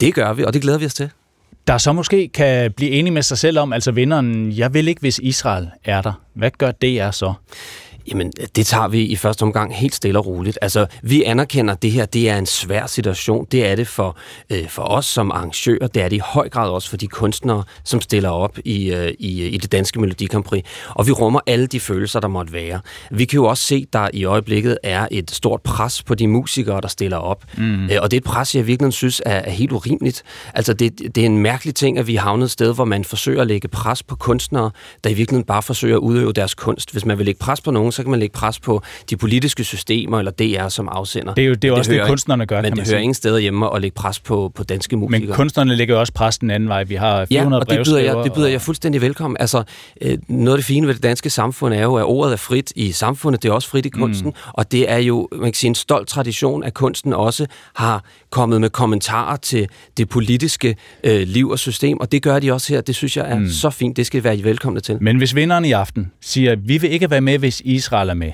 Det 0.00 0.14
gør 0.14 0.32
vi, 0.32 0.44
og 0.44 0.54
det 0.54 0.62
glæder 0.62 0.78
vi 0.78 0.86
os 0.86 0.94
til 0.94 1.10
der 1.66 1.78
så 1.78 1.92
måske 1.92 2.28
kan 2.28 2.72
blive 2.72 2.90
enig 2.90 3.12
med 3.12 3.22
sig 3.22 3.38
selv 3.38 3.58
om, 3.58 3.72
altså 3.72 3.92
vinderen, 3.92 4.52
jeg 4.52 4.74
vil 4.74 4.88
ikke, 4.88 5.00
hvis 5.00 5.18
Israel 5.18 5.70
er 5.84 6.02
der. 6.02 6.12
Hvad 6.34 6.50
gør 6.58 6.70
det 6.70 7.00
er 7.00 7.10
så? 7.10 7.32
Jamen, 8.08 8.32
det 8.56 8.66
tager 8.66 8.88
vi 8.88 9.00
i 9.00 9.16
første 9.16 9.42
omgang 9.42 9.76
helt 9.76 9.94
stille 9.94 10.18
og 10.18 10.26
roligt. 10.26 10.58
Altså, 10.62 10.86
vi 11.02 11.22
anerkender, 11.22 11.74
at 11.74 11.82
det 11.82 11.92
her 11.92 12.06
det 12.06 12.28
er 12.28 12.38
en 12.38 12.46
svær 12.46 12.86
situation. 12.86 13.46
Det 13.52 13.66
er 13.66 13.76
det 13.76 13.88
for, 13.88 14.16
øh, 14.50 14.68
for 14.68 14.82
os 14.82 15.06
som 15.06 15.30
arrangører. 15.30 15.86
Det 15.86 16.02
er 16.02 16.08
det 16.08 16.16
i 16.16 16.20
høj 16.24 16.48
grad 16.48 16.70
også 16.70 16.90
for 16.90 16.96
de 16.96 17.06
kunstnere, 17.06 17.62
som 17.84 18.00
stiller 18.00 18.28
op 18.28 18.58
i, 18.64 18.92
øh, 18.92 19.12
i, 19.18 19.46
i 19.46 19.56
det 19.56 19.72
danske 19.72 20.00
Melodi 20.00 20.28
Og 20.90 21.06
vi 21.06 21.12
rummer 21.12 21.40
alle 21.46 21.66
de 21.66 21.80
følelser, 21.80 22.20
der 22.20 22.28
måtte 22.28 22.52
være. 22.52 22.80
Vi 23.10 23.24
kan 23.24 23.36
jo 23.36 23.44
også 23.44 23.62
se, 23.62 23.86
der 23.92 24.08
i 24.12 24.24
øjeblikket 24.24 24.78
er 24.82 25.08
et 25.10 25.30
stort 25.30 25.62
pres 25.62 26.02
på 26.02 26.14
de 26.14 26.28
musikere, 26.28 26.80
der 26.80 26.88
stiller 26.88 27.16
op. 27.16 27.44
Mm. 27.56 27.84
Øh, 27.84 27.98
og 28.02 28.10
det 28.10 28.16
er 28.16 28.20
et 28.20 28.24
pres, 28.24 28.54
jeg 28.54 28.66
virkelig 28.66 28.92
synes 28.92 29.22
er, 29.26 29.34
er 29.34 29.50
helt 29.50 29.72
urimeligt. 29.72 30.22
Altså, 30.54 30.72
det, 30.72 30.98
det 31.14 31.18
er 31.18 31.26
en 31.26 31.38
mærkelig 31.38 31.74
ting, 31.74 31.98
at 31.98 32.06
vi 32.06 32.14
har 32.14 32.22
havnet 32.22 32.44
et 32.44 32.50
sted, 32.50 32.74
hvor 32.74 32.84
man 32.84 33.04
forsøger 33.04 33.40
at 33.40 33.46
lægge 33.46 33.68
pres 33.68 34.02
på 34.02 34.16
kunstnere, 34.16 34.70
der 35.04 35.10
i 35.10 35.14
virkeligheden 35.14 35.46
bare 35.46 35.62
forsøger 35.62 35.96
at 35.96 36.00
udøve 36.00 36.32
deres 36.32 36.54
kunst. 36.54 36.92
Hvis 36.92 37.04
man 37.04 37.18
vil 37.18 37.26
lægge 37.26 37.38
pres 37.38 37.60
på 37.60 37.70
nogen, 37.70 37.89
så 37.92 38.02
kan 38.02 38.10
man 38.10 38.20
lægge 38.20 38.32
pres 38.32 38.60
på 38.60 38.82
de 39.10 39.16
politiske 39.16 39.64
systemer 39.64 40.18
eller 40.18 40.32
DR 40.32 40.68
som 40.68 40.88
afsender. 40.88 41.34
Det 41.34 41.44
er 41.44 41.48
jo 41.48 41.54
det 41.54 41.68
er 41.68 41.72
også 41.72 41.92
det, 41.92 42.00
det 42.00 42.08
kunstnerne 42.08 42.46
gør, 42.46 42.56
Men 42.56 42.64
kan 42.64 42.76
man 42.76 42.84
det 42.84 42.92
hører 42.92 43.00
ingen 43.00 43.14
steder 43.14 43.38
hjemme 43.38 43.74
at 43.74 43.82
lægge 43.82 43.94
pres 43.94 44.20
på, 44.20 44.52
på 44.54 44.64
danske 44.64 44.96
musikere. 44.96 45.26
Men 45.26 45.36
kunstnerne 45.36 45.76
lægger 45.76 45.96
også 45.96 46.12
pres 46.12 46.38
den 46.38 46.50
anden 46.50 46.68
vej. 46.68 46.84
Vi 46.84 46.94
har 46.94 47.26
400 47.26 47.64
ja, 47.68 47.72
og 47.72 47.76
det 47.76 47.86
byder, 47.86 47.98
jeg, 47.98 48.24
det 48.24 48.32
byder 48.32 48.48
jeg 48.48 48.60
fuldstændig 48.60 49.00
velkommen. 49.00 49.36
Altså, 49.40 49.62
øh, 50.00 50.18
noget 50.28 50.56
af 50.56 50.58
det 50.58 50.64
fine 50.64 50.86
ved 50.86 50.94
det 50.94 51.02
danske 51.02 51.30
samfund 51.30 51.74
er 51.74 51.82
jo, 51.82 51.94
at 51.94 52.04
ordet 52.04 52.32
er 52.32 52.36
frit 52.36 52.72
i 52.76 52.92
samfundet, 52.92 53.42
det 53.42 53.48
er 53.48 53.52
også 53.52 53.68
frit 53.68 53.86
i 53.86 53.88
kunsten, 53.88 54.26
mm. 54.28 54.50
og 54.52 54.72
det 54.72 54.90
er 54.90 54.98
jo 54.98 55.28
man 55.32 55.42
kan 55.42 55.54
sige, 55.54 55.68
en 55.68 55.74
stolt 55.74 56.08
tradition, 56.08 56.64
at 56.64 56.74
kunsten 56.74 57.12
også 57.12 57.46
har 57.74 58.04
kommet 58.30 58.60
med 58.60 58.70
kommentarer 58.70 59.36
til 59.36 59.68
det 59.96 60.08
politiske 60.08 60.76
øh, 61.04 61.20
liv 61.20 61.48
og 61.48 61.58
system, 61.58 62.00
og 62.00 62.12
det 62.12 62.22
gør 62.22 62.38
de 62.38 62.52
også 62.52 62.74
her. 62.74 62.80
Det 62.80 62.94
synes 62.94 63.16
jeg 63.16 63.30
er 63.30 63.38
mm. 63.38 63.48
så 63.48 63.70
fint. 63.70 63.96
Det 63.96 64.06
skal 64.06 64.24
være 64.24 64.44
velkomne 64.44 64.80
til. 64.80 64.98
Men 65.00 65.16
hvis 65.16 65.34
vinderen 65.34 65.64
i 65.64 65.72
aften 65.72 66.12
siger, 66.20 66.56
vi 66.56 66.78
vil 66.78 66.92
ikke 66.92 67.10
være 67.10 67.20
med, 67.20 67.38
hvis 67.38 67.62
Israel 67.64 68.08
er 68.08 68.14
med, 68.14 68.32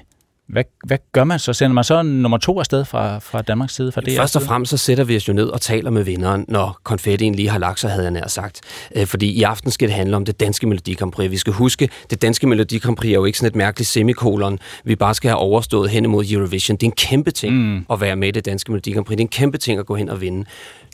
hvad, 0.49 0.65
hvad 0.87 0.99
gør 1.13 1.25
man 1.25 1.39
så? 1.39 1.53
Sender 1.53 1.75
man 1.75 1.85
så 1.85 2.03
nummer 2.03 2.39
to 2.39 2.59
afsted 2.59 2.85
fra, 2.85 3.19
fra 3.19 3.43
Danmarks 3.43 3.75
side? 3.75 3.93
Fra 3.93 4.01
det 4.01 4.17
Først 4.17 4.37
og 4.37 4.43
fremmest 4.43 4.71
så 4.71 4.77
sætter 4.77 5.05
vi 5.05 5.17
os 5.17 5.29
jo 5.29 5.33
ned 5.33 5.49
og 5.49 5.61
taler 5.61 5.91
med 5.91 6.03
vinderen, 6.03 6.45
når 6.49 6.81
konfettien 6.83 7.35
lige 7.35 7.49
har 7.49 7.59
lagt 7.59 7.81
sig, 7.81 7.91
havde 7.91 8.03
jeg 8.03 8.11
nær 8.11 8.29
sagt. 8.29 8.61
Øh, 8.97 9.07
fordi 9.07 9.31
i 9.31 9.43
aften 9.43 9.71
skal 9.71 9.89
det 9.89 9.97
handle 9.97 10.17
om 10.17 10.25
det 10.25 10.41
danske 10.41 10.67
Melodi 10.67 10.95
Grand 10.95 11.13
Prix. 11.13 11.31
Vi 11.31 11.37
skal 11.37 11.53
huske, 11.53 11.89
det 12.11 12.23
danske 12.23 12.47
Melodi 12.47 12.79
Grand 12.79 12.97
Prix 12.97 13.11
er 13.11 13.15
jo 13.15 13.25
ikke 13.25 13.39
sådan 13.39 13.49
et 13.49 13.57
mærkeligt 13.57 13.89
semikolon, 13.89 14.59
vi 14.85 14.97
bare 14.97 15.15
skal 15.15 15.29
have 15.29 15.39
overstået 15.39 15.91
hen 15.91 16.05
imod 16.05 16.25
Eurovision. 16.31 16.77
Det 16.77 16.83
er 16.83 16.91
en 16.91 16.97
kæmpe 16.97 17.31
ting 17.31 17.55
mm. 17.55 17.87
at 17.91 18.01
være 18.01 18.17
med 18.17 18.29
i 18.29 18.31
det 18.31 18.45
danske 18.45 18.73
Melodi 18.73 18.93
Grand 18.93 19.07
Prix. 19.07 19.17
Det 19.17 19.23
er 19.23 19.27
en 19.27 19.29
kæmpe 19.29 19.59
ting 19.59 19.79
at 19.79 19.87
gå 19.87 19.95
hen 19.95 20.09
og 20.09 20.21
vinde. 20.21 20.45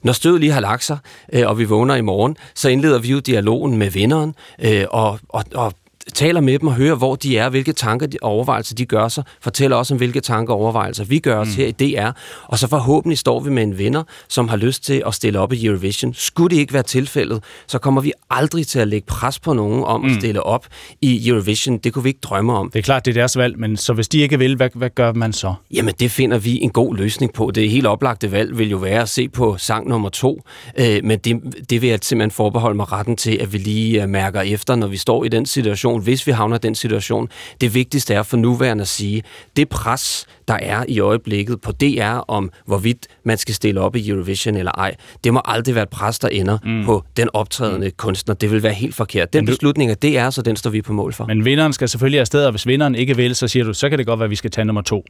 Når 0.03 0.13
stødet 0.13 0.41
lige 0.41 0.53
har 0.53 0.61
lagt 0.61 0.85
sig, 0.85 0.99
øh, 1.33 1.49
og 1.49 1.59
vi 1.59 1.65
vågner 1.65 1.95
i 1.95 2.01
morgen, 2.01 2.37
så 2.55 2.69
indleder 2.69 2.99
vi 2.99 3.09
jo 3.09 3.19
dialogen 3.19 3.77
med 3.77 3.91
vinderen, 3.91 4.35
øh, 4.65 4.85
og, 4.91 5.19
og, 5.29 5.45
og 5.55 5.73
taler 6.15 6.41
med 6.41 6.59
dem 6.59 6.69
og 6.69 6.75
hører, 6.75 6.95
hvor 6.95 7.15
de 7.15 7.39
er, 7.39 7.49
hvilke 7.49 7.73
tanker 7.73 8.07
og 8.23 8.31
overvejelser 8.31 8.75
de 8.75 8.87
gør 8.87 9.09
sig, 9.09 9.25
fortæller 9.41 9.77
også 9.77 9.95
om, 9.95 9.99
hvilke 9.99 10.21
tanker 10.21 10.55
og 10.55 10.61
overvejelser 10.61 11.05
vi 11.05 11.19
gør 11.19 11.39
os 11.39 11.49
mm. 11.49 11.55
her 11.55 11.67
i 11.67 11.73
DR, 11.73 12.11
og 12.45 12.59
så 12.59 12.69
forhåbentlig 12.69 13.19
står 13.19 13.41
vi 13.41 13.51
med 13.51 13.63
en 13.63 13.79
vinder, 13.79 14.03
som 14.29 14.49
har 14.49 14.57
lyst 14.57 14.85
til 14.85 15.03
at 15.07 15.15
stille 15.15 15.39
op 15.39 15.53
i 15.53 15.67
Eurovision. 15.67 16.15
Skulle 16.15 16.57
det 16.57 16.61
ikke 16.61 16.73
være 16.73 16.83
tilfældet, 16.83 17.43
så 17.67 17.79
kommer 17.79 18.01
vi 18.01 18.13
aldrig 18.31 18.67
til 18.67 18.79
at 18.79 18.89
lægge 18.89 19.07
pres 19.07 19.39
på 19.39 19.53
nogen 19.53 19.85
om 19.85 20.01
mm. 20.01 20.11
at 20.11 20.15
stille 20.15 20.43
op 20.43 20.67
i 21.01 21.29
Eurovision. 21.29 21.79
Det 21.79 21.93
kunne 21.93 22.03
vi 22.03 22.09
ikke 22.09 22.21
drømme 22.23 22.53
om. 22.53 22.71
Det 22.71 22.79
er 22.79 22.83
klart, 22.83 23.05
det 23.05 23.11
er 23.11 23.21
deres 23.21 23.37
valg, 23.37 23.59
men 23.59 23.77
så 23.77 23.93
hvis 23.93 24.09
de 24.09 24.19
ikke 24.19 24.39
vil, 24.39 24.57
hvad, 24.57 24.69
hvad 24.75 24.91
gør 24.91 25.13
man 25.13 25.33
så? 25.33 25.55
Jamen, 25.75 25.95
det 26.01 26.11
finder 26.11 26.39
vi 26.39 26.61
en 26.63 26.71
god 26.71 26.97
løsning 26.97 27.33
på. 27.33 27.51
Det 27.55 27.71
helt 27.71 27.87
oplagte 27.87 28.33
valg 28.33 28.59
vil 28.59 28.71
jo 28.71 28.77
være 28.77 29.03
at 29.03 29.09
se 29.09 29.29
på 29.29 29.57
sang 29.59 29.89
nummer 29.89 30.09
to, 30.09 30.43
øh, 30.79 31.01
men 31.05 31.19
det, 31.19 31.41
det 31.71 31.83
vil 31.83 31.91
jeg 31.91 31.99
simpelthen 32.03 32.31
forbeholde 32.31 32.77
mig 32.77 32.93
retten 32.93 33.17
til, 33.17 33.39
at 33.41 33.53
vi 33.53 33.59
lige 33.59 34.03
øh, 34.03 34.09
mærker 34.09 34.41
efter, 34.41 34.75
når 34.75 34.87
vi 34.87 34.97
står 34.97 35.25
i 35.25 35.29
den 35.29 35.47
situation, 35.47 35.92
situation, 36.01 36.03
hvis 36.03 36.27
vi 36.27 36.33
havner 36.33 36.57
i 36.57 36.61
den 36.63 36.75
situation. 36.75 37.29
Det 37.61 37.75
vigtigste 37.75 38.15
er 38.15 38.23
for 38.23 38.37
nuværende 38.37 38.83
at 38.83 38.89
sige, 38.89 39.23
det 39.57 39.69
pres, 39.69 40.27
der 40.49 40.55
er 40.55 40.85
i 40.89 41.01
øjeblikket 41.01 41.61
på 41.61 41.73
DR 41.73 42.25
om, 42.29 42.51
hvorvidt 42.67 43.07
man 43.25 43.39
skal 43.39 43.55
stille 43.55 43.81
op 43.81 43.97
i 43.97 44.09
Eurovision 44.09 44.57
eller 44.57 44.73
ej, 44.73 44.95
det 45.25 45.33
må 45.33 45.41
aldrig 45.45 45.75
være 45.75 45.83
et 45.83 45.91
pres, 45.91 46.19
der 46.19 46.29
ender 46.29 46.59
mm. 46.65 46.85
på 46.85 47.05
den 47.17 47.29
optrædende 47.33 47.87
mm. 47.87 47.93
kunstner. 47.97 48.35
Det 48.35 48.51
vil 48.51 48.63
være 48.63 48.73
helt 48.73 48.95
forkert. 48.95 49.33
Den 49.33 49.47
beslutning 49.47 49.91
af 49.91 49.97
DR, 49.97 50.31
så 50.31 50.43
den 50.43 50.57
står 50.57 50.71
vi 50.71 50.83
på 50.83 50.93
mål 50.93 51.13
for. 51.13 51.27
Men 51.27 51.45
vinderen 51.45 51.73
skal 51.73 51.89
selvfølgelig 51.89 52.21
afsted, 52.21 52.45
og 52.45 52.51
hvis 52.51 52.67
vinderen 52.67 52.95
ikke 52.95 53.17
vil, 53.17 53.35
så 53.35 53.49
siger 53.49 53.65
du, 53.65 53.75
så 53.75 53.89
kan 53.89 53.99
det 53.99 54.07
godt 54.07 54.19
være, 54.19 54.25
at 54.25 54.31
vi 54.31 54.37
skal 54.37 54.51
tage 54.51 54.65
nummer 54.65 54.83
to. 54.83 55.05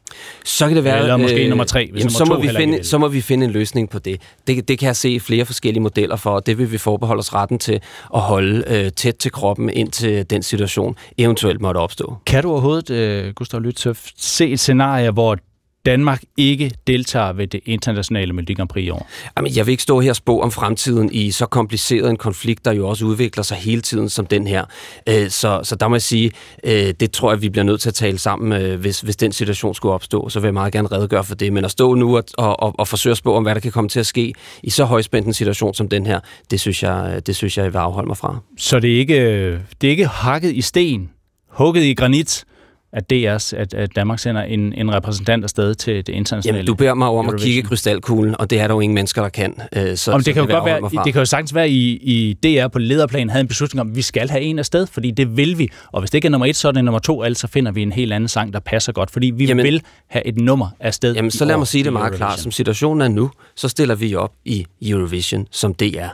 Så 0.44 0.66
kan 0.66 0.76
det 0.76 0.84
være... 0.84 0.98
Eller 0.98 1.16
måske 1.16 1.44
øh, 1.44 1.48
nummer 1.48 1.64
tre, 1.64 1.88
hvis 1.92 2.00
jamen, 2.00 2.12
nummer 2.20 2.36
så, 2.36 2.48
må 2.48 2.52
vi 2.52 2.56
finde, 2.56 2.84
så 2.84 2.98
må 2.98 3.08
vi 3.08 3.20
finde 3.20 3.46
en 3.46 3.52
løsning 3.52 3.90
på 3.90 3.98
det. 3.98 4.20
det. 4.46 4.68
Det 4.68 4.78
kan 4.78 4.86
jeg 4.86 4.96
se 4.96 5.20
flere 5.20 5.44
forskellige 5.44 5.82
modeller 5.82 6.16
for, 6.16 6.30
og 6.30 6.46
det 6.46 6.58
vil 6.58 6.72
vi 6.72 6.78
forbeholde 6.78 7.18
os 7.20 7.34
retten 7.34 7.58
til 7.58 7.80
at 8.14 8.20
holde 8.20 8.64
øh, 8.66 8.92
tæt 8.92 9.14
til 9.14 9.32
kroppen, 9.32 9.70
indtil 9.70 10.30
den 10.30 10.42
situation 10.42 10.71
eventuelt 11.18 11.60
måtte 11.60 11.78
opstå. 11.78 12.16
Kan 12.26 12.42
du 12.42 12.50
overhovedet, 12.50 12.90
øh, 12.90 13.34
Gustav 13.34 13.60
Lytøf, 13.60 14.08
se 14.16 14.50
et 14.50 14.60
scenarie, 14.60 15.10
hvor 15.10 15.36
Danmark 15.86 16.22
ikke 16.36 16.72
deltager 16.86 17.32
ved 17.32 17.46
det 17.46 17.60
internationale 17.64 18.32
Melodi 18.32 18.54
Grand 18.54 18.68
Prix 18.68 18.84
i 18.84 18.90
år? 18.90 19.08
Jamen, 19.36 19.56
jeg 19.56 19.66
vil 19.66 19.72
ikke 19.72 19.82
stå 19.82 20.00
her 20.00 20.10
og 20.10 20.16
spå 20.16 20.40
om 20.40 20.50
fremtiden 20.50 21.12
i 21.12 21.30
så 21.30 21.46
kompliceret 21.46 22.10
en 22.10 22.16
konflikt, 22.16 22.64
der 22.64 22.72
jo 22.72 22.88
også 22.88 23.04
udvikler 23.04 23.42
sig 23.42 23.56
hele 23.56 23.80
tiden 23.80 24.08
som 24.08 24.26
den 24.26 24.46
her. 24.46 24.64
Øh, 25.08 25.30
så, 25.30 25.60
så 25.62 25.76
der 25.76 25.88
må 25.88 25.94
jeg 25.94 26.02
sige, 26.02 26.32
øh, 26.64 26.94
det 27.00 27.12
tror 27.12 27.32
jeg, 27.32 27.42
vi 27.42 27.48
bliver 27.48 27.64
nødt 27.64 27.80
til 27.80 27.88
at 27.88 27.94
tale 27.94 28.18
sammen, 28.18 28.62
øh, 28.62 28.80
hvis, 28.80 29.00
hvis 29.00 29.16
den 29.16 29.32
situation 29.32 29.74
skulle 29.74 29.94
opstå. 29.94 30.28
Så 30.28 30.40
vil 30.40 30.46
jeg 30.46 30.54
meget 30.54 30.72
gerne 30.72 30.88
redegøre 30.88 31.24
for 31.24 31.34
det. 31.34 31.52
Men 31.52 31.64
at 31.64 31.70
stå 31.70 31.94
nu 31.94 32.16
og, 32.16 32.24
og, 32.38 32.78
og 32.78 32.88
forsøge 32.88 33.10
at 33.10 33.16
spå 33.16 33.34
om, 33.34 33.42
hvad 33.42 33.54
der 33.54 33.60
kan 33.60 33.72
komme 33.72 33.88
til 33.88 34.00
at 34.00 34.06
ske 34.06 34.34
i 34.62 34.70
så 34.70 34.84
højspændt 34.84 35.26
en 35.26 35.34
situation 35.34 35.74
som 35.74 35.88
den 35.88 36.06
her, 36.06 36.20
det 36.50 36.60
synes 36.60 36.82
jeg, 36.82 37.22
det 37.26 37.36
synes 37.36 37.56
jeg, 37.56 37.64
jeg 37.64 37.72
vil 37.72 37.78
afholde 37.78 38.06
mig 38.06 38.16
fra. 38.16 38.38
Så 38.58 38.80
det 38.80 38.94
er 38.94 38.98
ikke, 38.98 39.52
det 39.80 39.86
er 39.86 39.90
ikke 39.90 40.06
hakket 40.06 40.52
i 40.52 40.60
sten, 40.60 41.10
hugget 41.48 41.82
i 41.82 41.94
granit, 41.94 42.44
at 42.92 43.12
DR's, 43.12 43.56
at, 43.56 43.74
at 43.74 43.96
Danmark 43.96 44.18
sender 44.18 44.42
en, 44.42 44.72
en 44.72 44.94
repræsentant 44.94 45.44
afsted 45.44 45.74
til 45.74 45.96
det 45.96 46.08
internationale 46.08 46.56
Jamen, 46.56 46.66
du 46.66 46.74
beder 46.74 46.94
mig 46.94 47.08
om 47.08 47.28
at 47.28 47.40
kigge 47.40 47.62
krystalkuglen, 47.62 48.36
og 48.38 48.50
det 48.50 48.60
er 48.60 48.66
der 48.66 48.74
jo 48.74 48.80
ingen 48.80 48.94
mennesker, 48.94 49.22
der 49.22 49.28
kan. 49.28 49.54
Øh, 49.76 49.96
så, 49.96 50.12
Om 50.12 50.22
det, 50.22 50.34
kan 50.34 50.42
jo 50.42 50.54
godt 50.54 50.64
være, 50.64 51.04
det 51.04 51.12
kan 51.12 51.20
jo 51.20 51.24
sagtens 51.24 51.54
være, 51.54 51.70
i, 51.70 51.96
i 51.96 52.32
DR 52.32 52.68
på 52.68 52.78
lederplan 52.78 53.30
havde 53.30 53.40
en 53.40 53.48
beslutning 53.48 53.80
om, 53.80 53.90
at 53.90 53.96
vi 53.96 54.02
skal 54.02 54.30
have 54.30 54.42
en 54.42 54.58
afsted, 54.58 54.86
fordi 54.86 55.10
det 55.10 55.36
vil 55.36 55.58
vi. 55.58 55.68
Og 55.92 56.00
hvis 56.00 56.10
det 56.10 56.18
ikke 56.18 56.26
er 56.26 56.30
nummer 56.30 56.46
et, 56.46 56.56
så 56.56 56.68
er 56.68 56.72
det 56.72 56.84
nummer 56.84 56.98
to, 56.98 57.22
altså 57.22 57.46
finder 57.46 57.72
vi 57.72 57.82
en 57.82 57.92
helt 57.92 58.12
anden 58.12 58.28
sang, 58.28 58.52
der 58.52 58.60
passer 58.60 58.92
godt, 58.92 59.10
fordi 59.10 59.32
vi 59.36 59.44
jamen, 59.44 59.64
vil 59.64 59.82
have 60.06 60.26
et 60.26 60.36
nummer 60.36 60.68
afsted. 60.80 61.14
Jamen, 61.14 61.30
så 61.30 61.44
lad 61.44 61.56
mig 61.56 61.66
sige 61.66 61.84
det 61.84 61.92
meget 61.92 62.14
klart. 62.14 62.40
Som 62.40 62.52
situationen 62.52 63.00
er 63.00 63.08
nu, 63.08 63.30
så 63.56 63.68
stiller 63.68 63.94
vi 63.94 64.14
op 64.14 64.32
i 64.44 64.66
Eurovision 64.82 65.46
som 65.50 65.74
DR. 65.74 66.08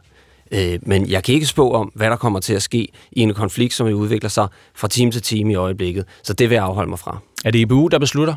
Øh, 0.53 0.79
men 0.83 1.11
jeg 1.11 1.25
kan 1.25 1.35
ikke 1.35 1.47
spå 1.47 1.73
om, 1.73 1.93
hvad 1.95 2.11
der 2.11 2.16
kommer 2.16 2.41
til 2.41 2.55
at 2.55 2.62
ske 2.62 2.89
i 3.12 3.20
en 3.20 3.35
konflikt, 3.35 3.75
som 3.75 3.87
udvikler 3.87 4.31
sig 4.31 4.49
fra 4.75 4.89
time 4.89 5.11
til 5.11 5.23
time 5.23 5.53
i 5.53 5.55
øjeblikket. 5.55 6.05
Så 6.23 6.33
det 6.33 6.51
vil 6.51 6.55
jeg 6.55 6.65
afholde 6.65 6.91
mig 6.91 6.99
fra. 6.99 7.19
Er 7.45 7.51
det 7.51 7.59
IBU, 7.59 7.89
der 7.89 7.99
beslutter? 7.99 8.35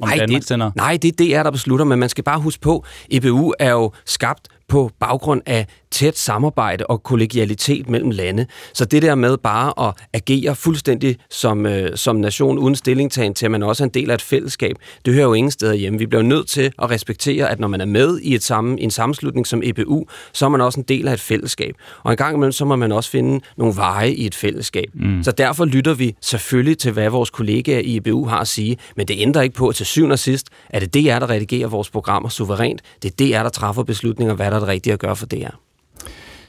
Om 0.00 0.08
nej, 0.08 0.16
Danmark 0.18 0.42
det, 0.48 0.76
nej, 0.76 0.98
det 1.02 1.20
er 1.20 1.36
DR, 1.38 1.42
der 1.42 1.50
beslutter, 1.50 1.84
men 1.84 1.98
man 1.98 2.08
skal 2.08 2.24
bare 2.24 2.40
huske 2.40 2.60
på, 2.60 2.84
EBU 3.10 3.52
er 3.58 3.70
jo 3.70 3.92
skabt 4.04 4.48
på 4.68 4.90
baggrund 5.00 5.42
af 5.46 5.66
tæt 5.90 6.18
samarbejde 6.18 6.86
og 6.86 7.02
kollegialitet 7.02 7.88
mellem 7.88 8.10
lande. 8.10 8.46
Så 8.72 8.84
det 8.84 9.02
der 9.02 9.14
med 9.14 9.36
bare 9.36 9.88
at 9.88 9.94
agere 10.12 10.54
fuldstændig 10.54 11.16
som, 11.30 11.66
øh, 11.66 11.96
som 11.96 12.16
nation 12.16 12.58
uden 12.58 12.76
stillingtagen 12.76 13.34
til, 13.34 13.44
at 13.44 13.50
man 13.50 13.62
også 13.62 13.82
er 13.82 13.86
en 13.86 13.94
del 13.94 14.10
af 14.10 14.14
et 14.14 14.22
fællesskab, 14.22 14.76
det 15.04 15.14
hører 15.14 15.24
jo 15.24 15.32
ingen 15.32 15.50
steder 15.50 15.74
hjemme. 15.74 15.98
Vi 15.98 16.06
bliver 16.06 16.22
nødt 16.22 16.48
til 16.48 16.72
at 16.82 16.90
respektere, 16.90 17.50
at 17.50 17.60
når 17.60 17.68
man 17.68 17.80
er 17.80 17.84
med 17.84 18.18
i 18.22 18.34
et 18.34 18.42
samme, 18.42 18.80
en 18.80 18.90
sammenslutning 18.90 19.46
som 19.46 19.62
EBU, 19.64 20.04
så 20.32 20.44
er 20.44 20.48
man 20.48 20.60
også 20.60 20.80
en 20.80 20.86
del 20.88 21.08
af 21.08 21.12
et 21.12 21.20
fællesskab. 21.20 21.74
Og 22.02 22.10
en 22.10 22.16
gang 22.16 22.36
imellem, 22.36 22.52
så 22.52 22.64
må 22.64 22.76
man 22.76 22.92
også 22.92 23.10
finde 23.10 23.40
nogle 23.56 23.76
veje 23.76 24.10
i 24.10 24.26
et 24.26 24.34
fællesskab. 24.34 24.88
Mm. 24.94 25.22
Så 25.22 25.30
derfor 25.30 25.64
lytter 25.64 25.94
vi 25.94 26.14
selvfølgelig 26.20 26.78
til, 26.78 26.92
hvad 26.92 27.10
vores 27.10 27.30
kollegaer 27.30 27.80
i 27.80 27.96
EBU 27.96 28.26
har 28.26 28.38
at 28.38 28.48
sige, 28.48 28.76
men 28.96 29.08
det 29.08 29.16
ændrer 29.18 29.42
ikke 29.42 29.54
på, 29.54 29.68
at 29.68 29.74
til 29.74 29.86
syvende 29.86 30.12
og 30.12 30.18
sidst 30.18 30.46
er 30.70 30.80
det 30.80 30.94
DR, 30.94 31.18
der 31.18 31.30
redigerer 31.30 31.68
vores 31.68 31.90
programmer 31.90 32.28
suverænt. 32.28 32.82
Det 33.02 33.10
er 33.10 33.38
DR, 33.38 33.42
der 33.42 33.50
træffer 33.50 33.82
beslutninger, 33.82 34.34
hvad 34.34 34.50
er 34.54 34.60
det 34.60 34.68
rigtige 34.68 34.92
at 34.92 34.98
gøre 34.98 35.16
for 35.16 35.26
DR 35.26 35.56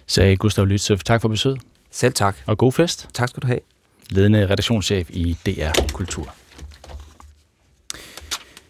sagde 0.07 0.37
Gustav 0.37 0.65
Lytsev. 0.65 0.97
Tak 0.97 1.21
for 1.21 1.29
besøget. 1.29 1.61
Selv 1.91 2.13
tak. 2.13 2.37
Og 2.45 2.57
god 2.57 2.71
fest. 2.71 3.07
Tak 3.13 3.29
skal 3.29 3.41
du 3.43 3.47
have. 3.47 3.59
Ledende 4.09 4.49
redaktionschef 4.49 5.09
i 5.09 5.37
DR 5.45 5.91
Kultur. 5.93 6.33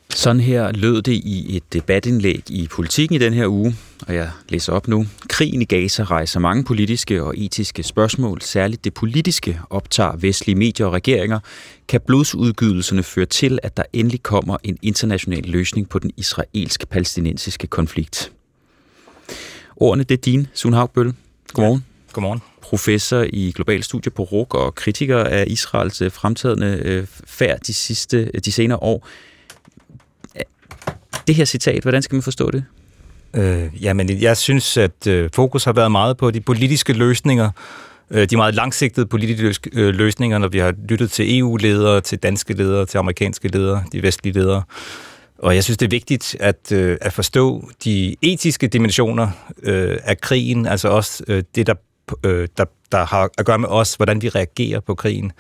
Sådan 0.09 0.39
her 0.39 0.71
lød 0.71 1.01
det 1.01 1.13
i 1.13 1.57
et 1.57 1.73
debatindlæg 1.73 2.43
i 2.49 2.67
politikken 2.71 3.15
i 3.15 3.19
den 3.19 3.33
her 3.33 3.47
uge, 3.47 3.75
og 4.07 4.15
jeg 4.15 4.29
læser 4.49 4.73
op 4.73 4.87
nu. 4.87 5.05
Krigen 5.29 5.61
i 5.61 5.65
Gaza 5.65 6.03
rejser 6.03 6.39
mange 6.39 6.63
politiske 6.63 7.23
og 7.23 7.33
etiske 7.37 7.83
spørgsmål. 7.83 8.41
Særligt 8.41 8.83
det 8.83 8.93
politiske 8.93 9.59
optager 9.69 10.15
vestlige 10.15 10.55
medier 10.55 10.87
og 10.87 10.93
regeringer. 10.93 11.39
Kan 11.87 12.01
blodsudgydelserne 12.07 13.03
føre 13.03 13.25
til, 13.25 13.59
at 13.63 13.77
der 13.77 13.83
endelig 13.93 14.23
kommer 14.23 14.57
en 14.63 14.77
international 14.81 15.43
løsning 15.43 15.89
på 15.89 15.99
den 15.99 16.11
israelsk-palæstinensiske 16.17 17.67
konflikt? 17.67 18.34
Ordene, 19.76 20.03
det 20.03 20.18
er 20.18 20.22
din, 20.22 20.47
Sun 20.53 20.73
Haugbøl. 20.73 21.14
Godmorgen. 21.53 21.84
Ja. 22.07 22.14
Godmorgen. 22.14 22.41
Professor 22.61 23.26
i 23.30 23.52
global 23.56 23.84
studie 23.84 24.11
på 24.11 24.23
RUK 24.23 24.53
og 24.53 24.76
kritiker 24.76 25.23
af 25.23 25.43
Israels 25.47 26.02
øh, 26.02 26.11
fremtidende 26.11 26.81
øh, 26.85 27.07
færd 27.27 27.60
de, 27.60 27.73
sidste, 27.73 28.26
de 28.45 28.52
senere 28.52 28.77
år. 28.81 29.07
Det 31.27 31.35
her 31.35 31.45
citat, 31.45 31.84
hvordan 31.84 32.02
skal 32.02 32.15
man 32.15 32.23
forstå 32.23 32.52
det? 32.52 32.65
Øh, 33.34 33.84
jamen, 33.84 34.22
jeg 34.22 34.38
synes, 34.38 34.77
at 34.77 35.07
øh, 35.07 35.30
fokus 35.34 35.64
har 35.64 35.73
været 35.73 35.91
meget 35.91 36.18
på 36.18 36.31
de 36.31 36.41
politiske 36.41 36.93
løsninger, 36.93 37.49
øh, 38.11 38.30
de 38.30 38.38
meget 38.38 38.56
langsigtede 38.56 39.06
politiske 39.06 39.69
øh, 39.73 39.93
løsninger, 39.95 40.38
når 40.38 40.47
vi 40.47 40.60
har 40.60 40.73
lyttet 40.89 41.11
til 41.11 41.39
EU-ledere, 41.39 42.02
til 42.02 42.18
danske 42.18 42.53
ledere, 42.53 42.85
til 42.85 42.97
amerikanske 42.97 43.47
ledere, 43.47 43.84
de 43.91 44.03
vestlige 44.03 44.34
ledere. 44.34 44.64
Og 45.45 45.55
jeg 45.55 45.63
synes, 45.63 45.77
det 45.77 45.85
er 45.85 45.89
vigtigt 45.89 46.35
at, 46.39 46.72
øh, 46.72 46.97
at 47.01 47.13
forstå 47.13 47.69
de 47.84 48.15
etiske 48.22 48.67
dimensioner 48.67 49.30
øh, 49.63 49.97
af 50.03 50.22
krigen, 50.22 50.65
altså 50.65 50.88
også 50.88 51.23
øh, 51.27 51.43
det, 51.55 51.67
der, 51.67 51.73
øh, 52.23 52.47
der, 52.57 52.65
der 52.91 53.05
har 53.05 53.30
at 53.38 53.45
gøre 53.45 53.59
med 53.59 53.69
os, 53.69 53.95
hvordan 53.95 54.22
vi 54.22 54.30
reagerer 54.30 54.80
på 54.80 54.95
krigen. 54.95 55.31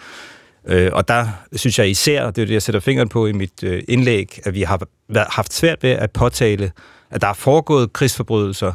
Øh, 0.67 0.89
og 0.93 1.07
der 1.07 1.27
synes 1.55 1.79
jeg 1.79 1.89
især, 1.89 2.31
det 2.31 2.41
er 2.41 2.45
det, 2.45 2.53
jeg 2.53 2.61
sætter 2.61 2.79
fingeren 2.79 3.09
på 3.09 3.27
i 3.27 3.31
mit 3.31 3.63
øh, 3.63 3.83
indlæg, 3.87 4.39
at 4.43 4.53
vi 4.53 4.61
har 4.61 4.87
haft 5.15 5.53
svært 5.53 5.83
ved 5.83 5.91
at 5.91 6.11
påtale, 6.11 6.71
at 7.11 7.21
der 7.21 7.27
er 7.27 7.33
foregået 7.33 7.93
krigsforbrydelser, 7.93 8.73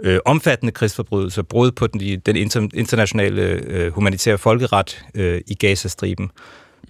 øh, 0.00 0.18
omfattende 0.24 0.72
krigsforbrydelser, 0.72 1.42
brud 1.42 1.70
på 1.70 1.86
den, 1.86 2.20
den 2.26 2.36
internationale 2.74 3.42
øh, 3.42 3.92
humanitære 3.92 4.38
folkeret 4.38 5.04
øh, 5.14 5.40
i 5.46 5.54
Gazastriben. 5.54 6.30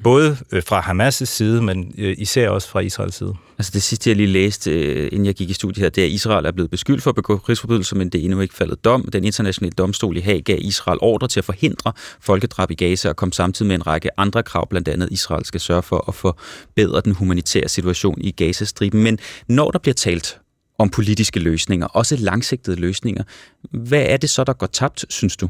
Både 0.03 0.37
øh, 0.53 0.63
fra 0.63 0.81
Hamas' 0.81 1.25
side, 1.25 1.63
men 1.63 1.95
øh, 1.99 2.15
især 2.19 2.49
også 2.49 2.69
fra 2.69 2.81
Israels 2.81 3.15
side. 3.15 3.35
Altså 3.59 3.73
det 3.75 3.83
sidste, 3.83 4.11
jeg 4.11 4.17
lige 4.17 4.27
læste, 4.27 4.71
øh, 4.71 5.09
inden 5.13 5.27
jeg 5.27 5.35
gik 5.35 5.51
i 5.51 5.53
studiet 5.53 5.83
her, 5.83 5.89
det 5.89 6.03
er, 6.03 6.07
at 6.07 6.13
Israel 6.13 6.47
er 6.47 6.53
blevet 6.53 6.71
beskyldt 6.71 7.03
for 7.03 7.11
at 7.11 7.15
begå 7.15 7.37
krigsforbrydelser, 7.37 7.97
men 7.97 8.09
det 8.09 8.21
er 8.21 8.25
endnu 8.25 8.41
ikke 8.41 8.55
faldet 8.55 8.85
dom. 8.85 9.09
Den 9.13 9.25
internationale 9.25 9.73
domstol 9.73 10.17
i 10.17 10.21
Haag 10.21 10.43
gav 10.43 10.59
Israel 10.61 10.99
ordre 11.03 11.29
til 11.29 11.41
at 11.41 11.45
forhindre 11.45 11.93
folkedrab 12.21 12.71
i 12.71 12.75
Gaza 12.75 13.09
og 13.09 13.17
kom 13.17 13.33
samtidig 13.33 13.69
med 13.69 13.75
en 13.75 13.87
række 13.87 14.21
andre 14.21 14.43
krav, 14.43 14.69
blandt 14.69 14.89
andet 14.89 15.09
Israel 15.13 15.45
skal 15.45 15.61
sørge 15.61 15.83
for 15.83 16.09
at 16.09 16.15
forbedre 16.15 17.01
den 17.01 17.13
humanitære 17.13 17.69
situation 17.69 18.21
i 18.21 18.31
Gazastriben. 18.31 19.03
Men 19.03 19.19
når 19.49 19.71
der 19.71 19.79
bliver 19.79 19.95
talt 19.95 20.39
om 20.79 20.89
politiske 20.89 21.41
løsninger, 21.41 21.87
også 21.87 22.17
langsigtede 22.17 22.77
løsninger, 22.77 23.23
hvad 23.71 24.05
er 24.09 24.17
det 24.17 24.31
så, 24.31 24.45
der 24.45 24.53
går 24.53 24.67
tabt, 24.67 25.05
synes 25.09 25.37
du? 25.37 25.49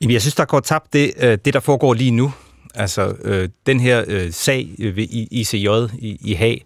Jamen, 0.00 0.12
jeg 0.12 0.20
synes, 0.20 0.34
der 0.34 0.44
går 0.44 0.60
tabt 0.60 0.92
det, 0.92 1.14
det 1.44 1.54
der 1.54 1.60
foregår 1.60 1.94
lige 1.94 2.10
nu. 2.10 2.32
Altså, 2.76 3.14
øh, 3.24 3.48
den 3.66 3.80
her 3.80 4.04
øh, 4.06 4.32
sag 4.32 4.68
ved 4.78 5.06
ICJ 5.30 5.68
i, 5.98 6.18
i 6.20 6.34
Haag, 6.34 6.64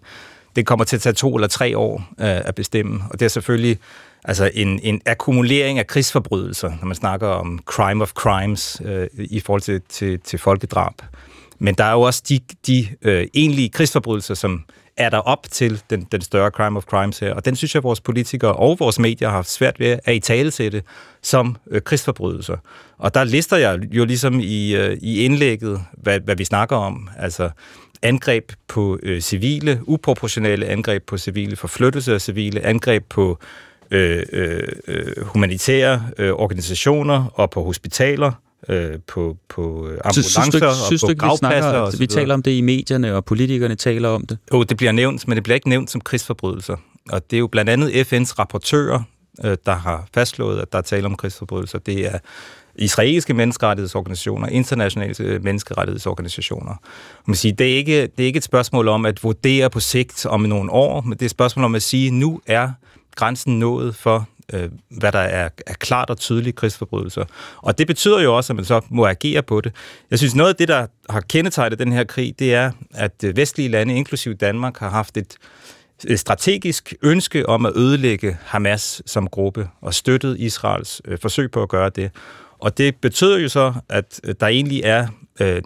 det 0.55 0.65
kommer 0.65 0.85
til 0.85 0.95
at 0.95 1.01
tage 1.01 1.13
to 1.13 1.35
eller 1.35 1.47
tre 1.47 1.77
år 1.77 1.97
øh, 2.19 2.25
at 2.27 2.55
bestemme, 2.55 3.03
og 3.09 3.19
det 3.19 3.25
er 3.25 3.29
selvfølgelig 3.29 3.77
altså 4.23 4.51
en, 4.53 4.79
en 4.83 5.01
akkumulering 5.05 5.79
af 5.79 5.87
krigsforbrydelser, 5.87 6.69
når 6.79 6.85
man 6.85 6.95
snakker 6.95 7.27
om 7.27 7.59
crime 7.65 8.03
of 8.03 8.11
crimes 8.11 8.81
øh, 8.85 9.07
i 9.13 9.39
forhold 9.39 9.61
til, 9.61 9.81
til, 9.89 10.19
til 10.19 10.39
folkedrab. 10.39 10.93
Men 11.61 11.75
der 11.75 11.83
er 11.83 11.91
jo 11.91 12.01
også 12.01 12.23
de, 12.29 12.39
de 12.67 12.87
øh, 13.01 13.27
egentlige 13.33 13.69
krigsforbrydelser, 13.69 14.33
som 14.33 14.63
er 14.97 15.09
der 15.09 15.17
op 15.17 15.47
til 15.51 15.81
den, 15.89 16.07
den 16.11 16.21
større 16.21 16.49
crime 16.49 16.77
of 16.77 16.83
crimes 16.83 17.19
her. 17.19 17.33
Og 17.33 17.45
den 17.45 17.55
synes 17.55 17.75
jeg, 17.75 17.79
at 17.79 17.83
vores 17.83 18.01
politikere 18.01 18.53
og 18.53 18.79
vores 18.79 18.99
medier 18.99 19.27
har 19.27 19.35
haft 19.35 19.49
svært 19.49 19.79
ved 19.79 19.99
at 20.05 20.15
i 20.15 20.19
tale 20.19 20.81
som 21.21 21.55
øh, 21.71 21.81
krigsforbrydelser. 21.81 22.57
Og 22.97 23.13
der 23.13 23.23
lister 23.23 23.57
jeg 23.57 23.79
jo 23.91 24.05
ligesom 24.05 24.39
i, 24.39 24.75
øh, 24.75 24.97
i 25.01 25.25
indlægget, 25.25 25.81
hvad, 25.93 26.19
hvad 26.19 26.35
vi 26.35 26.45
snakker 26.45 26.75
om. 26.75 27.09
Altså 27.17 27.49
angreb 28.01 28.51
på 28.67 28.99
øh, 29.03 29.21
civile, 29.21 29.79
uproportionale 29.87 30.65
angreb 30.65 31.03
på 31.07 31.17
civile, 31.17 31.55
forflyttelse 31.55 32.13
af 32.13 32.21
civile, 32.21 32.61
angreb 32.61 33.03
på 33.09 33.39
øh, 33.91 34.23
øh, 34.31 34.63
øh 34.87 35.25
humanitære 35.25 36.07
øh, 36.17 36.31
organisationer 36.31 37.25
og 37.33 37.49
på 37.49 37.63
hospitaler, 37.63 38.31
øh, 38.69 38.99
på, 39.07 39.37
på 39.49 39.89
ambulancer 40.03 40.41
synes 40.41 40.55
du, 40.55 40.65
og 40.65 40.75
synes 40.75 41.01
på 41.01 41.13
du. 41.13 41.29
Vi, 41.31 41.37
snakker, 41.37 41.97
vi 41.97 42.07
taler 42.07 42.33
om 42.33 42.43
det 42.43 42.51
i 42.51 42.61
medierne, 42.61 43.15
og 43.15 43.25
politikerne 43.25 43.75
taler 43.75 44.09
om 44.09 44.25
det. 44.25 44.37
Jo, 44.53 44.63
det 44.63 44.77
bliver 44.77 44.91
nævnt, 44.91 45.27
men 45.27 45.35
det 45.35 45.43
bliver 45.43 45.55
ikke 45.55 45.69
nævnt 45.69 45.91
som 45.91 46.01
krigsforbrydelser. 46.01 46.75
Og 47.09 47.31
det 47.31 47.37
er 47.37 47.39
jo 47.39 47.47
blandt 47.47 47.69
andet 47.69 47.89
FN's 47.89 48.39
rapportører, 48.39 49.03
øh, 49.43 49.57
der 49.65 49.75
har 49.75 50.07
fastslået, 50.13 50.59
at 50.59 50.71
der 50.71 50.77
er 50.77 50.81
tale 50.81 51.05
om 51.05 51.15
krigsforbrydelser. 51.15 51.79
Det 51.79 52.05
er 52.05 52.19
israelske 52.75 53.33
menneskerettighedsorganisationer, 53.33 54.47
internationale 54.47 55.15
øh, 55.19 55.43
menneskerettighedsorganisationer. 55.43 56.75
Man 57.25 57.35
siger, 57.35 57.55
det, 57.55 57.73
er 57.73 57.77
ikke, 57.77 58.01
det 58.01 58.19
er 58.19 58.25
ikke 58.25 58.37
et 58.37 58.43
spørgsmål 58.43 58.87
om 58.87 59.05
at 59.05 59.23
vurdere 59.23 59.69
på 59.69 59.79
sigt 59.79 60.25
om 60.25 60.41
nogle 60.41 60.71
år, 60.71 61.01
men 61.01 61.11
det 61.11 61.21
er 61.21 61.25
et 61.25 61.31
spørgsmål 61.31 61.65
om 61.65 61.75
at 61.75 61.81
sige, 61.81 62.07
at 62.07 62.13
nu 62.13 62.41
er 62.47 62.69
grænsen 63.15 63.59
nået 63.59 63.95
for, 63.95 64.27
øh, 64.53 64.69
hvad 64.89 65.11
der 65.11 65.19
er, 65.19 65.49
er 65.67 65.73
klart 65.73 66.09
og 66.09 66.17
tydelige 66.17 66.53
krigsforbrydelser. 66.53 67.25
Og 67.57 67.77
det 67.77 67.87
betyder 67.87 68.21
jo 68.21 68.37
også, 68.37 68.53
at 68.53 68.55
man 68.55 68.65
så 68.65 68.81
må 68.89 69.05
agere 69.05 69.41
på 69.43 69.61
det. 69.61 69.75
Jeg 70.11 70.19
synes, 70.19 70.35
noget 70.35 70.49
af 70.49 70.55
det, 70.55 70.67
der 70.67 70.87
har 71.09 71.21
kendetegnet 71.21 71.79
den 71.79 71.91
her 71.91 72.03
krig, 72.03 72.39
det 72.39 72.53
er, 72.53 72.71
at 72.93 73.23
øh, 73.23 73.37
vestlige 73.37 73.69
lande, 73.69 73.95
inklusive 73.95 74.33
Danmark, 74.33 74.77
har 74.77 74.89
haft 74.89 75.17
et 75.17 75.37
strategisk 76.15 76.93
ønske 77.01 77.49
om 77.49 77.65
at 77.65 77.73
ødelægge 77.75 78.37
Hamas 78.45 79.01
som 79.05 79.27
gruppe 79.27 79.69
og 79.81 79.93
støttet 79.93 80.39
Israels 80.39 81.01
øh, 81.05 81.17
forsøg 81.21 81.51
på 81.51 81.63
at 81.63 81.69
gøre 81.69 81.89
det. 81.89 82.11
Og 82.59 82.77
det 82.77 82.95
betyder 82.95 83.37
jo 83.37 83.49
så, 83.49 83.73
at 83.89 84.19
øh, 84.23 84.35
der 84.39 84.47
egentlig 84.47 84.81
er 84.83 85.07
øh, 85.39 85.61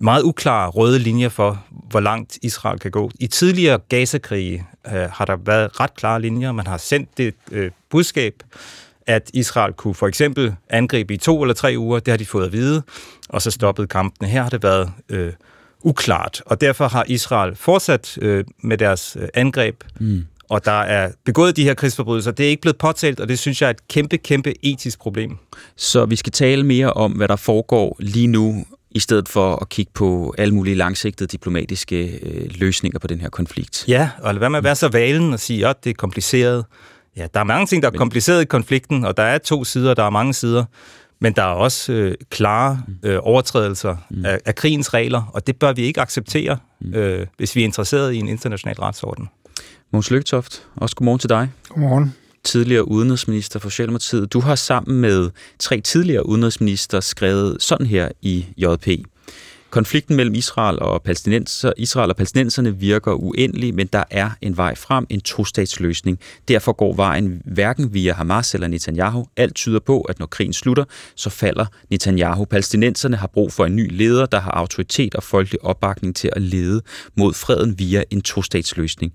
meget 0.00 0.22
uklare 0.22 0.70
røde 0.70 0.98
linjer 0.98 1.28
for, 1.28 1.64
hvor 1.90 2.00
langt 2.00 2.38
Israel 2.42 2.78
kan 2.78 2.90
gå. 2.90 3.10
I 3.20 3.26
tidligere 3.26 3.78
Gaza-krige 3.88 4.66
øh, 4.94 5.10
har 5.12 5.24
der 5.24 5.36
været 5.36 5.80
ret 5.80 5.94
klare 5.94 6.20
linjer. 6.20 6.52
Man 6.52 6.66
har 6.66 6.76
sendt 6.76 7.18
det 7.18 7.34
øh, 7.50 7.70
budskab, 7.90 8.34
at 9.06 9.30
Israel 9.34 9.72
kunne 9.72 9.94
for 9.94 10.06
eksempel 10.06 10.54
angribe 10.70 11.14
i 11.14 11.16
to 11.16 11.42
eller 11.42 11.54
tre 11.54 11.74
uger. 11.78 11.98
Det 11.98 12.12
har 12.12 12.18
de 12.18 12.26
fået 12.26 12.46
at 12.46 12.52
vide, 12.52 12.82
og 13.28 13.42
så 13.42 13.50
stoppede 13.50 13.86
kampene. 13.86 14.28
Her 14.28 14.42
har 14.42 14.50
det 14.50 14.62
været 14.62 14.90
øh, 15.08 15.32
uklart, 15.82 16.42
og 16.46 16.60
derfor 16.60 16.88
har 16.88 17.04
Israel 17.08 17.56
fortsat 17.56 18.18
øh, 18.20 18.44
med 18.62 18.78
deres 18.78 19.16
øh, 19.20 19.28
angreb, 19.34 19.84
mm. 20.00 20.24
og 20.48 20.64
der 20.64 20.80
er 20.80 21.12
begået 21.24 21.56
de 21.56 21.64
her 21.64 21.74
krigsforbrydelser. 21.74 22.30
Det 22.30 22.46
er 22.46 22.50
ikke 22.50 22.62
blevet 22.62 22.78
påtalt, 22.78 23.20
og 23.20 23.28
det 23.28 23.38
synes 23.38 23.62
jeg 23.62 23.66
er 23.66 23.70
et 23.70 23.88
kæmpe, 23.88 24.16
kæmpe 24.16 24.54
etisk 24.66 24.98
problem. 24.98 25.36
Så 25.76 26.04
vi 26.04 26.16
skal 26.16 26.32
tale 26.32 26.66
mere 26.66 26.92
om, 26.92 27.12
hvad 27.12 27.28
der 27.28 27.36
foregår 27.36 27.96
lige 28.00 28.26
nu, 28.26 28.64
i 28.98 29.00
stedet 29.00 29.28
for 29.28 29.56
at 29.56 29.68
kigge 29.68 29.92
på 29.94 30.34
alle 30.38 30.54
mulige 30.54 30.74
langsigtede 30.74 31.28
diplomatiske 31.28 32.18
øh, 32.22 32.50
løsninger 32.54 32.98
på 32.98 33.06
den 33.06 33.20
her 33.20 33.28
konflikt. 33.28 33.84
Ja, 33.88 34.10
og 34.18 34.34
lad 34.34 34.40
være 34.40 34.50
med 34.50 34.58
at 34.58 34.64
være 34.64 34.74
så 34.74 34.88
valen 34.88 35.32
og 35.32 35.40
sige, 35.40 35.66
at 35.66 35.84
det 35.84 35.90
er 35.90 35.94
kompliceret. 35.94 36.64
Ja, 37.16 37.26
der 37.34 37.40
er 37.40 37.44
mange 37.44 37.66
ting, 37.66 37.82
der 37.82 37.90
er 37.90 37.96
kompliceret 37.96 38.42
i 38.42 38.44
konflikten, 38.44 39.04
og 39.04 39.16
der 39.16 39.22
er 39.22 39.38
to 39.38 39.64
sider, 39.64 39.94
der 39.94 40.02
er 40.02 40.10
mange 40.10 40.34
sider. 40.34 40.64
Men 41.20 41.32
der 41.32 41.42
er 41.42 41.46
også 41.46 41.92
øh, 41.92 42.14
klare 42.30 42.82
øh, 43.02 43.18
overtrædelser 43.22 43.96
mm. 44.10 44.24
af, 44.24 44.38
af 44.44 44.54
krigens 44.54 44.94
regler, 44.94 45.22
og 45.34 45.46
det 45.46 45.56
bør 45.56 45.72
vi 45.72 45.82
ikke 45.82 46.00
acceptere, 46.00 46.58
mm. 46.80 46.94
øh, 46.94 47.26
hvis 47.36 47.56
vi 47.56 47.60
er 47.60 47.64
interesseret 47.64 48.12
i 48.12 48.18
en 48.18 48.28
international 48.28 48.76
retsorden. 48.76 49.28
Måns 49.92 50.10
Lygtoft, 50.10 50.62
også 50.76 50.96
godmorgen 50.96 51.18
til 51.18 51.28
dig. 51.28 51.48
Godmorgen. 51.68 52.14
Tidligere 52.44 52.88
udenrigsminister 52.88 53.58
for 53.58 53.68
Socialdemokratiet. 53.68 54.32
Du 54.32 54.40
har 54.40 54.54
sammen 54.54 55.00
med 55.00 55.30
tre 55.58 55.80
tidligere 55.80 56.26
udenrigsminister 56.26 57.00
skrevet 57.00 57.62
sådan 57.62 57.86
her 57.86 58.08
i 58.22 58.46
JP. 58.56 58.88
Konflikten 59.70 60.16
mellem 60.16 60.34
Israel 60.34 60.78
og, 60.78 61.02
palæstinenser, 61.02 61.72
Israel 61.76 62.10
og 62.10 62.16
palæstinenserne 62.16 62.76
virker 62.76 63.12
uendelig, 63.12 63.74
men 63.74 63.86
der 63.86 64.04
er 64.10 64.30
en 64.40 64.56
vej 64.56 64.74
frem, 64.74 65.06
en 65.08 65.20
tostatsløsning. 65.20 66.18
Derfor 66.48 66.72
går 66.72 66.94
vejen 66.94 67.42
hverken 67.44 67.94
via 67.94 68.12
Hamas 68.12 68.54
eller 68.54 68.68
Netanyahu. 68.68 69.26
Alt 69.36 69.54
tyder 69.54 69.80
på, 69.80 70.00
at 70.00 70.18
når 70.18 70.26
krigen 70.26 70.52
slutter, 70.52 70.84
så 71.14 71.30
falder 71.30 71.66
Netanyahu. 71.90 72.44
Palæstinenserne 72.44 73.16
har 73.16 73.26
brug 73.26 73.52
for 73.52 73.66
en 73.66 73.76
ny 73.76 73.96
leder, 73.96 74.26
der 74.26 74.40
har 74.40 74.50
autoritet 74.50 75.14
og 75.14 75.22
folkelig 75.22 75.64
opbakning 75.64 76.16
til 76.16 76.30
at 76.32 76.42
lede 76.42 76.82
mod 77.16 77.34
freden 77.34 77.78
via 77.78 78.02
en 78.10 78.22
tostatsløsning 78.22 79.12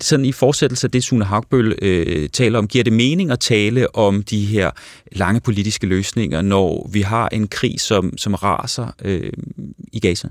sådan 0.00 0.24
i 0.24 0.32
fortsættelse 0.32 0.86
af 0.86 0.90
det, 0.90 1.04
Sune 1.04 1.24
Hagbøl 1.24 1.78
øh, 1.82 2.28
taler 2.28 2.58
om, 2.58 2.68
giver 2.68 2.84
det 2.84 2.92
mening 2.92 3.30
at 3.30 3.40
tale 3.40 3.96
om 3.96 4.22
de 4.22 4.44
her 4.44 4.70
lange 5.12 5.40
politiske 5.40 5.86
løsninger, 5.86 6.42
når 6.42 6.90
vi 6.92 7.00
har 7.00 7.28
en 7.28 7.48
krig, 7.48 7.80
som, 7.80 8.18
som 8.18 8.34
raser 8.34 8.94
øh, 9.04 9.32
i 9.92 10.00
Gaza? 10.00 10.28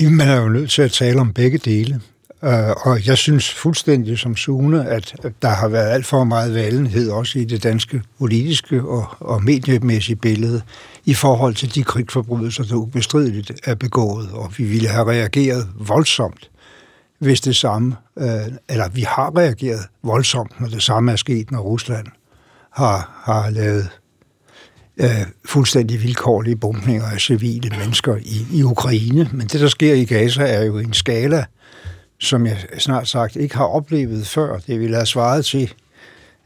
Man 0.00 0.28
er 0.28 0.40
jo 0.40 0.48
nødt 0.48 0.70
til 0.70 0.82
at 0.82 0.92
tale 0.92 1.20
om 1.20 1.32
begge 1.32 1.58
dele. 1.58 2.00
Øh, 2.44 2.70
og 2.86 3.06
jeg 3.06 3.18
synes 3.18 3.54
fuldstændig 3.54 4.18
som 4.18 4.36
Sune, 4.36 4.88
at 4.88 5.14
der 5.42 5.48
har 5.48 5.68
været 5.68 5.90
alt 5.90 6.06
for 6.06 6.24
meget 6.24 6.54
valenhed 6.54 7.10
også 7.10 7.38
i 7.38 7.44
det 7.44 7.62
danske 7.62 8.02
politiske 8.18 8.82
og, 8.82 9.06
og 9.20 9.44
mediemæssige 9.44 10.16
billede 10.16 10.62
i 11.04 11.14
forhold 11.14 11.54
til 11.54 11.74
de 11.74 11.84
krigsforbrydelser, 11.84 12.64
der 12.64 12.74
ubestrideligt 12.74 13.52
er 13.64 13.74
begået, 13.74 14.28
og 14.32 14.52
vi 14.58 14.64
ville 14.64 14.88
have 14.88 15.10
reageret 15.10 15.68
voldsomt 15.78 16.50
hvis 17.20 17.40
det 17.40 17.56
samme, 17.56 17.96
øh, 18.18 18.26
eller 18.68 18.88
vi 18.88 19.00
har 19.00 19.38
reageret 19.38 19.80
voldsomt, 20.02 20.60
når 20.60 20.68
det 20.68 20.82
samme 20.82 21.12
er 21.12 21.16
sket, 21.16 21.50
når 21.50 21.60
Rusland 21.60 22.06
har, 22.70 23.22
har 23.24 23.50
lavet 23.50 23.88
øh, 25.00 25.26
fuldstændig 25.46 26.02
vilkårlige 26.02 26.56
bombninger 26.56 27.06
af 27.06 27.20
civile 27.20 27.70
mennesker 27.78 28.16
i, 28.16 28.46
i 28.52 28.62
Ukraine. 28.62 29.28
Men 29.32 29.46
det, 29.46 29.60
der 29.60 29.68
sker 29.68 29.94
i 29.94 30.04
Gaza, 30.04 30.42
er 30.42 30.64
jo 30.64 30.78
en 30.78 30.92
skala, 30.92 31.44
som 32.20 32.46
jeg 32.46 32.56
snart 32.78 33.08
sagt 33.08 33.36
ikke 33.36 33.56
har 33.56 33.64
oplevet 33.64 34.26
før. 34.26 34.58
Det 34.58 34.80
ville 34.80 34.96
have 34.96 35.06
svaret 35.06 35.44
til, 35.44 35.72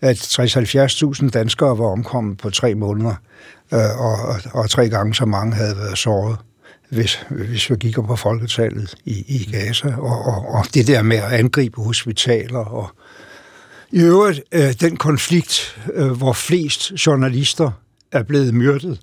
at 0.00 0.16
60-70.000 0.16 1.30
danskere 1.30 1.78
var 1.78 1.86
omkommet 1.86 2.38
på 2.38 2.50
tre 2.50 2.74
måneder, 2.74 3.14
øh, 3.74 4.00
og, 4.00 4.28
og, 4.28 4.36
og 4.52 4.70
tre 4.70 4.88
gange 4.88 5.14
så 5.14 5.24
mange 5.26 5.54
havde 5.54 5.76
været 5.76 5.98
såret 5.98 6.36
hvis, 6.88 7.26
hvis 7.30 7.70
vi 7.70 7.76
kigger 7.76 8.02
på 8.02 8.16
folketallet 8.16 8.94
i, 9.04 9.24
i 9.28 9.48
Gaza, 9.52 9.88
og, 9.88 10.24
og, 10.24 10.48
og 10.48 10.64
det 10.74 10.86
der 10.86 11.02
med 11.02 11.16
at 11.16 11.32
angribe 11.32 11.82
hospitaler, 11.82 12.58
og 12.58 12.90
i 13.90 14.00
øvrigt 14.00 14.40
øh, 14.52 14.72
den 14.80 14.96
konflikt, 14.96 15.80
øh, 15.94 16.10
hvor 16.10 16.32
flest 16.32 16.90
journalister 17.06 17.70
er 18.12 18.22
blevet 18.22 18.54
myrdet, 18.54 19.00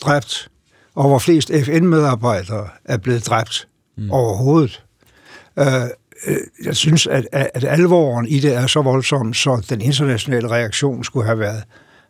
dræbt, 0.00 0.48
og 0.94 1.08
hvor 1.08 1.18
flest 1.18 1.50
FN-medarbejdere 1.64 2.68
er 2.84 2.96
blevet 2.96 3.26
dræbt 3.26 3.68
mm. 3.96 4.10
overhovedet. 4.10 4.82
Øh, 5.58 5.66
øh, 6.26 6.36
jeg 6.64 6.76
synes, 6.76 7.06
at, 7.06 7.28
at 7.32 7.64
alvoren 7.64 8.28
i 8.28 8.40
det 8.40 8.54
er 8.54 8.66
så 8.66 8.82
voldsom, 8.82 9.34
så 9.34 9.66
den 9.70 9.80
internationale 9.80 10.50
reaktion 10.50 11.04
skulle 11.04 11.26
have 11.26 11.38
været 11.38 11.62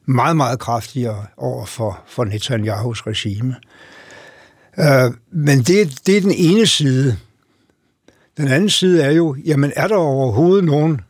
meget, 0.07 0.37
meget 0.37 0.59
kraftigere 0.59 1.27
over 1.37 1.67
for, 1.67 2.01
for 2.07 2.25
Netanyahus 2.25 3.07
regime. 3.07 3.57
Øh, 4.79 5.13
men 5.31 5.59
det, 5.59 6.07
det 6.07 6.17
er 6.17 6.21
den 6.21 6.35
ene 6.37 6.67
side. 6.67 7.17
Den 8.37 8.49
anden 8.49 8.71
side 8.71 9.03
er 9.03 9.11
jo, 9.11 9.37
jamen 9.45 9.73
er 9.77 9.89
der 9.89 9.97
overhovedet 9.97 10.65
nogen 10.65 11.01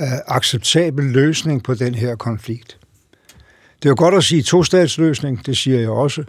øh, 0.00 0.06
acceptabel 0.26 1.04
løsning 1.04 1.62
på 1.62 1.74
den 1.74 1.94
her 1.94 2.16
konflikt? 2.16 2.78
Det 3.82 3.86
er 3.86 3.90
jo 3.90 3.94
godt 3.98 4.14
at 4.14 4.24
sige 4.24 4.42
to-statsløsning, 4.42 5.46
det 5.46 5.56
siger 5.56 5.80
jeg 5.80 5.88
også, 5.88 6.24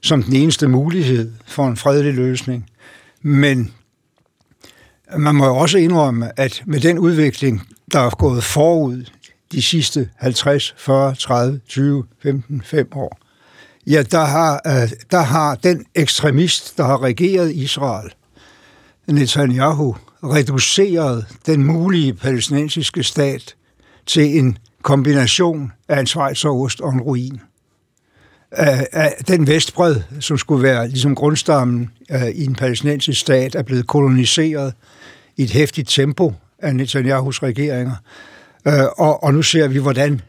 som 0.00 0.22
den 0.22 0.36
eneste 0.36 0.68
mulighed 0.68 1.32
for 1.46 1.68
en 1.68 1.76
fredelig 1.76 2.14
løsning. 2.14 2.70
Men 3.22 3.72
man 5.16 5.34
må 5.34 5.46
jo 5.46 5.56
også 5.56 5.78
indrømme, 5.78 6.40
at 6.40 6.62
med 6.66 6.80
den 6.80 6.98
udvikling, 6.98 7.62
der 7.92 8.00
er 8.00 8.10
gået 8.10 8.44
forud 8.44 9.04
de 9.52 9.62
sidste 9.62 10.10
50, 10.16 10.74
40, 10.78 11.14
30, 11.14 11.60
20, 11.68 12.04
15, 12.22 12.62
5 12.62 12.88
år, 12.94 13.18
Ja, 13.86 14.02
der 14.02 14.24
har, 14.24 14.60
øh, 14.66 14.90
der 15.10 15.20
har 15.20 15.54
den 15.54 15.84
ekstremist, 15.94 16.78
der 16.78 16.84
har 16.84 17.02
regeret 17.02 17.52
Israel, 17.52 18.12
Netanyahu, 19.06 19.96
reduceret 20.24 21.26
den 21.46 21.64
mulige 21.64 22.14
palæstinensiske 22.14 23.02
stat 23.02 23.54
til 24.06 24.38
en 24.38 24.58
kombination 24.82 25.72
af 25.88 26.00
en 26.00 26.06
svejserost 26.06 26.80
og 26.80 26.92
en 26.92 27.00
ruin. 27.00 27.40
Af, 28.52 29.14
den 29.28 29.46
vestbred, 29.46 29.96
som 30.20 30.38
skulle 30.38 30.62
være 30.62 30.88
ligesom 30.88 31.14
grundstammen 31.14 31.90
øh, 32.10 32.28
i 32.28 32.44
en 32.44 32.54
palæstinensisk 32.54 33.20
stat, 33.20 33.54
er 33.54 33.62
blevet 33.62 33.86
koloniseret 33.86 34.74
i 35.36 35.42
et 35.42 35.50
hæftigt 35.50 35.88
tempo 35.88 36.34
af 36.58 36.76
Netanyahus 36.76 37.42
regeringer. 37.42 37.94
Øh, 38.66 38.84
og, 38.98 39.24
og 39.24 39.34
nu 39.34 39.42
ser 39.42 39.68
vi, 39.68 39.78
hvordan 39.78 40.20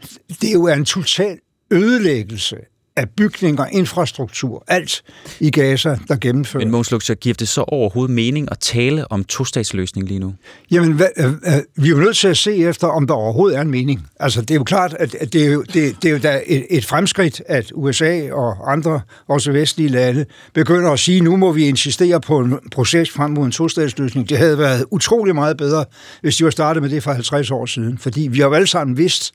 det 0.41 0.53
jo 0.53 0.63
er 0.63 0.73
en 0.73 0.85
total 0.85 1.39
ødelæggelse 1.71 2.57
af 2.97 3.09
bygninger, 3.09 3.65
infrastruktur, 3.65 4.63
alt 4.67 5.03
i 5.39 5.51
Gaza, 5.51 5.97
der 6.07 6.15
gennemfører. 6.15 6.65
Men 6.65 6.71
Måns 6.71 6.91
Luxer, 6.91 7.15
giver 7.15 7.35
det 7.35 7.47
så 7.47 7.61
overhovedet 7.61 8.15
mening 8.15 8.47
at 8.51 8.59
tale 8.59 9.11
om 9.11 9.23
to-statsløsning 9.23 10.07
lige 10.07 10.19
nu? 10.19 10.33
Jamen, 10.71 10.91
hvad, 10.91 11.07
øh, 11.17 11.25
øh, 11.25 11.33
vi 11.75 11.87
er 11.87 11.91
jo 11.91 11.97
nødt 11.97 12.17
til 12.17 12.27
at 12.27 12.37
se 12.37 12.55
efter, 12.55 12.87
om 12.87 13.07
der 13.07 13.13
overhovedet 13.13 13.57
er 13.57 13.61
en 13.61 13.71
mening. 13.71 14.07
Altså, 14.19 14.41
det 14.41 14.51
er 14.51 14.55
jo 14.55 14.63
klart, 14.63 14.93
at 14.99 15.33
det 15.33 15.45
er 15.45 15.51
jo, 15.51 15.61
det, 15.61 15.95
det 16.01 16.05
er 16.05 16.11
jo 16.11 16.17
da 16.17 16.41
et, 16.45 16.65
et 16.69 16.85
fremskridt, 16.85 17.41
at 17.45 17.71
USA 17.75 18.31
og 18.31 18.71
andre, 18.71 19.01
også 19.27 19.51
vestlige 19.51 19.89
lande, 19.89 20.25
begynder 20.53 20.91
at 20.91 20.99
sige, 20.99 21.21
nu 21.21 21.35
må 21.35 21.51
vi 21.51 21.67
insistere 21.67 22.21
på 22.21 22.39
en 22.39 22.59
proces 22.71 23.11
frem 23.11 23.31
mod 23.31 23.45
en 23.45 23.51
to-statsløsning. 23.51 24.29
Det 24.29 24.37
havde 24.37 24.57
været 24.57 24.85
utrolig 24.91 25.35
meget 25.35 25.57
bedre, 25.57 25.85
hvis 26.21 26.35
de 26.35 26.43
var 26.43 26.49
startet 26.49 26.83
med 26.83 26.89
det 26.89 27.03
for 27.03 27.11
50 27.11 27.51
år 27.51 27.65
siden. 27.65 27.97
Fordi 27.97 28.27
vi 28.31 28.39
har 28.39 28.47
jo 28.47 28.53
alle 28.53 28.67
sammen 28.67 28.97
vidst, 28.97 29.33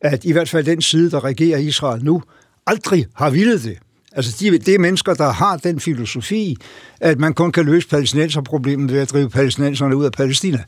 at 0.00 0.24
i 0.24 0.32
hvert 0.32 0.48
fald 0.48 0.64
den 0.64 0.82
side, 0.82 1.10
der 1.10 1.24
regerer 1.24 1.58
Israel 1.58 2.04
nu, 2.04 2.22
aldrig 2.66 3.06
har 3.14 3.30
ville 3.30 3.62
det. 3.62 3.78
Altså, 4.12 4.36
de, 4.40 4.58
det 4.58 4.74
er 4.74 4.78
mennesker, 4.78 5.14
der 5.14 5.30
har 5.30 5.56
den 5.56 5.80
filosofi, 5.80 6.56
at 7.00 7.18
man 7.18 7.34
kun 7.34 7.52
kan 7.52 7.64
løse 7.66 7.88
palæstinenserproblemet 7.88 8.92
ved 8.92 9.00
at 9.00 9.10
drive 9.10 9.30
palæstinenserne 9.30 9.96
ud 9.96 10.04
af 10.04 10.12
Palæstina. 10.12 10.58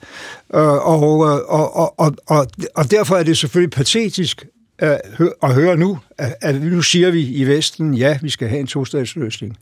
Øh, 0.55 0.61
og, 0.63 1.29
øh, 1.29 1.41
og, 1.49 1.77
og, 1.77 2.01
og, 2.01 2.15
og, 2.27 2.47
og 2.75 2.91
derfor 2.91 3.17
er 3.17 3.23
det 3.23 3.39
selvfølgelig 3.39 3.71
patetisk, 3.71 4.47
øh, 4.83 4.97
at 5.43 5.55
høre 5.55 5.77
nu, 5.77 5.99
at, 6.19 6.35
at 6.41 6.63
nu 6.63 6.83
siger 6.83 7.11
vi 7.11 7.27
i 7.27 7.45
Vesten, 7.45 7.95
ja, 7.95 8.19
vi 8.23 8.31
skal 8.31 8.49
have 8.49 8.61
en 8.61 8.67
tostatsløsning. 8.67 9.57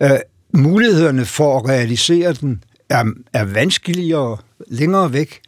Uh, 0.00 0.10
mulighederne 0.54 1.24
for 1.24 1.58
at 1.58 1.68
realisere 1.68 2.32
den 2.32 2.64
er, 2.88 3.04
er 3.32 3.44
vanskeligere 3.44 4.36
længere 4.68 5.12
væk, 5.12 5.40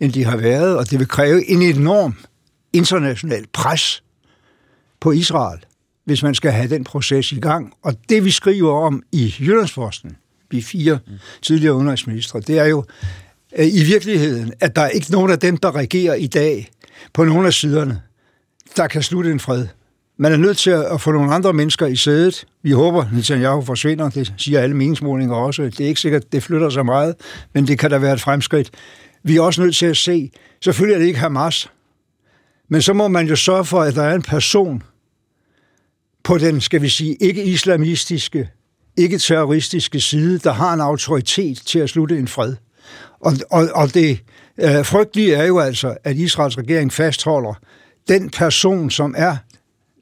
end 0.00 0.12
de 0.12 0.24
har 0.24 0.36
været, 0.36 0.76
og 0.76 0.90
det 0.90 0.98
vil 0.98 1.08
kræve 1.08 1.50
en 1.50 1.62
enorm 1.62 2.14
international 2.72 3.44
pres 3.52 4.02
på 5.00 5.12
Israel, 5.12 5.58
hvis 6.04 6.22
man 6.22 6.34
skal 6.34 6.52
have 6.52 6.68
den 6.68 6.84
proces 6.84 7.32
i 7.32 7.40
gang. 7.40 7.72
Og 7.82 7.94
det 8.08 8.24
vi 8.24 8.30
skriver 8.30 8.72
om 8.72 9.02
i 9.12 9.34
Jyllandsposten, 9.40 10.16
vi 10.50 10.62
fire 10.62 10.98
tidligere 11.42 11.74
udenrigsministre, 11.74 12.40
det 12.40 12.58
er 12.58 12.64
jo 12.64 12.84
øh, 13.58 13.66
i 13.66 13.84
virkeligheden, 13.84 14.52
at 14.60 14.76
der 14.76 14.82
er 14.82 14.88
ikke 14.88 15.12
nogen 15.12 15.30
af 15.30 15.38
dem, 15.38 15.56
der 15.56 15.76
regerer 15.76 16.14
i 16.14 16.26
dag 16.26 16.70
på 17.12 17.24
nogle 17.24 17.46
af 17.46 17.52
siderne, 17.52 18.02
der 18.76 18.86
kan 18.86 19.02
slutte 19.02 19.30
en 19.30 19.40
fred. 19.40 19.66
Man 20.16 20.32
er 20.32 20.36
nødt 20.36 20.58
til 20.58 20.70
at 20.70 21.00
få 21.00 21.12
nogle 21.12 21.34
andre 21.34 21.52
mennesker 21.52 21.86
i 21.86 21.96
sædet. 21.96 22.46
Vi 22.62 22.70
håber, 22.70 23.02
at 23.02 23.12
Netanyahu 23.12 23.62
forsvinder. 23.62 24.10
Det 24.10 24.34
siger 24.36 24.60
alle 24.60 24.76
meningsmålinger 24.76 25.34
også. 25.34 25.62
Det 25.62 25.80
er 25.80 25.86
ikke 25.86 26.00
sikkert, 26.00 26.24
at 26.24 26.32
det 26.32 26.42
flytter 26.42 26.70
sig 26.70 26.86
meget, 26.86 27.14
men 27.54 27.66
det 27.66 27.78
kan 27.78 27.90
da 27.90 27.98
være 27.98 28.14
et 28.14 28.20
fremskridt. 28.20 28.70
Vi 29.22 29.36
er 29.36 29.40
også 29.40 29.62
nødt 29.62 29.76
til 29.76 29.86
at 29.86 29.96
se, 29.96 30.30
selvfølgelig 30.60 30.94
er 30.94 30.98
det 30.98 31.06
ikke 31.06 31.18
Hamas, 31.18 31.70
men 32.68 32.82
så 32.82 32.92
må 32.92 33.08
man 33.08 33.28
jo 33.28 33.36
sørge 33.36 33.64
for, 33.64 33.80
at 33.80 33.94
der 33.94 34.02
er 34.02 34.14
en 34.14 34.22
person 34.22 34.82
på 36.24 36.38
den, 36.38 36.60
skal 36.60 36.82
vi 36.82 36.88
sige, 36.88 37.16
ikke-islamistiske, 37.20 38.50
ikke-terroristiske 38.96 40.00
side, 40.00 40.38
der 40.38 40.52
har 40.52 40.74
en 40.74 40.80
autoritet 40.80 41.62
til 41.66 41.78
at 41.78 41.90
slutte 41.90 42.18
en 42.18 42.28
fred. 42.28 42.54
Og, 43.20 43.32
og, 43.50 43.68
og 43.74 43.94
det 43.94 44.20
øh, 44.58 44.84
frygtelige 44.84 45.34
er 45.34 45.44
jo 45.44 45.58
altså, 45.58 45.96
at 46.04 46.16
Israels 46.16 46.58
regering 46.58 46.92
fastholder 46.92 47.54
den 48.08 48.30
person, 48.30 48.90
som 48.90 49.14
er 49.18 49.36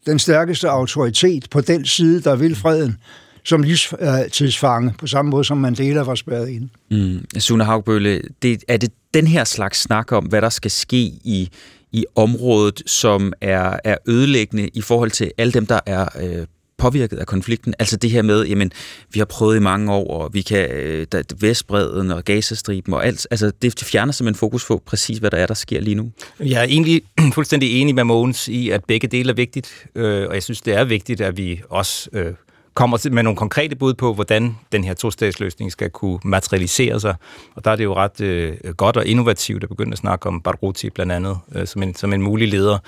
den 0.06 0.18
stærkeste 0.18 0.68
autoritet 0.68 1.50
på 1.50 1.60
den 1.60 1.84
side, 1.84 2.22
der 2.22 2.36
vil 2.36 2.56
freden, 2.56 2.96
som 3.44 3.62
livstidsfange, 3.62 4.88
øh, 4.88 4.96
på 4.96 5.06
samme 5.06 5.30
måde 5.30 5.44
som 5.44 5.58
Mandela 5.58 6.00
var 6.00 6.14
spærret 6.14 6.48
ind. 6.48 6.68
Mm. 6.90 7.40
Sune 7.40 7.64
Haugbølle, 7.64 8.22
det, 8.42 8.64
er 8.68 8.76
det 8.76 8.92
den 9.14 9.26
her 9.26 9.44
slags 9.44 9.80
snak 9.80 10.12
om, 10.12 10.24
hvad 10.24 10.42
der 10.42 10.48
skal 10.48 10.70
ske 10.70 11.02
i, 11.24 11.50
i 11.92 12.04
området, 12.14 12.82
som 12.86 13.32
er, 13.40 13.76
er 13.84 13.96
ødelæggende 14.06 14.68
i 14.68 14.80
forhold 14.80 15.10
til 15.10 15.32
alle 15.38 15.52
dem, 15.52 15.66
der 15.66 15.80
er 15.86 16.08
øh, 16.20 16.46
påvirket 16.80 17.16
af 17.16 17.26
konflikten. 17.26 17.74
Altså 17.78 17.96
det 17.96 18.10
her 18.10 18.22
med, 18.22 18.46
jamen, 18.46 18.72
vi 19.12 19.20
har 19.20 19.24
prøvet 19.24 19.56
i 19.56 19.58
mange 19.58 19.92
år, 19.92 20.22
og 20.22 20.34
vi 20.34 20.42
kan, 20.42 20.70
øh, 20.70 21.06
der, 21.12 21.22
Vestbreden 21.40 22.10
og 22.10 22.24
Gazastriben 22.24 22.94
og 22.94 23.06
alt, 23.06 23.26
altså 23.30 23.52
det 23.62 23.84
fjerner 23.84 24.12
simpelthen 24.12 24.38
fokus 24.38 24.66
på 24.66 24.82
præcis, 24.86 25.18
hvad 25.18 25.30
der 25.30 25.36
er, 25.36 25.46
der 25.46 25.54
sker 25.54 25.80
lige 25.80 25.94
nu. 25.94 26.12
Jeg 26.40 26.60
er 26.60 26.66
egentlig 26.66 27.02
fuldstændig 27.34 27.80
enig 27.80 27.94
med 27.94 28.04
Mogens 28.04 28.48
i, 28.48 28.70
at 28.70 28.84
begge 28.84 29.08
dele 29.08 29.30
er 29.30 29.34
vigtigt, 29.34 29.86
øh, 29.94 30.28
og 30.28 30.34
jeg 30.34 30.42
synes, 30.42 30.60
det 30.60 30.74
er 30.74 30.84
vigtigt, 30.84 31.20
at 31.20 31.36
vi 31.36 31.60
også 31.68 32.10
øh, 32.12 32.32
kommer 32.74 33.08
med 33.10 33.22
nogle 33.22 33.36
konkrete 33.36 33.76
bud 33.76 33.94
på, 33.94 34.14
hvordan 34.14 34.56
den 34.72 34.84
her 34.84 34.94
to-statsløsning 34.94 35.72
skal 35.72 35.90
kunne 35.90 36.18
materialisere 36.24 37.00
sig. 37.00 37.14
Og 37.54 37.64
der 37.64 37.70
er 37.70 37.76
det 37.76 37.84
jo 37.84 37.94
ret 37.94 38.20
øh, 38.20 38.56
godt 38.76 38.96
og 38.96 39.06
innovativt 39.06 39.62
at 39.62 39.68
begynde 39.68 39.92
at 39.92 39.98
snakke 39.98 40.26
om 40.26 40.40
Barghouti 40.40 40.90
blandt 40.90 41.12
andet 41.12 41.38
øh, 41.54 41.66
som, 41.66 41.82
en, 41.82 41.94
som 41.94 42.12
en 42.12 42.22
mulig 42.22 42.48
leder. 42.48 42.78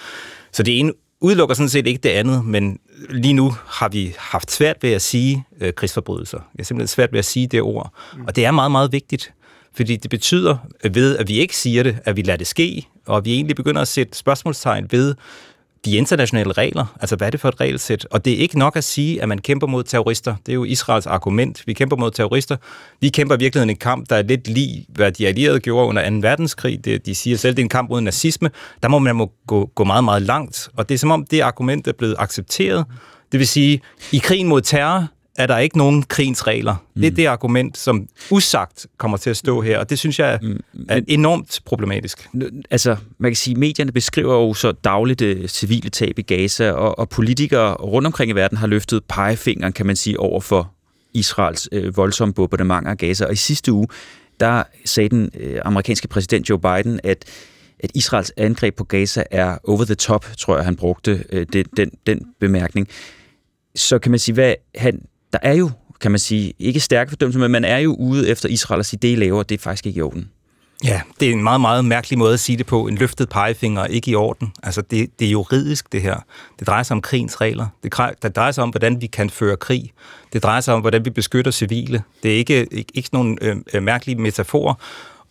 Så 0.53 0.63
det 0.63 0.79
ene 0.79 0.93
udelukker 1.21 1.55
sådan 1.55 1.69
set 1.69 1.87
ikke 1.87 2.01
det 2.03 2.09
andet, 2.09 2.45
men 2.45 2.79
lige 3.11 3.35
nu 3.35 3.55
har 3.67 3.89
vi 3.89 4.15
haft 4.19 4.51
svært 4.51 4.77
ved 4.83 4.93
at 4.93 5.03
sige 5.03 5.45
øh, 5.61 5.73
krigsforbrydelser. 5.73 6.39
Jeg 6.39 6.63
har 6.63 6.65
simpelthen 6.65 6.89
svært 6.89 7.13
ved 7.13 7.19
at 7.19 7.25
sige 7.25 7.47
det 7.47 7.63
ord. 7.63 7.93
Mm. 8.17 8.25
Og 8.25 8.37
det 8.37 8.45
er 8.45 8.51
meget, 8.51 8.71
meget 8.71 8.93
vigtigt, 8.93 9.33
fordi 9.75 9.97
det 9.97 10.11
betyder 10.11 10.57
ved, 10.91 11.19
at 11.19 11.29
vi 11.29 11.39
ikke 11.39 11.57
siger 11.57 11.83
det, 11.83 11.99
at 12.05 12.17
vi 12.17 12.23
lader 12.23 12.37
det 12.37 12.47
ske, 12.47 12.87
og 13.07 13.25
vi 13.25 13.35
egentlig 13.35 13.57
begynder 13.57 13.81
at 13.81 13.89
sætte 13.89 14.19
spørgsmålstegn 14.19 14.89
ved, 14.91 15.15
de 15.85 15.97
internationale 15.97 16.53
regler. 16.53 16.97
Altså, 17.01 17.17
hvad 17.17 17.27
er 17.27 17.31
det 17.31 17.41
for 17.41 17.49
et 17.49 17.61
regelsæt? 17.61 18.07
Og 18.11 18.25
det 18.25 18.33
er 18.33 18.37
ikke 18.37 18.59
nok 18.59 18.77
at 18.77 18.85
sige, 18.85 19.23
at 19.23 19.29
man 19.29 19.39
kæmper 19.39 19.67
mod 19.67 19.85
terrorister. 19.85 20.35
Det 20.47 20.53
er 20.53 20.55
jo 20.55 20.65
Israels 20.65 21.07
argument. 21.07 21.63
Vi 21.67 21.73
kæmper 21.73 21.97
mod 21.97 22.11
terrorister. 22.11 22.57
Vi 23.01 23.09
kæmper 23.09 23.37
virkelig 23.37 23.71
en 23.71 23.77
kamp, 23.77 24.11
der 24.11 24.17
er 24.17 24.23
lidt 24.23 24.49
lige, 24.49 24.87
hvad 24.89 25.13
de 25.13 25.29
allierede 25.29 25.61
gjorde 25.61 25.89
under 25.89 26.11
2. 26.11 26.17
verdenskrig. 26.21 26.85
Det, 26.85 27.07
de 27.07 27.15
siger 27.15 27.37
selv, 27.37 27.57
det 27.57 27.63
er 27.63 27.65
en 27.65 27.69
kamp 27.69 27.91
mod 27.91 28.01
nazisme. 28.01 28.51
Der 28.83 28.89
må 28.89 28.99
man 28.99 29.17
må 29.17 29.33
gå, 29.47 29.71
gå 29.75 29.85
meget, 29.85 30.05
meget 30.05 30.23
langt. 30.23 30.69
Og 30.77 30.89
det 30.89 30.95
er 30.95 30.99
som 30.99 31.11
om, 31.11 31.27
det 31.31 31.41
argument 31.41 31.89
er 31.89 31.93
blevet 31.93 32.17
accepteret. 32.19 32.85
Det 33.33 33.39
vil 33.39 33.49
sige, 33.49 33.81
i 34.13 34.19
krigen 34.19 34.49
mod 34.49 34.61
terror, 34.61 35.07
er 35.37 35.47
der 35.47 35.59
ikke 35.59 35.79
nogen 35.79 36.03
krigens 36.03 36.47
regler. 36.47 36.73
Mm. 36.73 37.01
Det 37.01 37.07
er 37.07 37.11
mm. 37.11 37.17
det 37.17 37.27
argument, 37.27 37.79
som 37.79 38.09
usagt 38.31 38.87
kommer 38.97 39.17
til 39.17 39.31
at 39.31 39.37
stå 39.37 39.61
her, 39.61 39.79
og 39.79 39.91
det 39.91 39.99
synes 39.99 40.19
jeg 40.19 40.33
er, 40.33 40.39
mm. 40.43 40.61
er 40.89 41.01
enormt 41.09 41.61
problematisk. 41.65 42.29
Altså, 42.71 42.97
man 43.19 43.31
kan 43.31 43.37
sige, 43.37 43.57
medierne 43.57 43.93
beskriver 43.93 44.35
jo 44.35 44.55
så 44.55 44.73
dagligt 44.73 45.23
øh, 45.23 45.49
civile 45.49 45.91
tab 45.91 46.19
i 46.19 46.23
Gaza, 46.23 46.71
og, 46.71 46.99
og 46.99 47.09
politikere 47.09 47.75
rundt 47.75 48.07
omkring 48.07 48.31
i 48.31 48.35
verden 48.35 48.59
har 48.59 48.67
løftet 48.67 49.05
pegefingeren, 49.09 49.73
kan 49.73 49.87
man 49.87 49.97
sige, 49.97 50.21
over 50.21 50.41
for 50.41 50.73
Israels 51.15 51.69
øh, 51.73 51.97
voldsomme 51.97 52.35
bombardement 52.35 52.89
af 52.89 52.99
Gaza. 52.99 53.25
Og 53.25 53.33
i 53.33 53.37
sidste 53.37 53.73
uge, 53.73 53.87
der 54.41 54.63
sagde 54.85 55.09
den 55.09 55.31
øh, 55.41 55.61
amerikanske 55.65 56.09
præsident 56.09 56.51
Joe 56.51 56.61
Biden, 56.61 57.01
at 57.05 57.25
at 57.83 57.91
Israels 57.95 58.33
angreb 58.37 58.77
på 58.77 58.85
Gaza 58.85 59.25
er 59.31 59.59
over 59.65 59.85
the 59.85 59.95
top, 59.95 60.27
tror 60.39 60.57
jeg, 60.57 60.65
han 60.65 60.77
brugte 60.77 61.25
øh, 61.33 61.47
det, 61.53 61.67
den, 61.77 61.91
den 62.07 62.27
bemærkning. 62.41 62.89
Så 63.75 63.99
kan 63.99 64.11
man 64.11 64.19
sige, 64.19 64.35
hvad 64.35 64.55
han 64.75 65.03
der 65.33 65.39
er 65.43 65.53
jo, 65.53 65.71
kan 66.01 66.11
man 66.11 66.19
sige, 66.19 66.53
ikke 66.59 66.81
stærke 66.81 67.11
fordømmelser, 67.11 67.41
men 67.41 67.51
man 67.51 67.65
er 67.65 67.79
jo 67.79 67.95
ude 67.95 68.29
efter 68.29 68.49
Israel 68.49 68.79
og 68.79 68.87
sige, 68.87 69.01
det 69.03 69.09
I 69.09 69.15
laver, 69.15 69.43
det 69.43 69.55
er 69.55 69.63
faktisk 69.63 69.87
ikke 69.87 69.99
i 69.99 70.03
orden. 70.03 70.31
Ja, 70.85 71.01
det 71.21 71.29
er 71.29 71.33
en 71.33 71.43
meget, 71.43 71.61
meget 71.61 71.85
mærkelig 71.85 72.19
måde 72.19 72.33
at 72.33 72.41
sige 72.41 72.59
det 72.59 72.67
på. 72.67 72.87
En 72.87 72.95
løftet 72.95 73.29
pegefinger 73.29 73.85
ikke 73.85 74.11
i 74.11 74.15
orden. 74.15 74.53
Altså, 74.63 74.83
det, 74.83 75.19
det 75.19 75.27
er 75.27 75.31
juridisk, 75.31 75.93
det 75.93 76.03
her. 76.03 76.17
Det 76.59 76.67
drejer 76.67 76.83
sig 76.83 76.95
om 76.95 77.03
krigens 77.03 77.41
regler. 77.41 77.67
Det, 77.83 77.95
det 78.23 78.37
drejer 78.37 78.53
sig 78.53 78.65
om, 78.65 78.71
hvordan 78.71 79.01
vi 79.01 79.07
kan 79.07 79.31
føre 79.31 79.57
krig. 79.57 79.93
Det 80.33 80.43
drejer 80.43 80.61
sig 80.61 80.75
om, 80.75 80.81
hvordan 80.81 81.05
vi 81.05 81.11
beskytter 81.11 81.51
civile. 81.51 82.03
Det 82.23 82.33
er 82.33 82.37
ikke, 82.37 82.67
ikke, 82.71 82.93
ikke 82.95 83.09
sådan 83.13 83.37
nogle 83.41 83.63
øh, 83.75 83.83
mærkelige 83.83 84.21
metaforer. 84.21 84.75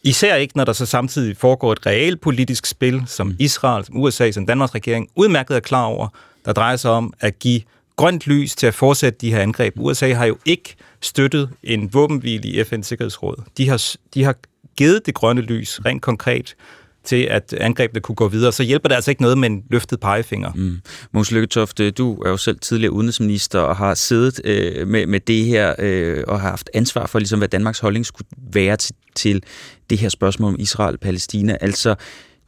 Især 0.03 0.35
ikke, 0.35 0.57
når 0.57 0.65
der 0.65 0.73
så 0.73 0.85
samtidig 0.85 1.37
foregår 1.37 1.71
et 1.71 1.85
reelt 1.85 2.21
politisk 2.21 2.65
spil, 2.65 3.03
som 3.07 3.35
Israel, 3.39 3.85
som 3.85 3.97
USA, 3.97 4.31
som 4.31 4.45
Danmarks 4.45 4.75
regering 4.75 5.07
udmærket 5.15 5.55
er 5.55 5.59
klar 5.59 5.83
over, 5.83 6.07
der 6.45 6.53
drejer 6.53 6.75
sig 6.75 6.91
om 6.91 7.13
at 7.19 7.39
give 7.39 7.61
grønt 7.95 8.27
lys 8.27 8.55
til 8.55 8.67
at 8.67 8.73
fortsætte 8.73 9.19
de 9.21 9.31
her 9.33 9.41
angreb. 9.41 9.73
USA 9.77 10.13
har 10.13 10.25
jo 10.25 10.37
ikke 10.45 10.75
støttet 11.01 11.49
en 11.63 11.93
våbenhvile 11.93 12.49
i 12.49 12.61
FN's 12.61 12.81
Sikkerhedsråd. 12.81 13.43
De 13.57 13.69
har, 13.69 13.95
de 14.13 14.23
har 14.23 14.35
givet 14.77 15.05
det 15.05 15.13
grønne 15.13 15.41
lys 15.41 15.79
rent 15.85 16.01
konkret 16.01 16.55
til, 17.03 17.23
at 17.23 17.53
angrebene 17.53 18.01
kunne 18.01 18.15
gå 18.15 18.27
videre, 18.27 18.51
så 18.51 18.63
hjælper 18.63 18.89
det 18.89 18.95
altså 18.95 19.11
ikke 19.11 19.21
noget 19.21 19.37
med 19.37 19.49
en 19.49 19.63
løftet 19.69 19.99
pegefinger. 19.99 20.51
Mm. 20.55 20.77
Måns 21.11 21.31
Lykketoft, 21.31 21.79
øh, 21.79 21.93
du 21.97 22.21
er 22.21 22.29
jo 22.29 22.37
selv 22.37 22.59
tidligere 22.59 22.93
udenrigsminister 22.93 23.59
og 23.59 23.75
har 23.75 23.93
siddet 23.93 24.41
øh, 24.43 24.87
med, 24.87 25.05
med 25.05 25.19
det 25.19 25.45
her 25.45 25.75
øh, 25.79 26.23
og 26.27 26.41
har 26.41 26.49
haft 26.49 26.69
ansvar 26.73 27.05
for, 27.05 27.19
ligesom, 27.19 27.39
hvad 27.39 27.47
Danmarks 27.47 27.79
holdning 27.79 28.05
skulle 28.05 28.27
være 28.53 28.77
til, 28.77 28.95
til 29.15 29.43
det 29.89 29.97
her 29.97 30.09
spørgsmål 30.09 30.53
om 30.53 30.59
Israel-Palæstina. 30.59 31.57
Altså, 31.61 31.95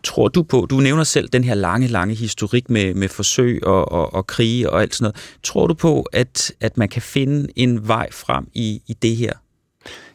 tror 0.04 0.28
du 0.28 0.44
på, 0.44 0.68
du 0.70 0.76
nævner 0.76 1.04
selv 1.04 1.30
den 1.30 1.44
her 1.44 1.54
lange, 1.54 1.88
lange 1.88 2.16
historik 2.16 2.70
med, 2.70 2.94
med 2.94 3.10
forsøg 3.10 3.64
og, 3.64 3.92
og, 3.92 4.14
og 4.14 4.28
krige 4.28 4.70
og 4.70 4.82
alt 4.82 4.96
sådan 4.96 5.04
noget. 5.04 5.38
Tror 5.44 5.68
du 5.68 5.74
på, 5.74 6.02
at, 6.02 6.52
at 6.62 6.78
man 6.78 6.90
kan 6.90 7.02
finde 7.02 7.48
en 7.56 7.88
vej 7.88 8.08
frem 8.12 8.48
i, 8.54 8.82
i 8.88 8.94
det 8.94 9.16
her? 9.16 9.34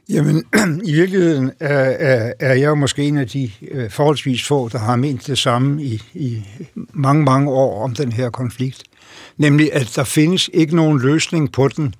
Jamen, 0.08 0.44
i 0.90 0.92
virkeligheden 0.92 1.50
er, 1.60 1.78
er, 1.78 2.32
er 2.40 2.54
jeg 2.54 2.66
jo 2.66 2.74
måske 2.74 3.02
en 3.02 3.18
af 3.18 3.28
de 3.28 3.50
øh, 3.70 3.90
forholdsvis 3.90 4.44
få, 4.44 4.68
der 4.68 4.78
har 4.78 4.96
ment 4.96 5.26
det 5.26 5.38
samme 5.38 5.82
i, 5.82 6.02
i 6.14 6.44
mange, 6.92 7.24
mange 7.24 7.50
år 7.50 7.84
om 7.84 7.94
den 7.94 8.12
her 8.12 8.30
konflikt. 8.30 8.82
Nemlig, 9.36 9.72
at 9.72 9.92
der 9.96 10.04
findes 10.04 10.50
ikke 10.52 10.76
nogen 10.76 11.00
løsning 11.00 11.52
på 11.52 11.68
den, 11.68 11.94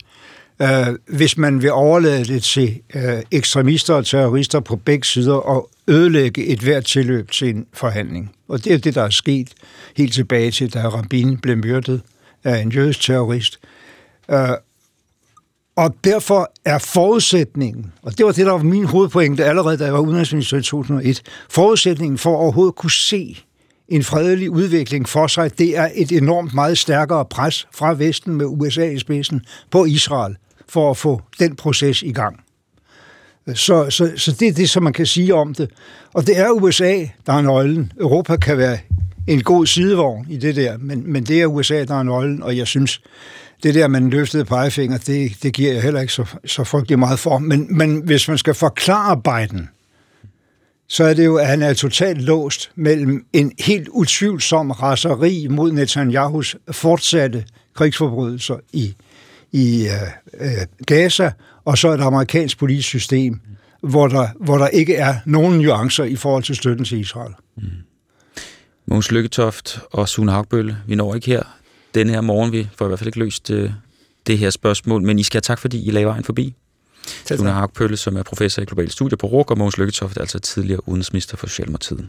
øh, 0.63 1.17
hvis 1.17 1.37
man 1.37 1.63
vil 1.63 1.73
overlade 1.73 2.25
det 2.25 2.43
til 2.43 2.81
øh, 2.95 3.23
ekstremister 3.31 3.95
og 3.95 4.07
terrorister 4.07 4.61
på 4.61 4.77
begge 4.77 5.07
sider 5.07 5.35
og 5.35 5.71
ødelægge 5.89 6.47
et 6.47 6.61
hvert 6.61 6.85
tilløb 6.85 7.31
til 7.31 7.49
en 7.49 7.67
forhandling. 7.73 8.33
Og 8.49 8.65
det 8.65 8.73
er 8.73 8.79
det, 8.79 8.95
der 8.95 9.03
er 9.03 9.11
sket 9.11 9.49
helt 9.97 10.15
tilbage 10.15 10.51
til, 10.51 10.75
da 10.75 10.89
Rabin 10.89 11.39
blev 11.39 11.57
myrdet 11.57 12.03
af 12.45 12.59
en 12.59 12.73
jødisk 12.73 13.01
terrorist. 13.01 13.59
Øh, 14.31 14.49
og 15.77 15.95
derfor 16.05 16.53
er 16.65 16.79
forudsætningen, 16.79 17.93
og 18.03 18.19
det 18.19 18.27
var 18.27 18.33
det, 18.33 18.47
der 18.47 18.53
var 18.53 18.63
min 18.63 18.85
hovedpointe 18.85 19.45
allerede, 19.45 19.77
da 19.79 19.85
jeg 19.85 19.93
var 19.93 20.01
udenrigsminister 20.01 20.57
i 20.57 20.63
2001, 20.63 21.23
forudsætningen 21.51 22.19
for 22.19 22.31
at 22.31 22.41
overhovedet 22.41 22.75
kunne 22.75 22.91
se 22.91 23.45
en 23.89 24.05
fredelig 24.05 24.51
udvikling 24.51 25.09
for 25.09 25.27
sig, 25.27 25.59
det 25.59 25.77
er 25.77 25.89
et 25.95 26.13
enormt 26.13 26.55
meget 26.55 26.79
stærkere 26.79 27.25
pres 27.25 27.69
fra 27.75 27.95
Vesten 27.95 28.35
med 28.35 28.47
USA 28.47 28.91
i 28.91 28.99
spidsen 28.99 29.41
på 29.71 29.85
Israel 29.85 30.37
for 30.69 30.91
at 30.91 30.97
få 30.97 31.21
den 31.39 31.57
proces 31.57 32.03
i 32.03 32.13
gang. 32.13 32.41
Så, 33.55 33.91
så, 33.91 34.13
så 34.17 34.33
det 34.33 34.49
er 34.49 34.53
det, 34.53 34.71
som 34.71 34.83
man 34.83 34.93
kan 34.93 35.07
sige 35.07 35.35
om 35.35 35.55
det. 35.55 35.71
Og 36.15 36.27
det 36.27 36.39
er 36.39 36.51
USA, 36.51 37.07
der 37.27 37.33
er 37.33 37.41
nøglen. 37.41 37.93
Europa 38.01 38.37
kan 38.37 38.59
være 38.59 38.79
en 39.27 39.43
god 39.43 39.67
sidevogn 39.67 40.27
i 40.31 40.37
det 40.37 40.57
der, 40.57 40.79
men, 40.79 41.13
men 41.13 41.25
det 41.25 41.43
er 41.43 41.47
USA, 41.47 41.85
der 41.85 41.95
er 41.95 42.03
nøglen, 42.03 42.43
og 42.43 42.57
jeg 42.57 42.67
synes, 42.67 43.01
det 43.63 43.75
der, 43.75 43.89
man 43.89 44.11
løftede 44.11 44.45
pegefinger, 44.45 44.99
det, 44.99 45.33
det 45.43 45.53
giver 45.53 45.73
jeg 45.73 45.83
heller 45.83 46.01
ikke 46.01 46.13
så, 46.13 46.25
så 46.45 46.65
frygtelig 46.65 46.99
meget 46.99 47.19
for. 47.19 47.39
Men, 47.39 47.77
men 47.77 47.97
hvis 47.97 48.29
man 48.29 48.39
skal 48.39 48.55
forklare 48.55 49.21
Biden 49.23 49.69
så 50.89 51.05
er 51.05 51.15
det 51.15 51.25
jo, 51.25 51.37
at 51.37 51.47
han 51.47 51.63
er 51.63 51.75
totalt 51.75 52.23
låst 52.23 52.71
mellem 52.75 53.27
en 53.33 53.53
helt 53.59 53.89
utvivlsom 53.89 54.71
raseri 54.71 55.47
mod 55.51 55.73
Netanyahus 55.73 56.57
fortsatte 56.71 57.45
krigsforbrydelser 57.75 58.57
i, 58.73 58.95
i 59.53 59.87
uh, 59.87 60.41
uh, 60.41 60.85
Gaza, 60.87 61.31
og 61.65 61.79
så 61.79 61.93
et 61.93 62.01
amerikansk 62.01 62.59
politisk 62.59 62.89
system, 62.89 63.41
hvor 63.81 64.09
der, 64.09 64.29
hvor 64.41 64.59
der 64.59 64.69
ikke 64.69 64.97
er 64.97 65.15
nogen 65.25 65.59
nuancer 65.59 66.05
i 66.05 66.17
forhold 66.17 66.43
til 66.43 66.57
støtten 66.57 66.85
til 66.85 67.01
Israel. 67.01 67.35
Mm. 67.57 67.63
Mogens 68.87 69.11
Lykketoft 69.11 69.81
og 69.91 70.09
Sune 70.09 70.33
Hagbølle, 70.33 70.77
vi 70.87 70.95
når 70.95 71.15
ikke 71.15 71.27
her 71.27 71.43
denne 71.95 72.13
her 72.13 72.21
morgen. 72.21 72.53
Vi 72.53 72.69
får 72.77 72.85
i 72.85 72.89
hvert 72.89 72.99
fald 72.99 73.09
ikke 73.09 73.19
løst 73.19 73.51
uh, 73.51 73.71
det 74.27 74.39
her 74.39 74.51
spørgsmål, 74.51 75.03
men 75.03 75.19
I 75.19 75.23
skal 75.23 75.37
have 75.37 75.43
tak, 75.43 75.59
fordi 75.59 75.89
I 75.89 75.91
laver 75.91 76.11
vejen 76.11 76.25
forbi. 76.25 76.55
Sune 77.27 77.51
Hagbølle, 77.51 77.97
som 77.97 78.17
er 78.17 78.23
professor 78.23 78.63
i 78.63 78.65
globale 78.65 78.91
studier 78.91 79.17
på 79.17 79.27
RUK, 79.27 79.51
og 79.51 79.59
Mogens 79.59 79.79
Lykketoft, 79.79 80.19
altså 80.21 80.39
tidligere 80.39 80.89
udenrigsminister 80.89 81.37
for 81.37 81.47
Socialdemokratiet. 81.47 82.09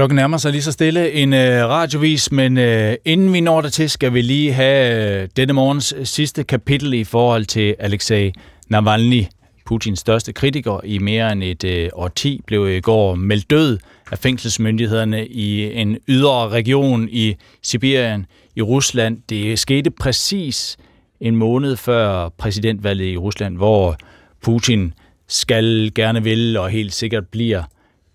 Klokken 0.00 0.16
nærmer 0.16 0.38
sig 0.38 0.52
lige 0.52 0.62
så 0.62 0.72
stille 0.72 1.12
en 1.12 1.32
øh, 1.32 1.68
radiovis, 1.68 2.32
men 2.32 2.58
øh, 2.58 2.94
inden 3.04 3.32
vi 3.32 3.40
når 3.40 3.60
der 3.60 3.68
til, 3.68 3.90
skal 3.90 4.14
vi 4.14 4.22
lige 4.22 4.52
have 4.52 5.22
øh, 5.22 5.28
denne 5.36 5.52
morgens 5.52 5.94
øh, 5.96 6.06
sidste 6.06 6.44
kapitel 6.44 6.94
i 6.94 7.04
forhold 7.04 7.44
til 7.44 7.76
Alexei 7.78 8.32
Navalny. 8.68 9.24
Putins 9.66 9.98
største 9.98 10.32
kritiker 10.32 10.80
i 10.84 10.98
mere 10.98 11.32
end 11.32 11.42
et 11.42 11.64
øh, 11.64 11.88
årti 11.92 12.40
blev 12.46 12.68
i 12.68 12.80
går 12.80 13.14
meldt 13.14 13.50
død 13.50 13.78
af 14.12 14.18
fængselsmyndighederne 14.18 15.26
i 15.26 15.72
en 15.80 15.98
ydre 16.08 16.48
region 16.48 17.08
i 17.10 17.36
Sibirien 17.62 18.26
i 18.56 18.62
Rusland. 18.62 19.22
Det 19.28 19.58
skete 19.58 19.90
præcis 19.90 20.76
en 21.20 21.36
måned 21.36 21.76
før 21.76 22.28
præsidentvalget 22.28 23.12
i 23.12 23.16
Rusland, 23.16 23.56
hvor 23.56 23.96
Putin 24.42 24.94
skal 25.28 25.92
gerne 25.94 26.22
vil 26.22 26.56
og 26.56 26.70
helt 26.70 26.94
sikkert 26.94 27.26
bliver 27.26 27.62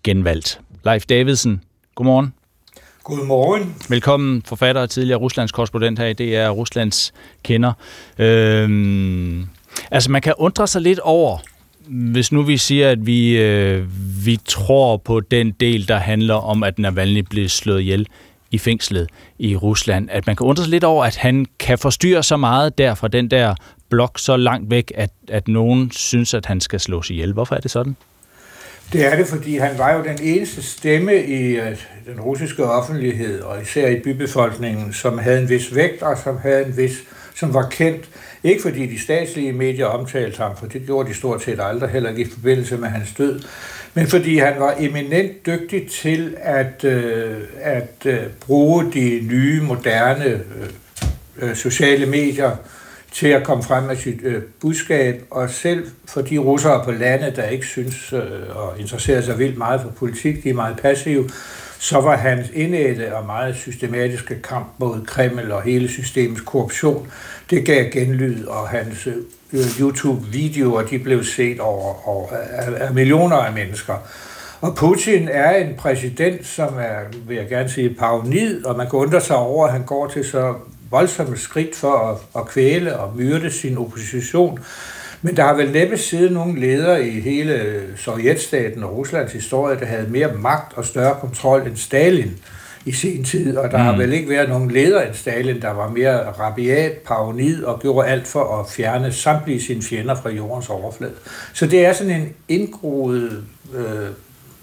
genvalgt. 0.04 0.60
Leif 0.84 1.06
Davidsen, 1.06 1.60
godmorgen. 1.96 2.34
Godmorgen. 3.04 3.74
Velkommen, 3.88 4.42
forfatter 4.42 4.82
og 4.82 4.90
tidligere 4.90 5.20
Ruslands 5.20 5.52
korrespondent 5.52 5.98
her 5.98 6.06
i 6.06 6.12
DR, 6.12 6.48
Ruslands 6.48 7.14
kender. 7.42 7.72
Øhm, 8.18 9.46
altså, 9.90 10.10
man 10.10 10.22
kan 10.22 10.34
undre 10.38 10.66
sig 10.66 10.82
lidt 10.82 10.98
over, 10.98 11.38
hvis 11.86 12.32
nu 12.32 12.42
vi 12.42 12.56
siger, 12.56 12.90
at 12.90 13.06
vi, 13.06 13.38
øh, 13.38 13.86
vi 14.26 14.38
tror 14.44 14.96
på 14.96 15.20
den 15.20 15.50
del, 15.50 15.88
der 15.88 15.96
handler 15.96 16.34
om, 16.34 16.62
at 16.62 16.78
Navalny 16.78 17.24
blev 17.30 17.48
slået 17.48 17.80
ihjel 17.80 18.06
i 18.50 18.58
fængslet 18.58 19.08
i 19.38 19.56
Rusland, 19.56 20.08
at 20.10 20.26
man 20.26 20.36
kan 20.36 20.46
undre 20.46 20.62
sig 20.62 20.70
lidt 20.70 20.84
over, 20.84 21.04
at 21.04 21.16
han 21.16 21.46
kan 21.58 21.78
forstyrre 21.78 22.22
så 22.22 22.36
meget 22.36 22.78
der 22.78 22.94
fra 22.94 23.08
den 23.08 23.30
der 23.30 23.54
blok 23.88 24.18
så 24.18 24.36
langt 24.36 24.70
væk, 24.70 24.92
at, 24.94 25.10
at 25.28 25.48
nogen 25.48 25.90
synes, 25.90 26.34
at 26.34 26.46
han 26.46 26.60
skal 26.60 26.80
slås 26.80 27.10
ihjel. 27.10 27.32
Hvorfor 27.32 27.54
er 27.54 27.60
det 27.60 27.70
sådan? 27.70 27.96
Det 28.92 29.04
er 29.06 29.16
det, 29.16 29.26
fordi 29.26 29.56
han 29.56 29.78
var 29.78 29.92
jo 29.92 30.04
den 30.04 30.18
eneste 30.22 30.62
stemme 30.62 31.24
i 31.24 31.56
øh, 31.56 31.76
den 32.06 32.20
russiske 32.20 32.64
offentlighed, 32.64 33.40
og 33.40 33.62
især 33.62 33.88
i 33.88 34.00
bybefolkningen, 34.00 34.92
som 34.92 35.18
havde 35.18 35.40
en 35.40 35.48
vis 35.48 35.74
vægt, 35.74 36.02
og 36.02 36.18
som 36.24 36.38
havde 36.38 36.66
en 36.66 36.76
vis, 36.76 36.92
som 37.34 37.54
var 37.54 37.68
kendt. 37.68 38.08
Ikke 38.44 38.62
fordi 38.62 38.86
de 38.86 39.00
statslige 39.00 39.52
medier 39.52 39.86
omtalte 39.86 40.38
ham, 40.38 40.56
for 40.56 40.66
det 40.66 40.82
gjorde 40.86 41.08
de 41.08 41.14
stort 41.14 41.42
set 41.42 41.60
aldrig, 41.62 41.90
heller 41.90 42.10
ikke 42.10 42.22
i 42.22 42.30
forbindelse 42.30 42.76
med 42.76 42.88
hans 42.88 43.08
død, 43.18 43.42
men 43.94 44.06
fordi 44.06 44.38
han 44.38 44.54
var 44.58 44.74
eminent 44.78 45.46
dygtig 45.46 45.90
til 45.90 46.36
at, 46.42 46.84
øh, 46.84 47.36
at 47.60 47.92
øh, 48.04 48.18
bruge 48.40 48.92
de 48.92 49.20
nye, 49.28 49.62
moderne 49.62 50.40
sociale 51.54 52.06
medier 52.06 52.56
til 53.16 53.28
at 53.28 53.44
komme 53.44 53.62
frem 53.64 53.82
med 53.82 53.96
sit 53.96 54.22
øh, 54.22 54.42
budskab, 54.60 55.22
og 55.30 55.50
selv 55.50 55.86
for 56.08 56.20
de 56.20 56.38
russere 56.38 56.84
på 56.84 56.90
landet, 56.90 57.36
der 57.36 57.44
ikke 57.44 57.66
synes 57.66 58.12
øh, 58.12 58.20
og 58.56 58.80
interesserer 58.80 59.20
sig 59.20 59.38
vildt 59.38 59.58
meget 59.58 59.80
for 59.80 59.88
politik, 59.88 60.44
de 60.44 60.48
er 60.48 60.54
meget 60.54 60.76
passive, 60.82 61.30
så 61.78 62.00
var 62.00 62.16
hans 62.16 62.50
indætte 62.54 63.16
og 63.16 63.26
meget 63.26 63.56
systematiske 63.56 64.42
kamp 64.42 64.66
mod 64.78 65.04
Kreml 65.06 65.50
og 65.52 65.62
hele 65.62 65.88
systemets 65.88 66.40
korruption, 66.40 67.08
det 67.50 67.64
gav 67.64 67.90
genlyd, 67.90 68.44
og 68.44 68.68
hans 68.68 69.06
øh, 69.06 69.14
øh, 69.52 69.80
YouTube-videoer, 69.80 70.82
de 70.82 70.98
blev 70.98 71.24
set 71.24 71.60
over, 71.60 72.08
over 72.08 72.28
af, 72.30 72.86
af 72.86 72.94
millioner 72.94 73.36
af 73.36 73.52
mennesker. 73.52 73.94
Og 74.60 74.76
Putin 74.76 75.28
er 75.28 75.56
en 75.56 75.74
præsident, 75.78 76.46
som 76.46 76.74
er, 76.78 77.00
vil 77.26 77.36
jeg 77.36 77.48
gerne 77.48 77.68
sige, 77.68 77.94
paranoid, 77.94 78.64
og 78.64 78.76
man 78.76 78.90
kan 78.90 78.98
undre 78.98 79.20
sig 79.20 79.36
over, 79.36 79.66
at 79.66 79.72
han 79.72 79.82
går 79.84 80.06
til 80.06 80.24
så 80.24 80.54
voldsomme 80.90 81.36
skridt 81.36 81.76
for 81.76 81.92
at, 81.92 82.40
at 82.40 82.48
kvæle 82.48 82.98
og 82.98 83.16
myrde 83.16 83.50
sin 83.50 83.78
opposition. 83.78 84.58
Men 85.22 85.36
der 85.36 85.42
har 85.42 85.54
vel 85.54 85.72
næppe 85.72 85.98
siddet 85.98 86.32
nogle 86.32 86.60
ledere 86.60 87.08
i 87.08 87.20
hele 87.20 87.82
Sovjetstaten 87.96 88.84
og 88.84 88.96
Ruslands 88.96 89.32
historie, 89.32 89.80
der 89.80 89.86
havde 89.86 90.06
mere 90.08 90.32
magt 90.32 90.72
og 90.76 90.84
større 90.84 91.16
kontrol 91.20 91.66
end 91.66 91.76
Stalin 91.76 92.38
i 92.86 92.92
sin 92.92 93.24
tid, 93.24 93.56
og 93.56 93.70
der 93.70 93.78
mm. 93.78 93.84
har 93.84 93.96
vel 93.96 94.12
ikke 94.12 94.28
været 94.28 94.48
nogen 94.48 94.70
leder 94.70 95.02
end 95.02 95.14
Stalin, 95.14 95.62
der 95.62 95.70
var 95.70 95.88
mere 95.88 96.30
rabiat, 96.30 96.92
paranoid 96.92 97.62
og 97.62 97.80
gjorde 97.80 98.08
alt 98.08 98.26
for 98.26 98.60
at 98.60 98.70
fjerne 98.70 99.12
samtlige 99.12 99.62
sine 99.62 99.82
fjender 99.82 100.14
fra 100.14 100.30
jordens 100.30 100.68
overflade. 100.68 101.12
Så 101.52 101.66
det 101.66 101.86
er 101.86 101.92
sådan 101.92 102.12
en 102.12 102.34
indgroet 102.48 103.44
øh, 103.74 104.08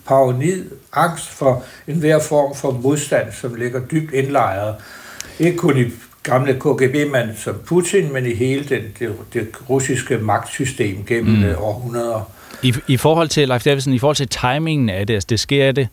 paranoid 0.06 0.64
angst 0.94 1.30
for 1.30 1.64
enhver 1.88 2.20
form 2.20 2.56
for 2.56 2.72
modstand, 2.72 3.32
som 3.32 3.56
ligger 3.56 3.80
dybt 3.80 4.14
indlejret. 4.14 4.76
Ikke 5.40 5.58
kun 5.58 5.78
i 5.78 5.92
gamle 6.24 6.54
KGB-mand 6.54 7.30
som 7.38 7.56
Putin, 7.66 8.14
men 8.14 8.26
i 8.26 8.36
hele 8.36 8.64
den, 8.64 8.82
det, 9.00 9.16
det 9.34 9.48
russiske 9.70 10.18
magtsystem 10.18 11.06
gennem 11.06 11.36
mm. 11.36 11.56
århundreder. 11.58 12.32
I, 12.64 12.74
I 12.88 12.98
forhold 12.98 13.28
til, 13.30 13.48
Leif 13.48 13.64
Davidsen, 13.64 13.94
i 13.94 14.00
forhold 14.00 14.16
til 14.16 14.28
timingen 14.28 14.90
af 14.90 15.08
det, 15.08 15.14
altså 15.14 15.28
det 15.30 15.40
sker 15.40 15.72
det, 15.72 15.88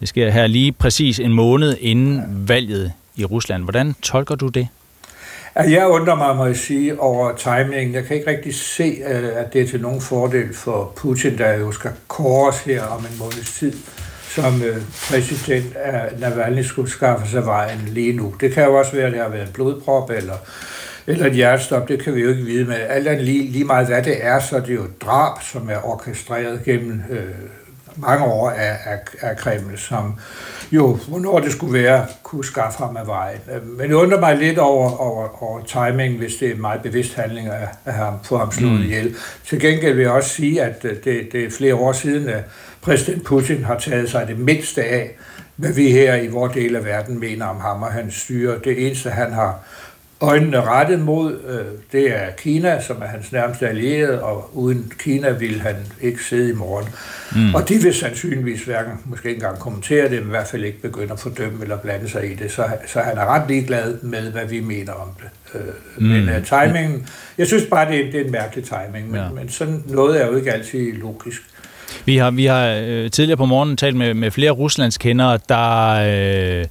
det 0.00 0.08
sker 0.08 0.30
her 0.30 0.46
lige 0.46 0.72
præcis 0.72 1.20
en 1.20 1.32
måned 1.32 1.76
inden 1.80 2.44
valget 2.48 2.92
i 3.16 3.24
Rusland. 3.24 3.62
Hvordan 3.62 3.94
tolker 4.02 4.34
du 4.34 4.48
det? 4.48 4.68
Jeg 5.54 5.88
undrer 5.88 6.14
mig, 6.14 6.36
må 6.36 6.46
jeg 6.46 6.56
sige, 6.56 7.00
over 7.00 7.36
timingen. 7.36 7.94
Jeg 7.94 8.04
kan 8.04 8.16
ikke 8.16 8.30
rigtig 8.30 8.54
se, 8.54 8.98
øh, 9.08 9.28
at 9.34 9.52
det 9.52 9.60
er 9.60 9.66
til 9.66 9.80
nogen 9.80 10.00
fordel 10.00 10.54
for 10.54 10.92
Putin, 10.96 11.38
der 11.38 11.52
jo 11.52 11.72
skal 11.72 11.90
kores 12.08 12.60
her 12.60 12.82
om 12.82 13.00
en 13.00 13.18
måneds 13.18 13.58
tid 13.58 13.72
som 14.34 14.62
øh, 14.62 14.76
præsident 15.08 15.76
af 15.76 16.08
Navalny 16.18 16.62
skulle 16.62 16.90
skaffe 16.90 17.28
sig 17.28 17.46
vejen 17.46 17.80
lige 17.86 18.12
nu. 18.12 18.34
Det 18.40 18.52
kan 18.52 18.64
jo 18.64 18.74
også 18.74 18.92
være, 18.92 19.06
at 19.06 19.12
det 19.12 19.20
har 19.20 19.28
været 19.28 19.46
en 19.46 19.52
blodprop 19.52 20.10
eller, 20.10 20.34
eller 21.06 21.26
et 21.26 21.32
hjertestop, 21.32 21.88
det 21.88 22.02
kan 22.02 22.14
vi 22.14 22.20
jo 22.20 22.28
ikke 22.28 22.42
vide, 22.42 22.64
men 22.64 22.76
alt 22.88 23.08
andet 23.08 23.24
lige, 23.24 23.50
lige 23.50 23.64
meget 23.64 23.86
hvad 23.86 24.02
det 24.02 24.24
er, 24.24 24.40
så 24.40 24.56
er 24.56 24.60
det 24.60 24.74
jo 24.74 24.84
et 24.84 25.02
drab, 25.02 25.42
som 25.52 25.68
er 25.70 25.86
orkestreret 25.86 26.60
gennem 26.64 27.02
øh, 27.10 27.22
mange 27.96 28.24
år 28.24 28.50
af, 28.50 28.76
af, 28.84 28.98
af 29.20 29.36
Kreml, 29.36 29.78
som 29.78 30.14
jo, 30.72 30.98
hvornår 31.08 31.40
det 31.40 31.52
skulle 31.52 31.82
være, 31.82 32.06
kunne 32.22 32.44
skaffe 32.44 32.78
ham 32.78 32.96
af 32.96 33.06
vejen. 33.06 33.38
Men 33.62 33.88
det 33.88 33.94
undrer 33.94 34.20
mig 34.20 34.36
lidt 34.36 34.58
over, 34.58 34.90
over, 34.90 35.42
over 35.42 35.60
timing, 35.64 36.18
hvis 36.18 36.34
det 36.34 36.48
er 36.48 36.54
en 36.54 36.60
meget 36.60 36.82
bevidst 36.82 37.14
handling 37.14 37.48
af, 37.48 37.68
af 37.84 37.92
ham, 37.92 38.14
få 38.24 38.38
ham 38.38 38.52
slået 38.52 38.72
mm. 38.72 38.82
ihjel. 38.82 39.16
Til 39.46 39.60
gengæld 39.60 39.94
vil 39.94 40.02
jeg 40.02 40.10
også 40.10 40.30
sige, 40.30 40.62
at 40.62 40.84
øh, 40.84 40.96
det, 41.04 41.28
det 41.32 41.44
er 41.44 41.50
flere 41.50 41.74
år 41.74 41.92
siden, 41.92 42.28
at 42.28 42.44
præsident 42.82 43.24
Putin 43.24 43.64
har 43.64 43.78
taget 43.78 44.10
sig 44.10 44.28
det 44.28 44.38
mindste 44.38 44.84
af, 44.84 45.10
hvad 45.56 45.72
vi 45.72 45.90
her 45.90 46.16
i 46.16 46.26
vores 46.26 46.52
del 46.52 46.76
af 46.76 46.84
verden 46.84 47.20
mener 47.20 47.46
om 47.46 47.60
ham 47.60 47.82
og 47.82 47.92
hans 47.92 48.14
styre. 48.14 48.58
Det 48.64 48.86
eneste, 48.86 49.10
han 49.10 49.32
har 49.32 49.64
øjnene 50.22 50.60
rettet 50.60 51.00
mod, 51.00 51.40
øh, 51.48 51.66
det 51.92 52.16
er 52.16 52.30
Kina, 52.38 52.80
som 52.80 53.02
er 53.02 53.06
hans 53.06 53.32
nærmeste 53.32 53.68
allierede, 53.68 54.22
og 54.22 54.50
uden 54.52 54.92
Kina 54.98 55.30
vil 55.30 55.60
han 55.60 55.76
ikke 56.00 56.24
sidde 56.24 56.50
i 56.50 56.54
morgen. 56.54 56.88
Mm. 57.36 57.54
Og 57.54 57.68
de 57.68 57.74
vil 57.74 57.94
sandsynligvis 57.94 58.64
hverken, 58.64 58.92
måske 59.04 59.28
ikke 59.28 59.38
engang 59.38 59.58
kommentere 59.58 60.08
det, 60.08 60.18
men 60.18 60.26
i 60.26 60.30
hvert 60.30 60.48
fald 60.48 60.64
ikke 60.64 60.82
begynde 60.82 61.12
at 61.12 61.20
fordømme 61.20 61.62
eller 61.62 61.76
blande 61.76 62.08
sig 62.08 62.32
i 62.32 62.34
det. 62.34 62.50
Så, 62.50 62.66
så 62.86 63.00
han 63.00 63.18
er 63.18 63.26
ret 63.26 63.48
ligeglad 63.48 64.02
med, 64.02 64.30
hvad 64.32 64.46
vi 64.46 64.60
mener 64.60 64.92
om 64.92 65.08
det. 65.22 65.60
Øh, 65.60 65.74
mm. 65.98 66.04
Men 66.04 66.28
uh, 66.28 66.44
timingen, 66.44 67.06
jeg 67.38 67.46
synes 67.46 67.66
bare, 67.70 67.90
det 67.90 68.06
er, 68.06 68.12
det 68.12 68.20
er 68.20 68.24
en 68.24 68.32
mærkelig 68.32 68.64
timing, 68.64 69.10
men, 69.10 69.20
ja. 69.20 69.28
men 69.28 69.48
sådan 69.48 69.82
noget 69.86 70.22
er 70.22 70.26
jo 70.26 70.36
ikke 70.36 70.52
altid 70.52 70.92
logisk. 70.92 71.42
Vi 72.04 72.16
har, 72.16 72.30
vi 72.30 72.46
har 72.46 72.66
øh, 72.66 73.10
tidligere 73.10 73.36
på 73.36 73.44
morgenen 73.44 73.76
talt 73.76 73.96
med, 73.96 74.14
med 74.14 74.30
flere 74.30 74.50
ruslandskendere, 74.50 75.38
der, 75.48 75.88
øh, 75.90 76.64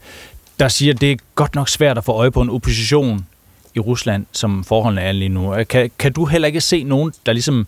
der 0.60 0.68
siger, 0.68 0.94
at 0.94 1.02
det 1.02 1.12
er 1.12 1.16
godt 1.36 1.56
nok 1.56 1.70
svært 1.70 1.98
at 1.98 2.04
få 2.04 2.12
øje 2.12 2.32
på 2.32 2.42
en 2.42 2.50
opposition 2.50 3.26
i 3.76 3.80
Rusland, 3.80 4.26
som 4.32 4.64
forholdene 4.64 5.02
er 5.02 5.12
lige 5.12 5.30
nu. 5.30 5.56
Øh, 5.56 5.68
kan, 5.68 5.92
kan 6.00 6.14
du 6.14 6.26
heller 6.26 6.48
ikke 6.48 6.62
se 6.62 6.84
nogen, 6.84 7.14
der 7.26 7.34
ligesom 7.34 7.68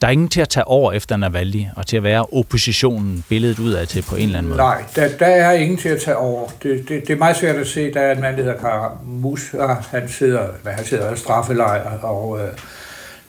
der 0.00 0.06
er 0.06 0.10
ingen 0.10 0.28
til 0.28 0.40
at 0.40 0.48
tage 0.48 0.64
over 0.64 0.92
efter 0.92 1.16
Navalny, 1.16 1.64
og 1.76 1.86
til 1.86 1.96
at 1.96 2.02
være 2.02 2.26
oppositionen 2.32 3.24
billedet 3.28 3.58
ud 3.58 3.72
af 3.72 3.88
til 3.88 4.02
på 4.02 4.16
en 4.16 4.22
eller 4.22 4.38
anden 4.38 4.50
måde. 4.50 4.58
Nej, 4.58 4.84
der, 4.96 5.08
der 5.18 5.26
er 5.26 5.52
ingen 5.52 5.78
til 5.78 5.88
at 5.88 6.00
tage 6.00 6.16
over. 6.16 6.48
Det, 6.62 6.88
det, 6.88 7.02
det 7.06 7.10
er 7.10 7.16
meget 7.16 7.36
svært 7.36 7.56
at 7.56 7.66
se. 7.66 7.92
Der 7.94 8.00
er 8.00 8.12
en 8.12 8.20
mand, 8.20 8.36
der 8.36 8.42
hedder 8.42 8.58
Karamus, 8.58 9.54
og 9.54 9.76
han 9.76 10.08
sidder, 10.08 10.46
hvad, 10.62 10.72
han 10.72 10.84
sidder 10.84 11.12
i 11.14 11.16
straffelejr, 11.16 11.98
og 12.02 12.40
øh, 12.40 12.48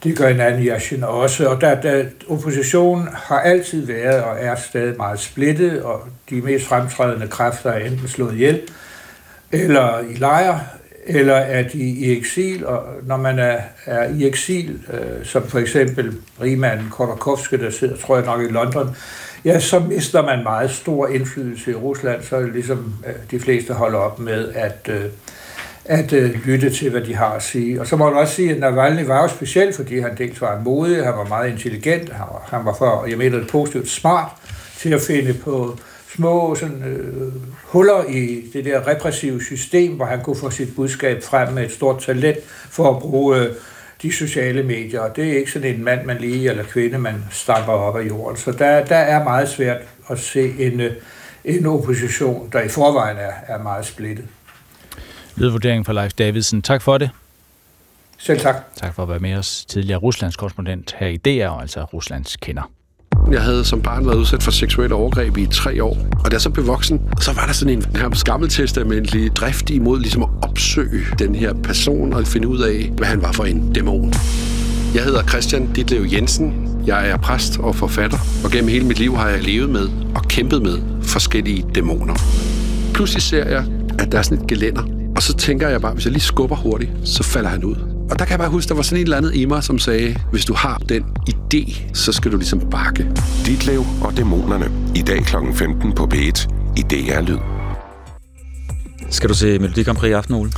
det 0.03 0.17
gør 0.17 0.27
en 0.27 0.39
anden 0.39 0.63
Yashin 0.63 1.03
også. 1.03 1.47
Og 1.49 1.61
der, 1.61 1.81
der, 1.81 2.03
oppositionen 2.27 3.07
har 3.13 3.39
altid 3.39 3.85
været 3.85 4.23
og 4.23 4.37
er 4.39 4.55
stadig 4.55 4.97
meget 4.97 5.19
splittet, 5.19 5.83
og 5.83 6.01
de 6.29 6.41
mest 6.41 6.65
fremtrædende 6.65 7.27
kræfter 7.27 7.71
er 7.71 7.85
enten 7.85 8.07
slået 8.07 8.33
ihjel, 8.33 8.61
eller 9.51 9.99
i 9.99 10.13
lejre, 10.13 10.59
eller 11.05 11.35
er 11.35 11.67
de 11.67 11.79
i 11.79 12.17
eksil, 12.17 12.65
og 12.65 12.83
når 13.03 13.17
man 13.17 13.39
er, 13.39 13.57
er 13.85 14.09
i 14.09 14.27
eksil, 14.27 14.79
øh, 14.93 15.25
som 15.25 15.47
for 15.47 15.59
eksempel 15.59 16.13
rigmanden 16.41 16.89
Khodorkovsky, 16.91 17.55
der 17.55 17.69
sidder, 17.69 17.97
tror 17.97 18.17
jeg 18.17 18.25
nok, 18.25 18.41
i 18.41 18.47
London, 18.47 18.95
ja, 19.45 19.59
så 19.59 19.79
mister 19.79 20.21
man 20.21 20.43
meget 20.43 20.71
stor 20.71 21.07
indflydelse 21.07 21.71
i 21.71 21.75
Rusland, 21.75 22.23
så 22.23 22.35
er 22.35 22.41
det 22.41 22.53
ligesom 22.53 22.93
øh, 23.07 23.13
de 23.31 23.39
fleste 23.39 23.73
holder 23.73 23.99
op 23.99 24.19
med 24.19 24.51
at, 24.53 24.89
øh, 24.89 25.05
at 25.85 26.13
øh, 26.13 26.45
lytte 26.45 26.69
til, 26.69 26.89
hvad 26.89 27.01
de 27.01 27.15
har 27.15 27.29
at 27.33 27.43
sige. 27.43 27.81
Og 27.81 27.87
så 27.87 27.95
må 27.95 28.09
man 28.09 28.19
også 28.19 28.35
sige, 28.35 28.51
at 28.51 28.59
Navalny 28.59 29.05
var 29.05 29.21
jo 29.21 29.27
speciel, 29.27 29.73
fordi 29.73 29.99
han 29.99 30.17
dels 30.17 30.41
var 30.41 30.61
modig, 30.65 31.05
han 31.05 31.13
var 31.13 31.27
meget 31.27 31.51
intelligent, 31.51 32.09
han 32.09 32.25
var, 32.31 32.47
han 32.51 32.65
var 32.65 32.75
for, 32.77 33.05
jeg 33.05 33.17
mener 33.17 33.37
det 33.37 33.47
positivt, 33.47 33.89
smart 33.89 34.29
til 34.77 34.93
at 34.93 35.01
finde 35.01 35.33
på 35.33 35.77
små 36.15 36.55
sådan, 36.55 36.83
øh, 36.83 37.33
huller 37.63 38.03
i 38.09 38.49
det 38.53 38.65
der 38.65 38.87
repressive 38.87 39.43
system, 39.43 39.95
hvor 39.95 40.05
han 40.05 40.23
kunne 40.23 40.35
få 40.35 40.49
sit 40.49 40.75
budskab 40.75 41.23
frem 41.23 41.53
med 41.53 41.63
et 41.65 41.71
stort 41.71 41.99
talent 42.01 42.37
for 42.69 42.95
at 42.95 43.01
bruge 43.01 43.37
øh, 43.37 43.47
de 44.01 44.11
sociale 44.11 44.63
medier. 44.63 44.99
Og 44.99 45.15
det 45.15 45.27
er 45.27 45.37
ikke 45.37 45.51
sådan 45.51 45.75
en 45.75 45.83
mand, 45.83 46.05
man 46.05 46.17
lige 46.17 46.49
eller 46.49 46.63
kvinde, 46.63 46.97
man 46.97 47.25
stamper 47.31 47.73
op 47.73 47.97
af 47.97 48.07
jorden. 48.07 48.37
Så 48.37 48.51
der, 48.51 48.85
der 48.85 48.95
er 48.95 49.23
meget 49.23 49.49
svært 49.49 49.81
at 50.09 50.19
se 50.19 50.53
en, 50.59 50.81
øh, 50.81 50.91
en 51.45 51.65
opposition, 51.65 52.49
der 52.53 52.61
i 52.61 52.67
forvejen 52.67 53.17
er, 53.17 53.31
er 53.55 53.63
meget 53.63 53.85
splittet. 53.85 54.25
Lydvurdering 55.35 55.85
fra 55.85 55.93
Leif 55.93 56.13
Davidsen. 56.13 56.61
Tak 56.61 56.81
for 56.81 56.97
det. 56.97 57.09
Selv 58.17 58.39
tak. 58.39 58.55
Tak 58.75 58.95
for 58.95 59.03
at 59.03 59.09
være 59.09 59.19
med 59.19 59.33
os. 59.33 59.65
Tidligere 59.65 59.99
Ruslands 59.99 60.35
korrespondent 60.35 60.95
her 60.97 61.07
i 61.07 61.17
DR, 61.17 61.47
og 61.47 61.61
altså 61.61 61.83
Ruslands 61.83 62.35
kender. 62.35 62.71
Jeg 63.31 63.41
havde 63.41 63.65
som 63.65 63.81
barn 63.81 64.05
været 64.05 64.15
udsat 64.17 64.43
for 64.43 64.51
seksuelle 64.51 64.95
overgreb 64.95 65.37
i 65.37 65.45
tre 65.45 65.83
år. 65.83 65.97
Og 66.23 66.31
da 66.31 66.33
jeg 66.33 66.41
så 66.41 66.49
blev 66.49 66.67
voksen, 66.67 67.01
så 67.21 67.33
var 67.33 67.45
der 67.45 67.53
sådan 67.53 67.73
en 67.73 67.85
her 67.95 68.23
gammeltestamentlig 68.25 69.35
drift 69.35 69.69
imod 69.69 69.99
ligesom 69.99 70.23
at 70.23 70.29
opsøge 70.41 71.05
den 71.19 71.35
her 71.35 71.53
person 71.53 72.13
og 72.13 72.27
finde 72.27 72.47
ud 72.47 72.59
af, 72.59 72.91
hvad 72.97 73.07
han 73.07 73.21
var 73.21 73.31
for 73.31 73.45
en 73.45 73.73
dæmon. 73.73 74.13
Jeg 74.95 75.03
hedder 75.03 75.23
Christian 75.23 75.73
Ditlev 75.73 76.05
Jensen. 76.13 76.67
Jeg 76.85 77.09
er 77.09 77.17
præst 77.17 77.59
og 77.59 77.75
forfatter, 77.75 78.17
og 78.43 78.51
gennem 78.51 78.69
hele 78.69 78.85
mit 78.85 78.99
liv 78.99 79.15
har 79.15 79.29
jeg 79.29 79.43
levet 79.43 79.69
med 79.69 79.89
og 80.15 80.23
kæmpet 80.23 80.61
med 80.61 81.03
forskellige 81.03 81.65
dæmoner. 81.75 82.15
Pludselig 82.93 83.23
ser 83.23 83.47
jeg, 83.49 83.65
at 83.99 84.11
der 84.11 84.17
er 84.17 84.21
sådan 84.21 84.43
et 84.43 84.47
gelænder, 84.47 85.00
og 85.21 85.25
så 85.25 85.33
tænker 85.33 85.69
jeg 85.69 85.81
bare, 85.81 85.93
hvis 85.93 86.05
jeg 86.05 86.11
lige 86.11 86.21
skubber 86.21 86.55
hurtigt, 86.55 86.91
så 87.03 87.23
falder 87.23 87.49
han 87.49 87.63
ud. 87.63 87.75
Og 88.11 88.19
der 88.19 88.25
kan 88.25 88.29
jeg 88.29 88.39
bare 88.39 88.49
huske, 88.49 88.69
der 88.69 88.75
var 88.75 88.81
sådan 88.81 88.97
et 88.97 89.03
eller 89.03 89.17
andet 89.17 89.35
i 89.35 89.45
mig, 89.45 89.63
som 89.63 89.79
sagde, 89.79 90.19
hvis 90.31 90.45
du 90.45 90.53
har 90.53 90.77
den 90.89 91.03
idé, 91.29 91.81
så 91.93 92.11
skal 92.11 92.31
du 92.31 92.37
ligesom 92.37 92.59
bakke. 92.59 93.07
Ditlev 93.45 93.85
og 94.03 94.17
dæmonerne. 94.17 94.71
I 94.95 95.01
dag 95.01 95.23
kl. 95.23 95.35
15 95.53 95.91
på 95.91 96.09
P1 96.13 96.47
i 96.77 96.81
DR 96.81 97.21
Lyd. 97.21 97.37
Skal 99.09 99.29
du 99.29 99.33
se 99.33 99.59
Melodi 99.59 99.83
Grand 99.83 99.97
Prix 99.97 100.09
i 100.09 100.13
aften, 100.13 100.35
Ole? 100.35 100.51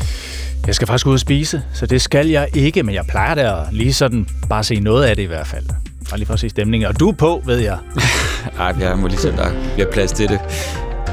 Jeg 0.68 0.76
skal 0.76 0.88
faktisk 0.88 1.08
ud 1.08 1.14
og 1.14 1.20
spise, 1.20 1.64
så 1.74 1.86
det 1.86 2.02
skal 2.02 2.28
jeg 2.28 2.50
ikke, 2.54 2.84
men 2.84 2.96
jeg 2.96 3.06
plejer 3.10 3.36
da 3.36 3.42
at 3.42 3.74
lige 3.74 3.94
sådan 3.94 4.28
bare 4.50 4.64
se 4.64 4.80
noget 4.80 5.04
af 5.04 5.16
det 5.16 5.24
i 5.24 5.28
hvert 5.28 5.48
fald. 5.48 5.66
Bare 6.10 6.18
lige 6.18 6.28
for 6.28 6.34
at 6.34 6.40
se 6.40 6.50
stemningen. 6.50 6.88
Og 6.88 7.00
du 7.00 7.10
er 7.10 7.14
på, 7.14 7.42
ved 7.46 7.58
jeg. 7.58 7.78
Ej, 8.60 8.76
jeg 8.80 8.98
må 8.98 9.08
lige 9.08 9.20
se, 9.20 9.32
der 9.32 9.52
bliver 9.76 9.92
plads 9.92 10.12
til 10.12 10.30
det. 10.30 10.40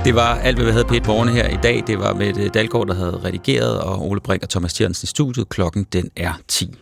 Det 0.05 0.15
var 0.15 0.35
alt, 0.35 0.57
hvad 0.57 0.67
vi 0.67 0.73
havde 0.73 0.85
på 0.85 0.95
et 0.95 1.07
morgen 1.07 1.29
her 1.29 1.49
i 1.49 1.59
dag. 1.63 1.85
Det 1.87 1.99
var 1.99 2.15
med 2.15 2.51
Dalgaard, 2.51 2.87
der 2.87 2.95
havde 2.95 3.21
redigeret, 3.25 3.81
og 3.81 4.09
Ole 4.09 4.21
Brink 4.21 4.43
og 4.43 4.49
Thomas 4.49 4.73
Tjernsen 4.73 5.05
i 5.05 5.07
studiet. 5.07 5.49
Klokken 5.49 5.87
den 5.93 6.11
er 6.17 6.33
10. 6.49 6.75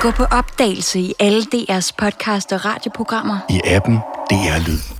Gå 0.00 0.10
på 0.10 0.24
opdagelse 0.24 1.00
i 1.00 1.14
alle 1.18 1.42
DR's 1.54 1.90
podcast 1.98 2.52
og 2.52 2.64
radioprogrammer. 2.64 3.38
I 3.50 3.60
appen 3.64 3.94
DR 4.30 4.68
Lyd. 4.68 4.99